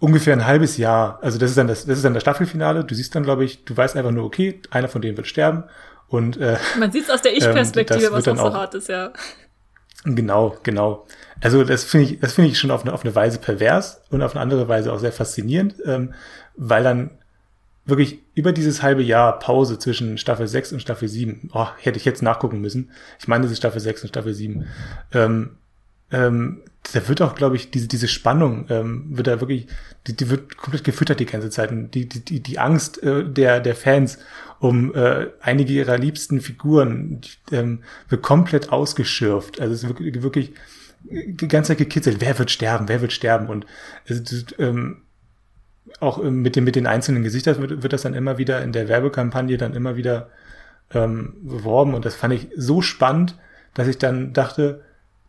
ungefähr 0.00 0.32
ein 0.32 0.46
halbes 0.46 0.76
Jahr, 0.76 1.18
also 1.22 1.38
das 1.38 1.50
ist 1.50 1.58
dann 1.58 1.68
das, 1.68 1.84
das 1.84 1.98
ist 1.98 2.04
dann 2.04 2.14
das 2.14 2.22
Staffelfinale. 2.22 2.84
Du 2.84 2.94
siehst 2.94 3.14
dann, 3.14 3.22
glaube 3.22 3.44
ich, 3.44 3.64
du 3.64 3.76
weißt 3.76 3.96
einfach 3.96 4.12
nur, 4.12 4.24
okay, 4.24 4.60
einer 4.70 4.88
von 4.88 5.02
denen 5.02 5.16
wird 5.16 5.26
sterben. 5.26 5.64
Und 6.08 6.38
äh, 6.38 6.56
man 6.78 6.90
sieht 6.90 7.04
es 7.04 7.10
aus 7.10 7.22
der 7.22 7.32
ähm, 7.32 7.38
Ich-Perspektive, 7.38 8.06
ähm, 8.06 8.12
was 8.12 8.28
auch 8.28 8.36
so 8.36 8.54
hart 8.54 8.74
ist, 8.74 8.88
ja. 8.88 9.12
Genau, 10.04 10.56
genau. 10.62 11.06
Also 11.40 11.64
das 11.64 11.84
finde 11.84 12.06
ich, 12.06 12.20
das 12.20 12.34
finde 12.34 12.50
ich 12.50 12.58
schon 12.58 12.70
auf 12.70 12.82
eine, 12.82 12.92
auf 12.92 13.04
eine 13.04 13.14
Weise 13.14 13.38
pervers 13.38 14.02
und 14.10 14.22
auf 14.22 14.34
eine 14.34 14.40
andere 14.40 14.68
Weise 14.68 14.92
auch 14.92 14.98
sehr 14.98 15.12
faszinierend, 15.12 15.76
ähm, 15.84 16.14
weil 16.56 16.82
dann 16.82 17.10
wirklich 17.84 18.18
über 18.34 18.52
dieses 18.52 18.82
halbe 18.82 19.02
Jahr 19.02 19.38
Pause 19.38 19.78
zwischen 19.78 20.18
Staffel 20.18 20.46
6 20.46 20.72
und 20.72 20.80
Staffel 20.80 21.08
7, 21.08 21.50
oh, 21.54 21.68
hätte 21.78 21.98
ich 21.98 22.04
jetzt 22.04 22.22
nachgucken 22.22 22.60
müssen. 22.60 22.90
Ich 23.18 23.28
meine, 23.28 23.44
das 23.44 23.52
ist 23.52 23.58
Staffel 23.58 23.80
6 23.80 24.02
und 24.02 24.08
Staffel 24.08 24.34
7. 24.34 24.66
Ähm, 25.12 25.56
ähm, 26.10 26.62
da 26.92 27.06
wird 27.08 27.22
auch, 27.22 27.34
glaube 27.34 27.56
ich, 27.56 27.70
diese, 27.70 27.88
diese 27.88 28.08
Spannung, 28.08 28.66
ähm, 28.68 29.06
wird 29.10 29.26
da 29.26 29.40
wirklich, 29.40 29.66
die, 30.06 30.16
die 30.16 30.30
wird 30.30 30.56
komplett 30.56 30.84
gefüttert 30.84 31.20
die 31.20 31.26
ganze 31.26 31.50
Zeit. 31.50 31.70
Und 31.70 31.90
die, 31.92 32.08
die, 32.08 32.40
die 32.40 32.58
Angst 32.58 33.02
äh, 33.02 33.24
der, 33.24 33.60
der 33.60 33.74
Fans 33.74 34.18
um 34.58 34.94
äh, 34.94 35.28
einige 35.40 35.72
ihrer 35.72 35.98
liebsten 35.98 36.40
Figuren 36.40 37.20
ähm, 37.52 37.80
wird 38.08 38.22
komplett 38.22 38.70
ausgeschürft. 38.70 39.60
Also 39.60 39.74
es 39.74 39.82
ist 39.82 39.88
wirklich, 39.88 40.22
wirklich 40.22 40.52
die 41.02 41.48
ganze 41.48 41.68
Zeit 41.68 41.78
gekitzelt. 41.78 42.20
Wer 42.20 42.38
wird 42.38 42.50
sterben? 42.50 42.88
Wer 42.88 43.00
wird 43.00 43.12
sterben? 43.12 43.48
Und 43.48 43.66
es, 44.06 44.46
ähm, 44.58 45.02
auch 46.00 46.22
ähm, 46.22 46.42
mit 46.42 46.56
den, 46.56 46.64
mit 46.64 46.76
den 46.76 46.86
einzelnen 46.86 47.22
Gesichtern 47.22 47.58
wird, 47.60 47.82
wird 47.82 47.92
das 47.92 48.02
dann 48.02 48.14
immer 48.14 48.38
wieder 48.38 48.62
in 48.62 48.72
der 48.72 48.88
Werbekampagne 48.88 49.56
dann 49.56 49.74
immer 49.74 49.96
wieder 49.96 50.28
ähm, 50.92 51.34
beworben. 51.42 51.94
Und 51.94 52.04
das 52.04 52.14
fand 52.14 52.34
ich 52.34 52.48
so 52.56 52.82
spannend, 52.82 53.36
dass 53.74 53.88
ich 53.88 53.98
dann 53.98 54.32
dachte, 54.32 54.82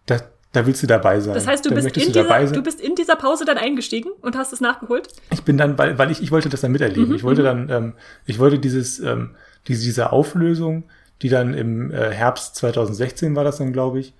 das, 0.06 0.24
da 0.52 0.66
willst 0.66 0.82
du 0.82 0.88
dabei 0.88 1.20
sein. 1.20 1.34
Das 1.34 1.48
heißt, 1.48 1.66
du, 1.66 1.74
bist 1.74 1.96
in, 1.96 2.12
du 2.12 2.24
dieser, 2.24 2.46
du 2.48 2.64
bist 2.64 2.82
in 2.82 2.96
dieser 2.96 3.16
Pause 3.16 3.46
dann 3.46 3.58
eingestiegen 3.58 4.12
und 4.22 4.36
hast 4.36 4.52
es 4.52 4.62
nachgeholt? 4.62 5.08
Ich 5.32 5.44
bin 5.44 5.58
dann, 5.58 5.78
weil, 5.78 5.98
weil 5.98 6.12
ich, 6.12 6.22
ich 6.22 6.32
wollte 6.32 6.50
das 6.50 6.62
dann 6.62 6.72
miterleben. 6.72 7.10
Mhm, 7.10 7.16
ich 7.16 7.24
wollte 7.24 7.42
mhm. 7.42 7.68
dann, 7.68 7.70
ähm, 7.70 7.94
ich 8.26 8.40
wollte 8.40 8.60
dieses, 8.60 9.00
ähm, 9.00 9.36
diese, 9.68 9.84
diese 9.84 10.12
Auflösung, 10.12 10.86
die 11.22 11.30
dann 11.30 11.54
im 11.54 11.92
äh, 11.92 12.12
Herbst 12.12 12.56
2016 12.56 13.36
war 13.36 13.44
das 13.44 13.58
dann, 13.58 13.74
glaube 13.74 14.00
ich, 14.00 14.14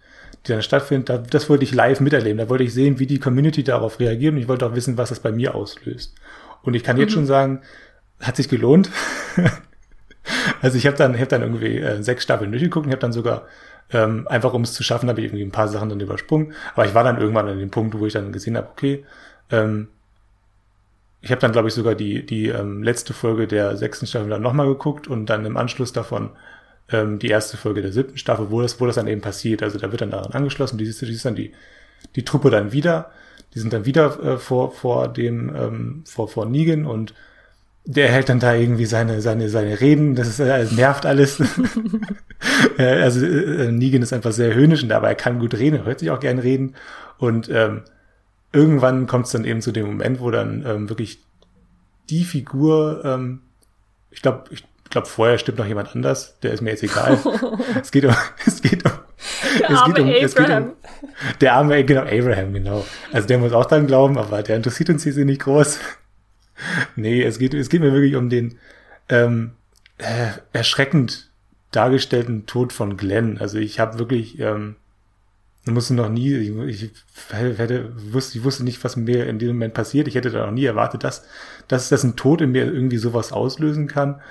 die 0.46 0.52
dann 0.52 0.62
stattfindet, 0.62 1.10
da, 1.10 1.18
das 1.18 1.50
wollte 1.50 1.64
ich 1.64 1.74
live 1.74 2.00
miterleben. 2.00 2.38
Da 2.38 2.50
wollte 2.50 2.64
ich 2.64 2.74
sehen, 2.74 3.00
wie 3.00 3.08
die 3.08 3.20
Community 3.20 3.64
darauf 3.64 4.00
reagiert 4.00 4.34
und 4.34 4.40
ich 4.40 4.48
wollte 4.48 4.66
auch 4.66 4.76
wissen, 4.76 4.98
was 4.98 5.10
das 5.10 5.20
bei 5.20 5.32
mir 5.32 5.56
auslöst. 5.56 6.16
Und 6.62 6.74
ich 6.76 6.84
kann 6.84 6.98
jetzt 6.98 7.12
mhm. 7.12 7.16
schon 7.16 7.26
sagen, 7.26 7.62
hat 8.20 8.36
sich 8.36 8.50
gelohnt. 8.50 8.90
also 10.62 10.78
ich 10.78 10.88
habe 10.88 10.98
dann, 10.98 11.16
ich 11.16 11.22
hab 11.22 11.30
dann 11.30 11.42
irgendwie 11.42 11.78
äh, 11.78 12.02
sechs 12.02 12.24
Staffeln 12.24 12.52
durchgeguckt 12.52 12.86
und 12.86 12.92
ich 12.92 12.96
habe 12.96 13.02
dann 13.02 13.14
sogar 13.14 13.48
ähm, 13.92 14.28
einfach 14.28 14.54
um 14.54 14.62
es 14.62 14.74
zu 14.74 14.84
schaffen, 14.84 15.10
habe 15.10 15.20
ich 15.20 15.28
irgendwie 15.28 15.44
ein 15.44 15.52
paar 15.52 15.68
Sachen 15.68 15.90
dann 15.90 16.00
übersprungen. 16.00 16.54
Aber 16.74 16.86
ich 16.86 16.94
war 16.94 17.04
dann 17.04 17.20
irgendwann 17.20 17.48
an 17.48 17.60
dem 17.60 17.72
Punkt, 17.72 17.98
wo 17.98 18.06
ich 18.06 18.14
dann 18.14 18.32
gesehen 18.32 18.58
habe, 18.58 18.70
okay, 18.70 19.06
ähm, 19.52 19.90
ich 21.22 21.32
habe 21.32 21.42
dann, 21.42 21.52
glaube 21.52 21.68
ich, 21.68 21.74
sogar 21.74 21.96
die, 21.96 22.26
die 22.26 22.48
ähm, 22.48 22.82
letzte 22.82 23.14
Folge 23.14 23.48
der 23.48 23.76
sechsten 23.76 24.08
Staffel 24.08 24.30
dann 24.30 24.42
nochmal 24.42 24.68
geguckt 24.68 25.08
und 25.08 25.26
dann 25.26 25.46
im 25.46 25.58
Anschluss 25.58 25.92
davon 25.92 26.30
ähm, 26.92 27.20
die 27.20 27.28
erste 27.28 27.58
Folge 27.58 27.82
der 27.82 27.92
siebten 27.92 28.18
Staffel, 28.18 28.52
wo 28.52 28.62
das, 28.62 28.80
wo 28.80 28.86
das 28.86 28.96
dann 28.96 29.08
eben 29.08 29.22
passiert. 29.22 29.64
Also 29.64 29.80
da 29.80 29.92
wird 29.92 30.02
dann 30.02 30.12
daran 30.12 30.32
angeschlossen, 30.32 30.78
die 30.78 30.86
ist 30.86 31.26
dann 31.26 31.36
die, 31.36 31.52
die 32.16 32.24
Truppe 32.24 32.50
dann 32.50 32.72
wieder, 32.72 33.12
die 33.54 33.60
sind 33.60 33.74
dann 33.74 33.86
wieder 33.86 34.20
äh, 34.24 34.38
vor, 34.38 34.72
vor 34.72 35.08
dem, 35.08 35.56
ähm, 35.56 36.04
vor, 36.06 36.28
vor 36.28 36.46
Negan 36.46 36.86
und 36.86 37.14
der 37.86 38.10
hält 38.10 38.30
dann 38.30 38.40
da 38.40 38.54
irgendwie 38.54 38.86
seine, 38.86 39.22
seine, 39.22 39.50
seine 39.50 39.82
Reden, 39.82 40.16
das 40.16 40.28
ist, 40.28 40.40
äh, 40.40 40.66
nervt 40.76 41.06
alles. 41.06 41.42
also 42.78 43.26
äh, 43.26 43.72
Negan 43.72 44.02
ist 44.02 44.14
einfach 44.14 44.32
sehr 44.32 44.54
höhnisch 44.54 44.84
und 44.84 44.92
er 44.92 45.16
kann 45.16 45.40
gut 45.40 45.56
reden, 45.56 45.78
er 45.78 45.86
hört 45.86 46.00
sich 46.00 46.12
auch 46.12 46.20
gern 46.20 46.40
reden. 46.40 46.76
Und 47.18 47.50
ähm, 47.50 47.82
irgendwann 48.54 49.08
kommt 49.08 49.26
es 49.26 49.32
dann 49.32 49.46
eben 49.46 49.62
zu 49.62 49.72
dem 49.72 49.88
Moment, 49.88 50.20
wo 50.20 50.30
dann 50.30 50.64
ähm, 50.68 50.90
wirklich 50.90 51.20
die 52.10 52.24
Figur, 52.24 53.02
ähm, 53.04 53.42
ich 54.12 54.22
glaube, 54.22 54.44
ich 54.52 54.64
glaube, 54.90 55.08
vorher 55.08 55.38
stimmt 55.38 55.58
noch 55.58 55.66
jemand 55.66 55.96
anders, 55.96 56.40
der 56.42 56.54
ist 56.54 56.62
mir 56.62 56.72
jetzt 56.72 56.84
egal. 56.84 57.18
es 57.82 57.92
geht 57.92 58.06
um, 58.06 58.16
es 58.46 58.62
geht 58.62 58.86
um, 58.86 58.92
der 59.60 59.70
es 59.70 59.86
geht 59.86 60.00
um, 60.00 60.10
es 60.10 60.36
geht 60.36 60.50
um, 60.50 60.74
der 61.42 61.54
arme, 61.54 61.84
genau, 61.84 62.02
Abraham, 62.02 62.54
genau. 62.54 62.86
Also 63.12 63.28
der 63.28 63.38
muss 63.38 63.54
auch 63.54 63.66
dran 63.66 63.88
glauben, 63.88 64.18
aber 64.18 64.44
der 64.44 64.56
interessiert 64.56 64.90
uns 64.90 65.04
hier 65.04 65.26
nicht 65.26 65.42
groß. 65.42 65.80
nee, 66.96 67.24
es 67.24 67.40
geht, 67.40 67.54
es 67.54 67.70
geht 67.70 67.82
mir 67.82 67.94
wirklich 67.94 68.16
um 68.16 68.30
den 68.30 68.58
ähm, 69.10 69.52
äh, 69.98 70.32
erschreckend 70.54 71.30
dargestellten 71.72 72.46
Tod 72.46 72.74
von 72.74 72.98
Glenn. 72.98 73.38
Also 73.38 73.58
ich 73.60 73.80
habe 73.80 74.00
wirklich, 74.00 74.40
ähm, 74.40 74.76
ich 75.66 75.72
musste 75.72 75.94
noch 75.94 76.10
nie, 76.10 76.34
ich, 76.36 76.84
ich, 76.84 76.92
hätte, 77.32 77.92
wusste, 78.12 78.38
ich 78.38 78.44
wusste 78.44 78.64
nicht, 78.64 78.84
was 78.84 78.96
mir 78.96 79.28
in 79.28 79.40
diesem 79.40 79.56
Moment 79.56 79.74
passiert. 79.74 80.08
Ich 80.08 80.16
hätte 80.16 80.32
da 80.32 80.46
noch 80.46 80.54
nie 80.54 80.66
erwartet, 80.66 81.04
dass, 81.04 81.26
dass, 81.68 81.90
dass 81.90 82.04
ein 82.04 82.16
Tod 82.16 82.42
in 82.42 82.52
mir 82.52 82.66
irgendwie 82.66 82.98
sowas 82.98 83.32
auslösen 83.32 83.88
kann. 83.88 84.22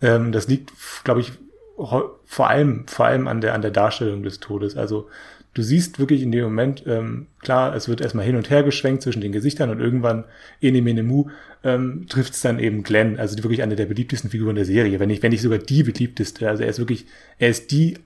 Ähm, 0.00 0.32
das 0.32 0.48
liegt, 0.48 0.72
glaube 1.04 1.20
ich, 1.20 1.32
vor 1.76 2.48
allem, 2.48 2.86
vor 2.86 3.06
allem 3.06 3.28
an 3.28 3.40
der, 3.40 3.54
an 3.54 3.62
der 3.62 3.70
Darstellung 3.70 4.22
des 4.22 4.40
Todes. 4.40 4.76
Also 4.76 5.08
du 5.54 5.62
siehst 5.62 5.98
wirklich 5.98 6.22
in 6.22 6.32
dem 6.32 6.44
Moment, 6.44 6.84
ähm, 6.86 7.26
klar, 7.40 7.74
es 7.74 7.88
wird 7.88 8.00
erstmal 8.00 8.24
hin 8.24 8.36
und 8.36 8.50
her 8.50 8.62
geschwenkt 8.62 9.02
zwischen 9.02 9.20
den 9.20 9.32
Gesichtern 9.32 9.70
und 9.70 9.80
irgendwann, 9.80 10.24
ene 10.60 10.82
mene 10.82 11.02
mu, 11.02 11.28
ähm, 11.64 12.06
trifft 12.08 12.34
es 12.34 12.40
dann 12.40 12.58
eben 12.58 12.82
Glenn, 12.82 13.18
also 13.18 13.36
wirklich 13.42 13.62
eine 13.62 13.76
der 13.76 13.86
beliebtesten 13.86 14.30
Figuren 14.30 14.56
der 14.56 14.64
Serie, 14.64 15.00
wenn 15.00 15.08
nicht, 15.08 15.22
wenn 15.22 15.32
nicht 15.32 15.42
sogar 15.42 15.58
die 15.58 15.82
beliebteste. 15.82 16.48
Also 16.48 16.62
er 16.62 16.70
ist 16.70 16.78
wirklich, 16.78 17.06
er 17.38 17.50
ist 17.50 17.70
die 17.70 17.98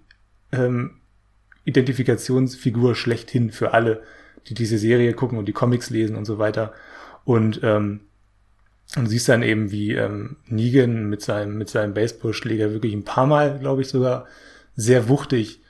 ähm, 0.53 1.01
Identifikationsfigur 1.65 2.95
schlechthin 2.95 3.51
für 3.51 3.73
alle, 3.73 4.03
die 4.47 4.55
diese 4.55 4.79
Serie 4.79 5.13
gucken 5.13 5.39
und 5.39 5.47
die 5.47 5.53
Comics 5.53 5.91
lesen 5.91 6.17
und 6.17 6.25
so 6.25 6.39
weiter. 6.39 6.73
Und 7.25 7.61
ähm, 7.63 8.01
und 8.97 9.07
siehst 9.07 9.29
dann 9.29 9.43
eben, 9.43 9.71
wie 9.71 9.93
ähm, 9.93 10.37
Negan 10.47 11.09
mit 11.09 11.23
seinem, 11.23 11.57
mit 11.57 11.69
seinem 11.69 11.95
Baseballschläger 11.95 12.73
wirklich 12.73 12.93
ein 12.93 13.05
paar 13.05 13.27
Mal, 13.27 13.59
glaube 13.59 13.83
ich, 13.83 13.89
sogar 13.89 14.27
sehr 14.77 15.09
wuchtig 15.09 15.61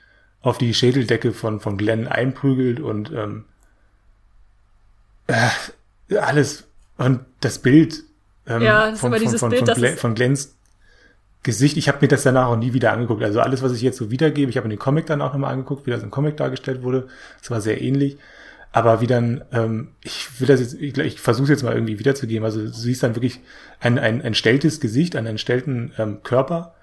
auf 0.41 0.57
die 0.57 0.73
Schädeldecke 0.73 1.33
von, 1.33 1.59
von 1.59 1.77
Glenn 1.77 2.07
einprügelt 2.07 2.79
und 2.79 3.11
ähm, 3.11 3.45
äh, 5.27 6.17
alles 6.17 6.65
und 6.97 7.21
das 7.41 7.59
Bild 7.59 8.03
ähm, 8.47 8.61
ja, 8.61 8.91
das 8.91 8.99
von, 8.99 9.13
von, 9.13 9.37
von, 9.37 9.49
Bild, 9.49 9.67
von, 9.67 9.75
Glenn, 9.75 9.97
von 9.97 10.15
Glenns 10.15 10.55
Gesicht, 11.43 11.77
ich 11.77 11.87
habe 11.87 11.99
mir 12.01 12.07
das 12.07 12.23
danach 12.23 12.47
auch 12.47 12.55
nie 12.55 12.73
wieder 12.73 12.91
angeguckt. 12.91 13.23
Also 13.23 13.39
alles, 13.39 13.63
was 13.63 13.71
ich 13.73 13.81
jetzt 13.81 13.97
so 13.97 14.11
wiedergebe, 14.11 14.51
ich 14.51 14.57
habe 14.57 14.69
den 14.69 14.77
Comic 14.77 15.07
dann 15.07 15.21
auch 15.21 15.33
nochmal 15.33 15.51
angeguckt, 15.51 15.87
wie 15.87 15.91
das 15.91 16.03
im 16.03 16.11
Comic 16.11 16.37
dargestellt 16.37 16.83
wurde. 16.83 17.07
Das 17.39 17.49
war 17.49 17.61
sehr 17.61 17.81
ähnlich. 17.81 18.17
Aber 18.71 19.01
wie 19.01 19.07
dann, 19.07 19.43
ähm, 19.51 19.89
ich 20.01 20.39
will 20.39 20.47
das 20.47 20.61
jetzt, 20.61 20.75
ich, 20.75 20.97
ich 20.97 21.19
versuche 21.19 21.51
jetzt 21.51 21.63
mal 21.63 21.73
irgendwie 21.73 21.99
wiederzugeben. 21.99 22.45
Also 22.45 22.61
du 22.61 22.71
siehst 22.71 23.03
dann 23.03 23.15
wirklich 23.15 23.41
ein, 23.79 23.99
ein 23.99 24.21
entstelltes 24.21 24.79
Gesicht, 24.79 25.15
einen 25.15 25.27
entstellten 25.27 25.91
ähm, 25.97 26.23
Körper 26.23 26.75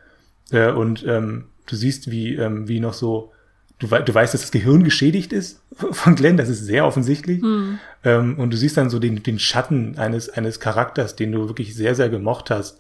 äh, 0.51 0.71
und 0.71 1.05
ähm, 1.07 1.47
du 1.67 1.77
siehst, 1.77 2.11
wie, 2.11 2.35
ähm, 2.35 2.69
wie 2.69 2.81
noch 2.81 2.93
so, 2.93 3.33
du, 3.79 3.87
du 3.87 4.15
weißt, 4.15 4.35
dass 4.35 4.43
das 4.43 4.51
Gehirn 4.51 4.85
geschädigt 4.85 5.33
ist 5.33 5.63
von 5.93 6.15
Glenn, 6.15 6.37
das 6.37 6.51
ist 6.51 6.65
sehr 6.65 6.85
offensichtlich. 6.85 7.41
Hm. 7.41 7.79
Ähm, 8.05 8.39
und 8.39 8.53
du 8.53 8.59
siehst 8.59 8.77
dann 8.77 8.91
so 8.91 8.99
den, 8.99 9.23
den 9.23 9.39
Schatten 9.39 9.97
eines, 9.97 10.29
eines 10.29 10.61
Charakters, 10.61 11.17
den 11.17 11.33
du 11.33 11.49
wirklich 11.49 11.75
sehr, 11.75 11.95
sehr 11.95 12.11
gemocht 12.11 12.51
hast. 12.51 12.79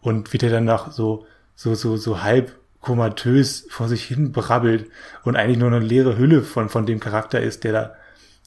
Und 0.00 0.32
wie 0.32 0.38
der 0.38 0.50
danach 0.50 0.90
so, 0.90 1.26
so, 1.54 1.74
so, 1.76 1.96
so 1.96 2.22
halb 2.22 2.52
komatös 2.80 3.66
vor 3.68 3.88
sich 3.88 4.04
hin 4.04 4.32
brabbelt 4.32 4.86
und 5.24 5.36
eigentlich 5.36 5.58
nur 5.58 5.68
eine 5.68 5.80
leere 5.80 6.16
Hülle 6.16 6.42
von, 6.42 6.68
von 6.68 6.86
dem 6.86 7.00
Charakter 7.00 7.40
ist, 7.40 7.64
der 7.64 7.72
da 7.72 7.94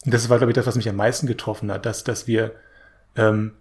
und 0.06 0.14
das 0.14 0.30
war, 0.30 0.38
glaube 0.38 0.52
ich, 0.52 0.56
das, 0.56 0.66
was 0.66 0.76
mich 0.76 0.90
am 0.90 0.96
meisten 0.96 1.28
getroffen 1.28 1.72
hat, 1.72 1.86
dass, 1.86 2.04
dass 2.04 2.28
wir 2.28 2.54
ähm, 3.16 3.54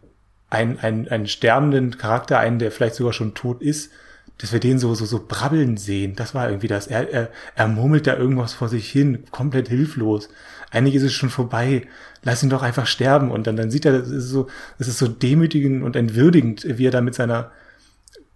einen, 0.49 0.79
einen, 0.79 1.09
einen 1.09 1.27
sterbenden 1.27 1.99
Charakter, 1.99 2.39
einen, 2.39 2.59
der 2.59 2.71
vielleicht 2.71 2.95
sogar 2.95 3.13
schon 3.13 3.35
tot 3.35 3.63
ist, 3.63 3.91
dass 4.39 4.53
wir 4.53 4.61
den 4.61 4.79
so, 4.79 4.95
so, 4.95 5.05
so 5.05 5.27
brabbeln 5.27 5.77
sehen. 5.77 6.17
Das 6.17 6.35
war 6.35 6.49
irgendwie 6.49 6.69
das. 6.69 6.87
Er, 6.87 7.11
er, 7.11 7.29
er 7.57 7.69
murmelt 7.69 8.07
da 8.07 8.17
irgendwas 8.17 8.55
vor 8.55 8.69
sich 8.69 8.91
hin, 8.91 9.25
komplett 9.31 9.69
hilflos. 9.69 10.31
Eigentlich 10.71 10.95
ist 10.95 11.03
es 11.03 11.13
schon 11.13 11.29
vorbei. 11.29 11.87
Lass 12.23 12.43
ihn 12.43 12.49
doch 12.49 12.63
einfach 12.63 12.87
sterben. 12.87 13.31
Und 13.31 13.47
dann, 13.47 13.57
dann 13.57 13.71
sieht 13.71 13.85
er, 13.85 13.99
das 13.99 14.09
ist 14.09 14.31
so, 14.31 14.49
das 14.79 14.89
ist 14.89 14.99
so 14.99 15.09
demütigend 15.09 15.83
und 15.83 15.95
entwürdigend, 15.95 16.65
wie 16.67 16.87
er 16.87 16.91
da 16.91 17.03
mit 17.03 17.15
seiner 17.15 17.51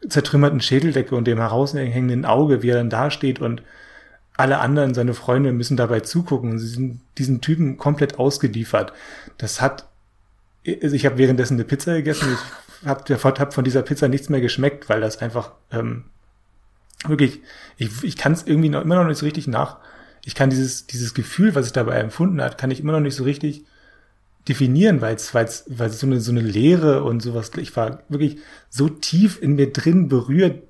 zertrümmerten 0.07 0.61
Schädeldecke 0.61 1.16
und 1.16 1.26
dem 1.26 1.38
heraushängenden 1.38 2.26
Auge, 2.26 2.62
wie 2.62 2.68
er 2.68 2.76
dann 2.76 2.90
dasteht 2.90 3.40
und 3.40 3.62
alle 4.37 4.59
anderen, 4.59 4.95
seine 4.95 5.14
Freunde 5.14 5.53
müssen 5.53 5.76
dabei 5.76 6.01
zugucken. 6.01 6.59
Sie 6.59 6.66
sind 6.66 7.01
diesen 7.18 7.41
Typen 7.41 7.76
komplett 7.76 8.18
ausgeliefert. 8.18 8.93
Das 9.39 9.61
hat, 9.61 9.89
also 10.82 10.95
ich 10.95 11.07
habe 11.07 11.18
währenddessen 11.18 11.55
eine 11.55 11.64
Pizza 11.64 11.95
gegessen. 11.95 12.37
Ich 12.82 12.89
habe 12.89 13.05
hab 13.22 13.55
von 13.55 13.64
dieser 13.64 13.82
Pizza 13.82 14.09
nichts 14.09 14.28
mehr 14.28 14.41
geschmeckt, 14.41 14.89
weil 14.89 15.01
das 15.01 15.18
einfach 15.18 15.53
ähm, 15.70 16.05
wirklich, 17.07 17.41
ich, 17.76 18.03
ich 18.03 18.16
kann 18.16 18.32
es 18.32 18.45
irgendwie 18.45 18.70
noch, 18.70 18.82
immer 18.82 18.97
noch 18.97 19.07
nicht 19.07 19.18
so 19.18 19.26
richtig 19.26 19.47
nach. 19.47 19.78
Ich 20.24 20.35
kann 20.35 20.51
dieses, 20.51 20.87
dieses 20.87 21.14
Gefühl, 21.14 21.55
was 21.55 21.66
ich 21.66 21.72
dabei 21.72 21.97
empfunden 21.99 22.43
hat, 22.43 22.59
kann 22.59 22.70
ich 22.70 22.80
immer 22.80 22.93
noch 22.93 23.01
nicht 23.01 23.14
so 23.14 23.24
richtig 23.24 23.64
definieren, 24.49 25.01
weil 25.01 25.14
es, 25.14 25.32
weil 25.32 25.49
weil 25.68 25.91
so 25.91 26.07
eine, 26.07 26.20
so 26.20 26.32
eine 26.32 26.41
Leere 26.41 27.05
und 27.05 27.20
sowas, 27.20 27.53
ich 27.57 27.74
war 27.76 28.03
wirklich 28.09 28.39
so 28.68 28.89
tief 28.89 29.41
in 29.41 29.55
mir 29.55 29.72
drin 29.72 30.09
berührt 30.09 30.62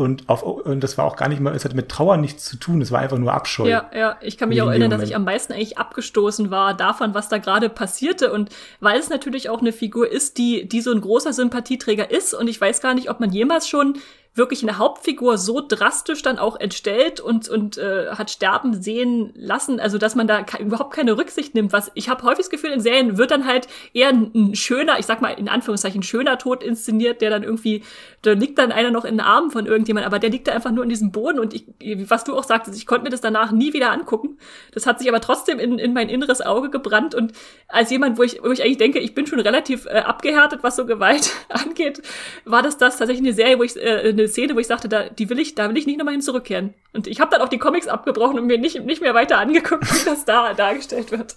und, 0.00 0.28
auf, 0.28 0.42
und 0.42 0.80
das 0.82 0.96
war 0.96 1.04
auch 1.04 1.16
gar 1.16 1.28
nicht 1.28 1.40
mal, 1.40 1.54
es 1.54 1.64
hatte 1.64 1.76
mit 1.76 1.90
Trauer 1.90 2.16
nichts 2.16 2.46
zu 2.46 2.56
tun, 2.56 2.80
es 2.80 2.90
war 2.90 3.00
einfach 3.00 3.18
nur 3.18 3.34
Abscheu. 3.34 3.68
Ja, 3.68 3.90
ja, 3.94 4.16
ich 4.22 4.38
kann 4.38 4.48
mich 4.48 4.62
auch 4.62 4.68
erinnern, 4.68 4.90
dass 4.90 5.02
ich 5.02 5.14
am 5.14 5.24
meisten 5.24 5.52
eigentlich 5.52 5.76
abgestoßen 5.76 6.50
war 6.50 6.74
davon, 6.74 7.12
was 7.12 7.28
da 7.28 7.36
gerade 7.36 7.68
passierte. 7.68 8.32
Und 8.32 8.48
weil 8.80 8.98
es 8.98 9.10
natürlich 9.10 9.50
auch 9.50 9.60
eine 9.60 9.72
Figur 9.72 10.10
ist, 10.10 10.38
die, 10.38 10.66
die 10.66 10.80
so 10.80 10.90
ein 10.90 11.02
großer 11.02 11.34
Sympathieträger 11.34 12.10
ist. 12.10 12.32
Und 12.32 12.48
ich 12.48 12.58
weiß 12.58 12.80
gar 12.80 12.94
nicht, 12.94 13.10
ob 13.10 13.20
man 13.20 13.30
jemals 13.30 13.68
schon 13.68 13.98
wirklich 14.34 14.62
eine 14.62 14.78
Hauptfigur 14.78 15.38
so 15.38 15.60
drastisch 15.66 16.22
dann 16.22 16.38
auch 16.38 16.58
entstellt 16.58 17.20
und 17.20 17.48
und 17.48 17.78
äh, 17.78 18.10
hat 18.10 18.30
sterben 18.30 18.80
sehen 18.80 19.32
lassen, 19.34 19.80
also 19.80 19.98
dass 19.98 20.14
man 20.14 20.28
da 20.28 20.44
überhaupt 20.58 20.94
keine 20.94 21.18
Rücksicht 21.18 21.54
nimmt. 21.54 21.72
Was 21.72 21.90
ich 21.94 22.08
habe 22.08 22.22
häufig 22.22 22.40
das 22.40 22.50
Gefühl 22.50 22.70
in 22.70 22.80
Serien 22.80 23.18
wird 23.18 23.32
dann 23.32 23.46
halt 23.46 23.66
eher 23.92 24.08
ein, 24.08 24.30
ein, 24.34 24.54
schöner, 24.54 24.98
ich 24.98 25.06
sag 25.06 25.20
mal 25.20 25.30
in 25.30 25.48
Anführungszeichen 25.48 26.02
schöner 26.02 26.38
Tod 26.38 26.62
inszeniert, 26.62 27.20
der 27.20 27.30
dann 27.30 27.42
irgendwie 27.42 27.82
da 28.22 28.32
liegt 28.32 28.58
dann 28.58 28.70
einer 28.70 28.90
noch 28.90 29.04
in 29.04 29.14
den 29.14 29.20
Armen 29.20 29.50
von 29.50 29.66
irgendjemand, 29.66 30.06
aber 30.06 30.18
der 30.18 30.28
liegt 30.28 30.46
da 30.46 30.52
einfach 30.52 30.70
nur 30.70 30.84
in 30.84 30.90
diesem 30.90 31.10
Boden 31.10 31.38
und 31.38 31.54
ich, 31.54 31.64
was 32.10 32.24
du 32.24 32.36
auch 32.36 32.44
sagtest, 32.44 32.76
ich 32.76 32.86
konnte 32.86 33.04
mir 33.04 33.10
das 33.10 33.22
danach 33.22 33.50
nie 33.50 33.72
wieder 33.72 33.90
angucken. 33.90 34.38
Das 34.72 34.86
hat 34.86 34.98
sich 34.98 35.08
aber 35.08 35.20
trotzdem 35.20 35.58
in, 35.58 35.78
in 35.78 35.94
mein 35.94 36.10
inneres 36.10 36.42
Auge 36.42 36.68
gebrannt 36.68 37.14
und 37.14 37.32
als 37.66 37.90
jemand, 37.90 38.18
wo 38.18 38.22
ich, 38.22 38.42
wo 38.42 38.50
ich 38.50 38.62
eigentlich 38.62 38.76
denke, 38.76 38.98
ich 38.98 39.14
bin 39.14 39.26
schon 39.26 39.40
relativ 39.40 39.86
äh, 39.86 40.00
abgehärtet, 40.00 40.62
was 40.62 40.76
so 40.76 40.84
Gewalt 40.84 41.32
angeht, 41.48 42.02
war 42.44 42.62
das 42.62 42.76
das 42.76 42.98
tatsächlich 42.98 43.26
eine 43.26 43.34
Serie, 43.34 43.58
wo 43.58 43.62
ich 43.62 43.76
äh, 43.76 44.10
eine 44.20 44.28
Szene, 44.28 44.54
wo 44.54 44.58
ich 44.58 44.66
sagte, 44.66 44.88
da, 44.88 45.08
die 45.08 45.28
will 45.30 45.38
ich, 45.38 45.54
da 45.54 45.68
will 45.68 45.76
ich 45.76 45.86
nicht 45.86 45.98
nochmal 45.98 46.14
hin 46.14 46.22
zurückkehren. 46.22 46.74
Und 46.92 47.06
ich 47.06 47.20
habe 47.20 47.30
dann 47.30 47.40
auch 47.42 47.48
die 47.48 47.58
Comics 47.58 47.88
abgebrochen 47.88 48.38
und 48.38 48.46
mir 48.46 48.58
nicht, 48.58 48.84
nicht 48.84 49.02
mehr 49.02 49.14
weiter 49.14 49.38
angeguckt, 49.38 49.84
wie 49.92 50.04
das 50.04 50.24
da 50.24 50.54
dargestellt 50.56 51.10
wird. 51.10 51.36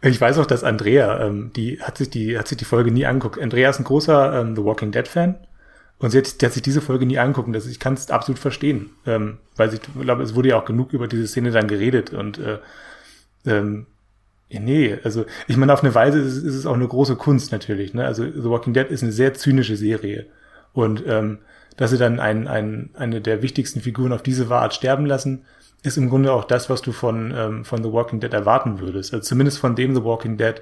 Ich 0.00 0.20
weiß 0.20 0.38
auch, 0.38 0.46
dass 0.46 0.62
Andrea, 0.62 1.26
ähm, 1.26 1.50
die 1.56 1.80
hat 1.82 1.98
sich 1.98 2.10
die, 2.10 2.38
hat 2.38 2.46
sich 2.46 2.58
die 2.58 2.64
Folge 2.64 2.90
nie 2.90 3.06
angeguckt. 3.06 3.40
Andrea 3.40 3.70
ist 3.70 3.80
ein 3.80 3.84
großer 3.84 4.40
ähm, 4.40 4.54
The 4.54 4.64
Walking 4.64 4.92
Dead 4.92 5.08
Fan. 5.08 5.36
Und 5.98 6.10
sie 6.10 6.18
hat, 6.18 6.40
die 6.40 6.46
hat 6.46 6.52
sich 6.52 6.62
diese 6.62 6.80
Folge 6.80 7.06
nie 7.06 7.18
angucken. 7.18 7.52
Das, 7.52 7.66
ich 7.66 7.80
kann 7.80 7.94
es 7.94 8.10
absolut 8.10 8.38
verstehen. 8.38 8.90
Ähm, 9.06 9.38
weil 9.56 9.74
ich 9.74 9.80
glaube, 10.00 10.22
es 10.22 10.34
wurde 10.34 10.50
ja 10.50 10.60
auch 10.60 10.64
genug 10.64 10.92
über 10.92 11.08
diese 11.08 11.26
Szene 11.26 11.50
dann 11.50 11.66
geredet. 11.66 12.12
Und 12.12 12.38
äh, 12.38 12.58
ähm, 13.44 13.86
nee, 14.48 14.96
also 15.02 15.26
ich 15.48 15.56
meine, 15.56 15.72
auf 15.72 15.82
eine 15.82 15.94
Weise 15.94 16.20
ist, 16.20 16.36
ist 16.36 16.54
es 16.54 16.66
auch 16.66 16.74
eine 16.74 16.86
große 16.86 17.16
Kunst 17.16 17.50
natürlich. 17.50 17.94
Ne? 17.94 18.04
Also 18.06 18.24
The 18.24 18.48
Walking 18.48 18.74
Dead 18.74 18.88
ist 18.88 19.02
eine 19.02 19.10
sehr 19.10 19.34
zynische 19.34 19.76
Serie. 19.76 20.26
Und 20.72 21.02
ähm, 21.08 21.38
dass 21.78 21.90
sie 21.90 21.96
dann 21.96 22.20
ein, 22.20 22.46
ein, 22.46 22.90
eine 22.94 23.22
der 23.22 23.40
wichtigsten 23.40 23.80
Figuren 23.80 24.12
auf 24.12 24.22
diese 24.22 24.50
Art 24.50 24.74
sterben 24.74 25.06
lassen, 25.06 25.44
ist 25.82 25.96
im 25.96 26.10
Grunde 26.10 26.32
auch 26.32 26.44
das, 26.44 26.68
was 26.68 26.82
du 26.82 26.92
von, 26.92 27.32
ähm, 27.34 27.64
von 27.64 27.82
The 27.82 27.92
Walking 27.92 28.20
Dead 28.20 28.32
erwarten 28.32 28.80
würdest. 28.80 29.14
Also 29.14 29.24
zumindest 29.24 29.58
von 29.58 29.76
dem 29.76 29.94
The 29.94 30.04
Walking 30.04 30.36
Dead, 30.36 30.60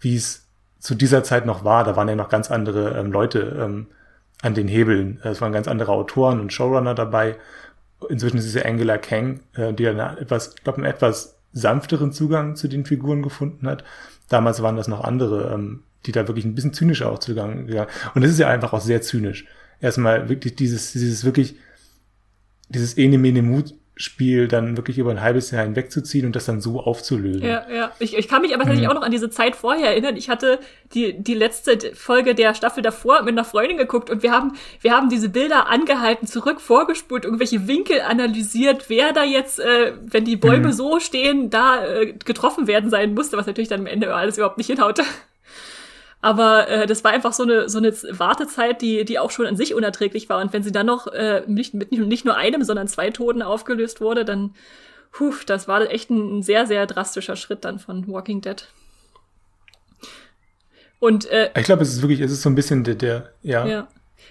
wie 0.00 0.16
es 0.16 0.46
zu 0.80 0.94
dieser 0.96 1.22
Zeit 1.22 1.46
noch 1.46 1.64
war. 1.64 1.84
Da 1.84 1.96
waren 1.96 2.08
ja 2.08 2.16
noch 2.16 2.28
ganz 2.28 2.50
andere 2.50 2.98
ähm, 2.98 3.12
Leute 3.12 3.56
ähm, 3.58 3.86
an 4.42 4.54
den 4.54 4.68
Hebeln. 4.68 5.20
Es 5.22 5.40
waren 5.40 5.52
ganz 5.52 5.68
andere 5.68 5.92
Autoren 5.92 6.40
und 6.40 6.52
Showrunner 6.52 6.94
dabei. 6.94 7.36
Inzwischen 8.08 8.38
ist 8.38 8.46
es 8.46 8.54
ja 8.54 8.64
Angela 8.64 8.98
Kang, 8.98 9.40
äh, 9.54 9.72
die 9.72 9.84
dann 9.84 10.00
etwas, 10.18 10.54
ich 10.56 10.64
glaube, 10.64 10.78
einen 10.78 10.86
etwas 10.86 11.38
sanfteren 11.52 12.12
Zugang 12.12 12.56
zu 12.56 12.66
den 12.66 12.84
Figuren 12.84 13.22
gefunden 13.22 13.68
hat. 13.68 13.84
Damals 14.28 14.60
waren 14.60 14.76
das 14.76 14.88
noch 14.88 15.04
andere 15.04 15.52
ähm, 15.54 15.84
die 16.06 16.12
da 16.12 16.26
wirklich 16.26 16.44
ein 16.44 16.54
bisschen 16.54 16.72
zynischer 16.72 17.10
auch 17.10 17.18
zugegangen. 17.18 17.68
Und 18.14 18.22
das 18.22 18.30
ist 18.30 18.38
ja 18.38 18.48
einfach 18.48 18.72
auch 18.72 18.80
sehr 18.80 19.02
zynisch. 19.02 19.46
Erstmal 19.80 20.28
wirklich 20.28 20.56
dieses, 20.56 20.92
dieses 20.92 21.24
wirklich, 21.24 21.56
dieses 22.68 22.96
Ene 22.96 23.18
Mene 23.18 23.42
Mut 23.42 23.74
Spiel 24.00 24.46
dann 24.46 24.76
wirklich 24.76 24.96
über 24.98 25.10
ein 25.10 25.20
halbes 25.20 25.50
Jahr 25.50 25.64
hinwegzuziehen 25.64 26.24
und 26.24 26.36
das 26.36 26.44
dann 26.44 26.60
so 26.60 26.78
aufzulösen. 26.78 27.42
Ja, 27.42 27.66
ja. 27.68 27.90
Ich, 27.98 28.16
ich 28.16 28.28
kann 28.28 28.42
mich 28.42 28.54
aber 28.54 28.62
tatsächlich 28.62 28.86
mhm. 28.86 28.92
auch 28.92 29.00
noch 29.00 29.02
an 29.02 29.10
diese 29.10 29.28
Zeit 29.28 29.56
vorher 29.56 29.88
erinnern. 29.88 30.14
Ich 30.14 30.28
hatte 30.28 30.60
die, 30.94 31.20
die 31.20 31.34
letzte 31.34 31.96
Folge 31.96 32.36
der 32.36 32.54
Staffel 32.54 32.80
davor 32.80 33.22
mit 33.22 33.30
einer 33.30 33.44
Freundin 33.44 33.76
geguckt 33.76 34.08
und 34.08 34.22
wir 34.22 34.30
haben, 34.30 34.52
wir 34.82 34.92
haben 34.92 35.08
diese 35.08 35.28
Bilder 35.28 35.68
angehalten, 35.68 36.28
zurück 36.28 36.60
vorgespult, 36.60 37.24
irgendwelche 37.24 37.66
Winkel 37.66 38.00
analysiert, 38.02 38.84
wer 38.88 39.12
da 39.12 39.24
jetzt, 39.24 39.58
äh, 39.58 39.94
wenn 40.00 40.24
die 40.24 40.36
Bäume 40.36 40.68
mhm. 40.68 40.72
so 40.72 41.00
stehen, 41.00 41.50
da 41.50 41.84
äh, 41.84 42.12
getroffen 42.24 42.68
werden 42.68 42.90
sein 42.90 43.14
musste, 43.14 43.36
was 43.36 43.48
natürlich 43.48 43.68
dann 43.68 43.80
am 43.80 43.86
Ende 43.86 44.14
alles 44.14 44.36
überhaupt 44.36 44.58
nicht 44.58 44.68
hinhaute. 44.68 45.02
Aber 46.20 46.68
äh, 46.68 46.86
das 46.86 47.04
war 47.04 47.12
einfach 47.12 47.32
so 47.32 47.44
eine, 47.44 47.68
so 47.68 47.78
eine 47.78 47.92
Wartezeit, 47.92 48.82
die, 48.82 49.04
die 49.04 49.18
auch 49.18 49.30
schon 49.30 49.46
an 49.46 49.56
sich 49.56 49.74
unerträglich 49.74 50.28
war. 50.28 50.40
Und 50.40 50.52
wenn 50.52 50.62
sie 50.62 50.72
dann 50.72 50.86
noch 50.86 51.06
äh, 51.08 51.42
nicht, 51.46 51.74
mit 51.74 51.92
nicht 51.92 52.24
nur 52.24 52.36
einem, 52.36 52.64
sondern 52.64 52.88
zwei 52.88 53.10
Toten 53.10 53.42
aufgelöst 53.42 54.00
wurde, 54.00 54.24
dann, 54.24 54.54
puh, 55.12 55.34
das 55.46 55.68
war 55.68 55.88
echt 55.90 56.10
ein, 56.10 56.38
ein 56.38 56.42
sehr, 56.42 56.66
sehr 56.66 56.86
drastischer 56.86 57.36
Schritt 57.36 57.64
dann 57.64 57.78
von 57.78 58.08
Walking 58.08 58.40
Dead. 58.40 58.66
Und 60.98 61.26
äh, 61.26 61.50
ich 61.56 61.64
glaube, 61.64 61.82
es 61.82 61.92
ist 61.92 62.02
wirklich, 62.02 62.20
es 62.20 62.32
ist 62.32 62.42
so 62.42 62.50
ein 62.50 62.56
bisschen 62.56 62.82
der, 62.82 62.96
der 62.96 63.32
ja. 63.42 63.66
ja. 63.66 63.88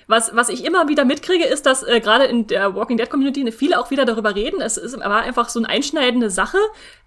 Was, 0.07 0.33
was 0.35 0.49
ich 0.49 0.63
immer 0.63 0.87
wieder 0.87 1.03
mitkriege, 1.03 1.45
ist, 1.45 1.65
dass 1.65 1.83
äh, 1.83 1.99
gerade 1.99 2.25
in 2.25 2.47
der 2.47 2.75
Walking 2.75 2.97
Dead 2.97 3.09
Community 3.09 3.51
viele 3.51 3.79
auch 3.79 3.91
wieder 3.91 4.05
darüber 4.05 4.35
reden. 4.35 4.61
Es 4.61 4.77
ist, 4.77 4.97
war 4.97 5.21
einfach 5.21 5.49
so 5.49 5.59
eine 5.59 5.67
einschneidende 5.67 6.29
Sache, 6.29 6.57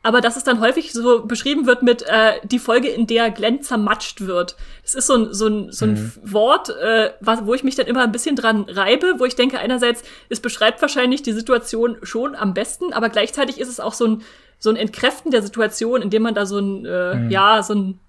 aber 0.02 0.20
dass 0.20 0.36
es 0.36 0.44
dann 0.44 0.60
häufig 0.60 0.92
so 0.92 1.24
beschrieben 1.24 1.66
wird 1.66 1.82
mit 1.82 2.02
äh, 2.02 2.34
die 2.44 2.58
Folge, 2.58 2.88
in 2.88 3.06
der 3.06 3.30
Glenn 3.30 3.62
zermatscht 3.62 4.20
wird. 4.22 4.56
Es 4.84 4.94
ist 4.94 5.06
so 5.06 5.14
ein, 5.14 5.32
so 5.32 5.46
ein, 5.46 5.72
so 5.72 5.86
ein 5.86 5.92
mhm. 5.92 6.32
Wort, 6.32 6.70
äh, 6.70 7.12
was, 7.20 7.46
wo 7.46 7.54
ich 7.54 7.64
mich 7.64 7.74
dann 7.74 7.86
immer 7.86 8.02
ein 8.02 8.12
bisschen 8.12 8.36
dran 8.36 8.64
reibe, 8.68 9.14
wo 9.18 9.24
ich 9.24 9.36
denke, 9.36 9.58
einerseits, 9.58 10.02
es 10.28 10.40
beschreibt 10.40 10.82
wahrscheinlich 10.82 11.22
die 11.22 11.32
Situation 11.32 11.96
schon 12.02 12.34
am 12.34 12.52
besten, 12.52 12.92
aber 12.92 13.08
gleichzeitig 13.08 13.58
ist 13.58 13.68
es 13.68 13.80
auch 13.80 13.94
so 13.94 14.06
ein, 14.06 14.22
so 14.58 14.68
ein 14.68 14.76
Entkräften 14.76 15.30
der 15.30 15.42
Situation, 15.42 16.02
indem 16.02 16.22
man 16.22 16.34
da 16.34 16.44
so 16.44 16.58
ein, 16.58 16.84
äh, 16.84 17.14
mhm. 17.14 17.30
ja, 17.30 17.62
so 17.62 17.74
ein 17.74 18.00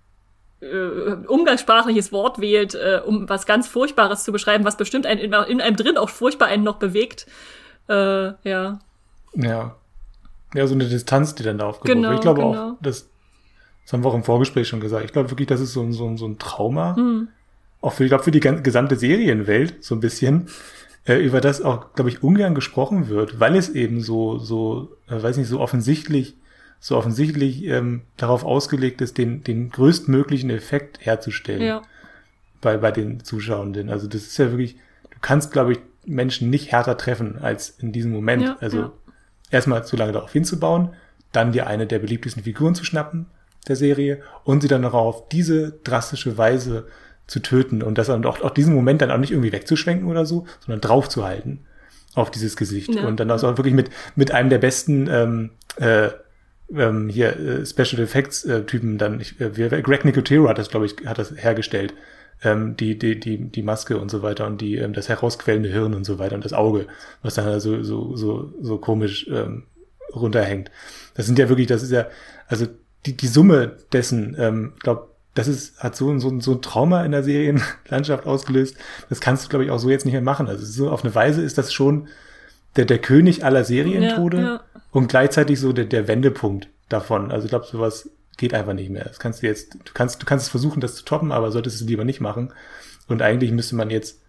äh, 0.61 1.27
umgangssprachliches 1.27 2.11
Wort 2.11 2.39
wählt, 2.39 2.75
äh, 2.75 3.01
um 3.05 3.27
was 3.27 3.45
ganz 3.45 3.67
Furchtbares 3.67 4.23
zu 4.23 4.31
beschreiben, 4.31 4.63
was 4.63 4.77
bestimmt 4.77 5.05
einen, 5.05 5.19
in, 5.19 5.33
in 5.33 5.61
einem 5.61 5.75
drin 5.75 5.97
auch 5.97 6.09
furchtbar 6.09 6.47
einen 6.47 6.63
noch 6.63 6.77
bewegt. 6.77 7.25
Äh, 7.89 7.93
ja. 8.47 8.79
Ja. 9.33 9.75
Ja, 10.53 10.67
so 10.67 10.75
eine 10.75 10.85
Distanz, 10.85 11.35
die 11.35 11.43
dann 11.43 11.57
da 11.57 11.67
aufgebaut 11.67 11.95
genau, 11.95 12.09
wird. 12.09 12.19
Ich 12.19 12.21
glaube 12.21 12.41
genau. 12.41 12.71
auch, 12.71 12.73
das, 12.81 13.09
das 13.83 13.93
haben 13.93 14.03
wir 14.03 14.09
auch 14.09 14.15
im 14.15 14.23
Vorgespräch 14.23 14.67
schon 14.67 14.81
gesagt. 14.81 15.05
Ich 15.05 15.13
glaube 15.13 15.31
wirklich, 15.31 15.47
das 15.47 15.61
ist 15.61 15.73
so, 15.73 15.81
ein 15.81 15.93
so, 15.93 16.07
ein 16.07 16.17
so 16.17 16.25
ein 16.27 16.37
Trauma. 16.39 16.95
Hm. 16.95 17.29
Auch 17.79 17.93
für, 17.93 18.03
ich 18.03 18.09
glaube, 18.09 18.23
für 18.23 18.31
die 18.31 18.39
gesamte 18.39 18.95
Serienwelt 18.95 19.83
so 19.83 19.95
ein 19.95 20.01
bisschen, 20.01 20.49
äh, 21.05 21.15
über 21.15 21.41
das 21.41 21.61
auch, 21.61 21.93
glaube 21.93 22.09
ich, 22.09 22.21
ungern 22.21 22.53
gesprochen 22.53 23.09
wird, 23.09 23.39
weil 23.39 23.55
es 23.55 23.69
eben 23.69 24.01
so, 24.01 24.37
so, 24.37 24.95
äh, 25.07 25.21
weiß 25.21 25.37
nicht, 25.37 25.47
so 25.47 25.59
offensichtlich 25.59 26.35
so 26.83 26.97
offensichtlich 26.97 27.63
ähm, 27.65 28.01
darauf 28.17 28.43
ausgelegt 28.43 29.01
ist, 29.01 29.19
den, 29.19 29.43
den 29.43 29.69
größtmöglichen 29.69 30.49
Effekt 30.49 31.05
herzustellen 31.05 31.61
ja. 31.61 31.81
bei, 32.59 32.77
bei 32.77 32.91
den 32.91 33.23
Zuschauenden. 33.23 33.89
Also 33.89 34.07
das 34.07 34.23
ist 34.23 34.37
ja 34.37 34.49
wirklich, 34.49 34.75
du 35.11 35.17
kannst, 35.21 35.51
glaube 35.51 35.73
ich, 35.73 35.79
Menschen 36.05 36.49
nicht 36.49 36.71
härter 36.71 36.97
treffen 36.97 37.37
als 37.39 37.69
in 37.69 37.91
diesem 37.91 38.11
Moment. 38.11 38.41
Ja, 38.41 38.57
also 38.59 38.77
ja. 38.77 38.91
erstmal 39.51 39.85
zu 39.85 39.95
lange 39.95 40.11
darauf 40.11 40.33
hinzubauen, 40.33 40.89
dann 41.31 41.51
dir 41.51 41.67
eine 41.67 41.85
der 41.85 41.99
beliebtesten 41.99 42.43
Figuren 42.43 42.73
zu 42.73 42.83
schnappen 42.83 43.27
der 43.67 43.75
Serie 43.75 44.23
und 44.43 44.61
sie 44.61 44.67
dann 44.67 44.81
noch 44.81 44.95
auf 44.95 45.29
diese 45.29 45.73
drastische 45.83 46.35
Weise 46.39 46.87
zu 47.27 47.41
töten 47.41 47.83
und 47.83 47.99
das 47.99 48.07
dann 48.07 48.25
auch, 48.25 48.41
auch 48.41 48.49
diesen 48.49 48.73
Moment 48.73 49.03
dann 49.03 49.11
auch 49.11 49.19
nicht 49.19 49.31
irgendwie 49.31 49.51
wegzuschwenken 49.51 50.09
oder 50.09 50.25
so, 50.25 50.47
sondern 50.65 50.81
draufzuhalten 50.81 51.59
auf 52.15 52.31
dieses 52.31 52.57
Gesicht 52.57 52.95
ja. 52.95 53.05
und 53.05 53.19
dann 53.19 53.29
auch 53.29 53.41
wirklich 53.43 53.75
mit 53.75 53.91
mit 54.15 54.31
einem 54.31 54.49
der 54.49 54.57
besten 54.57 55.07
ähm, 55.07 55.51
äh, 55.75 56.09
ähm, 56.75 57.09
hier 57.09 57.37
äh, 57.39 57.65
Special 57.65 58.01
Effects 58.01 58.45
äh, 58.45 58.63
Typen 58.63 58.97
dann, 58.97 59.19
ich, 59.19 59.39
äh, 59.39 59.49
Greg 59.81 60.05
Nicotero 60.05 60.47
hat 60.47 60.57
das, 60.57 60.69
glaube 60.69 60.85
ich, 60.85 60.95
hat 61.05 61.17
das 61.17 61.33
hergestellt. 61.35 61.93
Ähm, 62.43 62.75
die, 62.75 62.97
die, 62.97 63.19
die, 63.19 63.37
die 63.37 63.61
Maske 63.61 63.99
und 63.99 64.09
so 64.09 64.23
weiter 64.23 64.47
und 64.47 64.61
die, 64.61 64.77
ähm, 64.77 64.93
das 64.93 65.09
herausquellende 65.09 65.69
Hirn 65.69 65.93
und 65.93 66.05
so 66.05 66.17
weiter 66.17 66.35
und 66.35 66.43
das 66.43 66.53
Auge, 66.53 66.87
was 67.21 67.35
dann 67.35 67.59
so, 67.59 67.83
so, 67.83 68.15
so, 68.15 68.51
so 68.59 68.77
komisch 68.79 69.27
ähm, 69.31 69.63
runterhängt. 70.15 70.71
Das 71.13 71.27
sind 71.27 71.37
ja 71.37 71.49
wirklich, 71.49 71.67
das 71.67 71.83
ist 71.83 71.91
ja, 71.91 72.07
also 72.47 72.65
die, 73.05 73.15
die 73.15 73.27
Summe 73.27 73.77
dessen, 73.91 74.35
ähm, 74.39 74.73
glaube 74.79 75.11
das 75.33 75.47
ist, 75.47 75.81
hat 75.81 75.95
so, 75.95 76.17
so, 76.19 76.39
so 76.39 76.53
ein 76.53 76.61
Trauma 76.61 77.05
in 77.05 77.11
der 77.11 77.23
Serienlandschaft 77.23 78.25
ausgelöst. 78.25 78.75
Das 79.09 79.21
kannst 79.21 79.45
du, 79.45 79.49
glaube 79.49 79.63
ich, 79.63 79.71
auch 79.71 79.79
so 79.79 79.89
jetzt 79.89 80.05
nicht 80.05 80.13
mehr 80.13 80.21
machen. 80.21 80.47
Also 80.47 80.65
so 80.65 80.89
auf 80.89 81.03
eine 81.03 81.15
Weise 81.15 81.41
ist 81.41 81.57
das 81.57 81.71
schon 81.71 82.09
der, 82.75 82.85
der 82.85 82.99
König 82.99 83.45
aller 83.45 83.63
Serientode. 83.63 84.37
Ja, 84.37 84.43
ja 84.43 84.63
und 84.91 85.07
gleichzeitig 85.07 85.59
so 85.59 85.73
der, 85.73 85.85
der 85.85 86.07
Wendepunkt 86.07 86.67
davon. 86.89 87.31
Also 87.31 87.45
ich 87.45 87.49
glaube, 87.49 87.65
sowas 87.65 88.09
geht 88.37 88.53
einfach 88.53 88.73
nicht 88.73 88.89
mehr. 88.89 89.05
Das 89.05 89.19
kannst 89.19 89.41
du 89.41 89.47
jetzt, 89.47 89.75
du 89.75 89.93
kannst, 89.93 90.21
du 90.21 90.25
kannst 90.25 90.45
es 90.45 90.49
versuchen, 90.49 90.81
das 90.81 90.95
zu 90.95 91.05
toppen, 91.05 91.31
aber 91.31 91.51
solltest 91.51 91.81
es 91.81 91.87
lieber 91.87 92.03
nicht 92.03 92.21
machen. 92.21 92.53
Und 93.07 93.21
eigentlich 93.21 93.51
müsste 93.51 93.75
man 93.75 93.89
jetzt, 93.89 94.21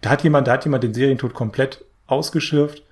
da 0.00 0.10
hat 0.10 0.24
jemand, 0.24 0.46
da 0.46 0.52
hat 0.52 0.64
jemand 0.64 0.84
den 0.84 0.94
Serientod 0.94 1.34
komplett 1.34 1.84
ausgeschürft, 2.06 2.82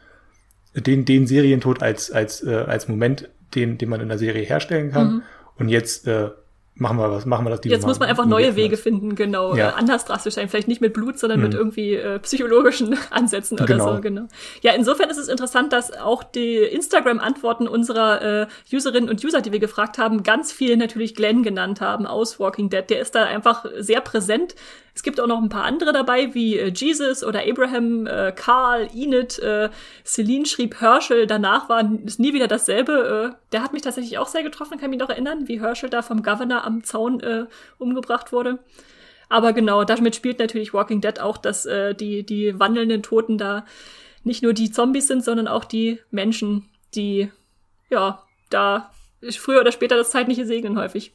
den, 0.75 1.05
den 1.05 1.27
Serientod 1.27 1.83
als, 1.83 2.11
als, 2.11 2.43
äh, 2.43 2.55
als 2.55 2.89
Moment, 2.89 3.29
den, 3.55 3.77
den 3.77 3.89
man 3.89 4.01
in 4.01 4.09
der 4.09 4.19
Serie 4.19 4.45
herstellen 4.45 4.91
kann. 4.91 5.15
Mhm. 5.15 5.23
Und 5.57 5.69
jetzt 5.69 6.07
äh, 6.07 6.31
machen 6.75 6.97
wir 6.99 7.11
was, 7.11 7.27
machen 7.27 7.45
wir 7.45 7.51
das 7.51 7.61
die 7.61 7.69
Jetzt 7.69 7.87
muss 7.87 7.99
man 7.99 8.09
einfach 8.09 8.25
neue 8.25 8.57
Wege 8.57 8.77
finden, 8.77 9.15
genau, 9.15 9.55
ja. 9.55 9.71
äh, 9.71 9.73
anders 9.75 10.05
drastisch 10.05 10.35
sein, 10.35 10.49
vielleicht 10.49 10.69
nicht 10.69 10.81
mit 10.81 10.95
Blut, 10.95 11.19
sondern 11.19 11.41
mhm. 11.41 11.45
mit 11.45 11.55
irgendwie 11.55 11.95
äh, 11.95 12.19
psychologischen 12.21 12.97
Ansätzen 13.11 13.59
oder 13.59 13.67
genau. 13.67 13.95
so, 13.95 14.01
genau. 14.01 14.29
Ja, 14.63 14.73
insofern 14.73 15.11
ist 15.11 15.19
es 15.19 15.29
interessant, 15.29 15.73
dass 15.73 15.93
auch 15.93 16.25
die 16.25 16.57
Instagram-Antworten 16.57 17.69
unserer 17.69 18.43
äh, 18.43 18.47
Userinnen 18.73 19.11
und 19.11 19.23
User, 19.25 19.43
die 19.43 19.53
wir 19.53 19.61
gefragt 19.61 19.99
haben, 19.99 20.23
ganz 20.23 20.51
viel 20.51 20.77
natürlich 20.77 21.15
Glenn 21.15 21.43
genannt 21.43 21.81
haben 21.81 22.07
aus 22.07 22.41
Walking 22.41 22.71
Dead. 22.71 22.89
Der 22.89 23.01
ist 23.01 23.15
da 23.15 23.25
einfach 23.25 23.67
sehr 23.79 24.01
präsent. 24.01 24.55
Es 24.95 25.03
gibt 25.03 25.21
auch 25.21 25.27
noch 25.27 25.41
ein 25.41 25.49
paar 25.49 25.65
andere 25.65 25.93
dabei, 25.93 26.35
wie 26.35 26.59
äh, 26.59 26.69
Jesus 26.69 27.25
oder 27.25 27.41
Abraham, 27.49 28.07
äh, 28.07 28.33
Carl, 28.35 28.89
Enid, 28.95 29.39
äh, 29.39 29.71
Celine 30.05 30.45
schrieb 30.45 30.81
Herschel, 30.81 31.27
danach 31.27 31.69
war 31.69 31.91
es 32.05 32.19
nie 32.19 32.35
wieder 32.35 32.47
dasselbe. 32.47 33.33
Äh, 33.33 33.37
der 33.53 33.63
hat 33.63 33.73
mich 33.73 33.83
tatsächlich 33.83 34.19
auch 34.19 34.29
sehr 34.29 34.43
getroffen, 34.43 34.79
kann 34.79 34.91
mich 34.91 34.99
noch 34.99 35.09
erinnern, 35.09 35.49
wie 35.49 35.61
Herschel 35.61 35.89
da 35.89 36.03
vom 36.03 36.23
Governor 36.23 36.65
am 36.65 36.85
Zaun 36.85 37.21
äh, 37.21 37.47
umgebracht 37.79 38.33
wurde. 38.33 38.59
Aber 39.31 39.55
genau, 39.55 39.85
damit 39.85 40.15
spielt 40.15 40.39
natürlich 40.39 40.75
Walking 40.75 41.01
Dead 41.01 41.19
auch, 41.21 41.39
dass 41.39 41.65
äh, 41.65 41.95
die, 41.95 42.25
die 42.27 42.59
wandelnden 42.61 43.03
Toten 43.03 43.39
da 43.39 43.65
nicht 44.25 44.43
nur 44.43 44.53
die 44.53 44.71
Zombies 44.71 45.07
sind, 45.07 45.25
sondern 45.25 45.49
auch 45.49 45.65
die 45.65 46.01
Menschen, 46.11 46.69
die 46.95 47.31
ja 47.89 48.23
da 48.51 48.91
früher 49.31 49.63
oder 49.63 49.73
später 49.73 49.97
das 49.97 50.11
Zeitliche 50.11 50.45
segnen 50.45 50.79
häufig. 50.79 51.15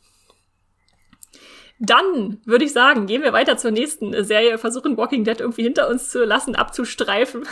Dann 1.79 2.41
würde 2.45 2.65
ich 2.65 2.73
sagen, 2.73 3.05
gehen 3.05 3.21
wir 3.21 3.33
weiter 3.33 3.57
zur 3.57 3.71
nächsten 3.71 4.23
Serie, 4.23 4.57
versuchen 4.57 4.97
Walking 4.97 5.23
Dead 5.23 5.39
irgendwie 5.39 5.63
hinter 5.63 5.89
uns 5.89 6.09
zu 6.09 6.23
lassen, 6.25 6.55
abzustreifen. 6.55 7.47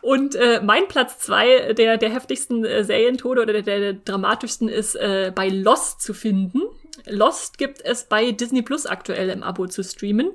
Und 0.00 0.36
äh, 0.36 0.60
mein 0.62 0.86
Platz 0.86 1.18
zwei 1.18 1.72
der, 1.72 1.96
der 1.96 2.10
heftigsten 2.10 2.64
äh, 2.64 2.84
Serientode 2.84 3.42
oder 3.42 3.52
der, 3.60 3.62
der 3.62 3.92
dramatischsten 3.94 4.68
ist 4.68 4.94
äh, 4.94 5.32
bei 5.34 5.48
Lost 5.48 6.00
zu 6.00 6.14
finden. 6.14 6.62
Lost 7.06 7.58
gibt 7.58 7.80
es 7.84 8.04
bei 8.04 8.30
Disney 8.30 8.62
Plus 8.62 8.86
aktuell 8.86 9.30
im 9.30 9.42
Abo 9.42 9.66
zu 9.66 9.82
streamen. 9.82 10.30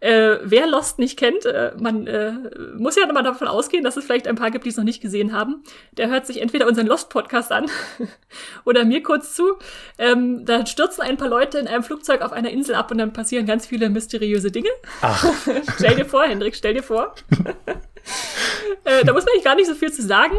Äh, 0.00 0.38
wer 0.42 0.66
Lost 0.68 0.98
nicht 0.98 1.18
kennt, 1.18 1.44
äh, 1.44 1.72
man 1.80 2.06
äh, 2.06 2.32
muss 2.76 2.96
ja 2.96 3.10
mal 3.12 3.22
davon 3.22 3.48
ausgehen, 3.48 3.82
dass 3.82 3.96
es 3.96 4.04
vielleicht 4.04 4.28
ein 4.28 4.36
paar 4.36 4.50
gibt, 4.50 4.64
die 4.64 4.70
es 4.70 4.76
noch 4.76 4.84
nicht 4.84 5.00
gesehen 5.00 5.32
haben. 5.32 5.64
Der 5.92 6.08
hört 6.08 6.26
sich 6.26 6.40
entweder 6.40 6.68
unseren 6.68 6.86
Lost-Podcast 6.86 7.50
an 7.50 7.66
oder 8.64 8.84
mir 8.84 9.02
kurz 9.02 9.34
zu. 9.34 9.58
Ähm, 9.98 10.44
da 10.44 10.64
stürzen 10.66 11.02
ein 11.02 11.16
paar 11.16 11.28
Leute 11.28 11.58
in 11.58 11.66
einem 11.66 11.82
Flugzeug 11.82 12.22
auf 12.22 12.32
einer 12.32 12.50
Insel 12.50 12.76
ab 12.76 12.90
und 12.92 12.98
dann 12.98 13.12
passieren 13.12 13.44
ganz 13.44 13.66
viele 13.66 13.90
mysteriöse 13.90 14.52
Dinge. 14.52 14.70
Ach. 15.02 15.24
stell 15.76 15.96
dir 15.96 16.04
vor, 16.04 16.24
Hendrik, 16.24 16.54
stell 16.54 16.74
dir 16.74 16.82
vor. 16.82 17.14
äh, 18.84 19.04
da 19.04 19.12
muss 19.12 19.24
man 19.24 19.32
eigentlich 19.32 19.44
gar 19.44 19.54
nicht 19.54 19.68
so 19.68 19.74
viel 19.74 19.92
zu 19.92 20.02
sagen. 20.02 20.36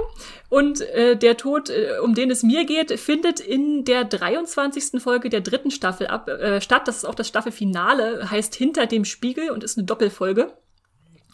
Und 0.50 0.82
äh, 0.82 1.16
der 1.16 1.38
Tod, 1.38 1.70
äh, 1.70 2.00
um 2.04 2.16
den 2.16 2.32
es 2.32 2.44
mir 2.44 2.66
geht, 2.66 3.00
findet 3.00 3.40
in 3.40 3.86
der 3.86 4.04
23. 4.04 5.02
Folge 5.02 5.30
der 5.30 5.42
dritten 5.42 5.72
Staffel 5.72 6.08
ab, 6.08 6.28
äh, 6.28 6.60
statt. 6.60 6.88
Das 6.88 6.98
ist 6.98 7.06
auch 7.06 7.16
das 7.16 7.28
Staffelfinale, 7.28 8.30
heißt 8.32 8.56
Hinter 8.56 8.88
dem 8.88 9.06
Spiegel 9.06 9.52
und 9.52 9.64
ist 9.64 9.78
eine 9.78 9.86
Doppelfolge. 9.86 10.54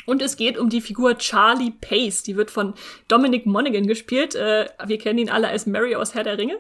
Und 0.06 0.22
es 0.22 0.38
geht 0.38 0.58
um 0.58 0.70
die 0.70 0.82
Figur 0.82 1.18
Charlie 1.18 1.72
Pace. 1.72 2.24
Die 2.24 2.36
wird 2.36 2.52
von 2.52 2.74
Dominic 3.08 3.46
Monaghan 3.46 3.88
gespielt. 3.88 4.36
Äh, 4.36 4.68
wir 4.86 4.98
kennen 4.98 5.20
ihn 5.20 5.30
alle 5.30 5.48
als 5.48 5.66
Mary 5.66 5.96
aus 5.96 6.14
Herr 6.14 6.24
der 6.24 6.38
Ringe. 6.38 6.58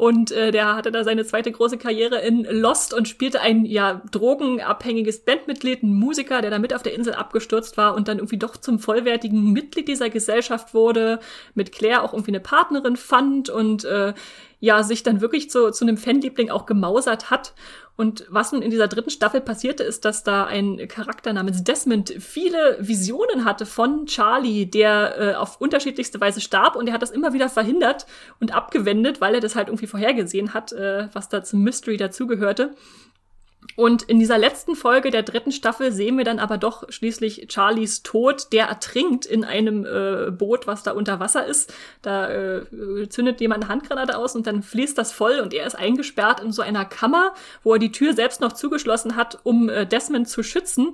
Und 0.00 0.32
äh, 0.32 0.50
der 0.50 0.76
hatte 0.76 0.90
da 0.90 1.04
seine 1.04 1.26
zweite 1.26 1.52
große 1.52 1.76
Karriere 1.76 2.20
in 2.22 2.44
Lost 2.44 2.94
und 2.94 3.06
spielte 3.06 3.42
ein 3.42 3.66
ja 3.66 4.00
drogenabhängiges 4.10 5.26
Bandmitglied, 5.26 5.82
ein 5.82 5.92
Musiker, 5.92 6.40
der 6.40 6.50
da 6.50 6.58
mit 6.58 6.72
auf 6.72 6.82
der 6.82 6.94
Insel 6.94 7.12
abgestürzt 7.12 7.76
war 7.76 7.94
und 7.94 8.08
dann 8.08 8.16
irgendwie 8.16 8.38
doch 8.38 8.56
zum 8.56 8.78
vollwertigen 8.78 9.52
Mitglied 9.52 9.88
dieser 9.88 10.08
Gesellschaft 10.08 10.72
wurde, 10.72 11.20
mit 11.54 11.70
Claire 11.72 12.02
auch 12.02 12.14
irgendwie 12.14 12.30
eine 12.30 12.40
Partnerin 12.40 12.96
fand 12.96 13.50
und 13.50 13.84
äh, 13.84 14.14
ja 14.58 14.82
sich 14.84 15.02
dann 15.02 15.20
wirklich 15.20 15.50
zu, 15.50 15.70
zu 15.70 15.84
einem 15.84 15.98
Fanliebling 15.98 16.48
auch 16.48 16.64
gemausert 16.64 17.28
hat. 17.28 17.52
Und 18.00 18.24
was 18.30 18.50
nun 18.50 18.62
in 18.62 18.70
dieser 18.70 18.88
dritten 18.88 19.10
Staffel 19.10 19.42
passierte, 19.42 19.82
ist, 19.82 20.06
dass 20.06 20.22
da 20.22 20.46
ein 20.46 20.88
Charakter 20.88 21.34
namens 21.34 21.64
Desmond 21.64 22.14
viele 22.18 22.78
Visionen 22.80 23.44
hatte 23.44 23.66
von 23.66 24.06
Charlie, 24.06 24.64
der 24.64 25.18
äh, 25.18 25.34
auf 25.34 25.60
unterschiedlichste 25.60 26.18
Weise 26.18 26.40
starb 26.40 26.76
und 26.76 26.86
er 26.86 26.94
hat 26.94 27.02
das 27.02 27.10
immer 27.10 27.34
wieder 27.34 27.50
verhindert 27.50 28.06
und 28.40 28.54
abgewendet, 28.54 29.20
weil 29.20 29.34
er 29.34 29.42
das 29.42 29.54
halt 29.54 29.68
irgendwie 29.68 29.86
vorhergesehen 29.86 30.54
hat, 30.54 30.72
äh, 30.72 31.08
was 31.12 31.28
da 31.28 31.44
zum 31.44 31.62
Mystery 31.62 31.98
dazugehörte. 31.98 32.74
Und 33.80 34.02
in 34.02 34.18
dieser 34.18 34.36
letzten 34.36 34.76
Folge 34.76 35.10
der 35.10 35.22
dritten 35.22 35.52
Staffel 35.52 35.90
sehen 35.90 36.18
wir 36.18 36.24
dann 36.26 36.38
aber 36.38 36.58
doch 36.58 36.92
schließlich 36.92 37.46
Charlies 37.50 38.02
Tod, 38.02 38.52
der 38.52 38.66
ertrinkt 38.66 39.24
in 39.24 39.42
einem 39.42 39.86
äh, 39.86 40.30
Boot, 40.30 40.66
was 40.66 40.82
da 40.82 40.90
unter 40.90 41.18
Wasser 41.18 41.46
ist. 41.46 41.72
Da 42.02 42.28
äh, 42.28 43.08
zündet 43.08 43.40
jemand 43.40 43.64
eine 43.64 43.72
Handgranate 43.72 44.18
aus 44.18 44.36
und 44.36 44.46
dann 44.46 44.62
fließt 44.62 44.98
das 44.98 45.12
voll 45.12 45.40
und 45.40 45.54
er 45.54 45.66
ist 45.66 45.76
eingesperrt 45.76 46.40
in 46.40 46.52
so 46.52 46.60
einer 46.60 46.84
Kammer, 46.84 47.32
wo 47.62 47.72
er 47.72 47.78
die 47.78 47.90
Tür 47.90 48.12
selbst 48.12 48.42
noch 48.42 48.52
zugeschlossen 48.52 49.16
hat, 49.16 49.38
um 49.44 49.70
äh, 49.70 49.86
Desmond 49.86 50.28
zu 50.28 50.42
schützen. 50.42 50.92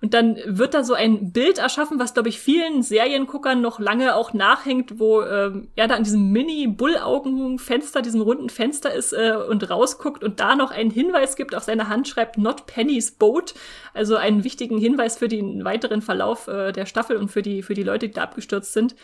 Und 0.00 0.14
dann 0.14 0.36
wird 0.46 0.74
da 0.74 0.84
so 0.84 0.94
ein 0.94 1.32
Bild 1.32 1.58
erschaffen, 1.58 1.98
was, 1.98 2.14
glaube 2.14 2.28
ich, 2.28 2.38
vielen 2.38 2.82
Serienguckern 2.84 3.60
noch 3.60 3.80
lange 3.80 4.14
auch 4.14 4.32
nachhängt, 4.32 5.00
wo 5.00 5.22
ähm, 5.22 5.68
er 5.74 5.88
da 5.88 5.96
an 5.96 6.04
diesem 6.04 6.30
Mini-Bullaugen-Fenster, 6.30 8.00
diesem 8.00 8.20
runden 8.20 8.48
Fenster 8.48 8.94
ist 8.94 9.12
äh, 9.12 9.34
und 9.48 9.68
rausguckt 9.68 10.22
und 10.22 10.38
da 10.38 10.54
noch 10.54 10.70
einen 10.70 10.92
Hinweis 10.92 11.34
gibt, 11.34 11.52
auf 11.56 11.64
seine 11.64 11.88
Hand 11.88 12.06
schreibt 12.06 12.38
Not 12.38 12.66
Penny's 12.66 13.10
Boat, 13.10 13.54
also 13.92 14.14
einen 14.14 14.44
wichtigen 14.44 14.78
Hinweis 14.78 15.18
für 15.18 15.26
den 15.26 15.64
weiteren 15.64 16.00
Verlauf 16.00 16.46
äh, 16.46 16.70
der 16.70 16.86
Staffel 16.86 17.16
und 17.16 17.28
für 17.32 17.42
die, 17.42 17.64
für 17.64 17.74
die 17.74 17.82
Leute, 17.82 18.06
die 18.06 18.14
da 18.14 18.22
abgestürzt 18.22 18.72
sind. 18.72 18.94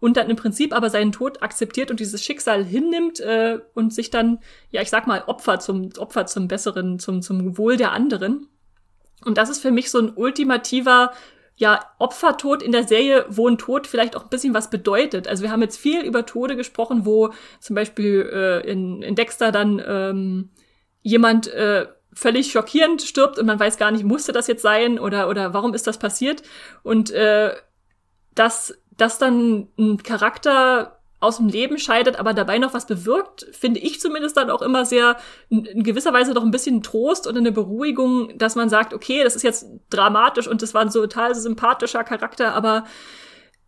Und 0.00 0.16
dann 0.16 0.28
im 0.28 0.34
Prinzip 0.34 0.74
aber 0.74 0.90
seinen 0.90 1.12
Tod 1.12 1.44
akzeptiert 1.44 1.92
und 1.92 2.00
dieses 2.00 2.24
Schicksal 2.24 2.64
hinnimmt 2.64 3.20
äh, 3.20 3.60
und 3.74 3.94
sich 3.94 4.10
dann, 4.10 4.40
ja, 4.72 4.82
ich 4.82 4.90
sag 4.90 5.06
mal, 5.06 5.22
Opfer 5.28 5.60
zum, 5.60 5.90
Opfer 5.98 6.26
zum 6.26 6.48
Besseren, 6.48 6.98
zum, 6.98 7.22
zum 7.22 7.56
Wohl 7.56 7.76
der 7.76 7.92
anderen. 7.92 8.48
Und 9.24 9.38
das 9.38 9.48
ist 9.48 9.60
für 9.60 9.70
mich 9.70 9.90
so 9.90 9.98
ein 9.98 10.12
ultimativer 10.14 11.12
ja, 11.56 11.80
Opfertod 11.98 12.62
in 12.62 12.72
der 12.72 12.84
Serie, 12.84 13.24
wo 13.28 13.48
ein 13.48 13.58
Tod 13.58 13.86
vielleicht 13.86 14.16
auch 14.16 14.24
ein 14.24 14.30
bisschen 14.30 14.54
was 14.54 14.70
bedeutet. 14.70 15.28
Also 15.28 15.42
wir 15.42 15.50
haben 15.50 15.62
jetzt 15.62 15.78
viel 15.78 16.02
über 16.02 16.26
Tode 16.26 16.56
gesprochen, 16.56 17.04
wo 17.04 17.32
zum 17.60 17.76
Beispiel 17.76 18.28
äh, 18.32 18.70
in, 18.70 19.02
in 19.02 19.14
Dexter 19.14 19.52
dann 19.52 19.82
ähm, 19.86 20.50
jemand 21.02 21.48
äh, 21.48 21.86
völlig 22.12 22.52
schockierend 22.52 23.02
stirbt 23.02 23.38
und 23.38 23.46
man 23.46 23.60
weiß 23.60 23.78
gar 23.78 23.90
nicht, 23.90 24.04
musste 24.04 24.32
das 24.32 24.46
jetzt 24.46 24.62
sein 24.62 24.98
oder, 24.98 25.28
oder 25.28 25.54
warum 25.54 25.74
ist 25.74 25.86
das 25.86 25.98
passiert? 25.98 26.42
Und 26.82 27.10
äh, 27.10 27.54
dass, 28.34 28.78
dass 28.96 29.18
dann 29.18 29.68
ein 29.78 30.02
Charakter 30.02 31.01
aus 31.22 31.36
dem 31.36 31.48
Leben 31.48 31.78
scheidet, 31.78 32.18
aber 32.18 32.34
dabei 32.34 32.58
noch 32.58 32.74
was 32.74 32.86
bewirkt, 32.86 33.46
finde 33.52 33.80
ich 33.80 34.00
zumindest 34.00 34.36
dann 34.36 34.50
auch 34.50 34.62
immer 34.62 34.84
sehr 34.84 35.16
in 35.48 35.82
gewisser 35.82 36.12
Weise 36.12 36.34
doch 36.34 36.42
ein 36.42 36.50
bisschen 36.50 36.82
Trost 36.82 37.26
und 37.26 37.36
eine 37.36 37.52
Beruhigung, 37.52 38.36
dass 38.38 38.56
man 38.56 38.68
sagt, 38.68 38.92
okay, 38.92 39.22
das 39.22 39.36
ist 39.36 39.42
jetzt 39.42 39.66
dramatisch 39.90 40.48
und 40.48 40.62
das 40.62 40.74
war 40.74 40.82
ein 40.82 40.90
so 40.90 41.00
total 41.00 41.34
sympathischer 41.34 42.04
Charakter, 42.04 42.54
aber 42.54 42.84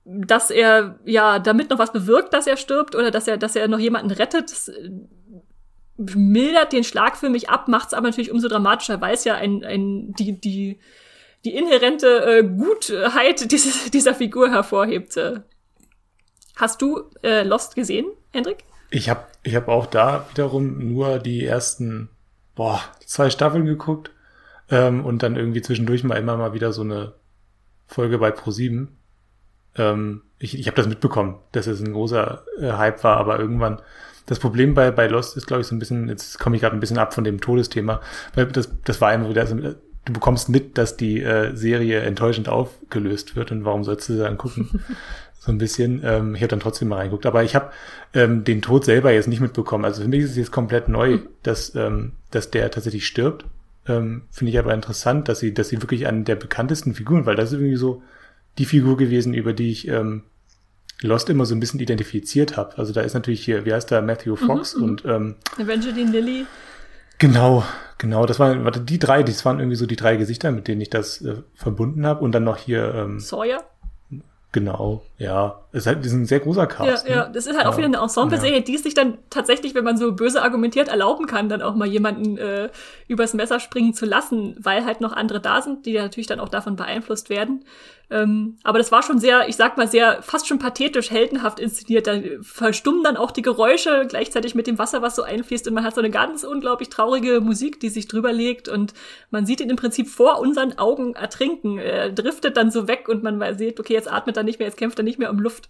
dass 0.04 0.50
er 0.50 0.98
ja 1.04 1.38
damit 1.38 1.70
noch 1.70 1.78
was 1.78 1.92
bewirkt, 1.92 2.34
dass 2.34 2.46
er 2.46 2.56
stirbt 2.56 2.94
oder 2.94 3.10
dass 3.10 3.26
er, 3.26 3.38
dass 3.38 3.56
er 3.56 3.68
noch 3.68 3.78
jemanden 3.78 4.10
rettet, 4.10 4.50
das 4.50 4.68
äh, 4.68 4.90
mildert 5.96 6.72
den 6.72 6.84
Schlag 6.84 7.16
für 7.16 7.30
mich 7.30 7.48
ab, 7.48 7.68
macht 7.68 7.88
es 7.88 7.94
aber 7.94 8.08
natürlich 8.08 8.32
umso 8.32 8.48
dramatischer, 8.48 9.00
weil 9.00 9.14
es 9.14 9.24
ja 9.24 9.34
ein, 9.34 9.64
ein, 9.64 10.12
die, 10.18 10.40
die, 10.40 10.78
die 11.44 11.54
inhärente 11.54 12.24
äh, 12.24 12.42
Gutheit 12.42 13.50
dieses, 13.50 13.90
dieser 13.90 14.14
Figur 14.14 14.50
hervorhebt. 14.50 15.16
Äh. 15.16 15.40
Hast 16.56 16.82
du 16.82 17.10
äh, 17.22 17.42
Lost 17.42 17.74
gesehen, 17.74 18.06
Hendrik? 18.32 18.64
Ich 18.90 19.08
habe 19.08 19.24
ich 19.42 19.56
hab 19.56 19.68
auch 19.68 19.86
da 19.86 20.26
wiederum 20.30 20.78
nur 20.78 21.18
die 21.18 21.44
ersten 21.44 22.08
boah, 22.54 22.80
zwei 23.04 23.30
Staffeln 23.30 23.66
geguckt 23.66 24.10
ähm, 24.70 25.04
und 25.04 25.22
dann 25.22 25.36
irgendwie 25.36 25.62
zwischendurch 25.62 26.04
mal 26.04 26.16
immer 26.16 26.36
mal 26.36 26.54
wieder 26.54 26.72
so 26.72 26.82
eine 26.82 27.14
Folge 27.86 28.18
bei 28.18 28.30
Pro7. 28.30 28.88
Ähm, 29.76 30.22
ich 30.38 30.58
ich 30.58 30.66
habe 30.66 30.76
das 30.76 30.86
mitbekommen, 30.86 31.38
dass 31.52 31.66
es 31.66 31.80
ein 31.80 31.92
großer 31.92 32.44
äh, 32.60 32.72
Hype 32.72 33.02
war, 33.02 33.16
aber 33.16 33.38
irgendwann 33.38 33.82
das 34.26 34.38
Problem 34.38 34.74
bei, 34.74 34.90
bei 34.90 35.06
Lost 35.06 35.36
ist, 35.36 35.46
glaube 35.46 35.60
ich, 35.60 35.66
so 35.66 35.74
ein 35.74 35.78
bisschen, 35.78 36.08
jetzt 36.08 36.38
komme 36.38 36.56
ich 36.56 36.62
gerade 36.62 36.76
ein 36.76 36.80
bisschen 36.80 36.98
ab 36.98 37.12
von 37.14 37.24
dem 37.24 37.40
Todesthema, 37.40 38.00
weil 38.34 38.46
das, 38.46 38.70
das 38.84 39.00
war 39.00 39.10
einfach 39.10 39.28
wieder, 39.28 39.42
also, 39.42 39.56
du 39.56 40.12
bekommst 40.12 40.48
mit, 40.48 40.78
dass 40.78 40.96
die 40.96 41.20
äh, 41.20 41.54
Serie 41.54 42.00
enttäuschend 42.00 42.48
aufgelöst 42.48 43.36
wird 43.36 43.52
und 43.52 43.64
warum 43.64 43.84
sollst 43.84 44.08
du 44.08 44.18
dann 44.18 44.38
gucken? 44.38 44.82
so 45.44 45.52
ein 45.52 45.58
bisschen. 45.58 46.00
Ähm, 46.04 46.34
ich 46.34 46.40
habe 46.40 46.48
dann 46.48 46.60
trotzdem 46.60 46.88
mal 46.88 46.96
reingeguckt. 46.96 47.26
Aber 47.26 47.44
ich 47.44 47.54
habe 47.54 47.70
ähm, 48.14 48.44
den 48.44 48.62
Tod 48.62 48.84
selber 48.84 49.12
jetzt 49.12 49.28
nicht 49.28 49.40
mitbekommen. 49.40 49.84
Also 49.84 50.02
für 50.02 50.08
mich 50.08 50.20
ist 50.20 50.30
es 50.30 50.36
jetzt 50.36 50.52
komplett 50.52 50.88
neu, 50.88 51.16
mhm. 51.16 51.28
dass, 51.42 51.74
ähm, 51.74 52.12
dass 52.30 52.50
der 52.50 52.70
tatsächlich 52.70 53.06
stirbt. 53.06 53.44
Ähm, 53.86 54.22
Finde 54.30 54.52
ich 54.52 54.58
aber 54.58 54.72
interessant, 54.72 55.28
dass 55.28 55.40
sie, 55.40 55.52
dass 55.52 55.68
sie 55.68 55.82
wirklich 55.82 56.06
an 56.06 56.24
der 56.24 56.36
bekanntesten 56.36 56.94
Figuren, 56.94 57.26
weil 57.26 57.36
das 57.36 57.52
ist 57.52 57.58
irgendwie 57.58 57.76
so 57.76 58.02
die 58.56 58.64
Figur 58.64 58.96
gewesen, 58.96 59.34
über 59.34 59.52
die 59.52 59.70
ich 59.70 59.88
ähm, 59.88 60.22
Lost 61.02 61.28
immer 61.28 61.44
so 61.44 61.54
ein 61.54 61.60
bisschen 61.60 61.80
identifiziert 61.80 62.56
habe. 62.56 62.78
Also 62.78 62.94
da 62.94 63.02
ist 63.02 63.12
natürlich 63.12 63.44
hier, 63.44 63.66
wie 63.66 63.74
heißt 63.74 63.90
der, 63.90 64.00
Matthew 64.00 64.36
mhm, 64.40 64.46
Fox 64.46 64.76
mhm, 64.76 64.84
und 64.84 65.04
ähm, 65.04 65.34
Evangeline 65.58 66.10
Lilly. 66.10 66.46
Genau, 67.18 67.64
genau. 67.98 68.24
Das 68.24 68.38
waren, 68.38 68.64
warte, 68.64 68.80
die 68.80 68.98
drei, 68.98 69.22
das 69.22 69.44
waren 69.44 69.58
irgendwie 69.58 69.76
so 69.76 69.86
die 69.86 69.96
drei 69.96 70.16
Gesichter, 70.16 70.50
mit 70.50 70.68
denen 70.68 70.80
ich 70.80 70.90
das 70.90 71.20
äh, 71.20 71.42
verbunden 71.54 72.06
habe. 72.06 72.24
Und 72.24 72.32
dann 72.32 72.44
noch 72.44 72.56
hier 72.56 72.94
ähm, 72.94 73.20
Sawyer. 73.20 73.62
Genau, 74.54 75.02
ja. 75.18 75.58
Es 75.72 75.80
ist 75.80 75.86
halt 75.88 76.04
ein 76.04 76.26
sehr 76.26 76.38
großer 76.38 76.68
Cast. 76.68 77.08
Ja, 77.08 77.10
ne? 77.10 77.16
ja. 77.22 77.28
das 77.28 77.48
ist 77.48 77.56
halt 77.56 77.64
ja. 77.64 77.72
auch 77.72 77.76
wieder 77.76 77.88
eine 77.88 77.96
Ensemble-Serie, 77.96 78.58
ja. 78.58 78.62
die 78.62 78.76
es 78.76 78.84
sich 78.84 78.94
dann 78.94 79.18
tatsächlich, 79.28 79.74
wenn 79.74 79.82
man 79.82 79.96
so 79.96 80.12
böse 80.12 80.42
argumentiert, 80.42 80.86
erlauben 80.86 81.26
kann, 81.26 81.48
dann 81.48 81.60
auch 81.60 81.74
mal 81.74 81.88
jemanden 81.88 82.38
äh, 82.38 82.68
übers 83.08 83.34
Messer 83.34 83.58
springen 83.58 83.94
zu 83.94 84.06
lassen, 84.06 84.56
weil 84.60 84.84
halt 84.84 85.00
noch 85.00 85.12
andere 85.12 85.40
da 85.40 85.60
sind, 85.60 85.86
die 85.86 85.94
natürlich 85.94 86.28
dann 86.28 86.38
auch 86.38 86.48
davon 86.48 86.76
beeinflusst 86.76 87.30
werden. 87.30 87.64
Ähm, 88.10 88.58
aber 88.62 88.78
das 88.78 88.92
war 88.92 89.02
schon 89.02 89.18
sehr, 89.18 89.48
ich 89.48 89.56
sag 89.56 89.76
mal, 89.76 89.88
sehr 89.88 90.22
fast 90.22 90.46
schon 90.46 90.58
pathetisch, 90.58 91.10
heldenhaft 91.10 91.58
inszeniert. 91.58 92.06
Da 92.06 92.18
verstummen 92.42 93.02
dann 93.02 93.16
auch 93.16 93.30
die 93.30 93.42
Geräusche 93.42 94.06
gleichzeitig 94.08 94.54
mit 94.54 94.66
dem 94.66 94.78
Wasser, 94.78 95.02
was 95.02 95.16
so 95.16 95.22
einfließt. 95.22 95.66
Und 95.68 95.74
man 95.74 95.84
hat 95.84 95.94
so 95.94 96.00
eine 96.00 96.10
ganz 96.10 96.44
unglaublich 96.44 96.90
traurige 96.90 97.40
Musik, 97.40 97.80
die 97.80 97.88
sich 97.88 98.06
drüber 98.06 98.32
legt. 98.32 98.68
Und 98.68 98.94
man 99.30 99.46
sieht 99.46 99.60
ihn 99.60 99.70
im 99.70 99.76
Prinzip 99.76 100.08
vor 100.08 100.38
unseren 100.38 100.78
Augen 100.78 101.14
ertrinken. 101.14 101.78
Er 101.78 102.10
driftet 102.10 102.56
dann 102.56 102.70
so 102.70 102.86
weg 102.88 103.08
und 103.08 103.22
man 103.22 103.58
sieht, 103.58 103.80
okay, 103.80 103.94
jetzt 103.94 104.10
atmet 104.10 104.36
er 104.36 104.42
nicht 104.42 104.58
mehr, 104.58 104.68
jetzt 104.68 104.78
kämpft 104.78 104.98
er 104.98 105.04
nicht 105.04 105.18
mehr 105.18 105.30
um 105.30 105.38
Luft. 105.38 105.68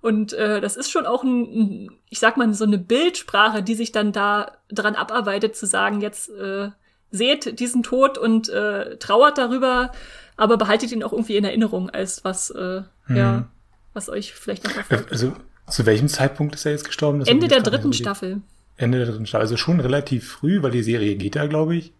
Und 0.00 0.34
äh, 0.34 0.60
das 0.60 0.76
ist 0.76 0.90
schon 0.90 1.06
auch 1.06 1.24
ein, 1.24 1.42
ein, 1.42 1.90
ich 2.10 2.20
sag 2.20 2.36
mal, 2.36 2.52
so 2.54 2.64
eine 2.64 2.78
Bildsprache, 2.78 3.62
die 3.62 3.74
sich 3.74 3.92
dann 3.92 4.12
da 4.12 4.52
dran 4.68 4.94
abarbeitet, 4.94 5.56
zu 5.56 5.66
sagen, 5.66 6.00
jetzt 6.00 6.28
äh, 6.30 6.68
seht 7.10 7.60
diesen 7.60 7.82
Tod 7.82 8.18
und 8.18 8.48
äh, 8.48 8.96
trauert 8.96 9.38
darüber 9.38 9.92
aber 10.36 10.56
behaltet 10.56 10.92
ihn 10.92 11.02
auch 11.02 11.12
irgendwie 11.12 11.36
in 11.36 11.44
Erinnerung 11.44 11.90
als 11.90 12.24
was, 12.24 12.50
äh, 12.50 12.82
hm. 13.06 13.16
ja, 13.16 13.48
was 13.94 14.08
euch 14.08 14.34
vielleicht 14.34 14.64
noch 14.64 14.76
erfolgt. 14.76 15.10
Also, 15.10 15.32
zu 15.68 15.86
welchem 15.86 16.08
Zeitpunkt 16.08 16.54
ist 16.54 16.66
er 16.66 16.72
jetzt 16.72 16.84
gestorben? 16.84 17.20
Das 17.20 17.28
Ende 17.28 17.48
der 17.48 17.62
dritten 17.62 17.92
Staffel. 17.92 18.42
Ende 18.76 18.98
der 18.98 19.08
dritten 19.08 19.26
Staffel. 19.26 19.42
Also 19.42 19.56
schon 19.56 19.80
relativ 19.80 20.30
früh, 20.30 20.62
weil 20.62 20.70
die 20.70 20.82
Serie 20.82 21.16
geht 21.16 21.34
da, 21.34 21.46
glaube 21.46 21.76
ich. 21.76 21.92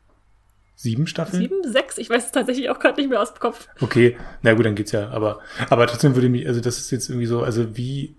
Sieben 0.79 1.07
Staffeln? 1.07 1.43
Sieben, 1.43 1.73
sechs, 1.73 1.97
ich 1.97 2.11
weiß 2.11 2.27
es 2.27 2.33
tatsächlich 2.33 2.69
auch 2.69 2.79
gerade 2.79 3.01
nicht 3.01 3.09
mehr 3.09 3.21
aus 3.21 3.33
dem 3.33 3.41
Kopf. 3.41 3.67
Okay, 3.81 4.19
na 4.43 4.53
gut, 4.53 4.67
dann 4.67 4.75
geht's 4.75 4.93
ja. 4.93 5.09
Aber, 5.09 5.41
aber 5.71 5.87
trotzdem 5.87 6.15
würde 6.15 6.29
mich, 6.29 6.47
also 6.47 6.61
das 6.61 6.79
ist 6.79 6.91
jetzt 6.91 7.09
irgendwie 7.09 7.27
so, 7.27 7.43
also 7.43 7.79
wie 7.79 8.15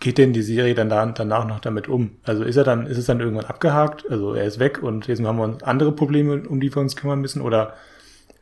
geht 0.00 0.18
denn 0.18 0.32
die 0.32 0.42
Serie 0.42 0.74
dann 0.74 0.88
da, 0.88 1.06
danach 1.06 1.46
noch 1.46 1.60
damit 1.60 1.88
um? 1.88 2.16
Also 2.24 2.44
ist 2.44 2.56
er 2.56 2.64
dann, 2.64 2.86
ist 2.86 2.98
es 2.98 3.06
dann 3.06 3.20
irgendwann 3.20 3.46
abgehakt? 3.46 4.04
Also 4.10 4.34
er 4.34 4.44
ist 4.44 4.58
weg 4.58 4.82
und 4.82 5.06
jetzt 5.06 5.22
haben 5.22 5.38
wir 5.38 5.44
uns 5.44 5.62
andere 5.62 5.92
Probleme, 5.92 6.42
um 6.48 6.60
die 6.60 6.74
wir 6.74 6.80
uns 6.80 6.96
kümmern 6.96 7.20
müssen? 7.20 7.40
Oder 7.40 7.74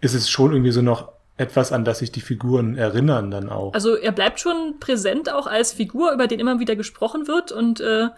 ist 0.00 0.14
es 0.14 0.28
schon 0.28 0.52
irgendwie 0.52 0.72
so 0.72 0.82
noch 0.82 1.12
etwas, 1.36 1.72
an 1.72 1.84
das 1.84 2.00
sich 2.00 2.12
die 2.12 2.20
Figuren 2.20 2.76
erinnern 2.76 3.30
dann 3.30 3.48
auch. 3.48 3.72
Also 3.74 3.96
er 3.96 4.12
bleibt 4.12 4.40
schon 4.40 4.76
präsent 4.80 5.32
auch 5.32 5.46
als 5.46 5.72
Figur, 5.72 6.12
über 6.12 6.26
den 6.26 6.40
immer 6.40 6.60
wieder 6.60 6.76
gesprochen 6.76 7.26
wird 7.26 7.52
und 7.52 7.80
äh, 7.80 8.08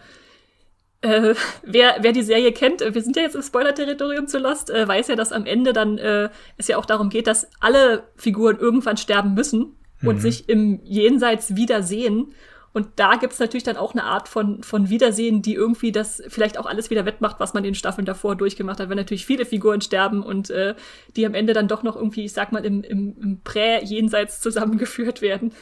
äh, 1.01 1.35
wer, 1.63 1.97
wer 2.01 2.11
die 2.11 2.23
Serie 2.23 2.51
kennt, 2.51 2.81
wir 2.81 3.01
sind 3.01 3.15
ja 3.15 3.23
jetzt 3.23 3.35
im 3.35 3.41
Spoiler-Territorium 3.41 4.27
zu 4.27 4.37
Lost, 4.39 4.69
äh, 4.69 4.87
weiß 4.87 5.07
ja, 5.07 5.15
dass 5.15 5.31
am 5.31 5.45
Ende 5.45 5.73
dann 5.73 5.97
äh, 5.97 6.29
es 6.57 6.67
ja 6.67 6.77
auch 6.77 6.85
darum 6.85 7.09
geht, 7.09 7.27
dass 7.27 7.47
alle 7.59 8.03
Figuren 8.15 8.57
irgendwann 8.57 8.97
sterben 8.97 9.33
müssen 9.33 9.77
und 10.03 10.15
mhm. 10.15 10.19
sich 10.19 10.49
im 10.49 10.81
Jenseits 10.83 11.55
wiedersehen. 11.55 12.33
Und 12.75 12.89
da 12.97 13.15
gibt's 13.15 13.39
natürlich 13.39 13.63
dann 13.63 13.77
auch 13.77 13.93
eine 13.93 14.03
Art 14.03 14.27
von, 14.27 14.61
von 14.61 14.89
Wiedersehen, 14.89 15.41
die 15.41 15.53
irgendwie 15.53 15.93
das 15.93 16.21
vielleicht 16.27 16.57
auch 16.57 16.65
alles 16.65 16.89
wieder 16.89 17.05
wettmacht, 17.05 17.39
was 17.39 17.53
man 17.53 17.63
in 17.63 17.69
den 17.69 17.75
Staffeln 17.75 18.03
davor 18.03 18.35
durchgemacht 18.35 18.81
hat, 18.81 18.89
wenn 18.89 18.97
natürlich 18.97 19.25
viele 19.25 19.45
Figuren 19.45 19.79
sterben 19.79 20.21
und 20.21 20.49
äh, 20.49 20.75
die 21.15 21.25
am 21.25 21.35
Ende 21.35 21.53
dann 21.53 21.69
doch 21.69 21.83
noch 21.83 21.95
irgendwie, 21.95 22.25
ich 22.25 22.33
sag 22.33 22.51
mal, 22.51 22.65
im, 22.65 22.83
im, 22.83 23.15
im 23.17 23.39
Prä-Jenseits 23.45 24.41
zusammengeführt 24.41 25.21
werden. 25.21 25.53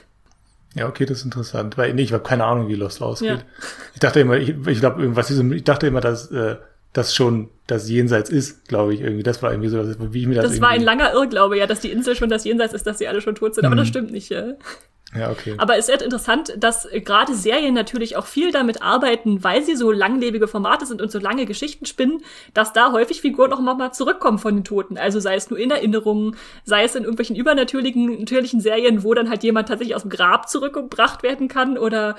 Ja, 0.73 0.87
okay, 0.87 1.05
das 1.05 1.19
ist 1.19 1.25
interessant. 1.25 1.77
Weil 1.77 1.93
nee, 1.93 2.01
ich 2.01 2.13
habe 2.13 2.23
keine 2.23 2.45
Ahnung, 2.45 2.67
wie 2.67 2.73
Lost 2.73 2.99
ausgeht. 2.99 3.29
Ja. 3.29 3.43
Ich 3.93 3.99
dachte 3.99 4.19
immer, 4.19 4.37
ich, 4.37 4.55
ich 4.65 4.79
glaube, 4.79 4.99
irgendwas 4.99 5.29
ist, 5.29 5.39
ich 5.39 5.63
dachte 5.63 5.85
immer, 5.85 6.01
dass 6.01 6.31
äh, 6.31 6.55
das 6.93 7.13
schon 7.13 7.51
das 7.67 7.87
Jenseits 7.89 8.31
ist, 8.31 8.67
glaube 8.67 8.95
ich, 8.95 9.01
irgendwie. 9.01 9.21
Das 9.21 9.43
war 9.43 9.51
irgendwie 9.51 9.69
so, 9.69 9.83
wie 10.11 10.21
ich 10.21 10.27
mir 10.27 10.33
das. 10.33 10.45
Das 10.45 10.61
war 10.61 10.69
ein 10.69 10.81
langer 10.81 11.13
Irrglaube, 11.13 11.59
ja, 11.59 11.67
dass 11.67 11.79
die 11.79 11.91
Insel 11.91 12.15
schon 12.15 12.29
das 12.29 12.43
Jenseits 12.43 12.73
ist, 12.73 12.87
dass 12.87 12.97
sie 12.97 13.07
alle 13.07 13.21
schon 13.21 13.35
tot 13.35 13.53
sind, 13.53 13.65
aber 13.65 13.75
das 13.75 13.85
mhm. 13.85 13.89
stimmt 13.89 14.11
nicht, 14.11 14.29
ja. 14.29 14.53
Ja, 15.15 15.31
okay. 15.31 15.55
Aber 15.57 15.77
es 15.77 15.89
ist 15.89 16.01
interessant, 16.01 16.53
dass 16.57 16.85
äh, 16.85 17.01
gerade 17.01 17.35
Serien 17.35 17.73
natürlich 17.73 18.15
auch 18.15 18.25
viel 18.25 18.51
damit 18.51 18.81
arbeiten, 18.81 19.43
weil 19.43 19.63
sie 19.63 19.75
so 19.75 19.91
langlebige 19.91 20.47
Formate 20.47 20.85
sind 20.85 21.01
und 21.01 21.11
so 21.11 21.19
lange 21.19 21.45
Geschichten 21.45 21.85
spinnen, 21.85 22.23
dass 22.53 22.73
da 22.73 22.91
häufig 22.91 23.21
Figuren 23.21 23.49
noch 23.49 23.61
mal 23.61 23.91
zurückkommen 23.91 24.39
von 24.39 24.55
den 24.55 24.63
Toten. 24.63 24.97
Also 24.97 25.19
sei 25.19 25.35
es 25.35 25.49
nur 25.49 25.59
in 25.59 25.71
Erinnerungen, 25.71 26.35
sei 26.63 26.83
es 26.83 26.95
in 26.95 27.03
irgendwelchen 27.03 27.35
übernatürlichen 27.35 28.19
natürlichen 28.19 28.59
Serien, 28.59 29.03
wo 29.03 29.13
dann 29.13 29.29
halt 29.29 29.43
jemand 29.43 29.67
tatsächlich 29.67 29.95
aus 29.95 30.01
dem 30.03 30.11
Grab 30.11 30.49
zurückgebracht 30.49 31.23
werden 31.23 31.47
kann 31.47 31.77
oder 31.77 32.15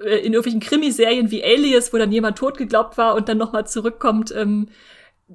äh, 0.00 0.16
in 0.16 0.32
irgendwelchen 0.32 0.60
Krimiserien 0.60 1.30
wie 1.30 1.44
Alias, 1.44 1.92
wo 1.92 1.98
dann 1.98 2.12
jemand 2.12 2.38
tot 2.38 2.56
geglaubt 2.56 2.96
war 2.98 3.14
und 3.14 3.28
dann 3.28 3.38
noch 3.38 3.52
mal 3.52 3.66
zurückkommt. 3.66 4.32
Ähm, 4.34 4.68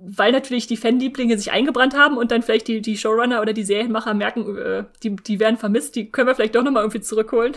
weil 0.06 0.32
natürlich 0.32 0.68
die 0.68 0.78
Fanlieblinge 0.78 1.38
sich 1.38 1.52
eingebrannt 1.52 1.96
haben 1.96 2.18
und 2.18 2.32
dann 2.32 2.42
vielleicht 2.42 2.68
die, 2.68 2.82
die 2.82 2.98
Showrunner 2.98 3.42
oder 3.42 3.54
die 3.54 3.64
Serienmacher 3.64 4.14
merken, 4.14 4.58
äh, 4.58 4.84
die, 5.04 5.16
die 5.16 5.40
werden 5.40 5.58
vermisst, 5.58 5.96
die 5.96 6.10
können 6.12 6.28
wir 6.28 6.36
vielleicht 6.36 6.56
doch 6.56 6.64
nochmal 6.64 6.84
irgendwie 6.84 7.02
zurückholen. 7.02 7.54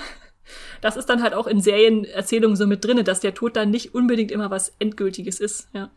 Das 0.80 0.96
ist 0.96 1.06
dann 1.06 1.22
halt 1.22 1.34
auch 1.34 1.46
in 1.46 1.60
Serienerzählungen 1.60 2.56
so 2.56 2.66
mit 2.66 2.84
drinne, 2.84 3.04
dass 3.04 3.20
der 3.20 3.34
Tod 3.34 3.54
dann 3.56 3.70
nicht 3.70 3.94
unbedingt 3.94 4.32
immer 4.32 4.50
was 4.50 4.72
Endgültiges 4.80 5.38
ist, 5.38 5.68
ja. 5.72 5.90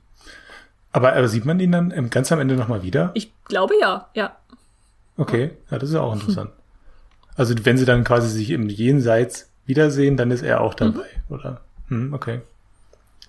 Aber, 0.91 1.13
aber 1.13 1.27
sieht 1.27 1.45
man 1.45 1.59
ihn 1.59 1.71
dann 1.71 2.09
ganz 2.11 2.31
am 2.31 2.39
Ende 2.39 2.55
nochmal 2.55 2.83
wieder? 2.83 3.09
Ich 3.15 3.31
glaube 3.45 3.73
ja, 3.81 4.09
ja. 4.13 4.37
Okay, 5.17 5.51
ja, 5.71 5.79
das 5.79 5.89
ist 5.89 5.95
ja 5.95 6.01
auch 6.01 6.13
interessant. 6.13 6.51
Hm. 6.51 6.57
Also 7.35 7.55
wenn 7.63 7.77
sie 7.77 7.85
dann 7.85 8.03
quasi 8.03 8.29
sich 8.29 8.51
im 8.51 8.69
Jenseits 8.69 9.49
wiedersehen, 9.65 10.17
dann 10.17 10.29
ist 10.29 10.43
er 10.43 10.61
auch 10.61 10.75
dabei, 10.75 11.07
mhm. 11.29 11.35
oder? 11.35 11.61
Hm, 11.87 12.13
okay. 12.13 12.41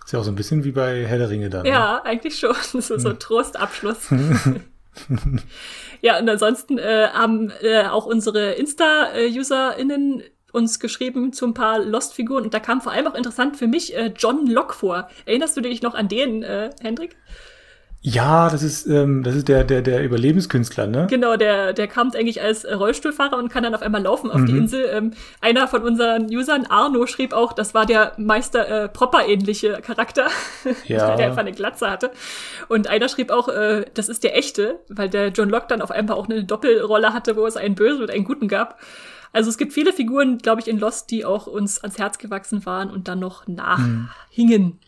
Ist 0.04 0.12
ja 0.12 0.18
auch 0.18 0.24
so 0.24 0.30
ein 0.30 0.36
bisschen 0.36 0.64
wie 0.64 0.72
bei 0.72 1.06
Herr 1.06 1.18
der 1.18 1.30
Ringe 1.30 1.48
dann. 1.48 1.64
Ja, 1.64 1.94
ne? 1.94 2.04
eigentlich 2.04 2.38
schon. 2.38 2.50
Das 2.72 2.74
ist 2.74 2.88
so 2.88 2.94
ein 2.94 3.12
hm. 3.12 3.18
Trostabschluss. 3.18 4.10
ja, 6.02 6.18
und 6.18 6.28
ansonsten 6.28 6.78
äh, 6.78 7.08
haben 7.12 7.50
äh, 7.62 7.84
auch 7.84 8.06
unsere 8.06 8.52
Insta-UserInnen 8.52 10.22
uns 10.52 10.78
geschrieben 10.78 11.32
zu 11.32 11.46
ein 11.46 11.54
paar 11.54 11.80
Lost-Figuren 11.80 12.44
und 12.44 12.54
da 12.54 12.60
kam 12.60 12.80
vor 12.80 12.92
allem 12.92 13.08
auch 13.08 13.14
interessant 13.14 13.56
für 13.56 13.66
mich 13.66 13.96
äh, 13.96 14.12
John 14.16 14.46
Locke 14.46 14.74
vor. 14.74 15.08
Erinnerst 15.26 15.56
du 15.56 15.60
dich 15.60 15.82
noch 15.82 15.94
an 15.94 16.06
den, 16.08 16.44
äh, 16.44 16.70
Hendrik? 16.80 17.16
Ja, 18.06 18.50
das 18.50 18.62
ist, 18.62 18.86
ähm, 18.86 19.22
das 19.22 19.34
ist 19.34 19.48
der, 19.48 19.64
der, 19.64 19.80
der 19.80 20.04
Überlebenskünstler, 20.04 20.86
ne? 20.86 21.06
Genau, 21.08 21.38
der, 21.38 21.72
der 21.72 21.88
kam 21.88 22.10
eigentlich 22.10 22.42
als 22.42 22.66
Rollstuhlfahrer 22.66 23.38
und 23.38 23.48
kann 23.48 23.62
dann 23.62 23.74
auf 23.74 23.80
einmal 23.80 24.02
laufen 24.02 24.30
auf 24.30 24.42
mhm. 24.42 24.46
die 24.46 24.58
Insel. 24.58 24.90
Ähm, 24.92 25.12
einer 25.40 25.66
von 25.68 25.82
unseren 25.82 26.26
Usern, 26.26 26.66
Arno, 26.66 27.06
schrieb 27.06 27.32
auch, 27.32 27.54
das 27.54 27.72
war 27.72 27.86
der 27.86 28.12
Meister 28.18 28.68
äh, 28.68 28.88
Propper-ähnliche 28.90 29.80
Charakter, 29.80 30.26
ja. 30.84 31.16
der 31.16 31.28
einfach 31.28 31.40
eine 31.40 31.52
Glatze 31.52 31.90
hatte. 31.90 32.10
Und 32.68 32.88
einer 32.88 33.08
schrieb 33.08 33.30
auch, 33.30 33.48
äh, 33.48 33.86
das 33.94 34.10
ist 34.10 34.22
der 34.22 34.36
echte, 34.36 34.80
weil 34.90 35.08
der 35.08 35.28
John 35.28 35.48
Locke 35.48 35.68
dann 35.68 35.80
auf 35.80 35.90
einmal 35.90 36.18
auch 36.18 36.28
eine 36.28 36.44
Doppelrolle 36.44 37.14
hatte, 37.14 37.36
wo 37.36 37.46
es 37.46 37.56
einen 37.56 37.74
Bösen 37.74 38.02
und 38.02 38.10
einen 38.10 38.24
Guten 38.24 38.48
gab. 38.48 38.78
Also 39.32 39.48
es 39.48 39.56
gibt 39.56 39.72
viele 39.72 39.94
Figuren, 39.94 40.36
glaube 40.36 40.60
ich, 40.60 40.68
in 40.68 40.78
Lost, 40.78 41.10
die 41.10 41.24
auch 41.24 41.46
uns 41.46 41.80
ans 41.80 41.98
Herz 41.98 42.18
gewachsen 42.18 42.66
waren 42.66 42.90
und 42.90 43.08
dann 43.08 43.18
noch 43.18 43.46
nachhingen. 43.46 44.62
Mhm. 44.62 44.78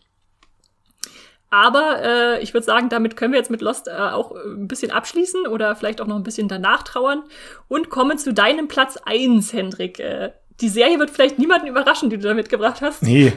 Aber 1.49 2.01
äh, 2.03 2.43
ich 2.43 2.53
würde 2.53 2.65
sagen, 2.65 2.89
damit 2.89 3.15
können 3.15 3.31
wir 3.31 3.39
jetzt 3.39 3.51
mit 3.51 3.61
Lost 3.61 3.87
äh, 3.87 3.91
auch 3.91 4.31
ein 4.31 4.67
bisschen 4.67 4.91
abschließen 4.91 5.47
oder 5.47 5.75
vielleicht 5.75 6.01
auch 6.01 6.07
noch 6.07 6.17
ein 6.17 6.23
bisschen 6.23 6.47
danach 6.47 6.83
trauern 6.83 7.23
und 7.67 7.89
kommen 7.89 8.17
zu 8.17 8.33
deinem 8.33 8.67
Platz 8.67 8.97
eins, 9.05 9.53
Hendrik. 9.53 9.99
Äh, 9.99 10.31
die 10.59 10.69
Serie 10.69 10.99
wird 10.99 11.09
vielleicht 11.09 11.39
niemanden 11.39 11.67
überraschen, 11.67 12.09
die 12.09 12.17
du 12.17 12.27
da 12.27 12.33
mitgebracht 12.33 12.81
hast. 12.81 13.03
Nee. 13.03 13.33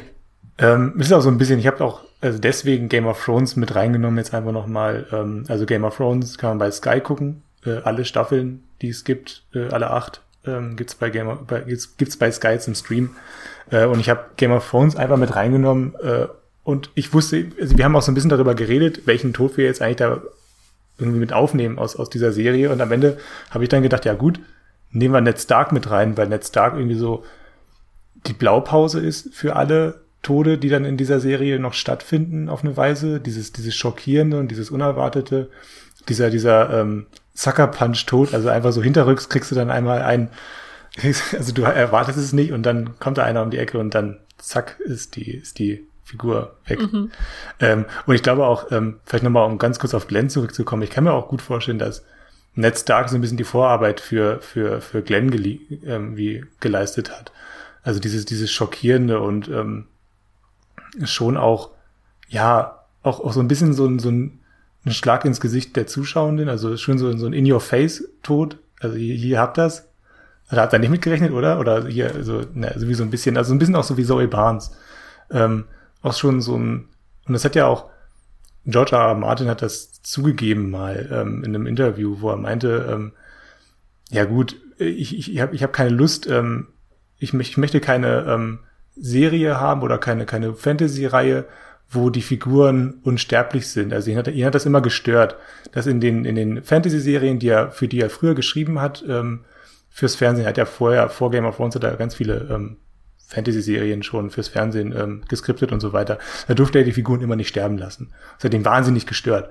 Ähm, 0.59 0.95
ist 0.99 1.12
auch 1.12 1.20
so 1.20 1.28
ein 1.28 1.39
bisschen, 1.39 1.59
ich 1.59 1.66
habe 1.66 1.85
auch 1.85 2.03
also 2.20 2.39
deswegen 2.39 2.89
Game 2.89 3.07
of 3.07 3.24
Thrones 3.24 3.57
mit 3.57 3.74
reingenommen, 3.74 4.19
jetzt 4.19 4.35
einfach 4.35 4.53
nochmal. 4.53 5.07
Ähm, 5.12 5.45
also 5.49 5.65
Game 5.66 5.85
of 5.85 5.97
Thrones 5.97 6.37
kann 6.37 6.51
man 6.51 6.59
bei 6.59 6.70
Sky 6.70 7.01
gucken. 7.01 7.43
Äh, 7.65 7.78
alle 7.85 8.05
Staffeln, 8.05 8.65
die 8.82 8.89
es 8.89 9.05
gibt, 9.05 9.45
äh, 9.55 9.69
alle 9.69 9.91
acht, 9.91 10.23
ähm, 10.47 10.77
gibt's 10.77 10.95
bei 10.95 11.11
Game 11.11 11.47
bei, 11.47 11.61
gibt's, 11.61 11.97
gibt's 11.97 12.16
bei 12.16 12.31
Sky 12.31 12.59
zum 12.59 12.74
Stream. 12.74 13.11
Äh, 13.70 13.87
und 13.87 14.01
ich 14.01 14.11
habe 14.11 14.27
Game 14.37 14.53
of 14.53 14.69
Thrones 14.69 14.97
einfach 14.97 15.16
mit 15.16 15.35
reingenommen, 15.35 15.95
äh, 16.03 16.27
und 16.70 16.90
ich 16.94 17.12
wusste, 17.12 17.47
also 17.60 17.76
wir 17.76 17.84
haben 17.84 17.97
auch 17.97 18.02
so 18.02 18.10
ein 18.10 18.14
bisschen 18.14 18.30
darüber 18.30 18.55
geredet, 18.55 19.02
welchen 19.06 19.32
Tod 19.32 19.56
wir 19.56 19.64
jetzt 19.64 19.82
eigentlich 19.82 19.97
da 19.97 20.22
irgendwie 20.98 21.18
mit 21.18 21.32
aufnehmen 21.32 21.78
aus, 21.78 21.97
aus 21.97 22.10
dieser 22.10 22.32
Serie. 22.32 22.70
Und 22.70 22.80
am 22.80 22.92
Ende 22.92 23.18
habe 23.51 23.64
ich 23.64 23.70
dann 23.70 23.82
gedacht, 23.82 24.05
ja 24.05 24.14
gut, 24.14 24.40
nehmen 24.90 25.14
wir 25.14 25.20
Ned 25.20 25.40
Stark 25.40 25.72
mit 25.72 25.90
rein, 25.90 26.16
weil 26.16 26.28
Ned 26.28 26.44
Stark 26.44 26.74
irgendwie 26.74 26.97
so 26.97 27.24
die 28.26 28.32
Blaupause 28.32 29.01
ist 29.01 29.34
für 29.34 29.56
alle 29.56 30.02
Tode, 30.22 30.59
die 30.59 30.68
dann 30.68 30.84
in 30.84 30.97
dieser 30.97 31.20
Serie 31.20 31.59
noch 31.59 31.72
stattfinden 31.72 32.48
auf 32.48 32.62
eine 32.62 32.76
Weise. 32.76 33.20
Dieses, 33.20 33.52
dieses 33.52 33.74
Schockierende 33.74 34.38
und 34.38 34.48
dieses 34.48 34.70
Unerwartete, 34.70 35.48
dieser, 36.09 36.30
dieser 36.30 36.80
ähm, 36.80 37.06
Sucker 37.34 37.68
Punch 37.68 38.05
Tod, 38.06 38.34
also 38.34 38.48
einfach 38.48 38.72
so 38.72 38.82
hinterrücks 38.82 39.28
kriegst 39.28 39.51
du 39.51 39.55
dann 39.55 39.70
einmal 39.70 40.02
ein, 40.02 40.28
also 41.36 41.52
du 41.52 41.62
erwartest 41.62 42.18
es 42.18 42.32
nicht 42.32 42.52
und 42.52 42.64
dann 42.64 42.98
kommt 42.98 43.18
da 43.18 43.24
einer 43.24 43.42
um 43.42 43.51
die 43.51 43.59
Ecke 43.59 43.78
und 43.78 43.94
dann 43.94 44.18
zack 44.36 44.78
ist 44.80 45.16
die, 45.16 45.30
ist 45.30 45.59
die 45.59 45.86
Figur 46.11 46.57
weg. 46.66 46.81
Mhm. 46.81 47.11
Ähm, 47.61 47.85
und 48.07 48.15
ich 48.15 48.23
glaube 48.23 48.47
auch, 48.47 48.70
ähm, 48.73 48.99
vielleicht 49.05 49.24
nochmal, 49.24 49.47
um 49.47 49.59
ganz 49.59 49.78
kurz 49.78 49.95
auf 49.95 50.09
Glenn 50.09 50.28
zurückzukommen, 50.28 50.82
ich 50.82 50.91
kann 50.91 51.05
mir 51.05 51.12
auch 51.12 51.28
gut 51.28 51.41
vorstellen, 51.41 51.78
dass 51.78 52.05
Ned 52.55 52.77
Stark 52.77 53.09
so 53.09 53.15
ein 53.15 53.20
bisschen 53.20 53.37
die 53.37 53.45
Vorarbeit 53.45 54.01
für, 54.01 54.41
für, 54.41 54.81
für 54.81 55.03
Glenn 55.03 55.32
ähm, 55.87 56.16
wie 56.16 56.45
geleistet 56.59 57.11
hat. 57.11 57.32
Also 57.82 58.01
dieses, 58.01 58.24
dieses 58.24 58.51
Schockierende 58.51 59.20
und 59.20 59.49
ähm, 59.49 59.87
schon 61.05 61.37
auch, 61.37 61.70
ja, 62.28 62.85
auch, 63.03 63.20
auch 63.20 63.32
so 63.32 63.41
ein 63.41 63.49
bisschen 63.49 63.73
so 63.73 63.87
ein, 63.87 64.01
so 64.01 64.11
ein, 64.11 64.41
ein 64.85 64.93
Schlag 64.93 65.24
ins 65.24 65.41
Gesicht 65.41 65.77
der 65.77 65.87
Zuschauenden, 65.87 66.49
also 66.49 66.77
schon 66.77 66.99
so, 66.99 67.16
so 67.16 67.27
ein 67.27 67.32
In-Your-Face-Tod. 67.32 68.59
Also 68.81 68.97
hier, 68.97 69.15
hier 69.15 69.39
habt 69.39 69.57
das. 69.57 69.89
Oder 70.51 70.62
hat 70.62 70.73
er 70.73 70.81
nicht 70.81 70.91
mitgerechnet, 70.91 71.31
oder? 71.32 71.61
Oder 71.61 71.87
hier, 71.87 72.24
so, 72.24 72.43
na, 72.55 72.77
so 72.77 72.89
wie 72.89 72.95
so 72.95 73.05
ein 73.05 73.11
bisschen, 73.11 73.37
also 73.37 73.55
ein 73.55 73.59
bisschen 73.59 73.77
auch 73.77 73.85
so 73.85 73.97
wie 73.97 74.05
Zoe 74.05 74.27
Barnes. 74.27 74.73
Ähm, 75.31 75.66
auch 76.02 76.14
schon 76.14 76.40
so 76.40 76.56
ein, 76.56 76.89
und 77.27 77.32
das 77.32 77.44
hat 77.44 77.55
ja 77.55 77.66
auch, 77.66 77.90
George 78.66 78.94
R. 78.94 79.09
R. 79.09 79.14
Martin 79.14 79.48
hat 79.48 79.62
das 79.62 80.02
zugegeben 80.02 80.70
mal 80.70 81.09
ähm, 81.12 81.44
in 81.44 81.55
einem 81.55 81.66
Interview, 81.66 82.20
wo 82.20 82.31
er 82.31 82.36
meinte, 82.36 82.89
ähm, 82.90 83.12
ja 84.10 84.24
gut, 84.24 84.56
ich, 84.78 85.16
ich, 85.16 85.32
ich 85.32 85.40
habe 85.40 85.55
ich 85.55 85.62
hab 85.62 85.72
keine 85.72 85.90
Lust, 85.90 86.27
ähm, 86.27 86.68
ich, 87.18 87.32
ich 87.35 87.56
möchte 87.56 87.81
keine 87.81 88.27
ähm, 88.28 88.60
Serie 88.97 89.60
haben 89.60 89.82
oder 89.82 89.98
keine, 89.98 90.27
keine 90.27 90.55
Fantasy-Reihe, 90.55 91.47
wo 91.89 92.10
die 92.10 92.22
Figuren 92.22 93.01
unsterblich 93.02 93.68
sind. 93.68 93.93
Also 93.93 94.10
ihn 94.10 94.16
hat, 94.16 94.28
ihn 94.28 94.44
hat 94.44 94.55
das 94.55 94.66
immer 94.66 94.81
gestört, 94.81 95.36
dass 95.72 95.86
in 95.86 96.01
den, 96.01 96.24
in 96.24 96.36
den 96.36 96.62
Fantasy-Serien, 96.62 97.39
die 97.39 97.48
er, 97.48 97.72
für 97.72 97.89
die 97.89 98.01
er 98.01 98.10
früher 98.10 98.35
geschrieben 98.35 98.81
hat, 98.81 99.05
ähm, 99.09 99.44
fürs 99.89 100.14
Fernsehen, 100.14 100.47
hat 100.47 100.59
er 100.59 100.66
vorher, 100.66 101.09
vor 101.09 101.31
Game 101.31 101.47
of 101.47 101.56
Thrones 101.56 101.74
hat 101.74 101.85
er 101.85 101.97
ganz 101.97 102.14
viele 102.14 102.48
ähm, 102.51 102.77
Fantasy-Serien 103.31 104.02
schon 104.02 104.31
fürs 104.31 104.48
Fernsehen 104.48 104.94
ähm, 104.97 105.23
geskriptet 105.28 105.73
und 105.73 105.81
so 105.81 105.93
weiter. 105.93 106.19
Da 106.48 106.55
durfte 106.55 106.78
er 106.78 106.85
die 106.85 106.93
Figuren 106.93 107.20
immer 107.20 107.36
nicht 107.36 107.48
sterben 107.48 107.78
lassen. 107.78 108.11
Das 108.36 108.44
hat 108.44 108.55
ihn 108.55 108.65
wahnsinnig 108.65 109.07
gestört. 109.07 109.51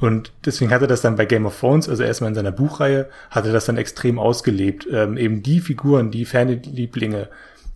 Und 0.00 0.32
deswegen 0.44 0.72
hat 0.72 0.82
er 0.82 0.88
das 0.88 1.02
dann 1.02 1.16
bei 1.16 1.24
Game 1.24 1.46
of 1.46 1.58
Thrones, 1.58 1.88
also 1.88 2.02
erstmal 2.02 2.28
in 2.28 2.34
seiner 2.34 2.52
Buchreihe, 2.52 3.08
hat 3.30 3.46
er 3.46 3.52
das 3.52 3.66
dann 3.66 3.76
extrem 3.76 4.18
ausgelebt, 4.18 4.86
ähm, 4.90 5.16
eben 5.16 5.42
die 5.42 5.60
Figuren, 5.60 6.10
die 6.10 6.24
Fanlieblinge 6.24 7.28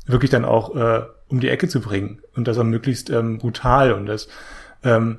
wirklich 0.06 0.30
dann 0.30 0.44
auch 0.44 0.74
äh, 0.74 1.02
um 1.28 1.40
die 1.40 1.48
Ecke 1.48 1.68
zu 1.68 1.80
bringen 1.80 2.20
und 2.34 2.48
das 2.48 2.58
auch 2.58 2.64
möglichst 2.64 3.10
ähm, 3.10 3.38
brutal 3.38 3.92
und 3.92 4.06
das 4.06 4.28
ähm, 4.82 5.18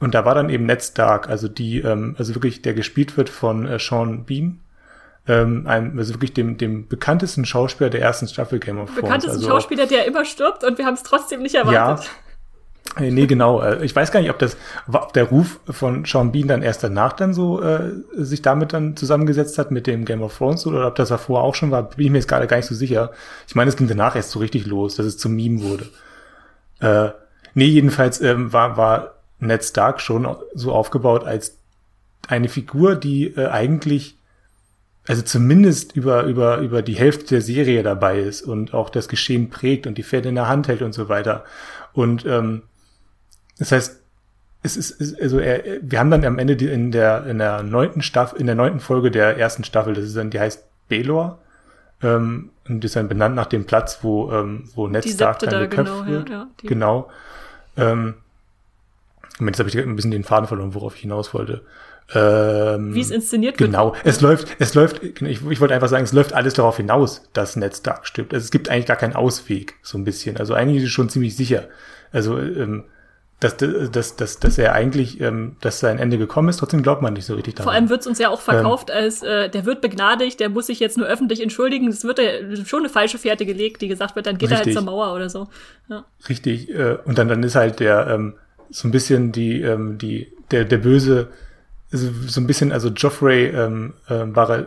und 0.00 0.14
da 0.14 0.24
war 0.24 0.34
dann 0.34 0.48
eben 0.48 0.64
Ned 0.64 0.82
Stark, 0.82 1.28
also 1.28 1.46
die, 1.46 1.78
ähm, 1.80 2.16
also 2.18 2.34
wirklich, 2.34 2.62
der 2.62 2.74
gespielt 2.74 3.16
wird 3.16 3.28
von 3.28 3.66
äh, 3.66 3.78
Sean 3.78 4.24
Bean, 4.24 4.60
ähm, 5.26 5.66
einem, 5.66 5.98
also 5.98 6.14
wirklich 6.14 6.32
dem, 6.32 6.56
dem 6.58 6.88
bekanntesten 6.88 7.44
Schauspieler 7.44 7.90
der 7.90 8.00
ersten 8.00 8.26
Staffel 8.26 8.58
Game 8.58 8.78
of 8.78 8.88
Thrones. 8.88 9.02
Bekanntesten 9.02 9.36
also 9.36 9.48
Schauspieler, 9.48 9.86
der 9.86 10.06
immer 10.06 10.24
stirbt 10.24 10.64
und 10.64 10.78
wir 10.78 10.86
haben 10.86 10.94
es 10.94 11.02
trotzdem 11.02 11.42
nicht 11.42 11.54
erwartet. 11.54 12.06
Ja. 12.06 12.10
Äh, 12.96 13.10
nee, 13.10 13.26
genau. 13.26 13.60
Äh, 13.60 13.84
ich 13.84 13.94
weiß 13.94 14.10
gar 14.10 14.20
nicht, 14.20 14.30
ob 14.30 14.38
das, 14.38 14.56
ob 14.90 15.12
der 15.12 15.24
Ruf 15.24 15.60
von 15.68 16.04
Sean 16.04 16.32
Bean 16.32 16.48
dann 16.48 16.62
erst 16.62 16.82
danach 16.82 17.12
dann 17.12 17.34
so 17.34 17.62
äh, 17.62 17.92
sich 18.14 18.42
damit 18.42 18.72
dann 18.72 18.96
zusammengesetzt 18.96 19.58
hat 19.58 19.70
mit 19.70 19.86
dem 19.86 20.04
Game 20.04 20.22
of 20.22 20.36
Thrones 20.36 20.66
oder 20.66 20.86
ob 20.86 20.96
das 20.96 21.10
davor 21.10 21.42
auch 21.42 21.54
schon 21.54 21.70
war, 21.70 21.84
bin 21.84 22.06
ich 22.06 22.10
mir 22.10 22.18
jetzt 22.18 22.28
gerade 22.28 22.46
gar 22.46 22.56
nicht 22.56 22.66
so 22.66 22.74
sicher. 22.74 23.12
Ich 23.46 23.54
meine, 23.54 23.68
es 23.68 23.76
ging 23.76 23.86
danach 23.86 24.16
erst 24.16 24.30
so 24.30 24.40
richtig 24.40 24.66
los, 24.66 24.96
dass 24.96 25.06
es 25.06 25.18
zum 25.18 25.36
Meme 25.36 25.62
wurde. 25.62 25.86
Äh, 26.80 27.12
nee, 27.54 27.66
jedenfalls 27.66 28.20
ähm, 28.20 28.52
war, 28.52 28.76
war 28.76 29.14
Ned 29.38 29.64
Stark 29.64 30.00
schon 30.00 30.26
so 30.54 30.72
aufgebaut 30.72 31.24
als 31.24 31.58
eine 32.28 32.48
Figur, 32.48 32.96
die 32.96 33.28
äh, 33.28 33.46
eigentlich 33.46 34.16
also 35.10 35.22
zumindest 35.22 35.96
über, 35.96 36.22
über, 36.22 36.58
über 36.58 36.82
die 36.82 36.94
Hälfte 36.94 37.26
der 37.34 37.40
Serie 37.42 37.82
dabei 37.82 38.20
ist 38.20 38.42
und 38.42 38.74
auch 38.74 38.90
das 38.90 39.08
Geschehen 39.08 39.50
prägt 39.50 39.88
und 39.88 39.98
die 39.98 40.04
Pferde 40.04 40.28
in 40.28 40.36
der 40.36 40.46
Hand 40.46 40.68
hält 40.68 40.82
und 40.82 40.92
so 40.92 41.08
weiter. 41.08 41.44
Und 41.92 42.24
ähm, 42.26 42.62
das 43.58 43.72
heißt, 43.72 44.00
es 44.62 44.76
ist, 44.76 45.20
also 45.20 45.40
er, 45.40 45.80
wir 45.82 45.98
haben 45.98 46.12
dann 46.12 46.24
am 46.24 46.38
Ende 46.38 46.54
die, 46.54 46.66
in 46.66 46.92
der 46.92 47.26
in 47.26 47.38
der 47.38 47.64
neunten 47.64 48.02
Staffel, 48.02 48.38
in 48.38 48.46
der 48.46 48.54
neunten 48.54 48.78
Folge 48.78 49.10
der 49.10 49.36
ersten 49.36 49.64
Staffel, 49.64 49.94
das 49.94 50.04
ist 50.04 50.16
dann, 50.16 50.30
die 50.30 50.38
heißt 50.38 50.62
Belor, 50.88 51.40
ähm, 52.04 52.50
und 52.68 52.80
die 52.80 52.86
ist 52.86 52.94
dann 52.94 53.08
benannt 53.08 53.34
nach 53.34 53.46
dem 53.46 53.64
Platz, 53.64 53.98
wo 54.02 54.30
ähm, 54.30 54.70
wo 54.76 54.86
Ned 54.86 55.08
Stark 55.08 55.40
dann 55.40 55.68
geköpft 55.68 55.92
genau, 55.92 56.06
wird. 56.06 56.30
Ja, 56.30 56.36
ja, 56.36 56.48
genau. 56.62 57.10
Ähm, 57.76 58.14
jetzt 59.40 59.58
habe 59.58 59.68
ich 59.68 59.76
ein 59.76 59.96
bisschen 59.96 60.12
den 60.12 60.22
Faden 60.22 60.46
verloren, 60.46 60.72
worauf 60.72 60.94
ich 60.94 61.00
hinaus 61.00 61.34
wollte. 61.34 61.62
Ähm, 62.12 62.94
Wie 62.94 63.00
es 63.00 63.10
inszeniert 63.10 63.56
genau. 63.56 63.92
wird. 63.92 64.02
Genau. 64.02 64.10
Es 64.10 64.20
läuft, 64.20 64.48
es 64.58 64.74
läuft, 64.74 65.02
ich, 65.02 65.46
ich 65.48 65.60
wollte 65.60 65.74
einfach 65.74 65.88
sagen, 65.88 66.04
es 66.04 66.12
läuft 66.12 66.32
alles 66.32 66.54
darauf 66.54 66.76
hinaus, 66.76 67.22
dass 67.32 67.56
Ned 67.56 67.76
Stark 67.76 68.06
stirbt. 68.06 68.34
Also 68.34 68.44
es 68.44 68.50
gibt 68.50 68.68
eigentlich 68.68 68.86
gar 68.86 68.96
keinen 68.96 69.14
Ausweg, 69.14 69.74
so 69.82 69.96
ein 69.96 70.04
bisschen. 70.04 70.36
Also 70.36 70.54
eigentlich 70.54 70.78
ist 70.78 70.84
es 70.84 70.90
schon 70.90 71.08
ziemlich 71.08 71.36
sicher. 71.36 71.68
Also, 72.12 72.38
ähm, 72.38 72.84
dass, 73.38 73.56
dass, 73.56 74.16
dass, 74.16 74.38
dass 74.38 74.58
er 74.58 74.74
eigentlich, 74.74 75.18
ähm, 75.20 75.56
dass 75.62 75.80
sein 75.80 75.98
Ende 75.98 76.18
gekommen 76.18 76.50
ist, 76.50 76.58
trotzdem 76.58 76.82
glaubt 76.82 77.00
man 77.00 77.14
nicht 77.14 77.24
so 77.24 77.34
richtig 77.34 77.54
daran. 77.54 77.64
Vor 77.64 77.72
allem 77.72 77.88
wird 77.88 78.02
es 78.02 78.06
uns 78.06 78.18
ja 78.18 78.28
auch 78.28 78.40
verkauft 78.40 78.90
ähm, 78.90 78.96
als, 78.96 79.22
äh, 79.22 79.48
der 79.48 79.64
wird 79.64 79.80
begnadigt, 79.80 80.40
der 80.40 80.50
muss 80.50 80.66
sich 80.66 80.78
jetzt 80.78 80.98
nur 80.98 81.06
öffentlich 81.06 81.42
entschuldigen. 81.42 81.88
Es 81.88 82.04
wird 82.04 82.18
ja 82.18 82.54
schon 82.66 82.80
eine 82.80 82.90
falsche 82.90 83.16
Fährte 83.16 83.46
gelegt, 83.46 83.80
die 83.80 83.88
gesagt 83.88 84.14
wird, 84.14 84.26
dann 84.26 84.36
geht 84.36 84.50
richtig, 84.50 84.74
er 84.74 84.74
halt 84.74 84.74
zur 84.74 84.84
Mauer 84.84 85.14
oder 85.14 85.30
so. 85.30 85.48
Ja. 85.88 86.04
Richtig, 86.28 86.68
äh, 86.68 86.98
und 87.06 87.16
dann, 87.16 87.28
dann 87.28 87.42
ist 87.42 87.54
halt 87.54 87.80
der, 87.80 88.08
ähm, 88.08 88.34
so 88.68 88.86
ein 88.86 88.90
bisschen 88.90 89.32
die, 89.32 89.62
ähm, 89.62 89.96
die, 89.96 90.32
der, 90.50 90.66
der 90.66 90.78
böse, 90.78 91.28
so, 91.90 92.40
ein 92.40 92.46
bisschen, 92.46 92.72
also 92.72 92.88
Joffrey 92.88 93.46
ähm, 93.46 93.94
äh, 94.08 94.24
Bar 94.24 94.66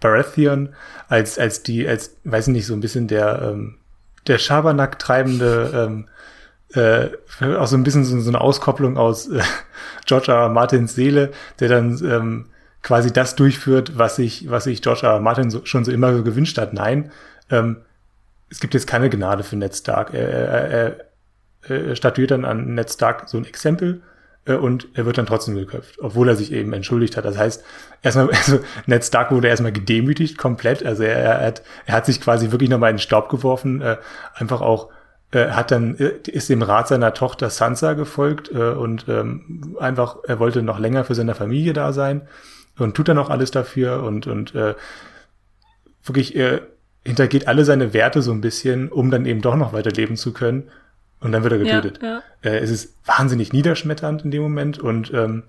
Baratheon 0.00 0.70
als, 1.08 1.38
als 1.38 1.62
die, 1.62 1.86
als, 1.86 2.16
weiß 2.24 2.48
ich 2.48 2.52
nicht, 2.52 2.66
so 2.66 2.74
ein 2.74 2.80
bisschen 2.80 3.06
der, 3.06 3.42
ähm, 3.42 3.76
der 4.26 4.38
Schabernack 4.38 4.98
treibende 4.98 5.70
ähm, 5.74 6.08
äh, 6.74 7.10
auch 7.56 7.66
so 7.66 7.76
ein 7.76 7.82
bisschen 7.82 8.04
so, 8.04 8.18
so 8.20 8.30
eine 8.30 8.40
Auskopplung 8.40 8.96
aus 8.96 9.28
äh, 9.28 9.42
George 10.06 10.32
R. 10.32 10.38
R. 10.38 10.48
Martins 10.48 10.94
Seele, 10.94 11.32
der 11.58 11.68
dann 11.68 12.00
ähm, 12.04 12.46
quasi 12.82 13.12
das 13.12 13.36
durchführt, 13.36 13.98
was 13.98 14.16
sich 14.16 14.48
was 14.50 14.64
sich 14.64 14.80
George 14.80 15.00
R. 15.02 15.14
R. 15.14 15.20
Martin 15.20 15.50
so, 15.50 15.64
schon 15.64 15.84
so 15.84 15.92
immer 15.92 16.22
gewünscht 16.22 16.58
hat. 16.58 16.72
Nein, 16.72 17.10
ähm, 17.50 17.78
es 18.48 18.60
gibt 18.60 18.74
jetzt 18.74 18.86
keine 18.86 19.10
Gnade 19.10 19.42
für 19.42 19.56
Ned 19.56 19.74
Stark. 19.74 20.14
Er, 20.14 20.28
er, 20.28 20.70
er, 21.68 21.86
er 21.88 21.96
statuiert 21.96 22.30
dann 22.30 22.44
an 22.44 22.74
Ned 22.74 22.90
Stark 22.90 23.28
so 23.28 23.36
ein 23.36 23.44
Exempel 23.44 24.02
und 24.58 24.88
er 24.94 25.06
wird 25.06 25.18
dann 25.18 25.26
trotzdem 25.26 25.54
geköpft, 25.54 25.98
obwohl 26.00 26.28
er 26.28 26.36
sich 26.36 26.52
eben 26.52 26.72
entschuldigt 26.72 27.16
hat. 27.16 27.24
Das 27.24 27.38
heißt, 27.38 27.64
erstmal, 28.02 28.30
also 28.30 28.60
Ned 28.86 29.04
Stark 29.04 29.30
wurde 29.30 29.48
erstmal 29.48 29.72
gedemütigt 29.72 30.38
komplett. 30.38 30.84
Also 30.84 31.02
er, 31.02 31.16
er, 31.16 31.46
hat, 31.46 31.62
er 31.86 31.94
hat 31.94 32.06
sich 32.06 32.20
quasi 32.20 32.50
wirklich 32.50 32.70
nochmal 32.70 32.90
in 32.90 32.96
den 32.96 33.02
Staub 33.02 33.28
geworfen, 33.28 33.80
äh, 33.80 33.96
einfach 34.34 34.60
auch 34.60 34.90
äh, 35.32 35.50
hat 35.50 35.70
dann 35.70 35.96
äh, 35.96 36.12
ist 36.28 36.48
dem 36.48 36.62
Rat 36.62 36.88
seiner 36.88 37.14
Tochter 37.14 37.50
Sansa 37.50 37.92
gefolgt 37.92 38.50
äh, 38.50 38.70
und 38.70 39.06
ähm, 39.08 39.76
einfach 39.78 40.16
er 40.26 40.38
wollte 40.40 40.62
noch 40.62 40.78
länger 40.78 41.04
für 41.04 41.14
seine 41.14 41.34
Familie 41.34 41.72
da 41.72 41.92
sein 41.92 42.22
und 42.78 42.96
tut 42.96 43.08
dann 43.08 43.18
auch 43.18 43.30
alles 43.30 43.50
dafür 43.50 44.02
und 44.02 44.26
und 44.26 44.54
äh, 44.54 44.74
wirklich 46.02 46.34
äh, 46.34 46.60
hintergeht 47.04 47.46
alle 47.46 47.64
seine 47.64 47.94
Werte 47.94 48.22
so 48.22 48.32
ein 48.32 48.40
bisschen, 48.40 48.88
um 48.88 49.10
dann 49.10 49.24
eben 49.24 49.40
doch 49.40 49.56
noch 49.56 49.72
weiterleben 49.72 50.16
zu 50.16 50.32
können 50.32 50.68
und 51.20 51.32
dann 51.32 51.42
wird 51.42 51.52
er 51.52 51.58
getötet. 51.58 52.00
Ja, 52.02 52.08
ja. 52.08 52.50
Äh, 52.50 52.58
es 52.58 52.70
ist 52.70 52.94
wahnsinnig 53.04 53.52
niederschmetternd 53.52 54.24
in 54.24 54.30
dem 54.30 54.42
Moment 54.42 54.78
und 54.78 55.12
ähm, 55.12 55.44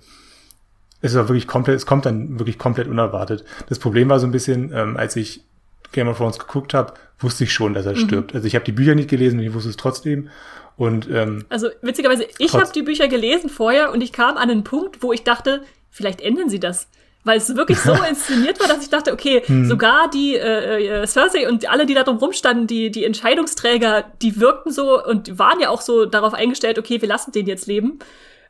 es 1.01 1.13
ist 1.13 1.17
auch 1.17 1.29
wirklich 1.29 1.47
komplett, 1.47 1.77
es 1.77 1.85
kommt 1.85 2.05
dann 2.05 2.39
wirklich 2.39 2.57
komplett 2.57 2.87
unerwartet. 2.87 3.43
Das 3.69 3.79
Problem 3.79 4.09
war 4.09 4.19
so 4.19 4.27
ein 4.27 4.31
bisschen, 4.31 4.71
ähm, 4.73 4.97
als 4.97 5.15
ich 5.15 5.43
Game 5.91 6.07
of 6.07 6.17
Thrones 6.17 6.39
geguckt 6.39 6.73
habe, 6.73 6.93
wusste 7.19 7.43
ich 7.43 7.53
schon, 7.53 7.73
dass 7.73 7.85
er 7.85 7.93
mhm. 7.93 7.97
stirbt. 7.97 8.35
Also 8.35 8.47
ich 8.47 8.55
habe 8.55 8.65
die 8.65 8.71
Bücher 8.71 8.95
nicht 8.95 9.09
gelesen 9.09 9.39
und 9.39 9.45
ich 9.45 9.53
wusste 9.53 9.69
es 9.69 9.77
trotzdem. 9.77 10.29
Und 10.77 11.09
ähm, 11.11 11.45
also 11.49 11.69
witzigerweise, 11.81 12.25
ich 12.37 12.53
habe 12.53 12.71
die 12.73 12.81
Bücher 12.81 13.07
gelesen 13.07 13.49
vorher 13.49 13.91
und 13.91 14.01
ich 14.01 14.13
kam 14.13 14.37
an 14.37 14.49
einen 14.49 14.63
Punkt, 14.63 15.03
wo 15.03 15.11
ich 15.11 15.23
dachte, 15.23 15.63
vielleicht 15.89 16.21
ändern 16.21 16.49
sie 16.49 16.59
das. 16.59 16.87
Weil 17.23 17.37
es 17.37 17.55
wirklich 17.55 17.79
so 17.79 17.93
inszeniert 18.09 18.59
war, 18.59 18.67
dass 18.67 18.81
ich 18.81 18.89
dachte, 18.89 19.13
okay, 19.13 19.43
hm. 19.45 19.65
sogar 19.65 20.09
die 20.09 20.35
äh, 20.35 21.01
äh, 21.01 21.07
Cersei 21.07 21.47
und 21.47 21.69
alle, 21.69 21.85
die 21.85 21.93
da 21.93 22.03
drum 22.03 22.17
rumstanden, 22.17 22.67
die, 22.67 22.89
die 22.89 23.05
Entscheidungsträger, 23.05 24.05
die 24.21 24.39
wirkten 24.39 24.71
so 24.71 25.03
und 25.03 25.37
waren 25.37 25.59
ja 25.59 25.69
auch 25.69 25.81
so 25.81 26.05
darauf 26.05 26.33
eingestellt, 26.33 26.79
okay, 26.79 27.01
wir 27.01 27.07
lassen 27.07 27.31
den 27.31 27.45
jetzt 27.45 27.67
leben. 27.67 27.99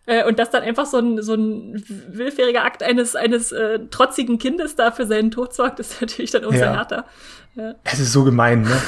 Äh, 0.07 0.25
und 0.25 0.39
dass 0.39 0.49
dann 0.49 0.63
einfach 0.63 0.87
so 0.87 0.97
ein, 0.97 1.21
so 1.21 1.35
ein 1.35 1.83
willfähriger 2.09 2.63
Akt 2.63 2.81
eines, 2.81 3.15
eines 3.15 3.51
äh, 3.51 3.79
trotzigen 3.91 4.39
Kindes 4.39 4.75
da 4.75 4.91
für 4.91 5.05
seinen 5.05 5.29
Tod 5.29 5.53
sorgt, 5.53 5.79
ist 5.79 6.01
natürlich 6.01 6.31
dann 6.31 6.45
umso 6.45 6.59
ja. 6.59 6.73
härter. 6.73 7.05
Ja. 7.55 7.75
Es 7.83 7.99
ist 7.99 8.13
so 8.13 8.23
gemein, 8.23 8.61
ne? 8.61 8.81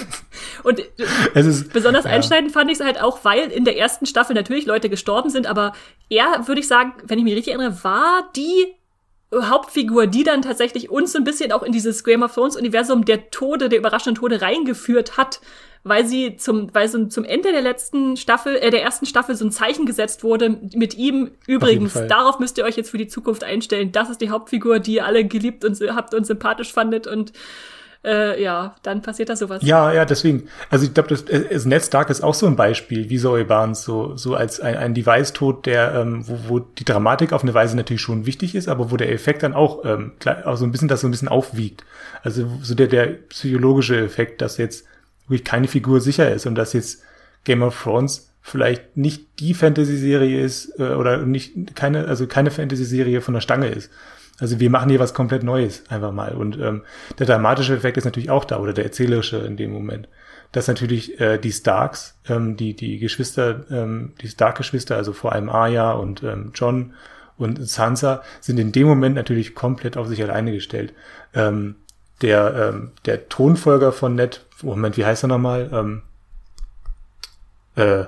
und 0.64 0.82
es 1.34 1.46
ist, 1.46 1.72
besonders 1.72 2.04
ja. 2.04 2.10
einschneidend 2.10 2.52
fand 2.52 2.70
ich 2.70 2.78
es 2.78 2.84
halt 2.84 3.00
auch, 3.00 3.24
weil 3.24 3.50
in 3.50 3.64
der 3.64 3.78
ersten 3.78 4.04
Staffel 4.04 4.34
natürlich 4.34 4.66
Leute 4.66 4.90
gestorben 4.90 5.30
sind, 5.30 5.46
aber 5.46 5.72
er, 6.10 6.46
würde 6.46 6.60
ich 6.60 6.68
sagen, 6.68 6.92
wenn 7.04 7.18
ich 7.18 7.24
mich 7.24 7.36
richtig 7.36 7.54
erinnere, 7.54 7.82
war 7.82 8.28
die 8.36 8.74
Hauptfigur, 9.32 10.06
die 10.06 10.24
dann 10.24 10.42
tatsächlich 10.42 10.90
uns 10.90 11.12
so 11.12 11.18
ein 11.18 11.24
bisschen 11.24 11.52
auch 11.52 11.62
in 11.62 11.72
dieses 11.72 12.02
Game 12.02 12.22
of 12.22 12.34
Thrones 12.34 12.56
Universum 12.56 13.04
der 13.04 13.30
Tode, 13.30 13.68
der 13.68 13.78
überraschenden 13.78 14.20
Tode 14.20 14.42
reingeführt 14.42 15.16
hat 15.16 15.40
weil 15.82 16.06
sie 16.06 16.36
zum, 16.36 16.72
weil 16.74 16.88
so 16.88 17.06
zum 17.06 17.24
Ende 17.24 17.52
der 17.52 17.62
letzten 17.62 18.16
Staffel, 18.16 18.56
äh, 18.56 18.70
der 18.70 18.82
ersten 18.82 19.06
Staffel 19.06 19.34
so 19.34 19.46
ein 19.46 19.50
Zeichen 19.50 19.86
gesetzt 19.86 20.22
wurde 20.22 20.58
mit 20.74 20.96
ihm. 20.96 21.30
Übrigens, 21.46 21.94
darauf 22.08 22.38
müsst 22.38 22.58
ihr 22.58 22.64
euch 22.64 22.76
jetzt 22.76 22.90
für 22.90 22.98
die 22.98 23.08
Zukunft 23.08 23.44
einstellen. 23.44 23.92
Das 23.92 24.10
ist 24.10 24.20
die 24.20 24.30
Hauptfigur, 24.30 24.78
die 24.78 24.94
ihr 24.94 25.06
alle 25.06 25.24
geliebt 25.24 25.64
und 25.64 25.80
habt 25.94 26.14
und 26.14 26.26
sympathisch 26.26 26.72
fandet 26.72 27.06
und 27.06 27.32
äh, 28.02 28.42
ja, 28.42 28.76
dann 28.82 29.02
passiert 29.02 29.28
da 29.28 29.36
sowas. 29.36 29.62
Ja, 29.62 29.92
ja, 29.92 30.04
deswegen. 30.04 30.48
Also 30.70 30.86
ich 30.86 30.94
glaube, 30.94 31.10
das, 31.10 31.24
das 31.24 31.66
Ned 31.66 31.82
Stark 31.82 32.08
ist 32.08 32.22
auch 32.22 32.34
so 32.34 32.46
ein 32.46 32.56
Beispiel, 32.56 33.10
wie 33.10 33.18
Zoe 33.18 33.44
Barnes, 33.44 33.82
so, 33.82 34.16
so 34.16 34.34
als 34.34 34.58
ein, 34.58 34.76
ein 34.76 34.94
Device-Tod, 34.94 35.66
der, 35.66 35.94
ähm, 35.94 36.26
wo, 36.26 36.38
wo 36.48 36.58
die 36.60 36.84
Dramatik 36.84 37.32
auf 37.32 37.42
eine 37.42 37.52
Weise 37.52 37.76
natürlich 37.76 38.00
schon 38.00 38.24
wichtig 38.24 38.54
ist, 38.54 38.68
aber 38.68 38.90
wo 38.90 38.96
der 38.96 39.12
Effekt 39.12 39.42
dann 39.42 39.52
auch, 39.52 39.84
ähm, 39.84 40.12
auch 40.44 40.56
so 40.56 40.64
ein 40.64 40.72
bisschen 40.72 40.88
das 40.88 41.02
so 41.02 41.08
ein 41.08 41.10
bisschen 41.10 41.28
aufwiegt. 41.28 41.84
Also 42.22 42.50
so 42.62 42.74
der, 42.74 42.86
der 42.86 43.06
psychologische 43.06 43.98
Effekt, 43.98 44.40
dass 44.40 44.56
jetzt 44.56 44.86
wirklich 45.28 45.44
keine 45.44 45.68
Figur 45.68 46.00
sicher 46.00 46.30
ist 46.32 46.46
und 46.46 46.54
dass 46.54 46.72
jetzt 46.72 47.02
Game 47.44 47.62
of 47.62 47.82
Thrones 47.82 48.32
vielleicht 48.40 48.96
nicht 48.96 49.26
die 49.38 49.52
Fantasy-Serie 49.52 50.42
ist 50.42 50.78
äh, 50.78 50.94
oder 50.94 51.18
nicht 51.18 51.76
keine 51.76 52.06
also 52.06 52.26
keine 52.26 52.50
Fantasy-Serie 52.50 53.20
von 53.20 53.34
der 53.34 53.42
Stange 53.42 53.68
ist. 53.68 53.90
Also 54.40 54.58
wir 54.58 54.70
machen 54.70 54.90
hier 54.90 54.98
was 54.98 55.14
komplett 55.14 55.42
Neues 55.42 55.84
einfach 55.88 56.12
mal 56.12 56.32
und 56.32 56.58
ähm, 56.58 56.82
der 57.18 57.26
dramatische 57.26 57.76
Effekt 57.76 57.96
ist 57.96 58.04
natürlich 58.04 58.30
auch 58.30 58.44
da 58.44 58.58
oder 58.58 58.72
der 58.72 58.84
erzählerische 58.84 59.38
in 59.38 59.56
dem 59.56 59.72
Moment. 59.72 60.08
Dass 60.52 60.66
natürlich 60.66 61.20
äh, 61.20 61.38
die 61.38 61.52
Starks, 61.52 62.18
ähm, 62.28 62.56
die 62.56 62.74
die 62.74 62.98
Geschwister, 62.98 63.64
ähm, 63.70 64.14
die 64.20 64.28
Stark-Geschwister, 64.28 64.96
also 64.96 65.12
vor 65.12 65.32
allem 65.32 65.48
Arya 65.48 65.92
und 65.92 66.24
ähm, 66.24 66.50
John 66.54 66.94
und 67.36 67.64
Sansa, 67.68 68.22
sind 68.40 68.58
in 68.58 68.72
dem 68.72 68.88
Moment 68.88 69.14
natürlich 69.14 69.54
komplett 69.54 69.96
auf 69.96 70.08
sich 70.08 70.22
alleine 70.22 70.52
gestellt. 70.52 70.92
Ähm, 71.34 71.76
der 72.22 72.72
ähm, 72.72 72.92
der 73.06 73.28
Tonfolger 73.28 73.92
von 73.92 74.16
Ned 74.16 74.44
Moment, 74.62 74.96
wie 74.96 75.04
heißt 75.04 75.24
er 75.24 75.28
nochmal? 75.28 75.70
Ähm, 75.72 76.02
äh, 77.76 78.06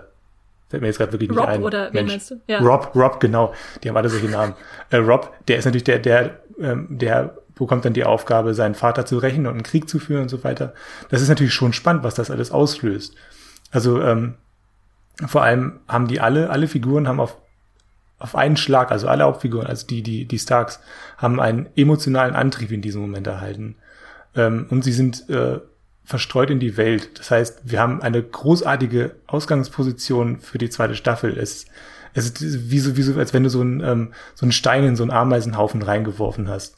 fällt 0.72 0.80
mir 0.80 0.88
jetzt 0.88 0.96
gerade 0.96 1.12
wirklich 1.12 1.28
nicht 1.28 1.38
Rob 1.38 1.48
ein. 1.48 1.62
oder 1.62 1.92
wen 1.92 2.06
meinst 2.06 2.30
du? 2.30 2.40
Ja. 2.48 2.60
Rob, 2.60 2.96
Rob, 2.96 3.20
genau. 3.20 3.52
Die 3.82 3.88
haben 3.90 3.96
alle 3.96 4.08
solche 4.08 4.26
Namen. 4.26 4.54
Äh, 4.90 4.96
Rob, 4.96 5.32
der 5.46 5.58
ist 5.58 5.66
natürlich 5.66 5.84
der, 5.84 5.98
der, 5.98 6.40
ähm, 6.58 6.86
der 6.90 7.36
bekommt 7.54 7.84
dann 7.84 7.92
die 7.92 8.04
Aufgabe, 8.04 8.54
seinen 8.54 8.74
Vater 8.74 9.04
zu 9.04 9.18
rächen 9.18 9.46
und 9.46 9.52
einen 9.52 9.62
Krieg 9.62 9.86
zu 9.86 9.98
führen 9.98 10.22
und 10.22 10.28
so 10.30 10.42
weiter. 10.42 10.72
Das 11.10 11.20
ist 11.20 11.28
natürlich 11.28 11.52
schon 11.52 11.74
spannend, 11.74 12.04
was 12.04 12.14
das 12.14 12.30
alles 12.30 12.50
auslöst. 12.50 13.14
Also 13.70 14.00
ähm, 14.00 14.34
vor 15.26 15.42
allem 15.42 15.80
haben 15.86 16.08
die 16.08 16.20
alle, 16.20 16.48
alle 16.48 16.66
Figuren 16.66 17.06
haben 17.06 17.20
auf 17.20 17.36
auf 18.22 18.36
einen 18.36 18.56
Schlag, 18.56 18.92
also 18.92 19.08
alle 19.08 19.24
Hauptfiguren, 19.24 19.66
also 19.66 19.84
die, 19.84 20.00
die, 20.04 20.26
die 20.26 20.38
Starks, 20.38 20.78
haben 21.18 21.40
einen 21.40 21.68
emotionalen 21.74 22.36
Antrieb 22.36 22.70
in 22.70 22.80
diesem 22.80 23.00
Moment 23.00 23.26
erhalten. 23.26 23.74
Ähm, 24.36 24.66
und 24.70 24.84
sie 24.84 24.92
sind 24.92 25.28
äh, 25.28 25.58
verstreut 26.04 26.50
in 26.50 26.60
die 26.60 26.76
Welt. 26.76 27.18
Das 27.18 27.30
heißt, 27.30 27.60
wir 27.64 27.80
haben 27.80 28.02
eine 28.02 28.22
großartige 28.22 29.14
Ausgangsposition 29.26 30.40
für 30.40 30.58
die 30.58 30.70
zweite 30.70 30.94
Staffel. 30.94 31.38
Es, 31.38 31.66
es 32.14 32.26
ist 32.26 32.70
wie 32.70 32.80
so, 32.80 32.96
wie 32.96 33.02
so, 33.02 33.18
als 33.18 33.32
wenn 33.32 33.44
du 33.44 33.50
so 33.50 33.60
einen, 33.60 33.80
ähm, 33.80 34.12
so 34.34 34.44
einen 34.44 34.52
Stein 34.52 34.84
in 34.84 34.96
so 34.96 35.04
einen 35.04 35.12
Ameisenhaufen 35.12 35.82
reingeworfen 35.82 36.48
hast. 36.48 36.76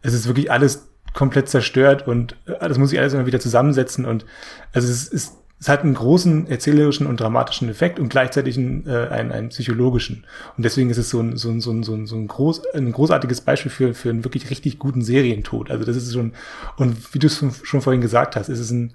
Es 0.00 0.14
ist 0.14 0.26
wirklich 0.26 0.50
alles 0.50 0.88
komplett 1.12 1.48
zerstört 1.48 2.06
und 2.06 2.36
äh, 2.46 2.68
das 2.68 2.78
muss 2.78 2.92
ich 2.92 2.98
alles 2.98 3.12
immer 3.12 3.26
wieder 3.26 3.40
zusammensetzen 3.40 4.06
und 4.06 4.24
also 4.72 4.88
es 4.88 5.08
ist 5.08 5.36
es 5.62 5.68
hat 5.68 5.84
einen 5.84 5.94
großen 5.94 6.48
erzählerischen 6.48 7.06
und 7.06 7.20
dramatischen 7.20 7.68
Effekt 7.68 8.00
und 8.00 8.08
gleichzeitig 8.08 8.58
einen, 8.58 8.84
äh, 8.84 9.06
einen, 9.10 9.30
einen 9.30 9.48
psychologischen. 9.50 10.26
Und 10.56 10.64
deswegen 10.64 10.90
ist 10.90 10.98
es 10.98 11.08
so 11.08 11.20
ein, 11.20 11.36
so 11.36 11.50
ein, 11.50 11.60
so 11.60 11.70
ein, 11.70 11.84
so 11.84 11.94
ein, 11.94 12.04
so 12.04 12.16
ein, 12.16 12.26
groß, 12.26 12.74
ein 12.74 12.90
großartiges 12.90 13.42
Beispiel 13.42 13.70
für, 13.70 13.94
für 13.94 14.10
einen 14.10 14.24
wirklich 14.24 14.50
richtig 14.50 14.80
guten 14.80 15.02
Serientod. 15.02 15.70
Also 15.70 15.84
das 15.84 15.94
ist 15.94 16.12
schon, 16.12 16.32
und 16.78 17.14
wie 17.14 17.20
du 17.20 17.28
es 17.28 17.44
schon 17.62 17.80
vorhin 17.80 18.00
gesagt 18.00 18.34
hast, 18.34 18.48
ist 18.48 18.58
es 18.58 18.72
ein, 18.72 18.94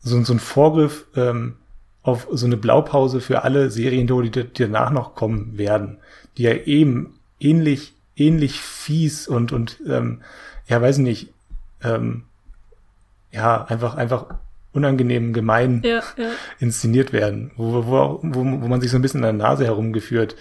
so, 0.00 0.22
so 0.22 0.34
ein 0.34 0.38
Vorgriff 0.38 1.04
ähm, 1.16 1.56
auf 2.04 2.28
so 2.30 2.46
eine 2.46 2.56
Blaupause 2.56 3.20
für 3.20 3.42
alle 3.42 3.68
Serientode, 3.68 4.30
die, 4.30 4.44
die 4.44 4.62
danach 4.62 4.92
noch 4.92 5.16
kommen 5.16 5.58
werden, 5.58 5.98
die 6.36 6.44
ja 6.44 6.54
eben 6.54 7.18
ähnlich, 7.40 7.92
ähnlich 8.14 8.60
fies 8.60 9.26
und, 9.26 9.50
und 9.50 9.80
ähm, 9.88 10.22
ja, 10.68 10.80
weiß 10.80 10.98
nicht, 10.98 11.34
ähm, 11.82 12.22
ja, 13.32 13.64
einfach, 13.64 13.96
einfach 13.96 14.26
unangenehm 14.72 15.32
gemein 15.32 15.80
ja, 15.84 16.02
ja. 16.16 16.30
inszeniert 16.58 17.12
werden, 17.12 17.50
wo, 17.56 17.86
wo, 17.86 18.20
wo, 18.22 18.38
wo 18.44 18.68
man 18.68 18.80
sich 18.80 18.90
so 18.90 18.98
ein 18.98 19.02
bisschen 19.02 19.24
an 19.24 19.38
der 19.38 19.48
Nase 19.48 19.64
herumgeführt 19.64 20.36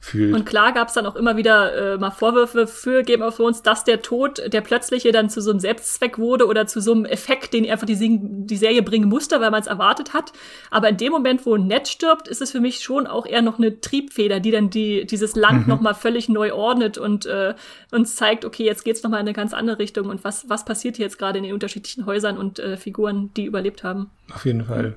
fühlt. 0.00 0.34
Und 0.34 0.46
klar 0.46 0.72
gab 0.72 0.88
es 0.88 0.94
dann 0.94 1.06
auch 1.06 1.16
immer 1.16 1.36
wieder 1.36 1.94
äh, 1.94 1.98
mal 1.98 2.10
Vorwürfe 2.10 2.66
für 2.66 3.02
Game 3.02 3.22
of 3.22 3.36
Thrones, 3.36 3.62
dass 3.62 3.84
der 3.84 4.02
Tod, 4.02 4.40
der 4.52 4.60
plötzliche, 4.60 5.12
dann 5.12 5.28
zu 5.28 5.40
so 5.40 5.50
einem 5.50 5.60
Selbstzweck 5.60 6.18
wurde 6.18 6.46
oder 6.46 6.66
zu 6.66 6.80
so 6.80 6.92
einem 6.92 7.04
Effekt, 7.04 7.52
den 7.52 7.68
einfach 7.68 7.86
die, 7.86 8.18
die 8.20 8.56
Serie 8.56 8.82
bringen 8.82 9.08
musste, 9.08 9.40
weil 9.40 9.50
man 9.50 9.60
es 9.60 9.66
erwartet 9.66 10.14
hat. 10.14 10.32
Aber 10.70 10.88
in 10.88 10.96
dem 10.96 11.12
Moment, 11.12 11.46
wo 11.46 11.56
Ned 11.56 11.88
stirbt, 11.88 12.28
ist 12.28 12.40
es 12.40 12.52
für 12.52 12.60
mich 12.60 12.80
schon 12.80 13.06
auch 13.06 13.26
eher 13.26 13.42
noch 13.42 13.58
eine 13.58 13.80
Triebfeder, 13.80 14.40
die 14.40 14.50
dann 14.50 14.70
die, 14.70 15.06
dieses 15.06 15.34
Land 15.34 15.66
mhm. 15.66 15.68
noch 15.68 15.80
mal 15.80 15.94
völlig 15.94 16.28
neu 16.28 16.52
ordnet 16.52 16.98
und 16.98 17.26
äh, 17.26 17.54
uns 17.90 18.16
zeigt, 18.16 18.44
okay, 18.44 18.64
jetzt 18.64 18.84
geht's 18.84 19.02
noch 19.02 19.10
mal 19.10 19.18
in 19.18 19.26
eine 19.26 19.32
ganz 19.32 19.52
andere 19.52 19.78
Richtung 19.78 20.08
und 20.08 20.24
was, 20.24 20.48
was 20.48 20.64
passiert 20.64 20.96
hier 20.96 21.06
jetzt 21.06 21.18
gerade 21.18 21.38
in 21.38 21.44
den 21.44 21.52
unterschiedlichen 21.52 22.06
Häusern 22.06 22.38
und 22.38 22.58
äh, 22.58 22.76
Figuren, 22.76 23.30
die 23.36 23.44
überlebt 23.44 23.82
haben. 23.84 24.10
Auf 24.32 24.46
jeden 24.46 24.64
Fall. 24.64 24.96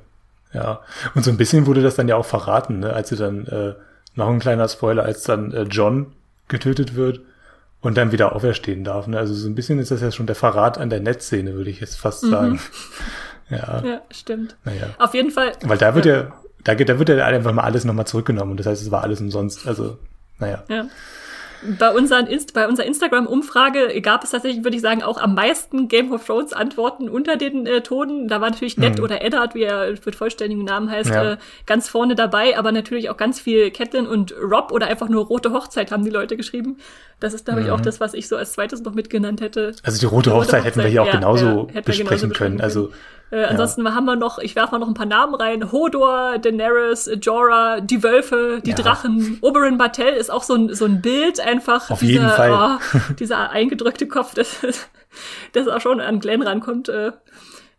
Ja. 0.54 0.82
Und 1.16 1.24
so 1.24 1.32
ein 1.32 1.38
bisschen 1.38 1.66
wurde 1.66 1.82
das 1.82 1.96
dann 1.96 2.08
ja 2.08 2.16
auch 2.16 2.26
verraten, 2.26 2.80
ne? 2.80 2.94
als 2.94 3.10
sie 3.10 3.16
dann 3.16 3.48
äh, 3.48 3.74
noch 4.16 4.30
ein 4.30 4.40
kleiner 4.40 4.68
Spoiler, 4.68 5.04
als 5.04 5.24
dann 5.24 5.52
äh, 5.54 5.64
John 5.64 6.14
getötet 6.48 6.96
wird 6.96 7.22
und 7.82 7.98
dann 7.98 8.12
wieder 8.12 8.36
auferstehen 8.36 8.84
darf. 8.84 9.08
Ne? 9.08 9.18
Also 9.18 9.34
so 9.34 9.48
ein 9.48 9.56
bisschen 9.56 9.80
ist 9.80 9.92
das 9.92 10.02
ja 10.02 10.12
schon 10.12 10.28
der 10.28 10.36
Verrat 10.36 10.78
an 10.78 10.90
der 10.90 11.00
Netzszene, 11.00 11.54
würde 11.54 11.70
ich 11.70 11.80
jetzt 11.80 11.98
fast 11.98 12.24
mhm. 12.24 12.30
sagen. 12.30 12.60
ja. 13.50 13.84
ja, 13.84 14.02
stimmt. 14.12 14.56
Naja. 14.66 14.88
Auf 15.00 15.14
jeden 15.14 15.32
Fall. 15.32 15.54
Weil 15.62 15.78
da 15.78 15.96
wird 15.96 16.06
ja, 16.06 16.16
ja 16.16 16.34
da, 16.64 16.76
da 16.76 17.00
wird 17.00 17.10
ja 17.10 17.26
einfach 17.26 17.54
mal 17.54 17.64
alles 17.64 17.86
nochmal 17.86 18.08
zurückgenommen 18.08 18.52
und 18.52 18.60
das 18.60 18.68
heißt, 18.68 18.82
es 18.82 18.92
war 18.92 19.04
alles 19.04 19.22
umsonst. 19.22 19.68
Also, 19.68 19.98
naja. 20.40 20.64
Ja 20.68 20.86
bei, 21.78 21.92
unseren 21.92 22.28
Inst 22.28 22.54
bei 22.54 22.68
unserer 22.68 22.86
Instagram-Umfrage 22.86 24.02
gab 24.02 24.24
es 24.24 24.32
tatsächlich, 24.32 24.64
würde 24.64 24.76
ich 24.76 24.82
sagen, 24.82 25.04
auch 25.04 25.18
am 25.18 25.36
meisten 25.36 25.88
Game 25.88 26.12
of 26.12 26.26
Thrones 26.26 26.54
Antworten 26.54 27.10
unter 27.10 27.38
den 27.38 27.66
äh, 27.66 27.82
Toten. 27.82 28.28
Da 28.28 28.42
war 28.42 28.50
natürlich 28.50 28.78
Ned 28.78 28.98
mhm. 28.98 29.04
oder 29.04 29.22
Eddard, 29.24 29.56
wie 29.56 29.64
er 29.64 29.92
mit 29.92 30.16
vollständigem 30.16 30.66
Namen 30.66 30.90
heißt, 30.90 31.10
ja. 31.10 31.34
äh, 31.34 31.38
ganz 31.66 31.90
vorne 31.90 32.16
dabei, 32.16 32.58
aber 32.58 32.72
natürlich 32.72 33.10
auch 33.10 33.18
ganz 33.18 33.40
viel 33.40 33.72
Catelyn 33.72 34.08
und 34.08 34.34
Rob 34.42 34.72
oder 34.72 34.88
einfach 34.88 35.10
nur 35.10 35.26
Rote 35.26 35.54
Hochzeit 35.54 35.92
haben 35.92 36.04
die 36.04 36.10
Leute 36.10 36.38
geschrieben. 36.38 36.78
Das 37.20 37.34
ist, 37.34 37.46
glaube 37.46 37.62
ich, 37.62 37.68
mhm. 37.68 37.74
auch 37.74 37.82
das, 37.82 38.00
was 38.00 38.14
ich 38.14 38.28
so 38.28 38.36
als 38.36 38.54
zweites 38.54 38.82
noch 38.82 38.94
mitgenannt 38.94 39.42
hätte. 39.42 39.76
Also 39.84 40.00
die 40.00 40.06
Rote, 40.06 40.34
Hochzeit, 40.34 40.60
Hochzeit, 40.60 40.66
hätten 40.66 40.80
wir 40.80 40.88
hier 40.88 41.04
auch 41.04 41.08
ja, 41.08 41.14
genauso 41.14 41.70
ja, 41.74 41.82
besprechen 41.82 42.30
genauso 42.30 42.30
können. 42.30 42.62
Also 42.62 42.92
äh, 43.32 43.46
ansonsten 43.46 43.86
ja. 43.86 43.96
haben 43.96 44.06
wir 44.06 44.18
noch, 44.18 44.40
ich 44.40 44.56
werfe 44.56 44.74
mal 44.74 44.80
noch 44.80 44.88
ein 44.88 44.94
paar 44.94 45.06
Namen 45.06 45.36
rein. 45.36 45.72
Hodor, 45.72 46.38
Daenerys, 46.38 47.10
Jorah, 47.22 47.80
die 47.80 48.04
Wölfe, 48.04 48.62
die 48.64 48.72
ja. 48.72 48.76
Drachen. 48.76 49.38
Oberyn 49.42 49.78
Bartell 49.78 50.14
ist 50.14 50.30
auch 50.30 50.44
so 50.44 50.56
ein, 50.56 50.74
so 50.74 50.86
ein 50.86 51.02
Bild 51.02 51.40
einfach. 51.40 51.90
Auf 51.90 52.00
dieser, 52.00 52.12
jeden 52.12 52.30
Fall. 52.30 52.80
Oh, 52.94 52.98
dieser 53.20 53.50
eingedrückte 53.50 54.08
Kopf, 54.08 54.34
das, 54.34 54.62
das 55.54 55.68
auch 55.68 55.80
schon 55.80 56.02
an 56.02 56.20
Glenn 56.20 56.42
rankommt. 56.42 56.90
Äh, 56.90 57.14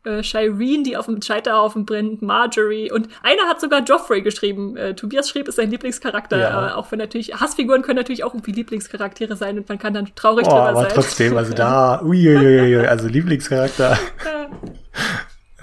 äh, 0.04 0.24
Shireen, 0.24 0.82
die 0.82 0.96
auf 0.96 1.06
dem 1.06 1.22
Scheiterhaufen 1.22 1.86
brennt, 1.86 2.22
Marjorie 2.22 2.90
und 2.90 3.08
einer 3.22 3.42
hat 3.42 3.60
sogar 3.60 3.84
Joffrey 3.84 4.22
geschrieben. 4.22 4.76
Äh, 4.76 4.94
Tobias 4.94 5.28
schrieb, 5.28 5.46
ist 5.46 5.56
sein 5.56 5.70
Lieblingscharakter, 5.70 6.38
ja. 6.38 6.68
äh, 6.70 6.72
auch 6.72 6.90
wenn 6.90 6.98
natürlich 6.98 7.34
Hassfiguren 7.38 7.82
können 7.82 7.98
natürlich 7.98 8.24
auch 8.24 8.34
irgendwie 8.34 8.50
Lieblingscharaktere 8.50 9.36
sein 9.36 9.58
und 9.58 9.68
man 9.68 9.78
kann 9.78 9.94
dann 9.94 10.08
traurig 10.16 10.46
oh, 10.46 10.50
drüber 10.50 10.62
aber 10.62 10.76
sein. 10.76 10.86
Aber 10.86 10.94
trotzdem, 10.94 11.36
also 11.36 11.52
da, 11.54 12.02
uiuiui, 12.02 12.84
also 12.84 13.06
Lieblingscharakter. 13.06 13.96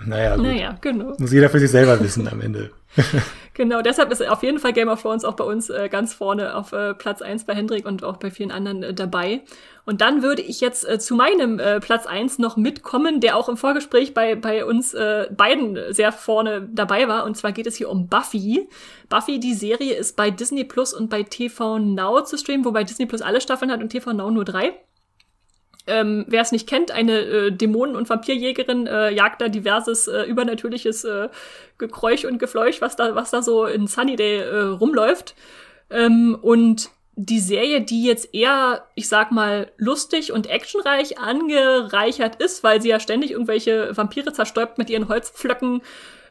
Naja, 0.05 0.35
gut. 0.35 0.45
Naja, 0.45 0.77
genau. 0.81 1.13
Muss 1.17 1.31
jeder 1.31 1.49
für 1.49 1.59
sich 1.59 1.71
selber 1.71 1.99
wissen 1.99 2.27
am 2.27 2.41
Ende. 2.41 2.71
genau, 3.53 3.81
deshalb 3.81 4.11
ist 4.11 4.27
auf 4.27 4.41
jeden 4.41 4.59
Fall 4.59 4.73
Game 4.73 4.89
of 4.89 5.01
Thrones 5.01 5.23
auch 5.23 5.35
bei 5.35 5.43
uns 5.43 5.69
äh, 5.69 5.89
ganz 5.89 6.13
vorne 6.13 6.55
auf 6.55 6.71
äh, 6.71 6.93
Platz 6.93 7.21
eins 7.21 7.45
bei 7.45 7.53
Hendrik 7.53 7.85
und 7.85 8.03
auch 8.03 8.17
bei 8.17 8.31
vielen 8.31 8.51
anderen 8.51 8.83
äh, 8.83 8.93
dabei. 8.93 9.41
Und 9.85 10.01
dann 10.01 10.21
würde 10.21 10.41
ich 10.41 10.61
jetzt 10.61 10.87
äh, 10.87 10.99
zu 10.99 11.15
meinem 11.15 11.59
äh, 11.59 11.79
Platz 11.79 12.05
eins 12.05 12.39
noch 12.39 12.57
mitkommen, 12.57 13.19
der 13.19 13.35
auch 13.35 13.49
im 13.49 13.57
Vorgespräch 13.57 14.13
bei, 14.13 14.35
bei 14.35 14.65
uns 14.65 14.93
äh, 14.93 15.27
beiden 15.35 15.77
sehr 15.93 16.11
vorne 16.11 16.67
dabei 16.71 17.07
war. 17.07 17.25
Und 17.25 17.37
zwar 17.37 17.51
geht 17.51 17.67
es 17.67 17.75
hier 17.75 17.89
um 17.89 18.07
Buffy. 18.07 18.67
Buffy, 19.09 19.39
die 19.39 19.53
Serie, 19.53 19.95
ist 19.95 20.15
bei 20.15 20.31
Disney 20.31 20.63
Plus 20.63 20.93
und 20.93 21.09
bei 21.09 21.23
TV 21.23 21.79
Now 21.79 22.23
zu 22.23 22.37
streamen, 22.37 22.65
wobei 22.65 22.83
Disney 22.83 23.05
Plus 23.05 23.21
alle 23.21 23.41
Staffeln 23.41 23.71
hat 23.71 23.81
und 23.81 23.89
TV 23.89 24.13
Now 24.13 24.31
nur 24.31 24.45
drei. 24.45 24.73
Ähm, 25.87 26.25
Wer 26.27 26.41
es 26.41 26.51
nicht 26.51 26.67
kennt, 26.67 26.91
eine 26.91 27.19
äh, 27.19 27.51
Dämonen- 27.51 27.95
und 27.95 28.09
Vampirjägerin 28.09 28.85
äh, 28.87 29.09
jagt 29.11 29.41
da 29.41 29.47
diverses 29.47 30.07
äh, 30.07 30.23
übernatürliches 30.23 31.03
äh, 31.03 31.29
Gekräuch 31.77 32.25
und 32.27 32.37
Gefleuch, 32.37 32.81
was 32.81 32.95
da, 32.95 33.15
was 33.15 33.31
da 33.31 33.41
so 33.41 33.65
in 33.65 33.87
Sunnydale 33.87 34.43
äh, 34.43 34.59
rumläuft. 34.61 35.35
Ähm, 35.89 36.37
und 36.39 36.89
die 37.15 37.39
Serie, 37.39 37.81
die 37.81 38.05
jetzt 38.05 38.33
eher, 38.33 38.85
ich 38.95 39.09
sag 39.09 39.31
mal, 39.31 39.71
lustig 39.77 40.31
und 40.31 40.47
actionreich 40.47 41.19
angereichert 41.19 42.41
ist, 42.41 42.63
weil 42.63 42.81
sie 42.81 42.89
ja 42.89 42.99
ständig 42.99 43.31
irgendwelche 43.31 43.95
Vampire 43.97 44.31
zerstäubt 44.31 44.77
mit 44.77 44.89
ihren 44.89 45.09
Holzpflöcken 45.09 45.81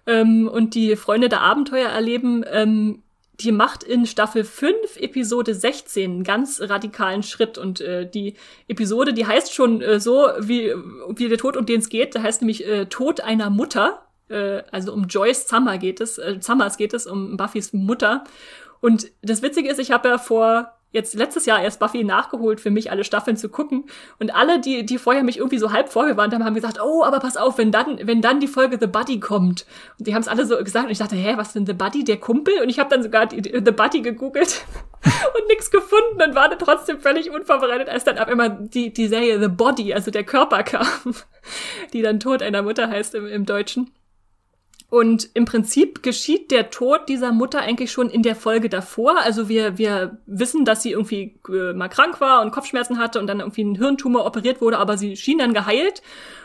ähm, 0.06 0.48
und 0.48 0.74
die 0.74 0.96
Freunde 0.96 1.28
der 1.28 1.42
Abenteuer 1.42 1.90
erleben, 1.90 2.42
ähm, 2.50 3.02
die 3.40 3.52
macht 3.52 3.84
in 3.84 4.04
Staffel 4.06 4.42
5, 4.42 4.96
Episode 4.96 5.54
16, 5.54 6.10
einen 6.10 6.24
ganz 6.24 6.60
radikalen 6.60 7.22
Schritt. 7.22 7.56
Und 7.56 7.80
äh, 7.80 8.08
die 8.08 8.34
Episode, 8.66 9.12
die 9.12 9.26
heißt 9.26 9.54
schon 9.54 9.80
äh, 9.80 10.00
so, 10.00 10.28
wie, 10.40 10.74
wie 11.14 11.28
der 11.28 11.38
Tod, 11.38 11.56
um 11.56 11.64
den 11.64 11.80
es 11.80 11.88
geht. 11.88 12.14
Da 12.14 12.22
heißt 12.22 12.42
nämlich 12.42 12.66
äh, 12.66 12.86
Tod 12.86 13.20
einer 13.20 13.50
Mutter. 13.50 14.02
Äh, 14.28 14.62
also 14.72 14.92
um 14.92 15.06
Joyce 15.06 15.46
Summer 15.48 15.78
geht 15.78 16.00
es, 16.00 16.18
äh, 16.18 16.38
Summers 16.40 16.76
geht 16.76 16.92
es, 16.94 17.06
um 17.06 17.36
Buffys 17.36 17.72
Mutter. 17.72 18.24
Und 18.80 19.12
das 19.22 19.42
Witzige 19.42 19.70
ist, 19.70 19.78
ich 19.78 19.92
habe 19.92 20.08
ja 20.08 20.18
vor 20.18 20.77
jetzt 20.90 21.14
letztes 21.14 21.46
Jahr 21.46 21.62
erst 21.62 21.80
Buffy 21.80 22.04
nachgeholt, 22.04 22.60
für 22.60 22.70
mich 22.70 22.90
alle 22.90 23.04
Staffeln 23.04 23.36
zu 23.36 23.48
gucken. 23.48 23.84
Und 24.18 24.34
alle, 24.34 24.60
die, 24.60 24.86
die 24.86 24.98
vorher 24.98 25.22
mich 25.22 25.38
irgendwie 25.38 25.58
so 25.58 25.72
halb 25.72 25.90
vorgewarnt 25.90 26.32
haben, 26.32 26.44
haben 26.44 26.54
gesagt, 26.54 26.80
oh, 26.82 27.04
aber 27.04 27.20
pass 27.20 27.36
auf, 27.36 27.58
wenn 27.58 27.70
dann, 27.70 27.98
wenn 28.02 28.22
dann 28.22 28.40
die 28.40 28.48
Folge 28.48 28.78
The 28.80 28.86
Buddy 28.86 29.20
kommt. 29.20 29.66
Und 29.98 30.06
die 30.06 30.14
haben 30.14 30.22
es 30.22 30.28
alle 30.28 30.46
so 30.46 30.56
gesagt 30.56 30.86
und 30.86 30.92
ich 30.92 30.98
dachte, 30.98 31.16
hä, 31.16 31.34
was 31.36 31.52
denn 31.52 31.66
The 31.66 31.74
Buddy, 31.74 32.04
der 32.04 32.16
Kumpel? 32.18 32.54
Und 32.62 32.70
ich 32.70 32.78
habe 32.78 32.90
dann 32.90 33.02
sogar 33.02 33.26
die, 33.26 33.42
The 33.42 33.70
Buddy 33.70 34.00
gegoogelt 34.00 34.64
und 35.04 35.48
nichts 35.48 35.70
gefunden 35.70 36.22
und 36.22 36.34
war 36.34 36.48
dann 36.48 36.58
trotzdem 36.58 37.00
völlig 37.00 37.30
unvorbereitet, 37.30 37.88
als 37.88 38.04
dann 38.04 38.18
auf 38.18 38.28
einmal 38.28 38.56
die, 38.60 38.92
die 38.92 39.08
Serie 39.08 39.40
The 39.40 39.48
Body, 39.48 39.92
also 39.92 40.10
der 40.10 40.24
Körper 40.24 40.62
kam, 40.62 40.86
die 41.92 42.02
dann 42.02 42.20
Tod 42.20 42.42
einer 42.42 42.62
Mutter 42.62 42.88
heißt 42.88 43.14
im, 43.14 43.26
im 43.26 43.44
Deutschen. 43.44 43.90
Und 44.90 45.28
im 45.34 45.44
Prinzip 45.44 46.02
geschieht 46.02 46.50
der 46.50 46.70
Tod 46.70 47.10
dieser 47.10 47.30
Mutter 47.30 47.60
eigentlich 47.60 47.92
schon 47.92 48.08
in 48.08 48.22
der 48.22 48.34
Folge 48.34 48.70
davor. 48.70 49.18
Also 49.18 49.50
wir, 49.50 49.76
wir 49.76 50.16
wissen, 50.24 50.64
dass 50.64 50.82
sie 50.82 50.92
irgendwie 50.92 51.38
äh, 51.50 51.74
mal 51.74 51.88
krank 51.88 52.22
war 52.22 52.40
und 52.40 52.52
Kopfschmerzen 52.52 52.98
hatte 52.98 53.20
und 53.20 53.26
dann 53.26 53.40
irgendwie 53.40 53.64
ein 53.64 53.74
Hirntumor 53.74 54.24
operiert 54.24 54.62
wurde, 54.62 54.78
aber 54.78 54.96
sie 54.96 55.14
schien 55.16 55.38
dann 55.38 55.52
geheilt. 55.52 56.00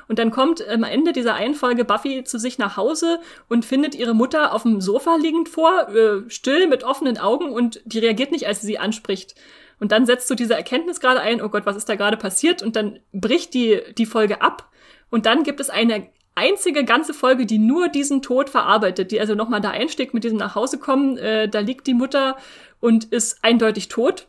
Und 0.09 0.19
dann 0.19 0.29
kommt 0.29 0.67
am 0.67 0.83
Ende 0.83 1.13
dieser 1.13 1.35
einen 1.35 1.53
Folge 1.53 1.85
Buffy 1.85 2.25
zu 2.25 2.37
sich 2.37 2.57
nach 2.57 2.75
Hause 2.75 3.19
und 3.47 3.63
findet 3.63 3.95
ihre 3.95 4.13
Mutter 4.13 4.53
auf 4.53 4.63
dem 4.63 4.81
Sofa 4.81 5.15
liegend 5.15 5.47
vor, 5.47 5.87
äh, 5.95 6.29
still 6.29 6.67
mit 6.67 6.83
offenen 6.83 7.17
Augen 7.17 7.49
und 7.49 7.79
die 7.85 7.99
reagiert 7.99 8.33
nicht, 8.33 8.45
als 8.45 8.59
sie 8.59 8.67
sie 8.67 8.77
anspricht. 8.77 9.35
Und 9.79 9.93
dann 9.93 10.05
setzt 10.05 10.29
du 10.29 10.35
diese 10.35 10.55
Erkenntnis 10.55 10.99
gerade 10.99 11.21
ein, 11.21 11.41
oh 11.41 11.47
Gott, 11.47 11.65
was 11.65 11.77
ist 11.77 11.87
da 11.87 11.95
gerade 11.95 12.17
passiert? 12.17 12.61
Und 12.61 12.75
dann 12.75 12.99
bricht 13.13 13.53
die, 13.53 13.81
die 13.97 14.05
Folge 14.05 14.41
ab. 14.41 14.69
Und 15.09 15.25
dann 15.25 15.43
gibt 15.43 15.61
es 15.61 15.69
eine 15.69 16.09
einzige 16.35 16.83
ganze 16.83 17.13
Folge, 17.13 17.45
die 17.45 17.59
nur 17.59 17.89
diesen 17.89 18.21
Tod 18.21 18.49
verarbeitet, 18.49 19.11
die 19.11 19.19
also 19.19 19.35
nochmal 19.35 19.61
da 19.61 19.69
einsteckt 19.69 20.13
mit 20.13 20.23
diesem 20.23 20.37
nach 20.37 20.55
Hause 20.55 20.79
kommen, 20.79 21.17
äh, 21.17 21.47
da 21.47 21.59
liegt 21.59 21.87
die 21.87 21.93
Mutter 21.93 22.37
und 22.79 23.05
ist 23.05 23.43
eindeutig 23.43 23.87
tot. 23.87 24.27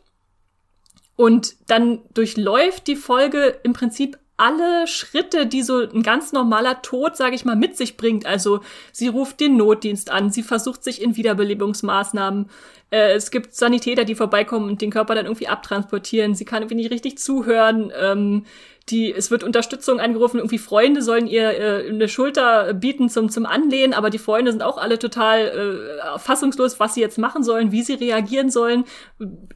Und 1.15 1.55
dann 1.67 2.01
durchläuft 2.13 2.87
die 2.87 2.95
Folge 2.95 3.59
im 3.63 3.73
Prinzip 3.73 4.17
alle 4.37 4.85
Schritte, 4.85 5.45
die 5.47 5.63
so 5.63 5.79
ein 5.79 6.03
ganz 6.03 6.33
normaler 6.33 6.81
Tod, 6.81 7.15
sage 7.15 7.35
ich 7.35 7.45
mal, 7.45 7.55
mit 7.55 7.77
sich 7.77 7.95
bringt. 7.95 8.25
Also 8.25 8.59
sie 8.91 9.07
ruft 9.07 9.39
den 9.39 9.55
Notdienst 9.55 10.11
an, 10.11 10.29
sie 10.29 10.43
versucht 10.43 10.83
sich 10.83 11.01
in 11.01 11.15
Wiederbelebungsmaßnahmen. 11.15 12.49
Äh, 12.91 13.13
es 13.13 13.31
gibt 13.31 13.55
Sanitäter, 13.55 14.03
die 14.03 14.15
vorbeikommen 14.15 14.69
und 14.69 14.81
den 14.81 14.91
Körper 14.91 15.15
dann 15.15 15.25
irgendwie 15.25 15.47
abtransportieren. 15.47 16.35
Sie 16.35 16.43
kann 16.43 16.63
irgendwie 16.63 16.75
nicht 16.75 16.91
richtig 16.91 17.17
zuhören. 17.17 17.93
Ähm, 17.97 18.45
die, 18.89 19.11
es 19.11 19.31
wird 19.31 19.43
Unterstützung 19.43 19.99
angerufen, 19.99 20.37
irgendwie 20.37 20.59
Freunde 20.59 21.01
sollen 21.01 21.25
ihr 21.25 21.49
äh, 21.49 21.89
eine 21.89 22.07
Schulter 22.07 22.73
bieten 22.75 23.09
zum, 23.09 23.29
zum 23.29 23.47
Anlehnen, 23.47 23.93
aber 23.93 24.11
die 24.11 24.19
Freunde 24.19 24.51
sind 24.51 24.61
auch 24.61 24.77
alle 24.77 24.99
total 24.99 25.39
äh, 25.39 26.19
fassungslos, 26.19 26.79
was 26.79 26.93
sie 26.93 27.01
jetzt 27.01 27.17
machen 27.17 27.43
sollen, 27.43 27.71
wie 27.71 27.81
sie 27.81 27.95
reagieren 27.95 28.51
sollen, 28.51 28.85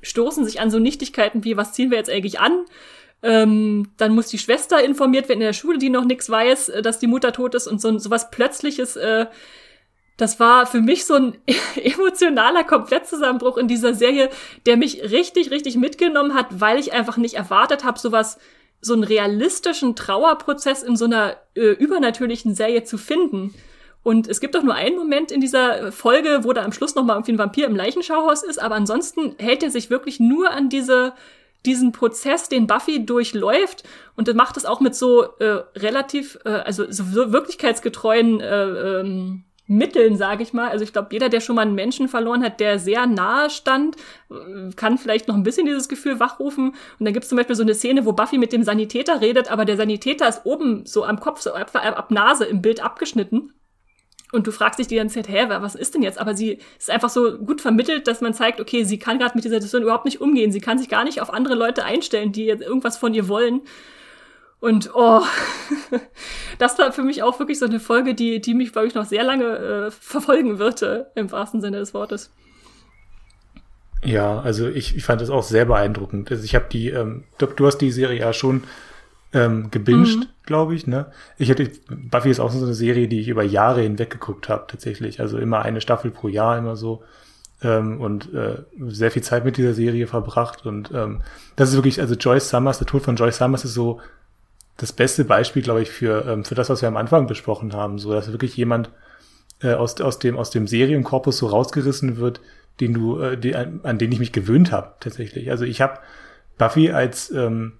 stoßen 0.01 0.45
sich 0.45 0.61
an 0.61 0.71
so 0.71 0.79
Nichtigkeiten 0.79 1.43
wie, 1.43 1.57
was 1.57 1.73
ziehen 1.73 1.91
wir 1.91 1.99
jetzt 1.99 2.09
eigentlich 2.09 2.39
an? 2.39 2.65
Ähm, 3.21 3.91
dann 3.97 4.15
muss 4.15 4.27
die 4.27 4.37
Schwester 4.39 4.83
informiert 4.83 5.27
werden 5.29 5.41
in 5.41 5.47
der 5.47 5.53
Schule, 5.53 5.77
die 5.77 5.89
noch 5.89 6.05
nichts 6.05 6.29
weiß, 6.29 6.69
äh, 6.69 6.81
dass 6.81 6.97
die 6.97 7.07
Mutter 7.07 7.31
tot 7.31 7.53
ist 7.53 7.67
und 7.67 7.79
so, 7.79 7.99
so 7.99 8.09
was 8.09 8.31
Plötzliches, 8.31 8.95
äh, 8.95 9.27
das 10.17 10.39
war 10.39 10.65
für 10.65 10.81
mich 10.81 11.05
so 11.05 11.13
ein 11.13 11.37
emotionaler 11.75 12.63
Komplettzusammenbruch 12.63 13.57
in 13.57 13.67
dieser 13.67 13.93
Serie, 13.93 14.29
der 14.65 14.75
mich 14.75 15.03
richtig, 15.11 15.51
richtig 15.51 15.75
mitgenommen 15.75 16.33
hat, 16.33 16.47
weil 16.49 16.79
ich 16.79 16.93
einfach 16.93 17.17
nicht 17.17 17.35
erwartet 17.35 17.83
habe, 17.83 17.99
sowas 17.99 18.39
so 18.81 18.93
einen 18.93 19.03
realistischen 19.03 19.95
Trauerprozess 19.95 20.83
in 20.83 20.95
so 20.95 21.05
einer 21.05 21.35
äh, 21.55 21.71
übernatürlichen 21.71 22.55
Serie 22.55 22.83
zu 22.83 22.97
finden. 22.97 23.53
Und 24.03 24.27
es 24.27 24.39
gibt 24.39 24.55
doch 24.55 24.63
nur 24.63 24.75
einen 24.75 24.97
Moment 24.97 25.31
in 25.31 25.41
dieser 25.41 25.91
Folge, 25.91 26.39
wo 26.43 26.53
da 26.53 26.63
am 26.63 26.71
Schluss 26.71 26.95
noch 26.95 27.03
mal 27.03 27.15
irgendwie 27.15 27.33
ein 27.33 27.37
Vampir 27.37 27.67
im 27.67 27.75
Leichenschauhaus 27.75 28.43
ist, 28.43 28.59
aber 28.59 28.75
ansonsten 28.75 29.35
hält 29.37 29.61
er 29.61 29.71
sich 29.71 29.89
wirklich 29.89 30.19
nur 30.19 30.51
an 30.51 30.69
diese 30.69 31.13
diesen 31.65 31.91
Prozess, 31.91 32.47
den 32.47 32.67
Buffy 32.67 33.05
durchläuft 33.05 33.83
und 34.15 34.33
macht 34.33 34.57
es 34.57 34.65
auch 34.65 34.79
mit 34.79 34.95
so 34.95 35.23
äh, 35.39 35.63
relativ, 35.75 36.39
äh, 36.45 36.49
also 36.49 36.85
so 36.89 37.33
wirklichkeitsgetreuen 37.33 38.39
äh, 38.39 38.99
ähm, 39.01 39.43
Mitteln, 39.69 40.17
sage 40.17 40.41
ich 40.41 40.51
mal. 40.51 40.69
Also 40.69 40.83
ich 40.83 40.91
glaube, 40.91 41.09
jeder, 41.11 41.29
der 41.29 41.41
schon 41.41 41.55
mal 41.55 41.61
einen 41.61 41.75
Menschen 41.75 42.07
verloren 42.07 42.43
hat, 42.43 42.59
der 42.59 42.79
sehr 42.79 43.05
nahe 43.05 43.51
stand, 43.51 43.95
kann 44.75 44.97
vielleicht 44.97 45.27
noch 45.27 45.35
ein 45.35 45.43
bisschen 45.43 45.67
dieses 45.67 45.87
Gefühl 45.87 46.19
wachrufen. 46.19 46.69
Und 46.69 47.05
dann 47.05 47.13
gibt 47.13 47.23
es 47.23 47.29
zum 47.29 47.37
Beispiel 47.37 47.55
so 47.55 47.61
eine 47.61 47.75
Szene, 47.75 48.05
wo 48.05 48.13
Buffy 48.13 48.39
mit 48.39 48.51
dem 48.51 48.63
Sanitäter 48.63 49.21
redet, 49.21 49.51
aber 49.51 49.65
der 49.65 49.77
Sanitäter 49.77 50.27
ist 50.27 50.41
oben 50.43 50.85
so 50.85 51.05
am 51.05 51.19
Kopf, 51.19 51.39
so 51.41 51.53
ab, 51.53 51.71
ab 51.73 52.09
Nase 52.09 52.45
im 52.45 52.63
Bild 52.63 52.83
abgeschnitten. 52.83 53.53
Und 54.31 54.47
du 54.47 54.51
fragst 54.51 54.79
dich 54.79 54.87
die 54.87 54.95
ganze 54.95 55.15
Zeit, 55.15 55.29
hä, 55.29 55.45
was 55.47 55.75
ist 55.75 55.93
denn 55.93 56.03
jetzt? 56.03 56.19
Aber 56.19 56.35
sie 56.35 56.59
ist 56.77 56.89
einfach 56.89 57.09
so 57.09 57.37
gut 57.37 57.61
vermittelt, 57.61 58.07
dass 58.07 58.21
man 58.21 58.33
zeigt, 58.33 58.59
okay, 58.59 58.83
sie 58.83 58.99
kann 58.99 59.19
gerade 59.19 59.35
mit 59.35 59.43
dieser 59.43 59.55
Situation 59.55 59.83
überhaupt 59.83 60.05
nicht 60.05 60.21
umgehen. 60.21 60.51
Sie 60.51 60.61
kann 60.61 60.77
sich 60.77 60.89
gar 60.89 61.03
nicht 61.03 61.21
auf 61.21 61.33
andere 61.33 61.55
Leute 61.55 61.83
einstellen, 61.83 62.31
die 62.31 62.47
irgendwas 62.47 62.97
von 62.97 63.13
ihr 63.13 63.27
wollen. 63.27 63.61
Und 64.59 64.91
oh, 64.93 65.21
das 66.59 66.77
war 66.77 66.91
für 66.91 67.03
mich 67.03 67.23
auch 67.23 67.39
wirklich 67.39 67.59
so 67.59 67.65
eine 67.65 67.79
Folge, 67.79 68.13
die, 68.13 68.41
die 68.41 68.53
mich, 68.53 68.73
glaube 68.73 68.87
ich, 68.87 68.95
noch 68.95 69.05
sehr 69.05 69.23
lange 69.23 69.45
äh, 69.45 69.91
verfolgen 69.91 70.59
wird, 70.59 70.81
äh, 70.81 71.05
im 71.15 71.31
wahrsten 71.31 71.61
Sinne 71.61 71.79
des 71.79 71.93
Wortes. 71.93 72.31
Ja, 74.03 74.39
also 74.39 74.67
ich, 74.67 74.95
ich 74.95 75.03
fand 75.03 75.21
das 75.21 75.29
auch 75.29 75.43
sehr 75.43 75.65
beeindruckend. 75.65 76.31
Also 76.31 76.43
ich 76.43 76.55
habe 76.55 76.65
die, 76.71 76.89
ähm, 76.89 77.25
du 77.37 77.65
hast 77.65 77.79
die 77.79 77.91
Serie 77.91 78.19
ja 78.19 78.33
schon 78.33 78.63
ähm, 79.33 79.71
gebinged, 79.71 80.19
mhm. 80.19 80.25
glaube 80.45 80.75
ich. 80.75 80.87
Ne? 80.87 81.07
Ich 81.37 81.49
hätte 81.49 81.69
Buffy 81.89 82.29
ist 82.29 82.39
auch 82.39 82.51
so 82.51 82.63
eine 82.63 82.73
Serie, 82.73 83.07
die 83.07 83.19
ich 83.19 83.27
über 83.27 83.43
Jahre 83.43 83.81
hinweg 83.81 84.09
geguckt 84.09 84.49
habe, 84.49 84.65
tatsächlich. 84.67 85.19
Also 85.19 85.37
immer 85.37 85.61
eine 85.61 85.81
Staffel 85.81 86.11
pro 86.11 86.27
Jahr, 86.27 86.57
immer 86.57 86.75
so. 86.75 87.03
Ähm, 87.61 87.99
und 87.99 88.33
äh, 88.33 88.63
sehr 88.87 89.11
viel 89.11 89.21
Zeit 89.21 89.43
mit 89.43 89.57
dieser 89.57 89.73
Serie 89.73 90.07
verbracht. 90.07 90.65
Und 90.65 90.91
ähm, 90.93 91.21
das 91.57 91.69
ist 91.69 91.75
wirklich, 91.75 91.99
also 91.99 92.15
Joyce 92.15 92.49
Summers, 92.49 92.77
der 92.77 92.87
Tod 92.87 93.03
von 93.03 93.17
Joyce 93.17 93.37
Summers 93.37 93.65
ist 93.65 93.73
so 93.73 93.99
das 94.79 94.93
beste 94.93 95.25
Beispiel, 95.25 95.61
glaube 95.61 95.81
ich, 95.81 95.89
für, 95.89 96.25
ähm, 96.25 96.45
für 96.45 96.55
das, 96.55 96.69
was 96.69 96.81
wir 96.81 96.87
am 96.87 96.97
Anfang 96.97 97.27
besprochen 97.27 97.73
haben. 97.73 97.99
So, 97.99 98.13
dass 98.13 98.31
wirklich 98.31 98.55
jemand 98.55 98.89
äh, 99.61 99.73
aus, 99.73 99.99
aus, 99.99 100.19
dem, 100.19 100.37
aus 100.37 100.51
dem 100.51 100.67
Serienkorpus 100.67 101.37
so 101.37 101.47
rausgerissen 101.47 102.17
wird, 102.17 102.39
den 102.79 102.93
du, 102.93 103.19
äh, 103.19 103.37
die, 103.37 103.55
an, 103.55 103.97
den 103.97 104.11
ich 104.11 104.19
mich 104.19 104.31
gewöhnt 104.31 104.71
habe, 104.71 104.93
tatsächlich. 105.01 105.51
Also 105.51 105.65
ich 105.65 105.81
habe 105.81 105.99
Buffy 106.57 106.91
als 106.91 107.29
ähm, 107.31 107.73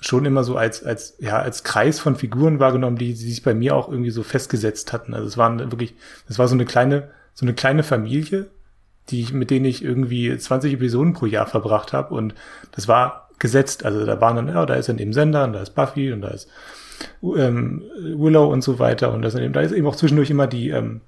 schon 0.00 0.24
immer 0.24 0.42
so 0.42 0.56
als, 0.56 0.82
als, 0.82 1.16
ja, 1.18 1.38
als 1.38 1.64
Kreis 1.64 2.00
von 2.00 2.16
Figuren 2.16 2.60
wahrgenommen, 2.60 2.96
die, 2.96 3.12
die 3.12 3.14
sich 3.14 3.42
bei 3.42 3.52
mir 3.52 3.76
auch 3.76 3.88
irgendwie 3.88 4.10
so 4.10 4.22
festgesetzt 4.22 4.92
hatten. 4.92 5.12
Also 5.12 5.26
es 5.26 5.36
waren 5.36 5.58
wirklich, 5.70 5.94
es 6.28 6.38
war 6.38 6.48
so 6.48 6.54
eine 6.54 6.64
kleine, 6.64 7.10
so 7.34 7.44
eine 7.44 7.54
kleine 7.54 7.82
Familie, 7.82 8.50
die 9.10 9.20
ich, 9.20 9.32
mit 9.32 9.50
denen 9.50 9.66
ich 9.66 9.84
irgendwie 9.84 10.36
20 10.36 10.74
Episoden 10.74 11.12
pro 11.12 11.26
Jahr 11.26 11.46
verbracht 11.46 11.92
habe. 11.92 12.14
Und 12.14 12.34
das 12.72 12.88
war 12.88 13.27
gesetzt. 13.38 13.84
Also 13.84 14.04
da 14.04 14.20
waren 14.20 14.36
dann, 14.36 14.48
ja, 14.48 14.66
da 14.66 14.74
ist 14.74 14.88
dann 14.88 14.98
eben 14.98 15.12
Sender 15.12 15.44
und 15.44 15.52
da 15.52 15.62
ist 15.62 15.74
Buffy 15.74 16.12
und 16.12 16.22
da 16.22 16.28
ist 16.28 16.48
ähm, 17.22 17.82
Willow 18.00 18.52
und 18.52 18.62
so 18.62 18.78
weiter. 18.78 19.12
Und 19.12 19.22
das 19.22 19.34
eben, 19.34 19.52
da 19.52 19.60
ist 19.60 19.72
eben 19.72 19.86
auch 19.86 19.96
zwischendurch 19.96 20.30
immer 20.30 20.46
die 20.46 20.70
ähm, 20.70 21.00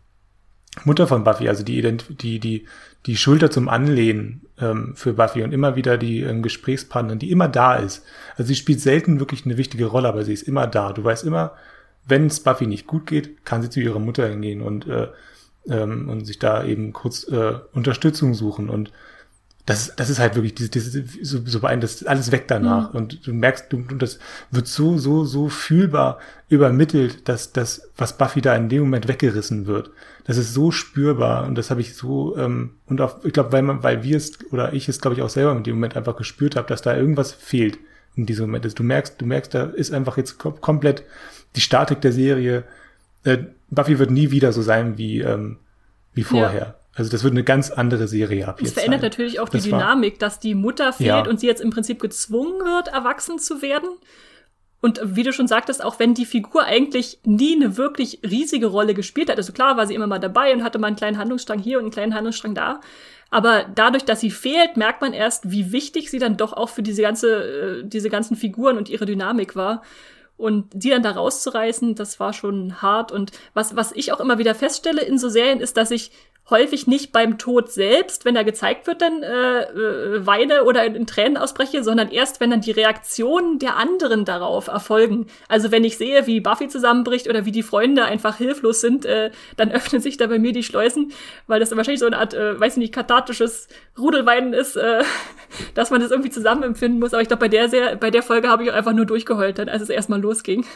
Mutter 0.85 1.07
von 1.07 1.25
Buffy, 1.25 1.49
also 1.49 1.65
die, 1.65 1.83
die, 1.83 2.39
die, 2.39 2.67
die 3.07 3.17
Schulter 3.17 3.51
zum 3.51 3.69
Anlehnen 3.69 4.47
ähm, 4.61 4.93
für 4.95 5.15
Buffy 5.15 5.43
und 5.43 5.53
immer 5.53 5.75
wieder 5.75 5.99
die 5.99 6.21
ähm, 6.21 6.43
Gesprächspartnerin, 6.43 7.19
die 7.19 7.31
immer 7.31 7.49
da 7.49 7.77
ist. 7.77 8.05
Also 8.37 8.49
sie 8.49 8.55
spielt 8.55 8.81
selten 8.81 9.19
wirklich 9.19 9.45
eine 9.45 9.57
wichtige 9.57 9.87
Rolle, 9.87 10.09
aber 10.09 10.25
sie 10.25 10.33
ist 10.33 10.43
immer 10.43 10.67
da. 10.67 10.93
Du 10.93 11.03
weißt 11.03 11.25
immer, 11.25 11.55
wenn 12.07 12.27
es 12.27 12.41
Buffy 12.41 12.67
nicht 12.67 12.87
gut 12.87 13.07
geht, 13.07 13.45
kann 13.45 13.63
sie 13.63 13.71
zu 13.71 13.81
ihrer 13.81 13.99
Mutter 13.99 14.29
hingehen 14.29 14.63
und, 14.63 14.87
äh, 14.87 15.09
ähm, 15.69 16.09
und 16.09 16.25
sich 16.25 16.39
da 16.39 16.65
eben 16.65 16.93
kurz 16.93 17.27
äh, 17.29 17.55
Unterstützung 17.73 18.35
suchen. 18.35 18.71
Und 18.71 18.93
das, 19.71 19.95
das 19.95 20.11
ist 20.11 20.19
halt 20.19 20.35
wirklich 20.35 20.55
diese, 20.57 20.69
diese 20.69 21.05
so, 21.23 21.39
so 21.45 21.61
beeindruckend, 21.61 21.83
das 21.85 22.03
ist 22.03 22.09
alles 22.09 22.33
weg 22.33 22.49
danach. 22.49 22.93
Mhm. 22.93 22.99
Und 22.99 23.27
du 23.27 23.33
merkst, 23.33 23.67
du, 23.73 23.83
das 23.97 24.19
wird 24.51 24.67
so, 24.67 24.99
so, 24.99 25.25
so 25.25 25.49
fühlbar 25.49 26.19
übermittelt, 26.49 27.29
dass 27.29 27.53
das, 27.53 27.89
was 27.97 28.19
Buffy 28.19 28.41
da 28.41 28.57
in 28.57 28.69
dem 28.69 28.83
Moment 28.83 29.07
weggerissen 29.07 29.67
wird. 29.67 29.91
Das 30.25 30.37
ist 30.39 30.55
so 30.55 30.73
spürbar 30.73 31.47
und 31.47 31.55
das 31.55 31.71
habe 31.71 31.81
ich 31.81 31.95
so, 31.95 32.37
ähm, 32.37 32.73
und 32.87 33.01
auch, 33.01 33.25
ich 33.25 33.33
glaube, 33.33 33.53
weil 33.53 33.63
man, 33.63 33.85
weil 33.85 34.03
wir 34.03 34.17
es 34.17 34.39
oder 34.51 34.73
ich 34.73 34.89
es, 34.89 35.01
glaube 35.01 35.15
ich, 35.15 35.23
auch 35.23 35.31
selber 35.31 35.53
in 35.53 35.63
dem 35.63 35.77
Moment 35.77 35.97
einfach 35.97 36.17
gespürt 36.17 36.57
habe, 36.57 36.67
dass 36.67 36.83
da 36.83 36.97
irgendwas 36.97 37.31
fehlt 37.33 37.79
in 38.17 38.27
diesem 38.27 38.47
Moment. 38.47 38.65
Also 38.65 38.75
du 38.75 38.83
merkst, 38.83 39.21
du 39.21 39.27
merkst, 39.27 39.55
da 39.55 39.65
ist 39.67 39.93
einfach 39.93 40.17
jetzt 40.17 40.39
kom 40.39 40.61
komplett 40.61 41.05
die 41.55 41.61
Statik 41.61 42.01
der 42.01 42.13
Serie. 42.13 42.65
Äh, 43.23 43.39
Buffy 43.71 44.01
wird 44.01 44.11
nie 44.11 44.33
wieder 44.33 44.53
so 44.53 44.63
sein 44.63 44.99
wie, 44.99 45.21
ähm, 45.21 45.59
wie 46.13 46.25
vorher. 46.25 46.61
Ja. 46.61 46.75
Also 47.01 47.11
das 47.11 47.25
wird 47.25 47.33
eine 47.33 47.45
ganz 47.45 47.71
andere 47.71 48.07
Serie 48.07 48.47
ab 48.47 48.61
jetzt. 48.61 48.69
Es 48.69 48.75
verändert 48.75 49.01
sein. 49.01 49.09
natürlich 49.09 49.41
auch 49.41 49.49
das 49.49 49.63
die 49.63 49.71
Dynamik, 49.71 50.19
dass 50.19 50.39
die 50.39 50.55
Mutter 50.55 50.93
fehlt 50.93 51.09
ja. 51.09 51.27
und 51.27 51.41
sie 51.41 51.47
jetzt 51.47 51.63
im 51.63 51.71
Prinzip 51.71 51.99
gezwungen 51.99 52.61
wird, 52.61 52.89
erwachsen 52.89 53.39
zu 53.39 53.63
werden. 53.63 53.89
Und 54.83 55.01
wie 55.03 55.23
du 55.23 55.33
schon 55.33 55.49
sagtest, 55.49 55.83
auch 55.83 55.99
wenn 55.99 56.13
die 56.13 56.27
Figur 56.27 56.65
eigentlich 56.65 57.19
nie 57.25 57.57
eine 57.57 57.79
wirklich 57.79 58.21
riesige 58.23 58.67
Rolle 58.67 58.93
gespielt 58.93 59.31
hat, 59.31 59.39
also 59.39 59.55
klar 59.55 59.79
war 59.79 59.87
sie 59.87 59.95
immer 59.95 60.07
mal 60.07 60.19
dabei 60.19 60.53
und 60.53 60.63
hatte 60.63 60.79
mal 60.79 60.89
einen 60.89 60.97
kleinen 60.97 61.17
Handlungsstrang 61.17 61.59
hier 61.59 61.79
und 61.79 61.85
einen 61.85 61.91
kleinen 61.91 62.15
Handlungsstrang 62.15 62.55
da. 62.55 62.81
Aber 63.31 63.65
dadurch, 63.75 64.05
dass 64.05 64.21
sie 64.21 64.31
fehlt, 64.31 64.77
merkt 64.77 65.01
man 65.01 65.15
erst, 65.15 65.51
wie 65.51 65.73
wichtig 65.73 66.11
sie 66.11 66.19
dann 66.19 66.37
doch 66.37 66.53
auch 66.53 66.69
für 66.69 66.83
diese 66.83 67.01
ganze, 67.01 67.81
äh, 67.81 67.83
diese 67.83 68.11
ganzen 68.11 68.37
Figuren 68.37 68.77
und 68.77 68.91
ihre 68.91 69.07
Dynamik 69.07 69.57
war. 69.57 69.83
Und 70.37 70.69
die 70.73 70.91
dann 70.91 71.03
da 71.03 71.13
rauszureißen, 71.13 71.95
das 71.95 72.21
war 72.21 72.35
schon 72.35 72.83
hart. 72.83 73.11
Und 73.11 73.33
was, 73.55 73.75
was 73.75 73.93
ich 73.93 74.13
auch 74.13 74.21
immer 74.21 74.39
wieder 74.39 74.55
feststelle 74.55 75.03
in 75.03 75.19
so 75.19 75.31
Serien, 75.31 75.61
ist, 75.61 75.79
dass 75.79 75.91
ich 75.91 76.11
häufig 76.51 76.87
nicht 76.87 77.13
beim 77.13 77.39
Tod 77.39 77.71
selbst, 77.71 78.25
wenn 78.25 78.37
er 78.37 78.45
gezeigt 78.45 78.87
wird, 78.87 79.03
dann 79.03 79.23
äh, 79.23 79.63
äh, 79.63 80.27
weine 80.27 80.65
oder 80.65 80.85
in, 80.85 80.95
in 80.95 81.07
Tränen 81.07 81.37
ausbreche, 81.37 81.83
sondern 81.85 82.11
erst, 82.11 82.41
wenn 82.41 82.51
dann 82.51 82.61
die 82.61 82.71
Reaktionen 82.71 83.59
der 83.59 83.77
anderen 83.77 84.25
darauf 84.25 84.69
erfolgen. 84.69 85.27
Also 85.49 85.71
wenn 85.71 85.85
ich 85.85 85.97
sehe, 85.97 86.27
wie 86.27 86.41
Buffy 86.41 86.69
zusammenbricht 86.69 87.29
oder 87.29 87.45
wie 87.45 87.53
die 87.53 87.63
Freunde 87.63 88.05
einfach 88.05 88.37
hilflos 88.37 88.81
sind, 88.81 89.05
äh, 89.07 89.31
dann 89.57 89.71
öffnen 89.73 90.03
sich 90.03 90.17
da 90.17 90.27
bei 90.27 90.39
mir 90.39 90.53
die 90.53 90.63
Schleusen, 90.63 91.13
weil 91.47 91.61
das 91.61 91.71
dann 91.71 91.79
wahrscheinlich 91.79 92.01
so 92.01 92.07
eine 92.07 92.19
Art, 92.19 92.35
äh, 92.35 92.59
weiß 92.59 92.75
ich 92.75 92.79
nicht, 92.79 92.95
kathartisches 92.95 93.69
Rudelweinen 93.99 94.53
ist, 94.53 94.77
äh, 94.77 95.03
dass 95.75 95.91
man 95.91 96.01
das 96.01 96.11
irgendwie 96.11 96.31
zusammen 96.31 96.63
empfinden 96.63 96.99
muss. 96.99 97.15
Aber 97.15 97.23
ich 97.23 97.29
glaube, 97.29 97.41
bei 97.41 97.49
der 97.49 97.69
sehr, 97.69 97.97
bei 97.97 98.11
der 98.11 98.23
Folge 98.23 98.49
habe 98.49 98.65
ich 98.65 98.73
einfach 98.73 98.93
nur 98.93 99.07
durchgeheult, 99.07 99.59
dann, 99.59 99.69
als 99.69 99.83
es 99.83 99.89
erstmal 99.89 100.21
losging. 100.21 100.67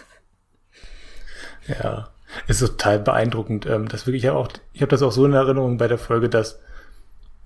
Ja, 1.67 2.14
ist 2.47 2.61
total 2.61 2.99
beeindruckend. 2.99 3.67
Ähm, 3.67 3.89
das 3.89 4.07
wirklich 4.07 4.29
auch, 4.31 4.49
ich 4.73 4.83
habe 4.83 4.91
das 4.91 5.03
auch 5.03 5.13
so 5.13 5.25
in 5.27 5.33
Erinnerung 5.33 5.79
bei 5.79 5.89
der 5.89 5.99
Folge, 5.99 6.29
dass 6.29 6.61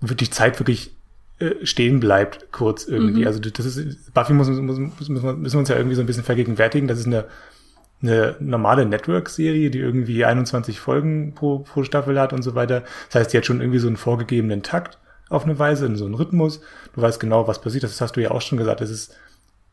wirklich 0.00 0.32
Zeit 0.32 0.58
wirklich 0.60 0.96
äh, 1.38 1.64
stehen 1.64 2.00
bleibt, 2.00 2.50
kurz 2.52 2.86
irgendwie. 2.86 3.20
Mhm. 3.20 3.26
Also 3.26 3.40
das 3.40 3.64
ist, 3.64 4.12
Buffy 4.14 4.32
muss, 4.32 4.48
muss, 4.48 4.78
muss, 4.78 5.08
müssen 5.08 5.52
wir 5.52 5.58
uns 5.58 5.68
ja 5.68 5.76
irgendwie 5.76 5.96
so 5.96 6.02
ein 6.02 6.06
bisschen 6.06 6.24
vergegenwärtigen. 6.24 6.88
Das 6.88 6.98
ist 6.98 7.06
eine, 7.06 7.26
eine 8.02 8.36
normale 8.40 8.86
Network-Serie, 8.86 9.70
die 9.70 9.78
irgendwie 9.78 10.24
21 10.24 10.80
Folgen 10.80 11.34
pro, 11.34 11.60
pro 11.60 11.84
Staffel 11.84 12.18
hat 12.20 12.32
und 12.32 12.42
so 12.42 12.54
weiter. 12.54 12.82
Das 13.06 13.20
heißt, 13.20 13.32
die 13.32 13.38
hat 13.38 13.46
schon 13.46 13.60
irgendwie 13.60 13.78
so 13.78 13.88
einen 13.88 13.96
vorgegebenen 13.96 14.62
Takt 14.62 14.98
auf 15.28 15.44
eine 15.44 15.58
Weise, 15.58 15.86
in 15.86 15.96
so 15.96 16.06
einen 16.06 16.14
Rhythmus. 16.14 16.60
Du 16.94 17.02
weißt 17.02 17.20
genau, 17.20 17.46
was 17.46 17.60
passiert. 17.60 17.84
Das 17.84 18.00
hast 18.00 18.16
du 18.16 18.22
ja 18.22 18.30
auch 18.30 18.40
schon 18.40 18.58
gesagt. 18.58 18.80
Es 18.80 18.90
ist, 18.90 19.14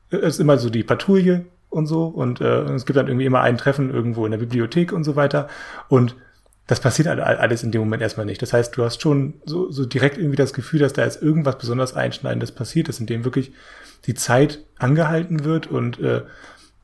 es 0.09 0.35
ist 0.35 0.39
immer 0.39 0.57
so 0.57 0.69
die 0.69 0.83
Patrouille, 0.83 1.45
und 1.75 1.85
so. 1.85 2.05
Und 2.05 2.41
äh, 2.41 2.63
es 2.73 2.85
gibt 2.85 2.97
dann 2.97 3.07
irgendwie 3.07 3.25
immer 3.25 3.41
ein 3.41 3.57
Treffen 3.57 3.93
irgendwo 3.93 4.25
in 4.25 4.31
der 4.31 4.39
Bibliothek 4.39 4.91
und 4.91 5.03
so 5.03 5.15
weiter. 5.15 5.47
Und 5.89 6.15
das 6.67 6.79
passiert 6.79 7.07
alles 7.07 7.61
in 7.61 7.71
dem 7.71 7.81
Moment 7.81 8.01
erstmal 8.01 8.25
nicht. 8.25 8.41
Das 8.41 8.53
heißt, 8.53 8.75
du 8.75 8.83
hast 8.83 9.01
schon 9.01 9.35
so, 9.45 9.69
so 9.71 9.85
direkt 9.85 10.17
irgendwie 10.17 10.35
das 10.35 10.53
Gefühl, 10.53 10.79
dass 10.79 10.93
da 10.93 11.03
jetzt 11.03 11.21
irgendwas 11.21 11.59
besonders 11.59 11.95
Einschneidendes 11.95 12.51
passiert 12.53 12.89
ist, 12.89 12.99
in 12.99 13.05
dem 13.05 13.23
wirklich 13.23 13.51
die 14.07 14.15
Zeit 14.15 14.65
angehalten 14.79 15.43
wird 15.43 15.67
und 15.67 15.99
äh, 15.99 16.23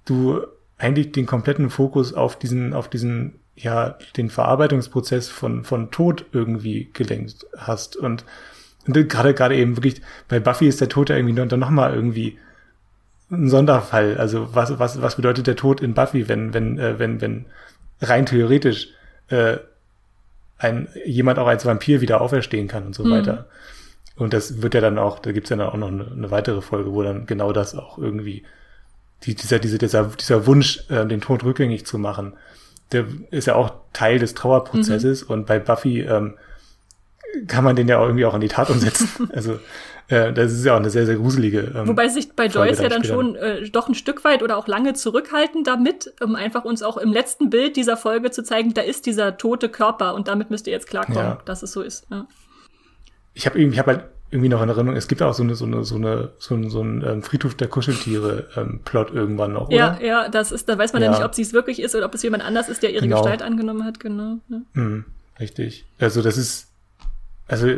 du 0.05 0.41
eigentlich 0.77 1.11
den 1.11 1.25
kompletten 1.25 1.69
Fokus 1.69 2.13
auf 2.13 2.37
diesen, 2.37 2.73
auf 2.73 2.89
diesen, 2.89 3.39
ja, 3.55 3.97
den 4.17 4.29
Verarbeitungsprozess 4.29 5.29
von, 5.29 5.63
von 5.63 5.89
Tod 5.89 6.25
irgendwie 6.31 6.91
gelenkt 6.93 7.47
hast. 7.57 7.95
Und, 7.95 8.25
und 8.85 8.93
gerade, 9.09 9.33
gerade 9.33 9.55
eben 9.55 9.77
wirklich, 9.77 10.01
bei 10.27 10.39
Buffy 10.39 10.67
ist 10.67 10.81
der 10.81 10.89
Tod 10.89 11.09
ja 11.09 11.15
irgendwie 11.15 11.47
dann 11.47 11.59
nochmal 11.59 11.93
irgendwie 11.93 12.37
ein 13.31 13.49
Sonderfall. 13.49 14.17
Also 14.17 14.53
was, 14.53 14.77
was, 14.77 15.01
was 15.01 15.15
bedeutet 15.15 15.47
der 15.47 15.55
Tod 15.55 15.81
in 15.81 15.93
Buffy, 15.93 16.27
wenn, 16.27 16.53
wenn, 16.53 16.77
äh, 16.77 16.99
wenn, 16.99 17.21
wenn 17.21 17.45
rein 18.01 18.25
theoretisch 18.25 18.89
äh, 19.29 19.57
ein, 20.57 20.89
jemand 21.05 21.39
auch 21.39 21.47
als 21.47 21.65
Vampir 21.65 22.01
wieder 22.01 22.21
auferstehen 22.21 22.67
kann 22.67 22.85
und 22.85 22.95
so 22.95 23.03
mhm. 23.03 23.11
weiter. 23.11 23.45
Und 24.15 24.33
das 24.33 24.61
wird 24.61 24.75
ja 24.75 24.81
dann 24.81 24.99
auch, 24.99 25.19
da 25.19 25.31
gibt's 25.31 25.49
ja 25.49 25.55
dann 25.55 25.67
auch 25.67 25.77
noch 25.77 25.87
eine, 25.87 26.11
eine, 26.11 26.29
weitere 26.29 26.61
Folge, 26.61 26.91
wo 26.93 27.01
dann 27.01 27.25
genau 27.25 27.53
das 27.53 27.73
auch 27.75 27.97
irgendwie, 27.97 28.43
die, 29.23 29.33
dieser, 29.35 29.59
dieser, 29.59 29.77
dieser, 29.77 30.03
dieser 30.03 30.45
Wunsch, 30.45 30.83
äh, 30.89 31.05
den 31.07 31.21
Tod 31.21 31.43
rückgängig 31.43 31.85
zu 31.85 31.97
machen, 31.97 32.33
der 32.91 33.05
ist 33.31 33.47
ja 33.47 33.55
auch 33.55 33.71
Teil 33.93 34.19
des 34.19 34.33
Trauerprozesses. 34.33 35.25
Mhm. 35.25 35.33
Und 35.33 35.45
bei 35.47 35.59
Buffy 35.59 36.01
ähm, 36.01 36.35
kann 37.47 37.63
man 37.63 37.75
den 37.75 37.87
ja 37.87 37.99
auch 37.99 38.05
irgendwie 38.05 38.25
auch 38.25 38.35
in 38.35 38.41
die 38.41 38.47
Tat 38.49 38.69
umsetzen. 38.69 39.31
also 39.33 39.59
äh, 40.11 40.33
das 40.33 40.51
ist 40.51 40.65
ja 40.65 40.73
auch 40.73 40.79
eine 40.79 40.89
sehr, 40.89 41.05
sehr 41.05 41.15
gruselige. 41.15 41.71
Ähm, 41.73 41.87
Wobei 41.87 42.09
sich 42.09 42.33
bei 42.33 42.47
Joyce 42.47 42.81
ja 42.81 42.89
dann 42.89 43.03
schon 43.03 43.35
äh, 43.35 43.69
doch 43.69 43.87
ein 43.87 43.95
Stück 43.95 44.23
weit 44.25 44.43
oder 44.43 44.57
auch 44.57 44.67
lange 44.67 44.93
zurückhalten 44.93 45.63
damit, 45.63 46.13
um 46.21 46.35
einfach 46.35 46.65
uns 46.65 46.83
auch 46.83 46.97
im 46.97 47.13
letzten 47.13 47.49
Bild 47.49 47.77
dieser 47.77 47.95
Folge 47.95 48.31
zu 48.31 48.43
zeigen, 48.43 48.73
da 48.73 48.81
ist 48.81 49.05
dieser 49.05 49.37
tote 49.37 49.69
Körper 49.69 50.13
und 50.13 50.27
damit 50.27 50.51
müsst 50.51 50.67
ihr 50.67 50.73
jetzt 50.73 50.87
klarkommen, 50.87 51.17
ja. 51.17 51.41
dass 51.45 51.63
es 51.63 51.71
so 51.71 51.81
ist. 51.81 52.07
Ja. 52.11 52.27
Ich 53.33 53.45
habe 53.45 53.59
habe 53.77 53.91
halt 53.91 54.03
irgendwie 54.31 54.49
noch 54.49 54.61
in 54.61 54.69
Erinnerung, 54.69 54.97
es 54.97 55.07
gibt 55.07 55.21
auch 55.21 55.33
so 55.33 55.43
eine, 55.43 55.55
so 55.55 55.65
eine, 55.65 55.83
so 55.83 55.95
eine, 55.95 56.31
so 56.39 56.55
ein, 56.55 56.69
so 56.69 56.81
ein 56.81 57.03
ähm, 57.05 57.21
Friedhof 57.21 57.55
der 57.55 57.67
Kuscheltiere 57.67 58.47
ähm, 58.55 58.81
Plot 58.83 59.11
irgendwann 59.11 59.53
noch, 59.53 59.67
oder? 59.67 59.75
Ja, 59.75 59.99
ja, 60.01 60.29
das 60.29 60.51
ist, 60.51 60.67
da 60.67 60.77
weiß 60.77 60.93
man 60.93 61.01
ja, 61.01 61.11
ja 61.11 61.17
nicht, 61.17 61.25
ob 61.25 61.35
sie 61.35 61.41
es 61.41 61.53
wirklich 61.53 61.81
ist 61.81 61.95
oder 61.95 62.05
ob 62.05 62.15
es 62.15 62.23
jemand 62.23 62.43
anders 62.43 62.69
ist, 62.69 62.83
der 62.83 62.91
ihre 62.91 63.03
genau. 63.03 63.21
Gestalt 63.21 63.41
angenommen 63.41 63.85
hat, 63.85 63.99
genau. 63.99 64.37
Ja. 64.49 64.61
Mhm. 64.73 65.05
Richtig. 65.39 65.85
Also 65.99 66.21
das 66.21 66.37
ist, 66.37 66.67
also 67.47 67.77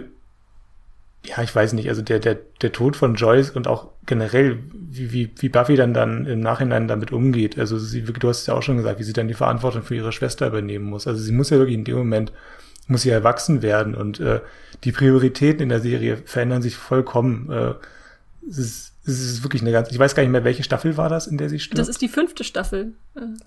ja, 1.26 1.42
ich 1.42 1.56
weiß 1.56 1.74
nicht, 1.74 1.88
also 1.90 2.02
der, 2.02 2.20
der, 2.20 2.38
der 2.62 2.72
Tod 2.72 2.98
von 2.98 3.16
Joyce 3.16 3.52
und 3.52 3.68
auch 3.68 3.92
generell, 4.06 4.60
wie, 4.74 5.14
wie, 5.14 5.32
wie 5.38 5.50
Buffy 5.50 5.76
dann 5.76 5.94
dann 5.94 6.26
im 6.26 6.42
Nachhinein 6.42 6.88
damit 6.88 7.12
umgeht. 7.12 7.58
Also 7.58 7.78
sie, 7.80 8.04
du 8.04 8.28
hast 8.28 8.42
es 8.42 8.48
ja 8.48 8.54
auch 8.54 8.62
schon 8.62 8.78
gesagt, 8.78 9.00
wie 9.00 9.04
sie 9.04 9.14
dann 9.14 9.30
die 9.30 9.34
Verantwortung 9.34 9.84
für 9.84 9.96
ihre 9.96 10.12
Schwester 10.12 10.48
übernehmen 10.48 10.86
muss. 10.86 11.08
Also 11.08 11.22
sie 11.22 11.32
muss 11.32 11.50
ja 11.50 11.58
wirklich 11.58 11.78
in 11.78 11.86
dem 11.86 11.98
Moment, 11.98 12.34
muss 12.88 13.04
sie 13.04 13.10
erwachsen 13.10 13.62
werden 13.62 13.96
und 13.96 14.20
äh, 14.20 14.42
die 14.84 14.92
Prioritäten 14.92 15.62
in 15.62 15.70
der 15.70 15.80
Serie 15.80 16.18
verändern 16.26 16.62
sich 16.62 16.76
vollkommen. 16.76 17.50
Äh, 17.50 17.74
es 18.50 18.58
ist, 18.58 18.94
es 19.06 19.22
ist 19.22 19.44
wirklich 19.44 19.62
eine 19.62 19.72
ganz, 19.72 19.90
ich 19.92 20.00
weiß 20.00 20.16
gar 20.16 20.24
nicht 20.24 20.32
mehr, 20.32 20.44
welche 20.44 20.64
Staffel 20.64 20.98
war 20.98 21.08
das, 21.08 21.28
in 21.28 21.38
der 21.38 21.50
sie 21.50 21.60
stirbt. 21.60 21.80
Das 21.80 21.88
ist 21.88 22.02
die 22.02 22.10
fünfte 22.10 22.44
Staffel. 22.44 22.94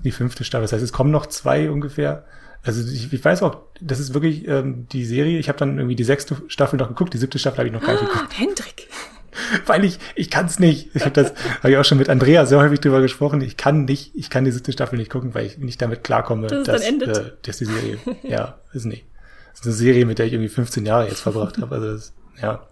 Die 0.03 0.13
fünfte 0.13 0.45
Staffel. 0.45 0.63
Das 0.63 0.73
heißt, 0.73 0.83
es 0.83 0.93
kommen 0.93 1.11
noch 1.11 1.27
zwei 1.27 1.71
ungefähr. 1.71 2.25
Also 2.67 2.83
ich, 2.91 3.13
ich 3.13 3.25
weiß 3.25 3.43
auch, 3.43 3.59
das 3.81 4.01
ist 4.01 4.13
wirklich 4.13 4.47
ähm, 4.49 4.87
die 4.91 5.05
Serie. 5.05 5.39
Ich 5.39 5.49
habe 5.49 5.59
dann 5.59 5.79
irgendwie 5.79 5.95
die 5.95 6.05
sechste 6.05 6.37
Staffel 6.49 6.79
noch 6.79 6.89
geguckt, 6.89 7.15
die 7.15 7.19
siebte 7.19 7.39
Staffel 7.39 7.59
habe 7.59 7.69
ich 7.69 7.73
noch 7.73 7.83
gar 7.83 7.93
nicht 7.93 8.03
ah, 8.03 8.13
geguckt. 8.13 8.39
Hendrik. 8.39 8.89
Weil 9.67 9.85
ich, 9.85 9.99
ich 10.15 10.31
kann 10.31 10.47
es 10.47 10.59
nicht. 10.59 10.91
Ich 10.95 11.03
habe 11.03 11.13
das, 11.13 11.33
habe 11.59 11.71
ich 11.71 11.77
auch 11.77 11.85
schon 11.85 11.99
mit 11.99 12.09
Andrea 12.09 12.45
sehr 12.47 12.59
häufig 12.59 12.81
drüber 12.81 13.01
gesprochen. 13.01 13.41
Ich 13.41 13.57
kann 13.57 13.85
nicht, 13.85 14.13
ich 14.15 14.31
kann 14.31 14.45
die 14.45 14.51
siebte 14.51 14.73
Staffel 14.73 14.99
nicht 14.99 15.11
gucken, 15.11 15.35
weil 15.35 15.47
ich 15.47 15.59
nicht 15.59 15.81
damit 15.81 16.03
klarkomme, 16.03 16.49
das 16.49 16.67
dass. 16.67 16.83
Äh, 16.83 17.33
dass 17.43 17.59
die 17.59 17.67
Serie, 17.67 17.99
ja, 18.23 18.59
ist 18.73 18.87
nicht. 18.87 19.05
Das 19.53 19.61
ist 19.61 19.67
eine 19.67 19.75
Serie, 19.75 20.05
mit 20.05 20.19
der 20.19 20.27
ich 20.27 20.33
irgendwie 20.33 20.49
15 20.49 20.85
Jahre 20.85 21.09
jetzt 21.09 21.21
verbracht 21.21 21.59
habe. 21.59 21.75
Also 21.75 21.93
das, 21.93 22.13
ja, 22.43 22.67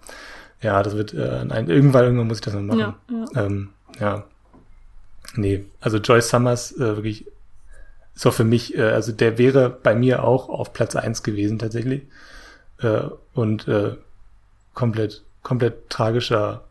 ja, 0.60 0.82
das 0.82 0.96
wird 0.96 1.14
äh, 1.14 1.44
nein, 1.44 1.68
irgendwann, 1.68 2.04
irgendwann 2.04 2.26
muss 2.26 2.38
ich 2.38 2.44
das 2.44 2.54
noch 2.54 2.62
machen. 2.62 2.78
Ja, 2.78 2.96
ja. 3.10 3.44
Ähm, 3.44 3.70
ja. 4.00 4.24
Nee, 5.36 5.66
also 5.80 5.98
Joyce 5.98 6.28
Summers 6.30 6.72
äh, 6.72 6.96
wirklich 6.96 7.26
auch 8.14 8.30
für 8.30 8.44
mich, 8.44 8.76
äh, 8.76 8.82
also 8.82 9.12
der 9.12 9.38
wäre 9.38 9.70
bei 9.70 9.94
mir 9.94 10.24
auch 10.24 10.48
auf 10.48 10.72
Platz 10.72 10.96
eins 10.96 11.22
gewesen 11.22 11.58
tatsächlich. 11.58 12.02
Äh, 12.80 13.02
und 13.34 13.68
äh, 13.68 13.96
komplett, 14.74 15.22
komplett 15.42 15.90
tragischer, 15.90 16.64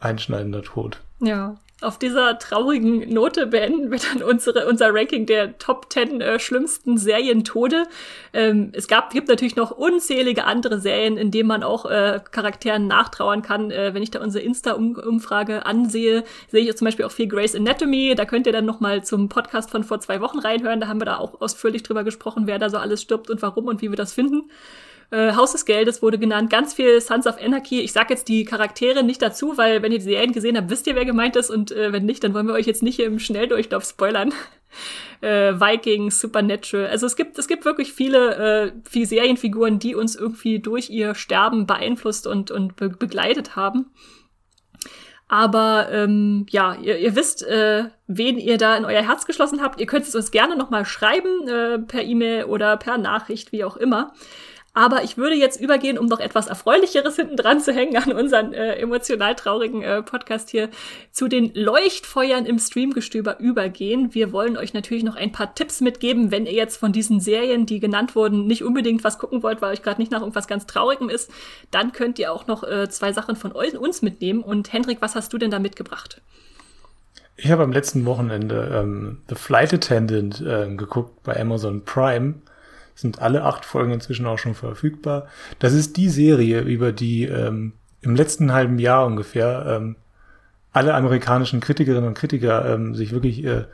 einschneidender 0.00 0.62
Tod. 0.62 1.00
Ja 1.20 1.56
auf 1.80 1.96
dieser 1.96 2.38
traurigen 2.40 3.12
Note 3.12 3.46
beenden 3.46 3.90
wir 3.92 3.98
dann 3.98 4.22
unsere, 4.22 4.66
unser 4.66 4.92
Ranking 4.92 5.26
der 5.26 5.58
Top 5.58 5.92
10 5.92 6.20
äh, 6.20 6.40
schlimmsten 6.40 6.98
Serientode. 6.98 7.84
Ähm, 8.32 8.70
es 8.72 8.88
gab, 8.88 9.12
gibt 9.12 9.28
natürlich 9.28 9.54
noch 9.54 9.70
unzählige 9.70 10.44
andere 10.44 10.80
Serien, 10.80 11.16
in 11.16 11.30
denen 11.30 11.48
man 11.48 11.62
auch 11.62 11.86
äh, 11.86 12.20
Charakteren 12.32 12.88
nachtrauern 12.88 13.42
kann. 13.42 13.70
Äh, 13.70 13.94
wenn 13.94 14.02
ich 14.02 14.10
da 14.10 14.20
unsere 14.20 14.42
Insta-Umfrage 14.44 15.66
ansehe, 15.66 16.24
sehe 16.50 16.68
ich 16.68 16.76
zum 16.76 16.86
Beispiel 16.86 17.04
auch 17.04 17.12
viel 17.12 17.28
Grace 17.28 17.54
Anatomy. 17.54 18.14
Da 18.16 18.24
könnt 18.24 18.48
ihr 18.48 18.52
dann 18.52 18.66
noch 18.66 18.80
mal 18.80 19.04
zum 19.04 19.28
Podcast 19.28 19.70
von 19.70 19.84
vor 19.84 20.00
zwei 20.00 20.20
Wochen 20.20 20.40
reinhören. 20.40 20.80
Da 20.80 20.88
haben 20.88 21.00
wir 21.00 21.06
da 21.06 21.18
auch 21.18 21.40
ausführlich 21.40 21.84
drüber 21.84 22.02
gesprochen, 22.02 22.48
wer 22.48 22.58
da 22.58 22.70
so 22.70 22.78
alles 22.78 23.02
stirbt 23.02 23.30
und 23.30 23.40
warum 23.40 23.66
und 23.66 23.82
wie 23.82 23.90
wir 23.90 23.96
das 23.96 24.12
finden. 24.12 24.50
Äh, 25.10 25.32
Haus 25.34 25.52
des 25.52 25.64
Geldes 25.64 26.02
wurde 26.02 26.18
genannt, 26.18 26.50
ganz 26.50 26.74
viel 26.74 27.00
Sons 27.00 27.26
of 27.26 27.40
Anarchy. 27.42 27.80
Ich 27.80 27.92
sag 27.92 28.10
jetzt 28.10 28.28
die 28.28 28.44
Charaktere 28.44 29.02
nicht 29.02 29.22
dazu, 29.22 29.56
weil 29.56 29.82
wenn 29.82 29.92
ihr 29.92 29.98
die 29.98 30.04
Serien 30.04 30.32
gesehen 30.32 30.56
habt, 30.56 30.68
wisst 30.68 30.86
ihr, 30.86 30.94
wer 30.94 31.06
gemeint 31.06 31.36
ist 31.36 31.50
und 31.50 31.72
äh, 31.72 31.92
wenn 31.92 32.04
nicht, 32.04 32.22
dann 32.24 32.34
wollen 32.34 32.46
wir 32.46 32.54
euch 32.54 32.66
jetzt 32.66 32.82
nicht 32.82 33.00
im 33.00 33.18
Schnelldurchlauf 33.18 33.84
spoilern. 33.84 34.34
äh, 35.22 35.54
Vikings, 35.54 36.20
Supernatural. 36.20 36.88
Also 36.88 37.06
es 37.06 37.16
gibt, 37.16 37.38
es 37.38 37.48
gibt 37.48 37.64
wirklich 37.64 37.92
viele, 37.92 38.34
äh, 38.66 38.72
viele 38.88 39.06
Serienfiguren, 39.06 39.78
die 39.78 39.94
uns 39.94 40.14
irgendwie 40.14 40.58
durch 40.58 40.90
ihr 40.90 41.14
Sterben 41.14 41.66
beeinflusst 41.66 42.26
und, 42.26 42.50
und 42.50 42.76
be 42.76 42.90
begleitet 42.90 43.56
haben. 43.56 43.86
Aber 45.28 45.88
ähm, 45.92 46.46
ja, 46.48 46.74
ihr, 46.74 46.98
ihr 46.98 47.14
wisst, 47.14 47.46
äh, 47.46 47.84
wen 48.06 48.38
ihr 48.38 48.56
da 48.56 48.76
in 48.76 48.86
euer 48.86 49.02
Herz 49.02 49.26
geschlossen 49.26 49.62
habt. 49.62 49.78
Ihr 49.78 49.86
könnt 49.86 50.06
es 50.06 50.14
uns 50.14 50.30
gerne 50.30 50.56
nochmal 50.56 50.86
schreiben, 50.86 51.46
äh, 51.46 51.78
per 51.78 52.02
E-Mail 52.02 52.44
oder 52.44 52.78
per 52.78 52.96
Nachricht, 52.96 53.52
wie 53.52 53.64
auch 53.64 53.76
immer. 53.76 54.14
Aber 54.78 55.02
ich 55.02 55.16
würde 55.16 55.34
jetzt 55.34 55.60
übergehen, 55.60 55.98
um 55.98 56.06
noch 56.06 56.20
etwas 56.20 56.46
Erfreulicheres 56.46 57.16
hinten 57.16 57.34
dran 57.34 57.58
zu 57.58 57.72
hängen 57.72 57.96
an 57.96 58.12
unseren 58.12 58.52
äh, 58.52 58.76
emotional 58.76 59.34
traurigen 59.34 59.82
äh, 59.82 60.04
Podcast 60.04 60.50
hier, 60.50 60.68
zu 61.10 61.26
den 61.26 61.52
Leuchtfeuern 61.52 62.46
im 62.46 62.60
Streamgestöber 62.60 63.40
übergehen. 63.40 64.14
Wir 64.14 64.30
wollen 64.30 64.56
euch 64.56 64.74
natürlich 64.74 65.02
noch 65.02 65.16
ein 65.16 65.32
paar 65.32 65.52
Tipps 65.56 65.80
mitgeben, 65.80 66.30
wenn 66.30 66.46
ihr 66.46 66.52
jetzt 66.52 66.76
von 66.76 66.92
diesen 66.92 67.18
Serien, 67.18 67.66
die 67.66 67.80
genannt 67.80 68.14
wurden, 68.14 68.46
nicht 68.46 68.62
unbedingt 68.62 69.02
was 69.02 69.18
gucken 69.18 69.42
wollt, 69.42 69.60
weil 69.60 69.72
euch 69.72 69.82
gerade 69.82 70.00
nicht 70.00 70.12
nach 70.12 70.20
irgendwas 70.20 70.46
ganz 70.46 70.64
Traurigem 70.64 71.08
ist, 71.08 71.28
dann 71.72 71.90
könnt 71.90 72.20
ihr 72.20 72.32
auch 72.32 72.46
noch 72.46 72.62
äh, 72.62 72.88
zwei 72.88 73.12
Sachen 73.12 73.34
von 73.34 73.50
euch, 73.56 73.76
uns 73.76 74.00
mitnehmen. 74.00 74.44
Und 74.44 74.72
Hendrik, 74.72 74.98
was 75.00 75.16
hast 75.16 75.32
du 75.32 75.38
denn 75.38 75.50
da 75.50 75.58
mitgebracht? 75.58 76.22
Ich 77.36 77.50
habe 77.50 77.64
am 77.64 77.72
letzten 77.72 78.04
Wochenende 78.04 78.70
ähm, 78.72 79.22
The 79.28 79.34
Flight 79.34 79.74
Attendant 79.74 80.40
äh, 80.40 80.72
geguckt 80.76 81.24
bei 81.24 81.40
Amazon 81.40 81.84
Prime 81.84 82.34
sind 82.98 83.22
alle 83.22 83.44
acht 83.44 83.64
Folgen 83.64 83.92
inzwischen 83.92 84.26
auch 84.26 84.38
schon 84.38 84.56
verfügbar. 84.56 85.28
Das 85.60 85.72
ist 85.72 85.96
die 85.96 86.08
Serie, 86.08 86.62
über 86.62 86.90
die 86.90 87.24
ähm, 87.24 87.74
im 88.00 88.16
letzten 88.16 88.52
halben 88.52 88.80
Jahr 88.80 89.06
ungefähr 89.06 89.64
ähm, 89.68 89.96
alle 90.72 90.94
amerikanischen 90.94 91.60
Kritikerinnen 91.60 92.08
und 92.08 92.18
Kritiker 92.18 92.74
ähm, 92.74 92.96
sich 92.96 93.12
wirklich 93.12 93.44
äh, 93.44 93.66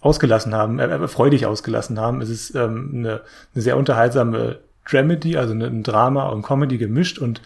ausgelassen 0.00 0.54
haben, 0.54 0.78
äh, 0.78 0.86
äh 0.86 1.08
freudig 1.08 1.44
ausgelassen 1.44 2.00
haben. 2.00 2.22
Es 2.22 2.30
ist 2.30 2.54
ähm, 2.54 2.90
eine, 2.94 3.20
eine 3.54 3.62
sehr 3.62 3.76
unterhaltsame 3.76 4.60
Dramedy, 4.88 5.36
also 5.36 5.52
ein 5.52 5.82
Drama 5.82 6.28
und 6.28 6.42
Comedy 6.42 6.78
gemischt 6.78 7.18
und 7.18 7.42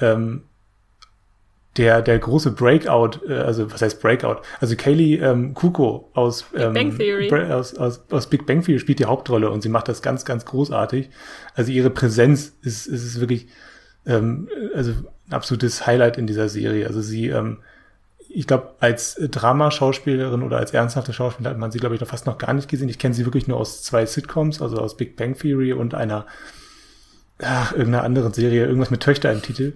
ähm, 0.00 0.44
der, 1.78 2.02
der 2.02 2.18
große 2.18 2.50
Breakout, 2.50 3.20
äh, 3.28 3.34
also 3.34 3.72
was 3.72 3.80
heißt 3.80 4.02
Breakout? 4.02 4.42
Also 4.60 4.76
Kaylee 4.76 5.16
ähm, 5.16 5.54
Kuko 5.54 6.10
aus, 6.12 6.44
ähm, 6.54 6.72
Big 6.74 6.90
Bang 6.90 6.98
Theory. 6.98 7.52
Aus, 7.52 7.74
aus, 7.76 8.02
aus 8.10 8.28
Big 8.28 8.46
Bang 8.46 8.62
Theory 8.62 8.78
spielt 8.78 8.98
die 8.98 9.06
Hauptrolle 9.06 9.50
und 9.50 9.62
sie 9.62 9.68
macht 9.68 9.88
das 9.88 10.02
ganz, 10.02 10.24
ganz 10.24 10.44
großartig. 10.44 11.08
Also 11.54 11.72
ihre 11.72 11.90
Präsenz 11.90 12.52
ist, 12.62 12.86
ist, 12.86 13.04
ist 13.04 13.20
wirklich 13.20 13.46
ähm, 14.06 14.48
also 14.74 14.90
ein 14.90 15.32
absolutes 15.32 15.86
Highlight 15.86 16.18
in 16.18 16.26
dieser 16.26 16.48
Serie. 16.48 16.86
Also 16.86 17.00
sie, 17.00 17.28
ähm, 17.28 17.58
ich 18.28 18.46
glaube, 18.46 18.74
als 18.80 19.14
Dramaschauspielerin 19.20 20.42
oder 20.42 20.58
als 20.58 20.72
ernsthafte 20.72 21.12
Schauspielerin 21.12 21.54
hat 21.54 21.60
man 21.60 21.70
sie, 21.70 21.78
glaube 21.78 21.94
ich, 21.94 22.00
noch 22.00 22.08
fast 22.08 22.26
noch 22.26 22.38
gar 22.38 22.52
nicht 22.52 22.68
gesehen. 22.68 22.88
Ich 22.88 22.98
kenne 22.98 23.14
sie 23.14 23.24
wirklich 23.24 23.48
nur 23.48 23.58
aus 23.58 23.82
zwei 23.82 24.04
Sitcoms, 24.04 24.60
also 24.60 24.78
aus 24.78 24.96
Big 24.96 25.16
Bang 25.16 25.38
Theory 25.38 25.72
und 25.72 25.94
einer 25.94 26.26
ach, 27.42 27.72
irgendeiner 27.72 28.04
anderen 28.04 28.32
Serie, 28.32 28.66
irgendwas 28.66 28.90
mit 28.90 29.00
Töchter 29.00 29.32
im 29.32 29.42
Titel. 29.42 29.74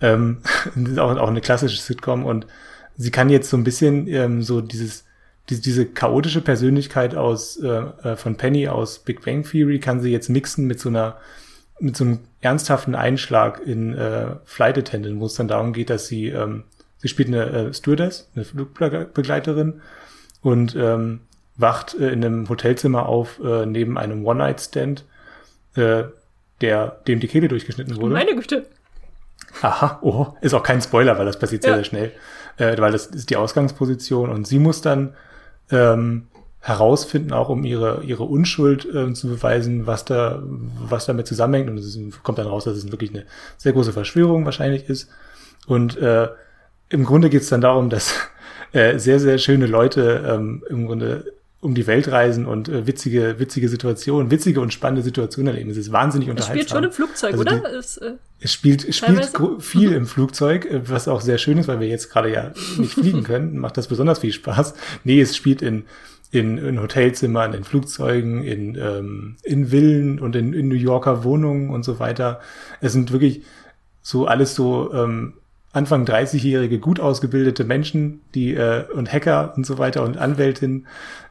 Ähm, 0.00 0.38
auch, 0.98 1.16
auch 1.16 1.28
eine 1.28 1.40
klassische 1.40 1.80
Sitcom 1.80 2.24
und 2.24 2.46
sie 2.96 3.10
kann 3.10 3.30
jetzt 3.30 3.50
so 3.50 3.56
ein 3.56 3.64
bisschen 3.64 4.06
ähm, 4.08 4.42
so 4.42 4.60
dieses 4.60 5.04
diese, 5.48 5.62
diese 5.62 5.86
chaotische 5.86 6.40
Persönlichkeit 6.40 7.14
aus 7.14 7.56
äh, 7.56 7.68
äh, 7.68 8.16
von 8.16 8.36
Penny 8.36 8.68
aus 8.68 8.98
Big 9.00 9.24
Bang 9.24 9.44
Theory 9.44 9.78
kann 9.78 10.00
sie 10.00 10.10
jetzt 10.10 10.28
mixen 10.28 10.66
mit 10.66 10.80
so 10.80 10.88
einer 10.88 11.16
mit 11.78 11.96
so 11.96 12.04
einem 12.04 12.20
ernsthaften 12.40 12.94
Einschlag 12.94 13.60
in 13.64 13.94
äh, 13.94 14.36
Flight 14.44 14.78
Attendant, 14.78 15.20
wo 15.20 15.26
es 15.26 15.34
dann 15.34 15.48
darum 15.48 15.72
geht, 15.72 15.90
dass 15.90 16.06
sie 16.06 16.28
ähm, 16.28 16.64
sie 16.98 17.08
spielt 17.08 17.28
eine 17.28 17.46
äh, 17.46 17.74
Stewardess, 17.74 18.30
eine 18.34 18.44
Flugbegleiterin 18.44 19.80
und 20.40 20.74
ähm, 20.76 21.20
wacht 21.56 21.94
äh, 21.94 22.10
in 22.10 22.24
einem 22.24 22.48
Hotelzimmer 22.48 23.06
auf 23.06 23.40
äh, 23.44 23.66
neben 23.66 23.98
einem 23.98 24.24
One 24.26 24.38
Night 24.38 24.60
Stand, 24.60 25.04
äh, 25.74 26.04
der 26.60 26.88
dem 27.06 27.20
die 27.20 27.28
Kehle 27.28 27.48
durchgeschnitten 27.48 27.96
wurde. 27.96 28.14
Meine 28.14 28.34
Güte. 28.34 28.66
Aha, 29.62 29.98
oh, 30.02 30.26
ist 30.40 30.54
auch 30.54 30.62
kein 30.62 30.80
Spoiler, 30.80 31.18
weil 31.18 31.26
das 31.26 31.38
passiert 31.38 31.62
sehr, 31.62 31.72
ja. 31.72 31.76
sehr 31.78 31.84
schnell. 31.84 32.12
Äh, 32.58 32.78
weil 32.78 32.92
das 32.92 33.06
ist 33.06 33.30
die 33.30 33.36
Ausgangsposition 33.36 34.30
und 34.30 34.46
sie 34.46 34.58
muss 34.58 34.80
dann 34.80 35.14
ähm, 35.70 36.28
herausfinden, 36.60 37.32
auch 37.32 37.48
um 37.48 37.64
ihre, 37.64 38.02
ihre 38.02 38.24
Unschuld 38.24 38.84
äh, 38.92 39.12
zu 39.12 39.28
beweisen, 39.28 39.86
was 39.86 40.04
da, 40.04 40.42
was 40.42 41.06
damit 41.06 41.26
zusammenhängt. 41.26 41.70
Und 41.70 41.78
es 41.78 41.98
kommt 42.22 42.38
dann 42.38 42.46
raus, 42.46 42.64
dass 42.64 42.76
es 42.76 42.90
wirklich 42.90 43.10
eine 43.10 43.24
sehr 43.56 43.72
große 43.72 43.92
Verschwörung 43.92 44.44
wahrscheinlich 44.44 44.88
ist. 44.88 45.08
Und 45.66 45.96
äh, 45.98 46.28
im 46.88 47.04
Grunde 47.04 47.30
geht 47.30 47.42
es 47.42 47.48
dann 47.48 47.60
darum, 47.60 47.90
dass 47.90 48.14
äh, 48.72 48.98
sehr, 48.98 49.20
sehr 49.20 49.38
schöne 49.38 49.66
Leute 49.66 50.24
ähm, 50.26 50.64
im 50.68 50.86
Grunde 50.86 51.32
um 51.66 51.74
die 51.74 51.88
Welt 51.88 52.06
reisen 52.12 52.46
und 52.46 52.68
äh, 52.68 52.86
witzige, 52.86 53.40
witzige 53.40 53.68
Situationen, 53.68 54.30
witzige 54.30 54.60
und 54.60 54.72
spannende 54.72 55.02
Situationen 55.02 55.52
erleben. 55.52 55.68
Es 55.70 55.76
ist 55.76 55.90
wahnsinnig 55.90 56.30
unterhaltsam. 56.30 56.56
Es 56.56 56.62
spielt 56.62 56.70
schon 56.70 56.84
im 56.84 56.92
Flugzeug, 56.92 57.32
also 57.32 57.40
oder? 57.40 57.58
Die, 57.58 57.76
es, 57.76 57.96
äh, 57.96 58.12
es 58.38 58.52
spielt, 58.52 58.94
spielt 58.94 59.32
viel 59.58 59.92
im 59.92 60.06
Flugzeug, 60.06 60.64
äh, 60.64 60.88
was 60.88 61.08
auch 61.08 61.20
sehr 61.20 61.38
schön 61.38 61.58
ist, 61.58 61.66
weil 61.66 61.80
wir 61.80 61.88
jetzt 61.88 62.08
gerade 62.10 62.32
ja 62.32 62.52
nicht 62.78 62.94
fliegen 62.94 63.22
können. 63.24 63.58
Macht 63.58 63.76
das 63.76 63.88
besonders 63.88 64.20
viel 64.20 64.32
Spaß. 64.32 64.74
Nee, 65.02 65.20
es 65.20 65.34
spielt 65.34 65.60
in, 65.60 65.86
in, 66.30 66.56
in 66.56 66.80
Hotelzimmern, 66.80 67.52
in 67.52 67.64
Flugzeugen, 67.64 68.44
in, 68.44 68.76
ähm, 68.76 69.36
in 69.42 69.66
Villen 69.66 70.20
und 70.20 70.36
in, 70.36 70.52
in 70.52 70.68
New 70.68 70.76
Yorker 70.76 71.24
Wohnungen 71.24 71.70
und 71.70 71.84
so 71.84 71.98
weiter. 71.98 72.40
Es 72.80 72.92
sind 72.92 73.10
wirklich 73.10 73.42
so 74.02 74.26
alles 74.26 74.54
so 74.54 74.94
ähm, 74.94 75.34
Anfang 75.72 76.04
30-jährige, 76.04 76.78
gut 76.78 77.00
ausgebildete 77.00 77.64
Menschen, 77.64 78.22
die 78.34 78.54
äh, 78.54 78.84
und 78.94 79.12
Hacker 79.12 79.52
und 79.56 79.66
so 79.66 79.76
weiter 79.76 80.02
und 80.04 80.16
Anwältinnen, 80.16 80.86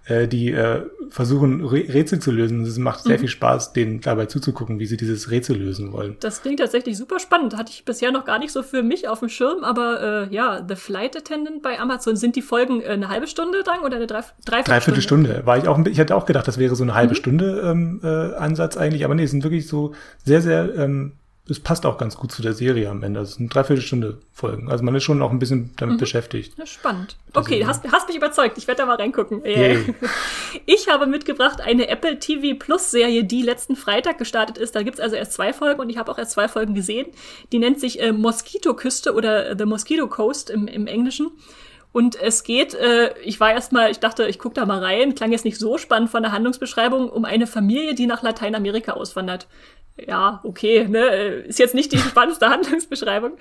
äh, 0.06 0.28
die 0.28 0.52
äh, 0.52 0.84
versuchen, 1.10 1.66
Re 1.66 1.86
Rätsel 1.92 2.20
zu 2.20 2.32
lösen. 2.32 2.62
Es 2.62 2.78
macht 2.78 3.04
sehr 3.04 3.16
mhm. 3.16 3.22
viel 3.22 3.30
Spaß, 3.30 3.74
denen 3.74 4.02
dabei 4.02 4.28
zuzugucken, 4.28 4.78
wie 4.78 4.86
sie 4.86 4.98
dieses 4.98 5.32
Rätsel 5.32 5.58
lösen 5.58 5.92
wollen. 5.94 6.18
Das 6.20 6.44
klingt 6.44 6.60
tatsächlich 6.60 6.96
super 6.96 7.20
spannend. 7.20 7.58
Hatte 7.58 7.72
ich 7.72 7.86
bisher 7.86 8.12
noch 8.12 8.26
gar 8.26 8.38
nicht 8.38 8.52
so 8.52 8.62
für 8.62 8.84
mich 8.84 9.08
auf 9.08 9.20
dem 9.20 9.30
Schirm, 9.30 9.64
aber 9.64 10.28
äh, 10.30 10.34
ja, 10.36 10.64
The 10.68 10.76
Flight 10.76 11.18
Attendant 11.18 11.64
bei 11.64 11.80
Amazon, 11.80 12.16
sind 12.16 12.36
die 12.36 12.44
Folgen 12.44 12.82
äh, 12.82 12.90
eine 12.90 13.10
halbe 13.10 13.26
Stunde 13.28 13.64
lang 13.66 13.82
oder 13.84 13.96
eine 13.96 14.06
Dreiviertelstunde? 14.06 14.64
Dreiviertelstunde. 14.64 15.42
War 15.46 15.58
ich 15.58 15.68
auch, 15.68 15.84
ich 15.86 16.00
hatte 16.00 16.16
auch 16.16 16.28
gedacht, 16.28 16.48
das 16.48 16.60
wäre 16.60 16.76
so 16.76 16.84
eine 16.84 16.94
halbe 16.94 17.14
mhm. 17.14 17.18
Stunde 17.18 17.62
ähm, 17.66 18.00
äh, 18.04 18.36
Ansatz 18.36 18.78
eigentlich, 18.78 19.06
aber 19.06 19.16
nee, 19.16 19.24
es 19.24 19.32
sind 19.32 19.44
wirklich 19.44 19.68
so 19.68 19.94
sehr, 20.24 20.42
sehr 20.42 20.76
ähm, 20.76 21.14
es 21.48 21.60
passt 21.60 21.86
auch 21.86 21.98
ganz 21.98 22.18
gut 22.18 22.32
zu 22.32 22.42
der 22.42 22.54
Serie 22.54 22.90
am 22.90 23.04
Ende. 23.04 23.20
Es 23.20 23.36
sind 23.36 23.54
Dreiviertelstunde 23.54 24.18
Folgen. 24.34 24.70
Also 24.70 24.84
man 24.84 24.96
ist 24.96 25.04
schon 25.04 25.22
auch 25.22 25.30
ein 25.30 25.38
bisschen 25.38 25.72
damit 25.78 25.96
mhm. 25.96 26.00
beschäftigt. 26.00 26.54
Spannend. 26.68 27.18
Okay, 27.34 27.66
hast, 27.66 27.84
hast 27.92 28.08
mich 28.08 28.18
überzeugt. 28.18 28.58
Ich 28.58 28.68
werde 28.68 28.80
da 28.80 28.86
mal 28.88 28.96
reingucken. 28.96 29.44
Yeah. 29.46 29.80
Ich 30.66 30.88
habe 30.88 31.06
mitgebracht 31.06 31.62
eine 31.62 31.90
Apple 31.90 32.18
TV 32.18 32.58
Plus 32.58 32.90
Serie, 32.90 33.24
die 33.24 33.42
letzten 33.42 33.76
Freitag 33.76 34.18
gestartet 34.18 34.58
ist. 34.58 34.76
Da 34.76 34.84
gibt's 34.84 35.00
also 35.00 35.16
erst 35.16 35.34
zwei 35.34 35.54
Folgen 35.54 35.82
und 35.82 35.90
ich 35.90 35.98
habe 35.98 36.12
auch 36.12 36.18
erst 36.18 36.32
zwei 36.32 36.48
Folgen 36.48 36.74
gesehen. 36.74 37.08
Die 37.52 37.60
nennt 37.60 37.80
sich 37.80 38.02
äh, 38.02 38.12
Moskito-Küste 38.12 39.14
oder 39.14 39.58
The 39.58 39.66
Mosquito 39.66 40.08
Coast 40.08 40.50
im, 40.50 40.68
im 40.68 40.88
Englischen. 40.88 41.32
Und 41.96 42.22
es 42.22 42.44
geht, 42.44 42.74
äh, 42.74 43.18
ich 43.24 43.40
war 43.40 43.52
erstmal, 43.52 43.90
ich 43.90 44.00
dachte, 44.00 44.28
ich 44.28 44.38
gucke 44.38 44.56
da 44.56 44.66
mal 44.66 44.84
rein, 44.84 45.16
klang 45.16 45.32
jetzt 45.32 45.46
nicht 45.46 45.58
so 45.58 45.78
spannend 45.78 46.10
von 46.10 46.24
der 46.24 46.34
Handlungsbeschreibung, 46.34 47.10
um 47.10 47.24
eine 47.24 47.48
Familie, 47.48 47.96
die 47.96 48.06
nach 48.06 48.22
Lateinamerika 48.22 48.92
auswandert 48.92 49.48
ja, 49.98 50.42
okay, 50.44 50.88
ne, 50.90 51.06
ist 51.48 51.58
jetzt 51.58 51.74
nicht 51.74 51.94
die 51.94 51.98
spannendste 51.98 52.50
Handlungsbeschreibung, 52.50 53.32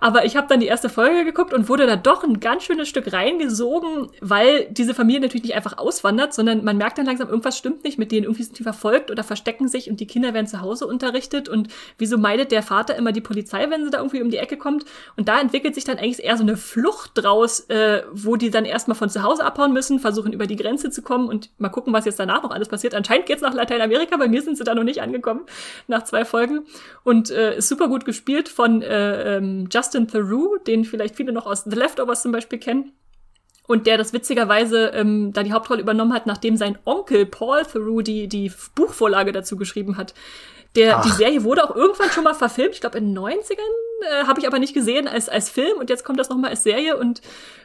aber 0.00 0.24
ich 0.24 0.36
habe 0.36 0.46
dann 0.48 0.60
die 0.60 0.66
erste 0.66 0.88
Folge 0.88 1.24
geguckt 1.24 1.52
und 1.52 1.68
wurde 1.68 1.86
da 1.86 1.96
doch 1.96 2.24
ein 2.24 2.40
ganz 2.40 2.64
schönes 2.64 2.88
Stück 2.88 3.12
reingesogen, 3.12 4.08
weil 4.22 4.66
diese 4.70 4.94
Familie 4.94 5.20
natürlich 5.20 5.44
nicht 5.44 5.54
einfach 5.54 5.76
auswandert, 5.76 6.32
sondern 6.32 6.64
man 6.64 6.78
merkt 6.78 6.96
dann 6.96 7.04
langsam, 7.04 7.28
irgendwas 7.28 7.58
stimmt 7.58 7.84
nicht 7.84 7.98
mit 7.98 8.10
denen, 8.10 8.24
irgendwie 8.24 8.42
sind 8.42 8.58
die 8.58 8.62
verfolgt 8.62 9.10
oder 9.10 9.22
verstecken 9.22 9.68
sich 9.68 9.90
und 9.90 10.00
die 10.00 10.06
Kinder 10.06 10.32
werden 10.32 10.46
zu 10.46 10.62
Hause 10.62 10.86
unterrichtet 10.86 11.48
und 11.48 11.68
wieso 11.98 12.16
meidet 12.16 12.52
der 12.52 12.62
Vater 12.62 12.96
immer 12.96 13.12
die 13.12 13.20
Polizei, 13.20 13.68
wenn 13.68 13.84
sie 13.84 13.90
da 13.90 13.98
irgendwie 13.98 14.22
um 14.22 14.30
die 14.30 14.38
Ecke 14.38 14.56
kommt 14.56 14.86
und 15.16 15.28
da 15.28 15.38
entwickelt 15.38 15.74
sich 15.74 15.84
dann 15.84 15.98
eigentlich 15.98 16.24
eher 16.24 16.38
so 16.38 16.42
eine 16.42 16.56
Flucht 16.56 17.12
draus, 17.14 17.60
äh, 17.68 18.02
wo 18.12 18.36
die 18.36 18.48
dann 18.48 18.64
erstmal 18.64 18.96
von 18.96 19.10
zu 19.10 19.22
Hause 19.22 19.44
abhauen 19.44 19.74
müssen, 19.74 19.98
versuchen 19.98 20.32
über 20.32 20.46
die 20.46 20.56
Grenze 20.56 20.90
zu 20.90 21.02
kommen 21.02 21.28
und 21.28 21.50
mal 21.58 21.68
gucken, 21.68 21.92
was 21.92 22.06
jetzt 22.06 22.18
danach 22.18 22.42
noch 22.42 22.50
alles 22.50 22.68
passiert. 22.68 22.94
Anscheinend 22.94 23.26
geht's 23.26 23.42
nach 23.42 23.52
Lateinamerika, 23.52 24.16
bei 24.16 24.28
mir 24.28 24.40
sind 24.40 24.56
sie 24.56 24.64
da 24.64 24.74
noch 24.74 24.84
nicht 24.84 25.02
angekommen. 25.02 25.42
Nach 25.86 25.97
nach 25.98 26.04
zwei 26.04 26.24
Folgen 26.24 26.66
und 27.04 27.30
äh, 27.30 27.58
ist 27.58 27.68
super 27.68 27.88
gut 27.88 28.04
gespielt 28.04 28.48
von 28.48 28.82
äh, 28.82 29.36
ähm, 29.36 29.68
Justin 29.70 30.08
Theroux, 30.08 30.58
den 30.66 30.84
vielleicht 30.84 31.16
viele 31.16 31.32
noch 31.32 31.46
aus 31.46 31.64
The 31.64 31.76
Leftovers 31.76 32.22
zum 32.22 32.32
Beispiel 32.32 32.58
kennen. 32.58 32.92
Und 33.66 33.86
der 33.86 33.98
das 33.98 34.14
witzigerweise 34.14 34.92
ähm, 34.94 35.32
da 35.34 35.42
die 35.42 35.52
Hauptrolle 35.52 35.82
übernommen 35.82 36.14
hat, 36.14 36.24
nachdem 36.26 36.56
sein 36.56 36.78
Onkel 36.86 37.26
Paul 37.26 37.64
Theroux 37.66 38.00
die, 38.00 38.26
die 38.26 38.50
Buchvorlage 38.74 39.30
dazu 39.30 39.56
geschrieben 39.56 39.98
hat. 39.98 40.14
Der, 40.76 41.00
die 41.02 41.10
Serie 41.10 41.44
wurde 41.44 41.64
auch 41.64 41.74
irgendwann 41.74 42.10
schon 42.10 42.24
mal 42.24 42.34
verfilmt, 42.34 42.74
ich 42.74 42.80
glaube 42.80 42.98
in 42.98 43.14
den 43.14 43.18
90ern, 43.18 43.56
äh, 44.00 44.26
habe 44.26 44.38
ich 44.38 44.46
aber 44.46 44.58
nicht 44.58 44.74
gesehen 44.74 45.08
als, 45.08 45.28
als 45.28 45.50
Film. 45.50 45.78
Und 45.78 45.90
jetzt 45.90 46.04
kommt 46.04 46.20
das 46.20 46.28
nochmal 46.28 46.50
als 46.50 46.62
Serie. 46.62 46.96
Und 46.96 47.20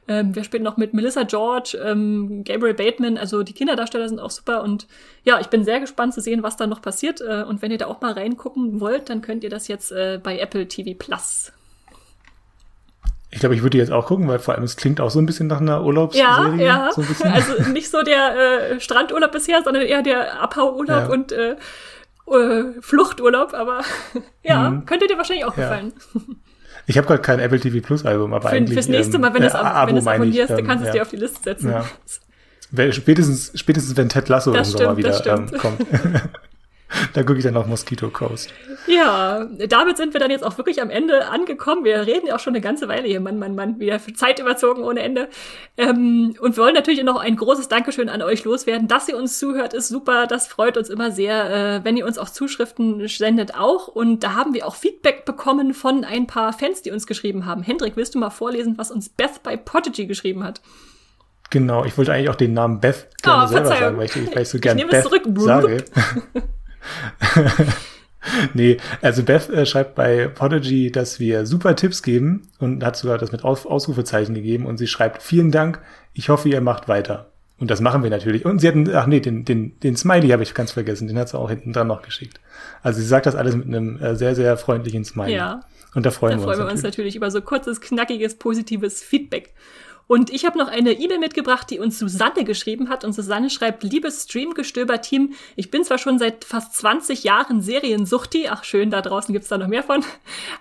ähm, 0.07 0.35
wir 0.35 0.43
spielen 0.43 0.63
noch 0.63 0.77
mit? 0.77 0.93
Melissa 0.93 1.23
George, 1.23 1.77
ähm, 1.83 2.43
Gabriel 2.43 2.73
Bateman, 2.73 3.17
also 3.17 3.43
die 3.43 3.53
Kinderdarsteller 3.53 4.09
sind 4.09 4.19
auch 4.19 4.31
super. 4.31 4.63
Und 4.63 4.87
ja, 5.23 5.39
ich 5.39 5.47
bin 5.47 5.63
sehr 5.63 5.79
gespannt 5.79 6.13
zu 6.13 6.21
sehen, 6.21 6.43
was 6.43 6.57
da 6.57 6.65
noch 6.65 6.81
passiert. 6.81 7.21
Äh, 7.21 7.43
und 7.43 7.61
wenn 7.61 7.71
ihr 7.71 7.77
da 7.77 7.87
auch 7.87 8.01
mal 8.01 8.13
reingucken 8.13 8.79
wollt, 8.79 9.09
dann 9.09 9.21
könnt 9.21 9.43
ihr 9.43 9.49
das 9.49 9.67
jetzt 9.67 9.91
äh, 9.91 10.19
bei 10.21 10.39
Apple 10.39 10.67
TV 10.67 10.97
Plus. 10.97 11.51
Ich 13.29 13.39
glaube, 13.39 13.55
ich 13.55 13.63
würde 13.63 13.79
jetzt 13.79 13.91
auch 13.91 14.05
gucken, 14.05 14.27
weil 14.27 14.37
vor 14.37 14.53
allem 14.53 14.63
es 14.63 14.75
klingt 14.75 15.01
auch 15.01 15.09
so 15.09 15.17
ein 15.17 15.25
bisschen 15.25 15.47
nach 15.47 15.59
einer 15.59 15.83
Urlaubsserie. 15.83 16.63
Ja, 16.63 16.87
ja. 16.87 16.91
So 16.91 17.01
also 17.23 17.63
nicht 17.71 17.89
so 17.89 18.03
der 18.03 18.73
äh, 18.73 18.79
Strandurlaub 18.79 19.31
bisher, 19.31 19.63
sondern 19.63 19.83
eher 19.83 20.03
der 20.03 20.39
Abhauurlaub 20.39 21.07
ja. 21.07 21.07
und 21.07 21.31
äh, 21.31 21.55
äh, 22.27 22.81
Fluchturlaub, 22.81 23.53
aber 23.53 23.81
ja, 24.43 24.69
mhm. 24.69 24.85
könnte 24.85 25.07
dir 25.07 25.17
wahrscheinlich 25.17 25.45
auch 25.45 25.55
gefallen. 25.55 25.93
Ich 26.85 26.97
habe 26.97 27.07
gerade 27.07 27.21
kein 27.21 27.39
Apple 27.39 27.61
TV 27.61 27.85
Plus 27.85 28.05
Album, 28.05 28.33
aber 28.33 28.49
Für, 28.49 28.55
eigentlich. 28.55 28.73
Fürs 28.73 28.89
nächste 28.89 29.17
Mal, 29.17 29.33
wenn 29.33 29.43
du 29.43 29.47
ähm, 29.47 29.97
es 29.97 30.05
abonnierst, 30.05 30.49
dann 30.49 30.67
kannst 30.67 30.83
du 30.83 30.87
es 30.87 30.93
dir 30.93 31.01
auf 31.01 31.07
die 31.07 31.15
Liste 31.15 31.39
setzen. 31.41 31.69
Ja. 31.69 31.85
Spätestens, 32.91 33.51
spätestens 33.55 33.95
wenn 33.95 34.09
Ted 34.09 34.27
Lasso 34.27 34.51
das 34.51 34.73
im 34.73 34.79
Sommer 34.79 34.97
wieder 34.97 35.25
ähm, 35.27 35.49
kommt. 35.59 35.79
Da 37.13 37.23
gucke 37.23 37.37
ich 37.39 37.43
dann 37.43 37.57
auf 37.57 37.65
Mosquito 37.65 38.09
Coast. 38.09 38.53
Ja, 38.87 39.45
damit 39.67 39.97
sind 39.97 40.13
wir 40.13 40.19
dann 40.19 40.31
jetzt 40.31 40.43
auch 40.43 40.57
wirklich 40.57 40.81
am 40.81 40.89
Ende 40.89 41.27
angekommen. 41.27 41.83
Wir 41.83 42.05
reden 42.05 42.27
ja 42.27 42.35
auch 42.35 42.39
schon 42.39 42.53
eine 42.53 42.61
ganze 42.61 42.87
Weile 42.87 43.07
hier, 43.07 43.19
Mann, 43.19 43.39
Mann, 43.39 43.55
Mann, 43.55 43.79
wieder 43.79 43.99
Zeit 44.15 44.39
überzogen 44.39 44.83
ohne 44.83 45.01
Ende. 45.01 45.29
Ähm, 45.77 46.35
und 46.39 46.55
wir 46.55 46.63
wollen 46.63 46.75
natürlich 46.75 47.03
noch 47.03 47.19
ein 47.19 47.35
großes 47.35 47.67
Dankeschön 47.67 48.09
an 48.09 48.21
euch 48.21 48.43
loswerden, 48.43 48.87
dass 48.87 49.07
ihr 49.07 49.17
uns 49.17 49.39
zuhört, 49.39 49.73
ist 49.73 49.89
super. 49.89 50.27
Das 50.27 50.47
freut 50.47 50.77
uns 50.77 50.89
immer 50.89 51.11
sehr, 51.11 51.49
äh, 51.77 51.83
wenn 51.83 51.97
ihr 51.97 52.05
uns 52.05 52.17
auch 52.17 52.29
Zuschriften 52.29 53.07
sendet 53.07 53.55
auch. 53.55 53.87
Und 53.87 54.23
da 54.23 54.35
haben 54.35 54.53
wir 54.53 54.67
auch 54.67 54.75
Feedback 54.75 55.25
bekommen 55.25 55.73
von 55.73 56.03
ein 56.03 56.27
paar 56.27 56.53
Fans, 56.53 56.81
die 56.81 56.91
uns 56.91 57.07
geschrieben 57.07 57.45
haben. 57.45 57.63
Hendrik, 57.63 57.93
willst 57.95 58.15
du 58.15 58.19
mal 58.19 58.29
vorlesen, 58.29 58.77
was 58.77 58.91
uns 58.91 59.09
Beth 59.09 59.41
bei 59.43 59.57
Podigy 59.57 60.05
geschrieben 60.05 60.43
hat? 60.43 60.61
Genau, 61.49 61.85
ich 61.85 61.97
wollte 61.97 62.13
eigentlich 62.13 62.29
auch 62.29 62.35
den 62.35 62.53
Namen 62.53 62.79
Beth 62.79 63.09
gerne 63.21 63.43
oh, 63.43 63.47
selber 63.47 63.67
sagen, 63.67 63.97
weil 63.97 64.05
ich, 64.05 64.35
weil 64.35 64.41
ich 64.41 64.49
so 64.49 64.59
gerne 64.59 64.85
Beth 64.85 65.03
zurück, 65.03 65.23
sage. 65.37 65.85
nee, 68.53 68.77
also 69.01 69.23
Beth 69.23 69.49
äh, 69.49 69.65
schreibt 69.65 69.95
bei 69.95 70.27
Podigy, 70.27 70.91
dass 70.91 71.19
wir 71.19 71.45
super 71.45 71.75
Tipps 71.75 72.03
geben 72.03 72.47
und 72.59 72.83
hat 72.83 72.95
sogar 72.95 73.17
das 73.17 73.31
mit 73.31 73.43
Aus 73.43 73.65
Ausrufezeichen 73.65 74.35
gegeben 74.35 74.65
und 74.65 74.77
sie 74.77 74.87
schreibt, 74.87 75.21
vielen 75.21 75.51
Dank, 75.51 75.79
ich 76.13 76.29
hoffe, 76.29 76.49
ihr 76.49 76.61
macht 76.61 76.87
weiter. 76.87 77.29
Und 77.59 77.71
das 77.71 77.81
machen 77.81 78.03
wir 78.03 78.09
natürlich. 78.09 78.45
Und 78.45 78.59
sie 78.59 78.67
hatten, 78.67 78.93
ach 78.93 79.05
nee, 79.05 79.19
den, 79.19 79.45
den, 79.45 79.79
den 79.79 79.95
Smiley 79.95 80.29
habe 80.29 80.43
ich 80.43 80.53
ganz 80.53 80.71
vergessen, 80.71 81.07
den 81.07 81.17
hat 81.17 81.29
sie 81.29 81.37
auch 81.37 81.49
hinten 81.49 81.71
dran 81.71 81.87
noch 81.87 82.01
geschickt. 82.01 82.39
Also 82.81 82.99
sie 82.99 83.05
sagt 83.05 83.25
das 83.25 83.35
alles 83.35 83.55
mit 83.55 83.67
einem 83.67 84.01
äh, 84.01 84.15
sehr, 84.15 84.35
sehr 84.35 84.57
freundlichen 84.57 85.05
Smiley. 85.05 85.35
Ja. 85.35 85.61
Und 85.93 86.05
da 86.05 86.11
freuen, 86.11 86.39
da 86.39 86.43
wir, 86.43 86.49
uns 86.49 86.57
wir 86.57 86.67
uns 86.67 86.83
natürlich 86.83 87.15
über 87.15 87.29
so 87.29 87.41
kurzes, 87.41 87.79
knackiges, 87.79 88.35
positives 88.35 89.01
Feedback. 89.03 89.53
Und 90.07 90.29
ich 90.29 90.45
habe 90.45 90.57
noch 90.57 90.67
eine 90.67 90.91
E-Mail 90.91 91.19
mitgebracht, 91.19 91.69
die 91.69 91.79
uns 91.79 91.97
Susanne 91.97 92.43
geschrieben 92.43 92.89
hat. 92.89 93.05
Und 93.05 93.13
Susanne 93.13 93.49
schreibt, 93.49 93.83
liebes 93.83 94.23
Streamgestöber-Team, 94.23 95.33
ich 95.55 95.71
bin 95.71 95.83
zwar 95.83 95.97
schon 95.97 96.19
seit 96.19 96.43
fast 96.43 96.75
20 96.75 97.23
Jahren 97.23 97.61
Seriensuchti, 97.61 98.47
ach 98.49 98.63
schön, 98.63 98.91
da 98.91 99.01
draußen 99.01 99.31
gibt's 99.33 99.49
da 99.49 99.57
noch 99.57 99.67
mehr 99.67 99.83
von, 99.83 100.03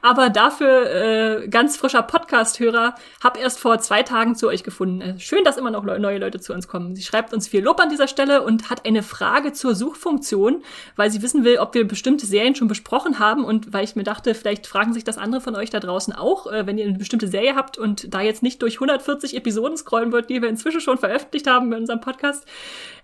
aber 0.00 0.30
dafür 0.30 1.42
äh, 1.42 1.48
ganz 1.48 1.76
frischer 1.76 2.02
Podcast-Hörer, 2.02 2.94
hab 3.22 3.38
erst 3.38 3.58
vor 3.58 3.78
zwei 3.80 4.02
Tagen 4.02 4.36
zu 4.36 4.48
euch 4.48 4.62
gefunden. 4.62 5.00
Äh, 5.00 5.18
schön, 5.18 5.44
dass 5.44 5.56
immer 5.56 5.70
noch 5.70 5.84
neue 5.84 6.18
Leute 6.18 6.40
zu 6.40 6.52
uns 6.52 6.68
kommen. 6.68 6.94
Sie 6.94 7.02
schreibt 7.02 7.34
uns 7.34 7.48
viel 7.48 7.62
Lob 7.62 7.80
an 7.80 7.90
dieser 7.90 8.08
Stelle 8.08 8.42
und 8.42 8.70
hat 8.70 8.86
eine 8.86 9.02
Frage 9.02 9.52
zur 9.52 9.74
Suchfunktion, 9.74 10.62
weil 10.96 11.10
sie 11.10 11.22
wissen 11.22 11.44
will, 11.44 11.58
ob 11.58 11.74
wir 11.74 11.86
bestimmte 11.86 12.26
Serien 12.26 12.54
schon 12.54 12.68
besprochen 12.68 13.18
haben 13.18 13.44
und 13.44 13.72
weil 13.72 13.84
ich 13.84 13.96
mir 13.96 14.04
dachte, 14.04 14.34
vielleicht 14.34 14.66
fragen 14.66 14.92
sich 14.92 15.04
das 15.04 15.18
andere 15.18 15.40
von 15.40 15.56
euch 15.56 15.70
da 15.70 15.80
draußen 15.80 16.14
auch, 16.14 16.46
äh, 16.46 16.66
wenn 16.66 16.78
ihr 16.78 16.86
eine 16.86 16.98
bestimmte 16.98 17.28
Serie 17.28 17.56
habt 17.56 17.76
und 17.76 18.14
da 18.14 18.20
jetzt 18.20 18.42
nicht 18.42 18.62
durch 18.62 18.76
140 18.76 19.31
50 19.32 19.36
Episoden 19.36 19.76
scrollen 19.76 20.12
wollt, 20.12 20.30
die 20.30 20.40
wir 20.40 20.48
inzwischen 20.48 20.80
schon 20.80 20.98
veröffentlicht 20.98 21.46
haben 21.46 21.72
in 21.72 21.80
unserem 21.80 22.00
Podcast, 22.00 22.46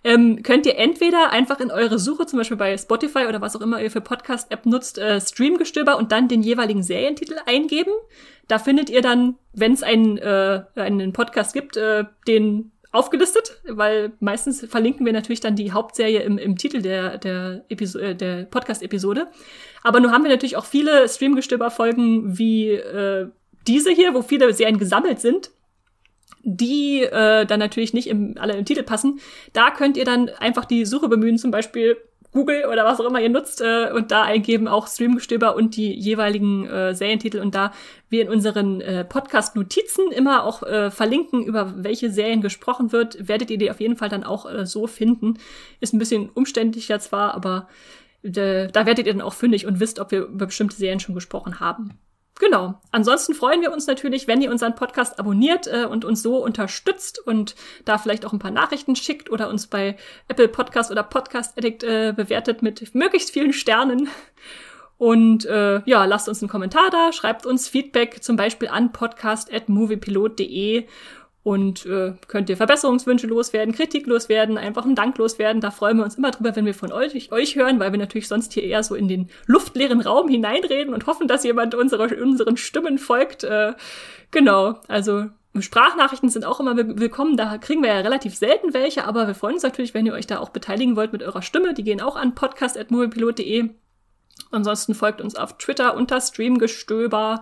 ähm, 0.05 0.43
könnt 0.43 0.67
ihr 0.67 0.77
entweder 0.77 1.31
einfach 1.31 1.61
in 1.61 1.71
eure 1.71 1.99
Suche, 1.99 2.27
zum 2.27 2.39
Beispiel 2.39 2.57
bei 2.57 2.77
Spotify 2.77 3.27
oder 3.29 3.41
was 3.41 3.57
auch 3.57 3.61
immer 3.61 3.83
ihr 3.83 3.91
für 3.91 4.01
Podcast-App 4.01 4.67
nutzt, 4.67 4.99
äh, 4.99 5.21
Streamgestöber 5.21 5.97
und 5.99 6.13
dann 6.13 6.29
den 6.29 6.43
jeweiligen 6.43 6.83
Serientitel 6.83 7.37
eingeben. 7.47 7.93
Da 8.47 8.59
findet 8.59 8.91
ihr 8.91 9.03
dann, 9.03 9.37
wenn 9.53 9.73
es 9.73 9.83
einen, 9.83 10.19
äh, 10.19 10.63
einen 10.77 11.13
Podcast 11.13 11.53
gibt, 11.53 11.77
äh, 11.77 12.05
den 12.27 12.71
aufgelistet, 12.91 13.61
weil 13.69 14.13
meistens 14.19 14.65
verlinken 14.67 15.05
wir 15.05 15.13
natürlich 15.13 15.41
dann 15.41 15.57
die 15.57 15.73
Hauptserie 15.73 16.21
im, 16.21 16.39
im 16.39 16.57
Titel 16.57 16.81
der, 16.81 17.19
der, 17.19 17.65
äh, 17.69 18.15
der 18.15 18.45
Podcast-Episode. 18.45 19.27
Aber 19.83 20.01
nun 20.01 20.11
haben 20.11 20.25
wir 20.25 20.31
natürlich 20.31 20.57
auch 20.57 20.65
viele 20.65 21.07
Streamgestöber-Folgen 21.07 22.39
wie 22.39 22.71
äh, 22.71 23.29
diese 23.67 23.91
hier, 23.91 24.15
wo 24.15 24.23
viele 24.23 24.53
Serien 24.55 24.79
gesammelt 24.79 25.21
sind 25.21 25.51
die 26.57 27.03
äh, 27.03 27.45
dann 27.47 27.61
natürlich 27.61 27.93
nicht 27.93 28.09
im, 28.09 28.35
alle 28.39 28.57
im 28.57 28.65
Titel 28.65 28.83
passen. 28.83 29.21
Da 29.53 29.71
könnt 29.71 29.97
ihr 29.97 30.05
dann 30.05 30.29
einfach 30.29 30.65
die 30.65 30.85
Suche 30.85 31.09
bemühen, 31.09 31.39
zum 31.39 31.51
Beispiel 31.51 31.97
Google 32.33 32.67
oder 32.71 32.85
was 32.85 33.01
auch 33.01 33.07
immer 33.07 33.21
ihr 33.21 33.31
nutzt 33.31 33.61
äh, 33.63 33.91
und 33.91 34.11
da 34.11 34.23
eingeben 34.23 34.69
auch 34.69 34.87
Streamgestöber 34.87 35.57
und 35.57 35.77
die 35.77 35.93
jeweiligen 35.93 36.67
äh, 36.67 36.95
Serientitel 36.95 37.41
und 37.41 37.55
da 37.55 37.73
wir 38.11 38.23
in 38.23 38.29
unseren 38.29 38.81
äh, 38.81 39.05
Podcast-Notizen 39.05 40.13
immer 40.13 40.45
auch 40.45 40.63
äh, 40.63 40.91
verlinken, 40.91 41.45
über 41.45 41.73
welche 41.77 42.11
Serien 42.11 42.43
gesprochen 42.43 42.93
wird, 42.93 43.29
werdet 43.29 43.51
ihr 43.51 43.59
die 43.59 43.71
auf 43.71 43.81
jeden 43.81 43.97
Fall 43.97 44.11
dann 44.11 44.25
auch 44.25 44.51
äh, 44.51 44.67
so 44.67 44.87
finden. 44.87 45.39
Ist 45.81 45.95
ein 45.95 45.99
bisschen 45.99 46.29
umständlicher 46.29 47.01
zwar, 47.01 47.35
aber 47.35 47.69
äh, 48.23 48.69
da 48.69 48.87
werdet 48.87 49.07
ihr 49.07 49.13
dann 49.13 49.23
auch 49.23 49.35
fündig 49.35 49.67
und 49.67 49.81
wisst, 49.81 49.99
ob 49.99 50.11
wir 50.11 50.25
über 50.25 50.47
bestimmte 50.47 50.77
Serien 50.77 51.01
schon 51.01 51.15
gesprochen 51.15 51.61
haben. 51.61 51.99
Genau. 52.39 52.81
Ansonsten 52.93 53.35
freuen 53.35 53.63
wir 53.63 53.73
uns 53.73 53.87
natürlich, 53.87 54.29
wenn 54.29 54.41
ihr 54.41 54.51
unseren 54.51 54.77
Podcast 54.77 55.19
abonniert 55.19 55.67
äh, 55.67 55.87
und 55.87 56.05
uns 56.05 56.23
so 56.23 56.37
unterstützt 56.37 57.19
und 57.19 57.57
da 57.85 57.99
vielleicht 57.99 58.25
auch 58.25 58.33
ein 58.33 58.39
paar 58.39 58.53
Nachrichten 58.53 58.95
schickt 58.95 59.31
oder 59.31 59.49
uns 59.49 59.67
bei 59.67 59.97
Apple 60.29 60.49
Podcast 60.49 60.91
oder 60.91 61.03
Podcast 61.03 61.59
Addict 61.59 61.83
äh, 61.83 62.13
bewertet 62.17 62.63
mit 62.63 62.95
möglichst 62.95 63.33
vielen 63.33 63.53
Sternen. 63.53 64.09
Und 64.99 65.47
äh, 65.47 65.81
ja, 65.85 66.05
lasst 66.05 66.29
uns 66.29 66.43
einen 66.43 66.49
Kommentar 66.49 66.91
da, 66.91 67.13
schreibt 67.13 67.47
uns 67.47 67.69
Feedback 67.69 68.23
zum 68.23 68.37
Beispiel 68.37 68.69
an 68.69 68.91
podcast.moviepilot.de 68.91 70.87
und 71.49 71.87
äh, 71.87 72.13
könnt 72.27 72.51
ihr 72.51 72.59
Verbesserungswünsche 72.59 73.27
loswerden, 73.27 73.75
Kritik 73.75 74.07
loswerden, 74.07 74.59
einfach 74.59 74.85
einen 74.85 74.95
Dank 74.95 75.17
loswerden. 75.17 75.63
Da 75.63 75.71
freuen 75.71 75.97
wir 75.97 76.05
uns 76.05 76.17
immer 76.17 76.31
drüber, 76.31 76.55
wenn 76.55 76.67
wir 76.67 76.75
von 76.75 76.93
euch, 76.93 77.33
euch 77.33 77.57
hören, 77.57 77.81
weil 77.81 77.91
wir 77.91 77.99
natürlich 77.99 78.29
sonst 78.29 78.53
hier 78.53 78.65
eher 78.65 78.83
so 78.83 78.95
in 78.95 79.09
den 79.09 79.31
luftleeren 79.47 80.03
Raum 80.03 80.29
hineinreden 80.29 80.93
und 80.93 81.07
hoffen, 81.07 81.27
dass 81.27 81.45
jemand 81.45 81.75
unsere, 81.75 82.23
unseren 82.23 82.59
Stimmen 82.59 82.99
folgt. 82.99 83.45
Äh, 83.45 83.73
genau, 84.31 84.75
also 84.89 85.25
Sprachnachrichten 85.59 86.29
sind 86.29 86.45
auch 86.45 86.61
immer 86.61 86.77
willkommen. 86.77 87.39
Da 87.39 87.57
kriegen 87.57 87.83
wir 87.83 87.95
ja 87.95 88.01
relativ 88.01 88.37
selten 88.37 88.75
welche, 88.75 89.07
aber 89.07 89.27
wir 89.27 89.35
freuen 89.35 89.55
uns 89.55 89.63
natürlich, 89.63 89.95
wenn 89.95 90.05
ihr 90.05 90.13
euch 90.13 90.27
da 90.27 90.41
auch 90.41 90.51
beteiligen 90.51 90.97
wollt 90.97 91.15
mit 91.15 91.23
eurer 91.23 91.41
Stimme. 91.41 91.73
Die 91.73 91.83
gehen 91.83 92.03
auch 92.03 92.17
an 92.17 92.35
podcast.moviepilot.de. 92.35 93.71
Ansonsten 94.51 94.95
folgt 94.95 95.23
uns 95.23 95.35
auf 95.35 95.57
Twitter 95.57 95.97
unter 95.97 96.21
Streamgestöber 96.21 97.41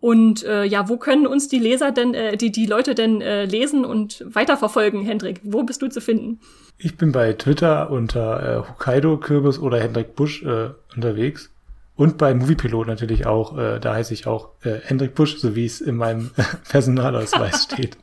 und 0.00 0.44
äh, 0.44 0.64
ja, 0.64 0.88
wo 0.88 0.98
können 0.98 1.26
uns 1.26 1.48
die 1.48 1.58
Leser 1.58 1.90
denn, 1.90 2.12
äh, 2.12 2.36
die, 2.36 2.52
die 2.52 2.66
Leute 2.66 2.94
denn 2.94 3.20
äh, 3.20 3.46
lesen 3.46 3.84
und 3.84 4.24
weiterverfolgen, 4.28 5.02
Hendrik? 5.02 5.40
Wo 5.42 5.62
bist 5.62 5.80
du 5.80 5.88
zu 5.88 6.00
finden? 6.00 6.40
Ich 6.76 6.96
bin 6.96 7.12
bei 7.12 7.32
Twitter 7.32 7.90
unter 7.90 8.42
äh, 8.42 8.68
Hokkaido-Kürbis 8.68 9.58
oder 9.58 9.80
Hendrik 9.80 10.14
Busch 10.14 10.42
äh, 10.42 10.70
unterwegs. 10.94 11.50
Und 11.96 12.18
bei 12.18 12.34
Moviepilot 12.34 12.86
natürlich 12.86 13.26
auch, 13.26 13.56
äh, 13.56 13.78
da 13.78 13.94
heiße 13.94 14.12
ich 14.12 14.26
auch 14.26 14.50
äh, 14.64 14.80
Hendrik 14.82 15.14
Busch, 15.14 15.36
so 15.36 15.54
wie 15.54 15.64
es 15.64 15.80
in 15.80 15.96
meinem 15.96 16.30
Personalausweis 16.68 17.62
steht. 17.72 17.96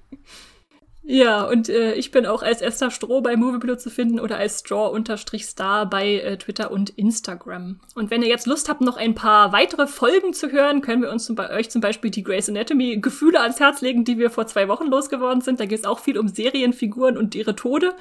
Ja, 1.11 1.43
und 1.43 1.67
äh, 1.67 1.93
ich 1.95 2.11
bin 2.11 2.25
auch 2.25 2.41
als 2.41 2.61
Esther 2.61 2.89
Stroh 2.89 3.19
bei 3.19 3.35
Moviepilot 3.35 3.81
zu 3.81 3.89
finden 3.89 4.17
oder 4.17 4.37
als 4.37 4.59
Straw-Star 4.61 5.89
bei 5.89 6.15
äh, 6.19 6.37
Twitter 6.37 6.71
und 6.71 6.91
Instagram. 6.91 7.81
Und 7.95 8.11
wenn 8.11 8.21
ihr 8.21 8.29
jetzt 8.29 8.47
Lust 8.47 8.69
habt, 8.69 8.79
noch 8.79 8.95
ein 8.95 9.13
paar 9.13 9.51
weitere 9.51 9.87
Folgen 9.87 10.31
zu 10.31 10.53
hören, 10.53 10.79
können 10.79 11.01
wir 11.01 11.11
uns 11.11 11.29
bei 11.35 11.49
euch 11.49 11.69
zum 11.69 11.81
Beispiel 11.81 12.11
die 12.11 12.23
Grey's 12.23 12.47
Anatomy 12.47 12.95
Gefühle 13.01 13.41
ans 13.41 13.59
Herz 13.59 13.81
legen, 13.81 14.05
die 14.05 14.17
wir 14.17 14.29
vor 14.29 14.47
zwei 14.47 14.69
Wochen 14.69 14.87
losgeworden 14.87 15.41
sind. 15.41 15.59
Da 15.59 15.65
geht 15.65 15.79
es 15.79 15.85
auch 15.85 15.99
viel 15.99 16.17
um 16.17 16.29
Serienfiguren 16.29 17.17
und 17.17 17.35
ihre 17.35 17.57
Tode. 17.57 17.93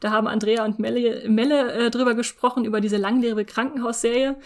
Da 0.00 0.10
haben 0.10 0.26
Andrea 0.26 0.66
und 0.66 0.78
Melle, 0.78 1.26
Melle 1.26 1.72
äh, 1.72 1.90
drüber 1.90 2.12
gesprochen, 2.12 2.66
über 2.66 2.82
diese 2.82 2.98
langlebige 2.98 3.46
Krankenhausserie. 3.46 4.36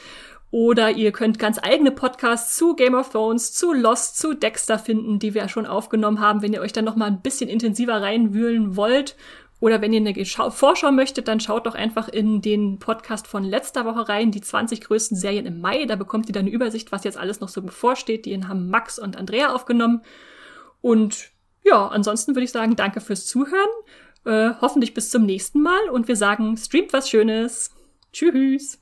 Oder 0.52 0.90
ihr 0.90 1.12
könnt 1.12 1.38
ganz 1.38 1.58
eigene 1.62 1.90
Podcasts 1.90 2.58
zu 2.58 2.76
Game 2.76 2.94
of 2.94 3.08
Thrones, 3.08 3.54
zu 3.54 3.72
Lost, 3.72 4.18
zu 4.18 4.34
Dexter 4.34 4.78
finden, 4.78 5.18
die 5.18 5.32
wir 5.32 5.48
schon 5.48 5.64
aufgenommen 5.64 6.20
haben, 6.20 6.42
wenn 6.42 6.52
ihr 6.52 6.60
euch 6.60 6.74
dann 6.74 6.84
noch 6.84 6.94
mal 6.94 7.06
ein 7.06 7.22
bisschen 7.22 7.48
intensiver 7.48 8.02
reinwühlen 8.02 8.76
wollt. 8.76 9.16
Oder 9.60 9.80
wenn 9.80 9.94
ihr 9.94 10.00
eine 10.00 10.50
Vorschau 10.50 10.92
möchtet, 10.92 11.26
dann 11.26 11.40
schaut 11.40 11.66
doch 11.66 11.74
einfach 11.74 12.06
in 12.08 12.42
den 12.42 12.78
Podcast 12.78 13.26
von 13.26 13.44
letzter 13.44 13.86
Woche 13.86 14.10
rein, 14.10 14.30
die 14.30 14.42
20 14.42 14.82
größten 14.82 15.16
Serien 15.16 15.46
im 15.46 15.58
Mai. 15.58 15.86
Da 15.86 15.96
bekommt 15.96 16.28
ihr 16.28 16.34
dann 16.34 16.42
eine 16.42 16.50
Übersicht, 16.50 16.92
was 16.92 17.04
jetzt 17.04 17.16
alles 17.16 17.40
noch 17.40 17.48
so 17.48 17.62
bevorsteht. 17.62 18.26
Die 18.26 18.38
haben 18.44 18.68
Max 18.68 18.98
und 18.98 19.16
Andrea 19.16 19.54
aufgenommen. 19.54 20.02
Und 20.82 21.30
ja, 21.64 21.88
ansonsten 21.88 22.34
würde 22.34 22.44
ich 22.44 22.52
sagen, 22.52 22.76
danke 22.76 23.00
fürs 23.00 23.24
Zuhören. 23.24 23.70
Äh, 24.26 24.50
hoffentlich 24.60 24.92
bis 24.92 25.08
zum 25.08 25.24
nächsten 25.24 25.62
Mal 25.62 25.88
und 25.90 26.08
wir 26.08 26.16
sagen, 26.16 26.58
streamt 26.58 26.92
was 26.92 27.08
Schönes. 27.08 27.70
Tschüss. 28.12 28.81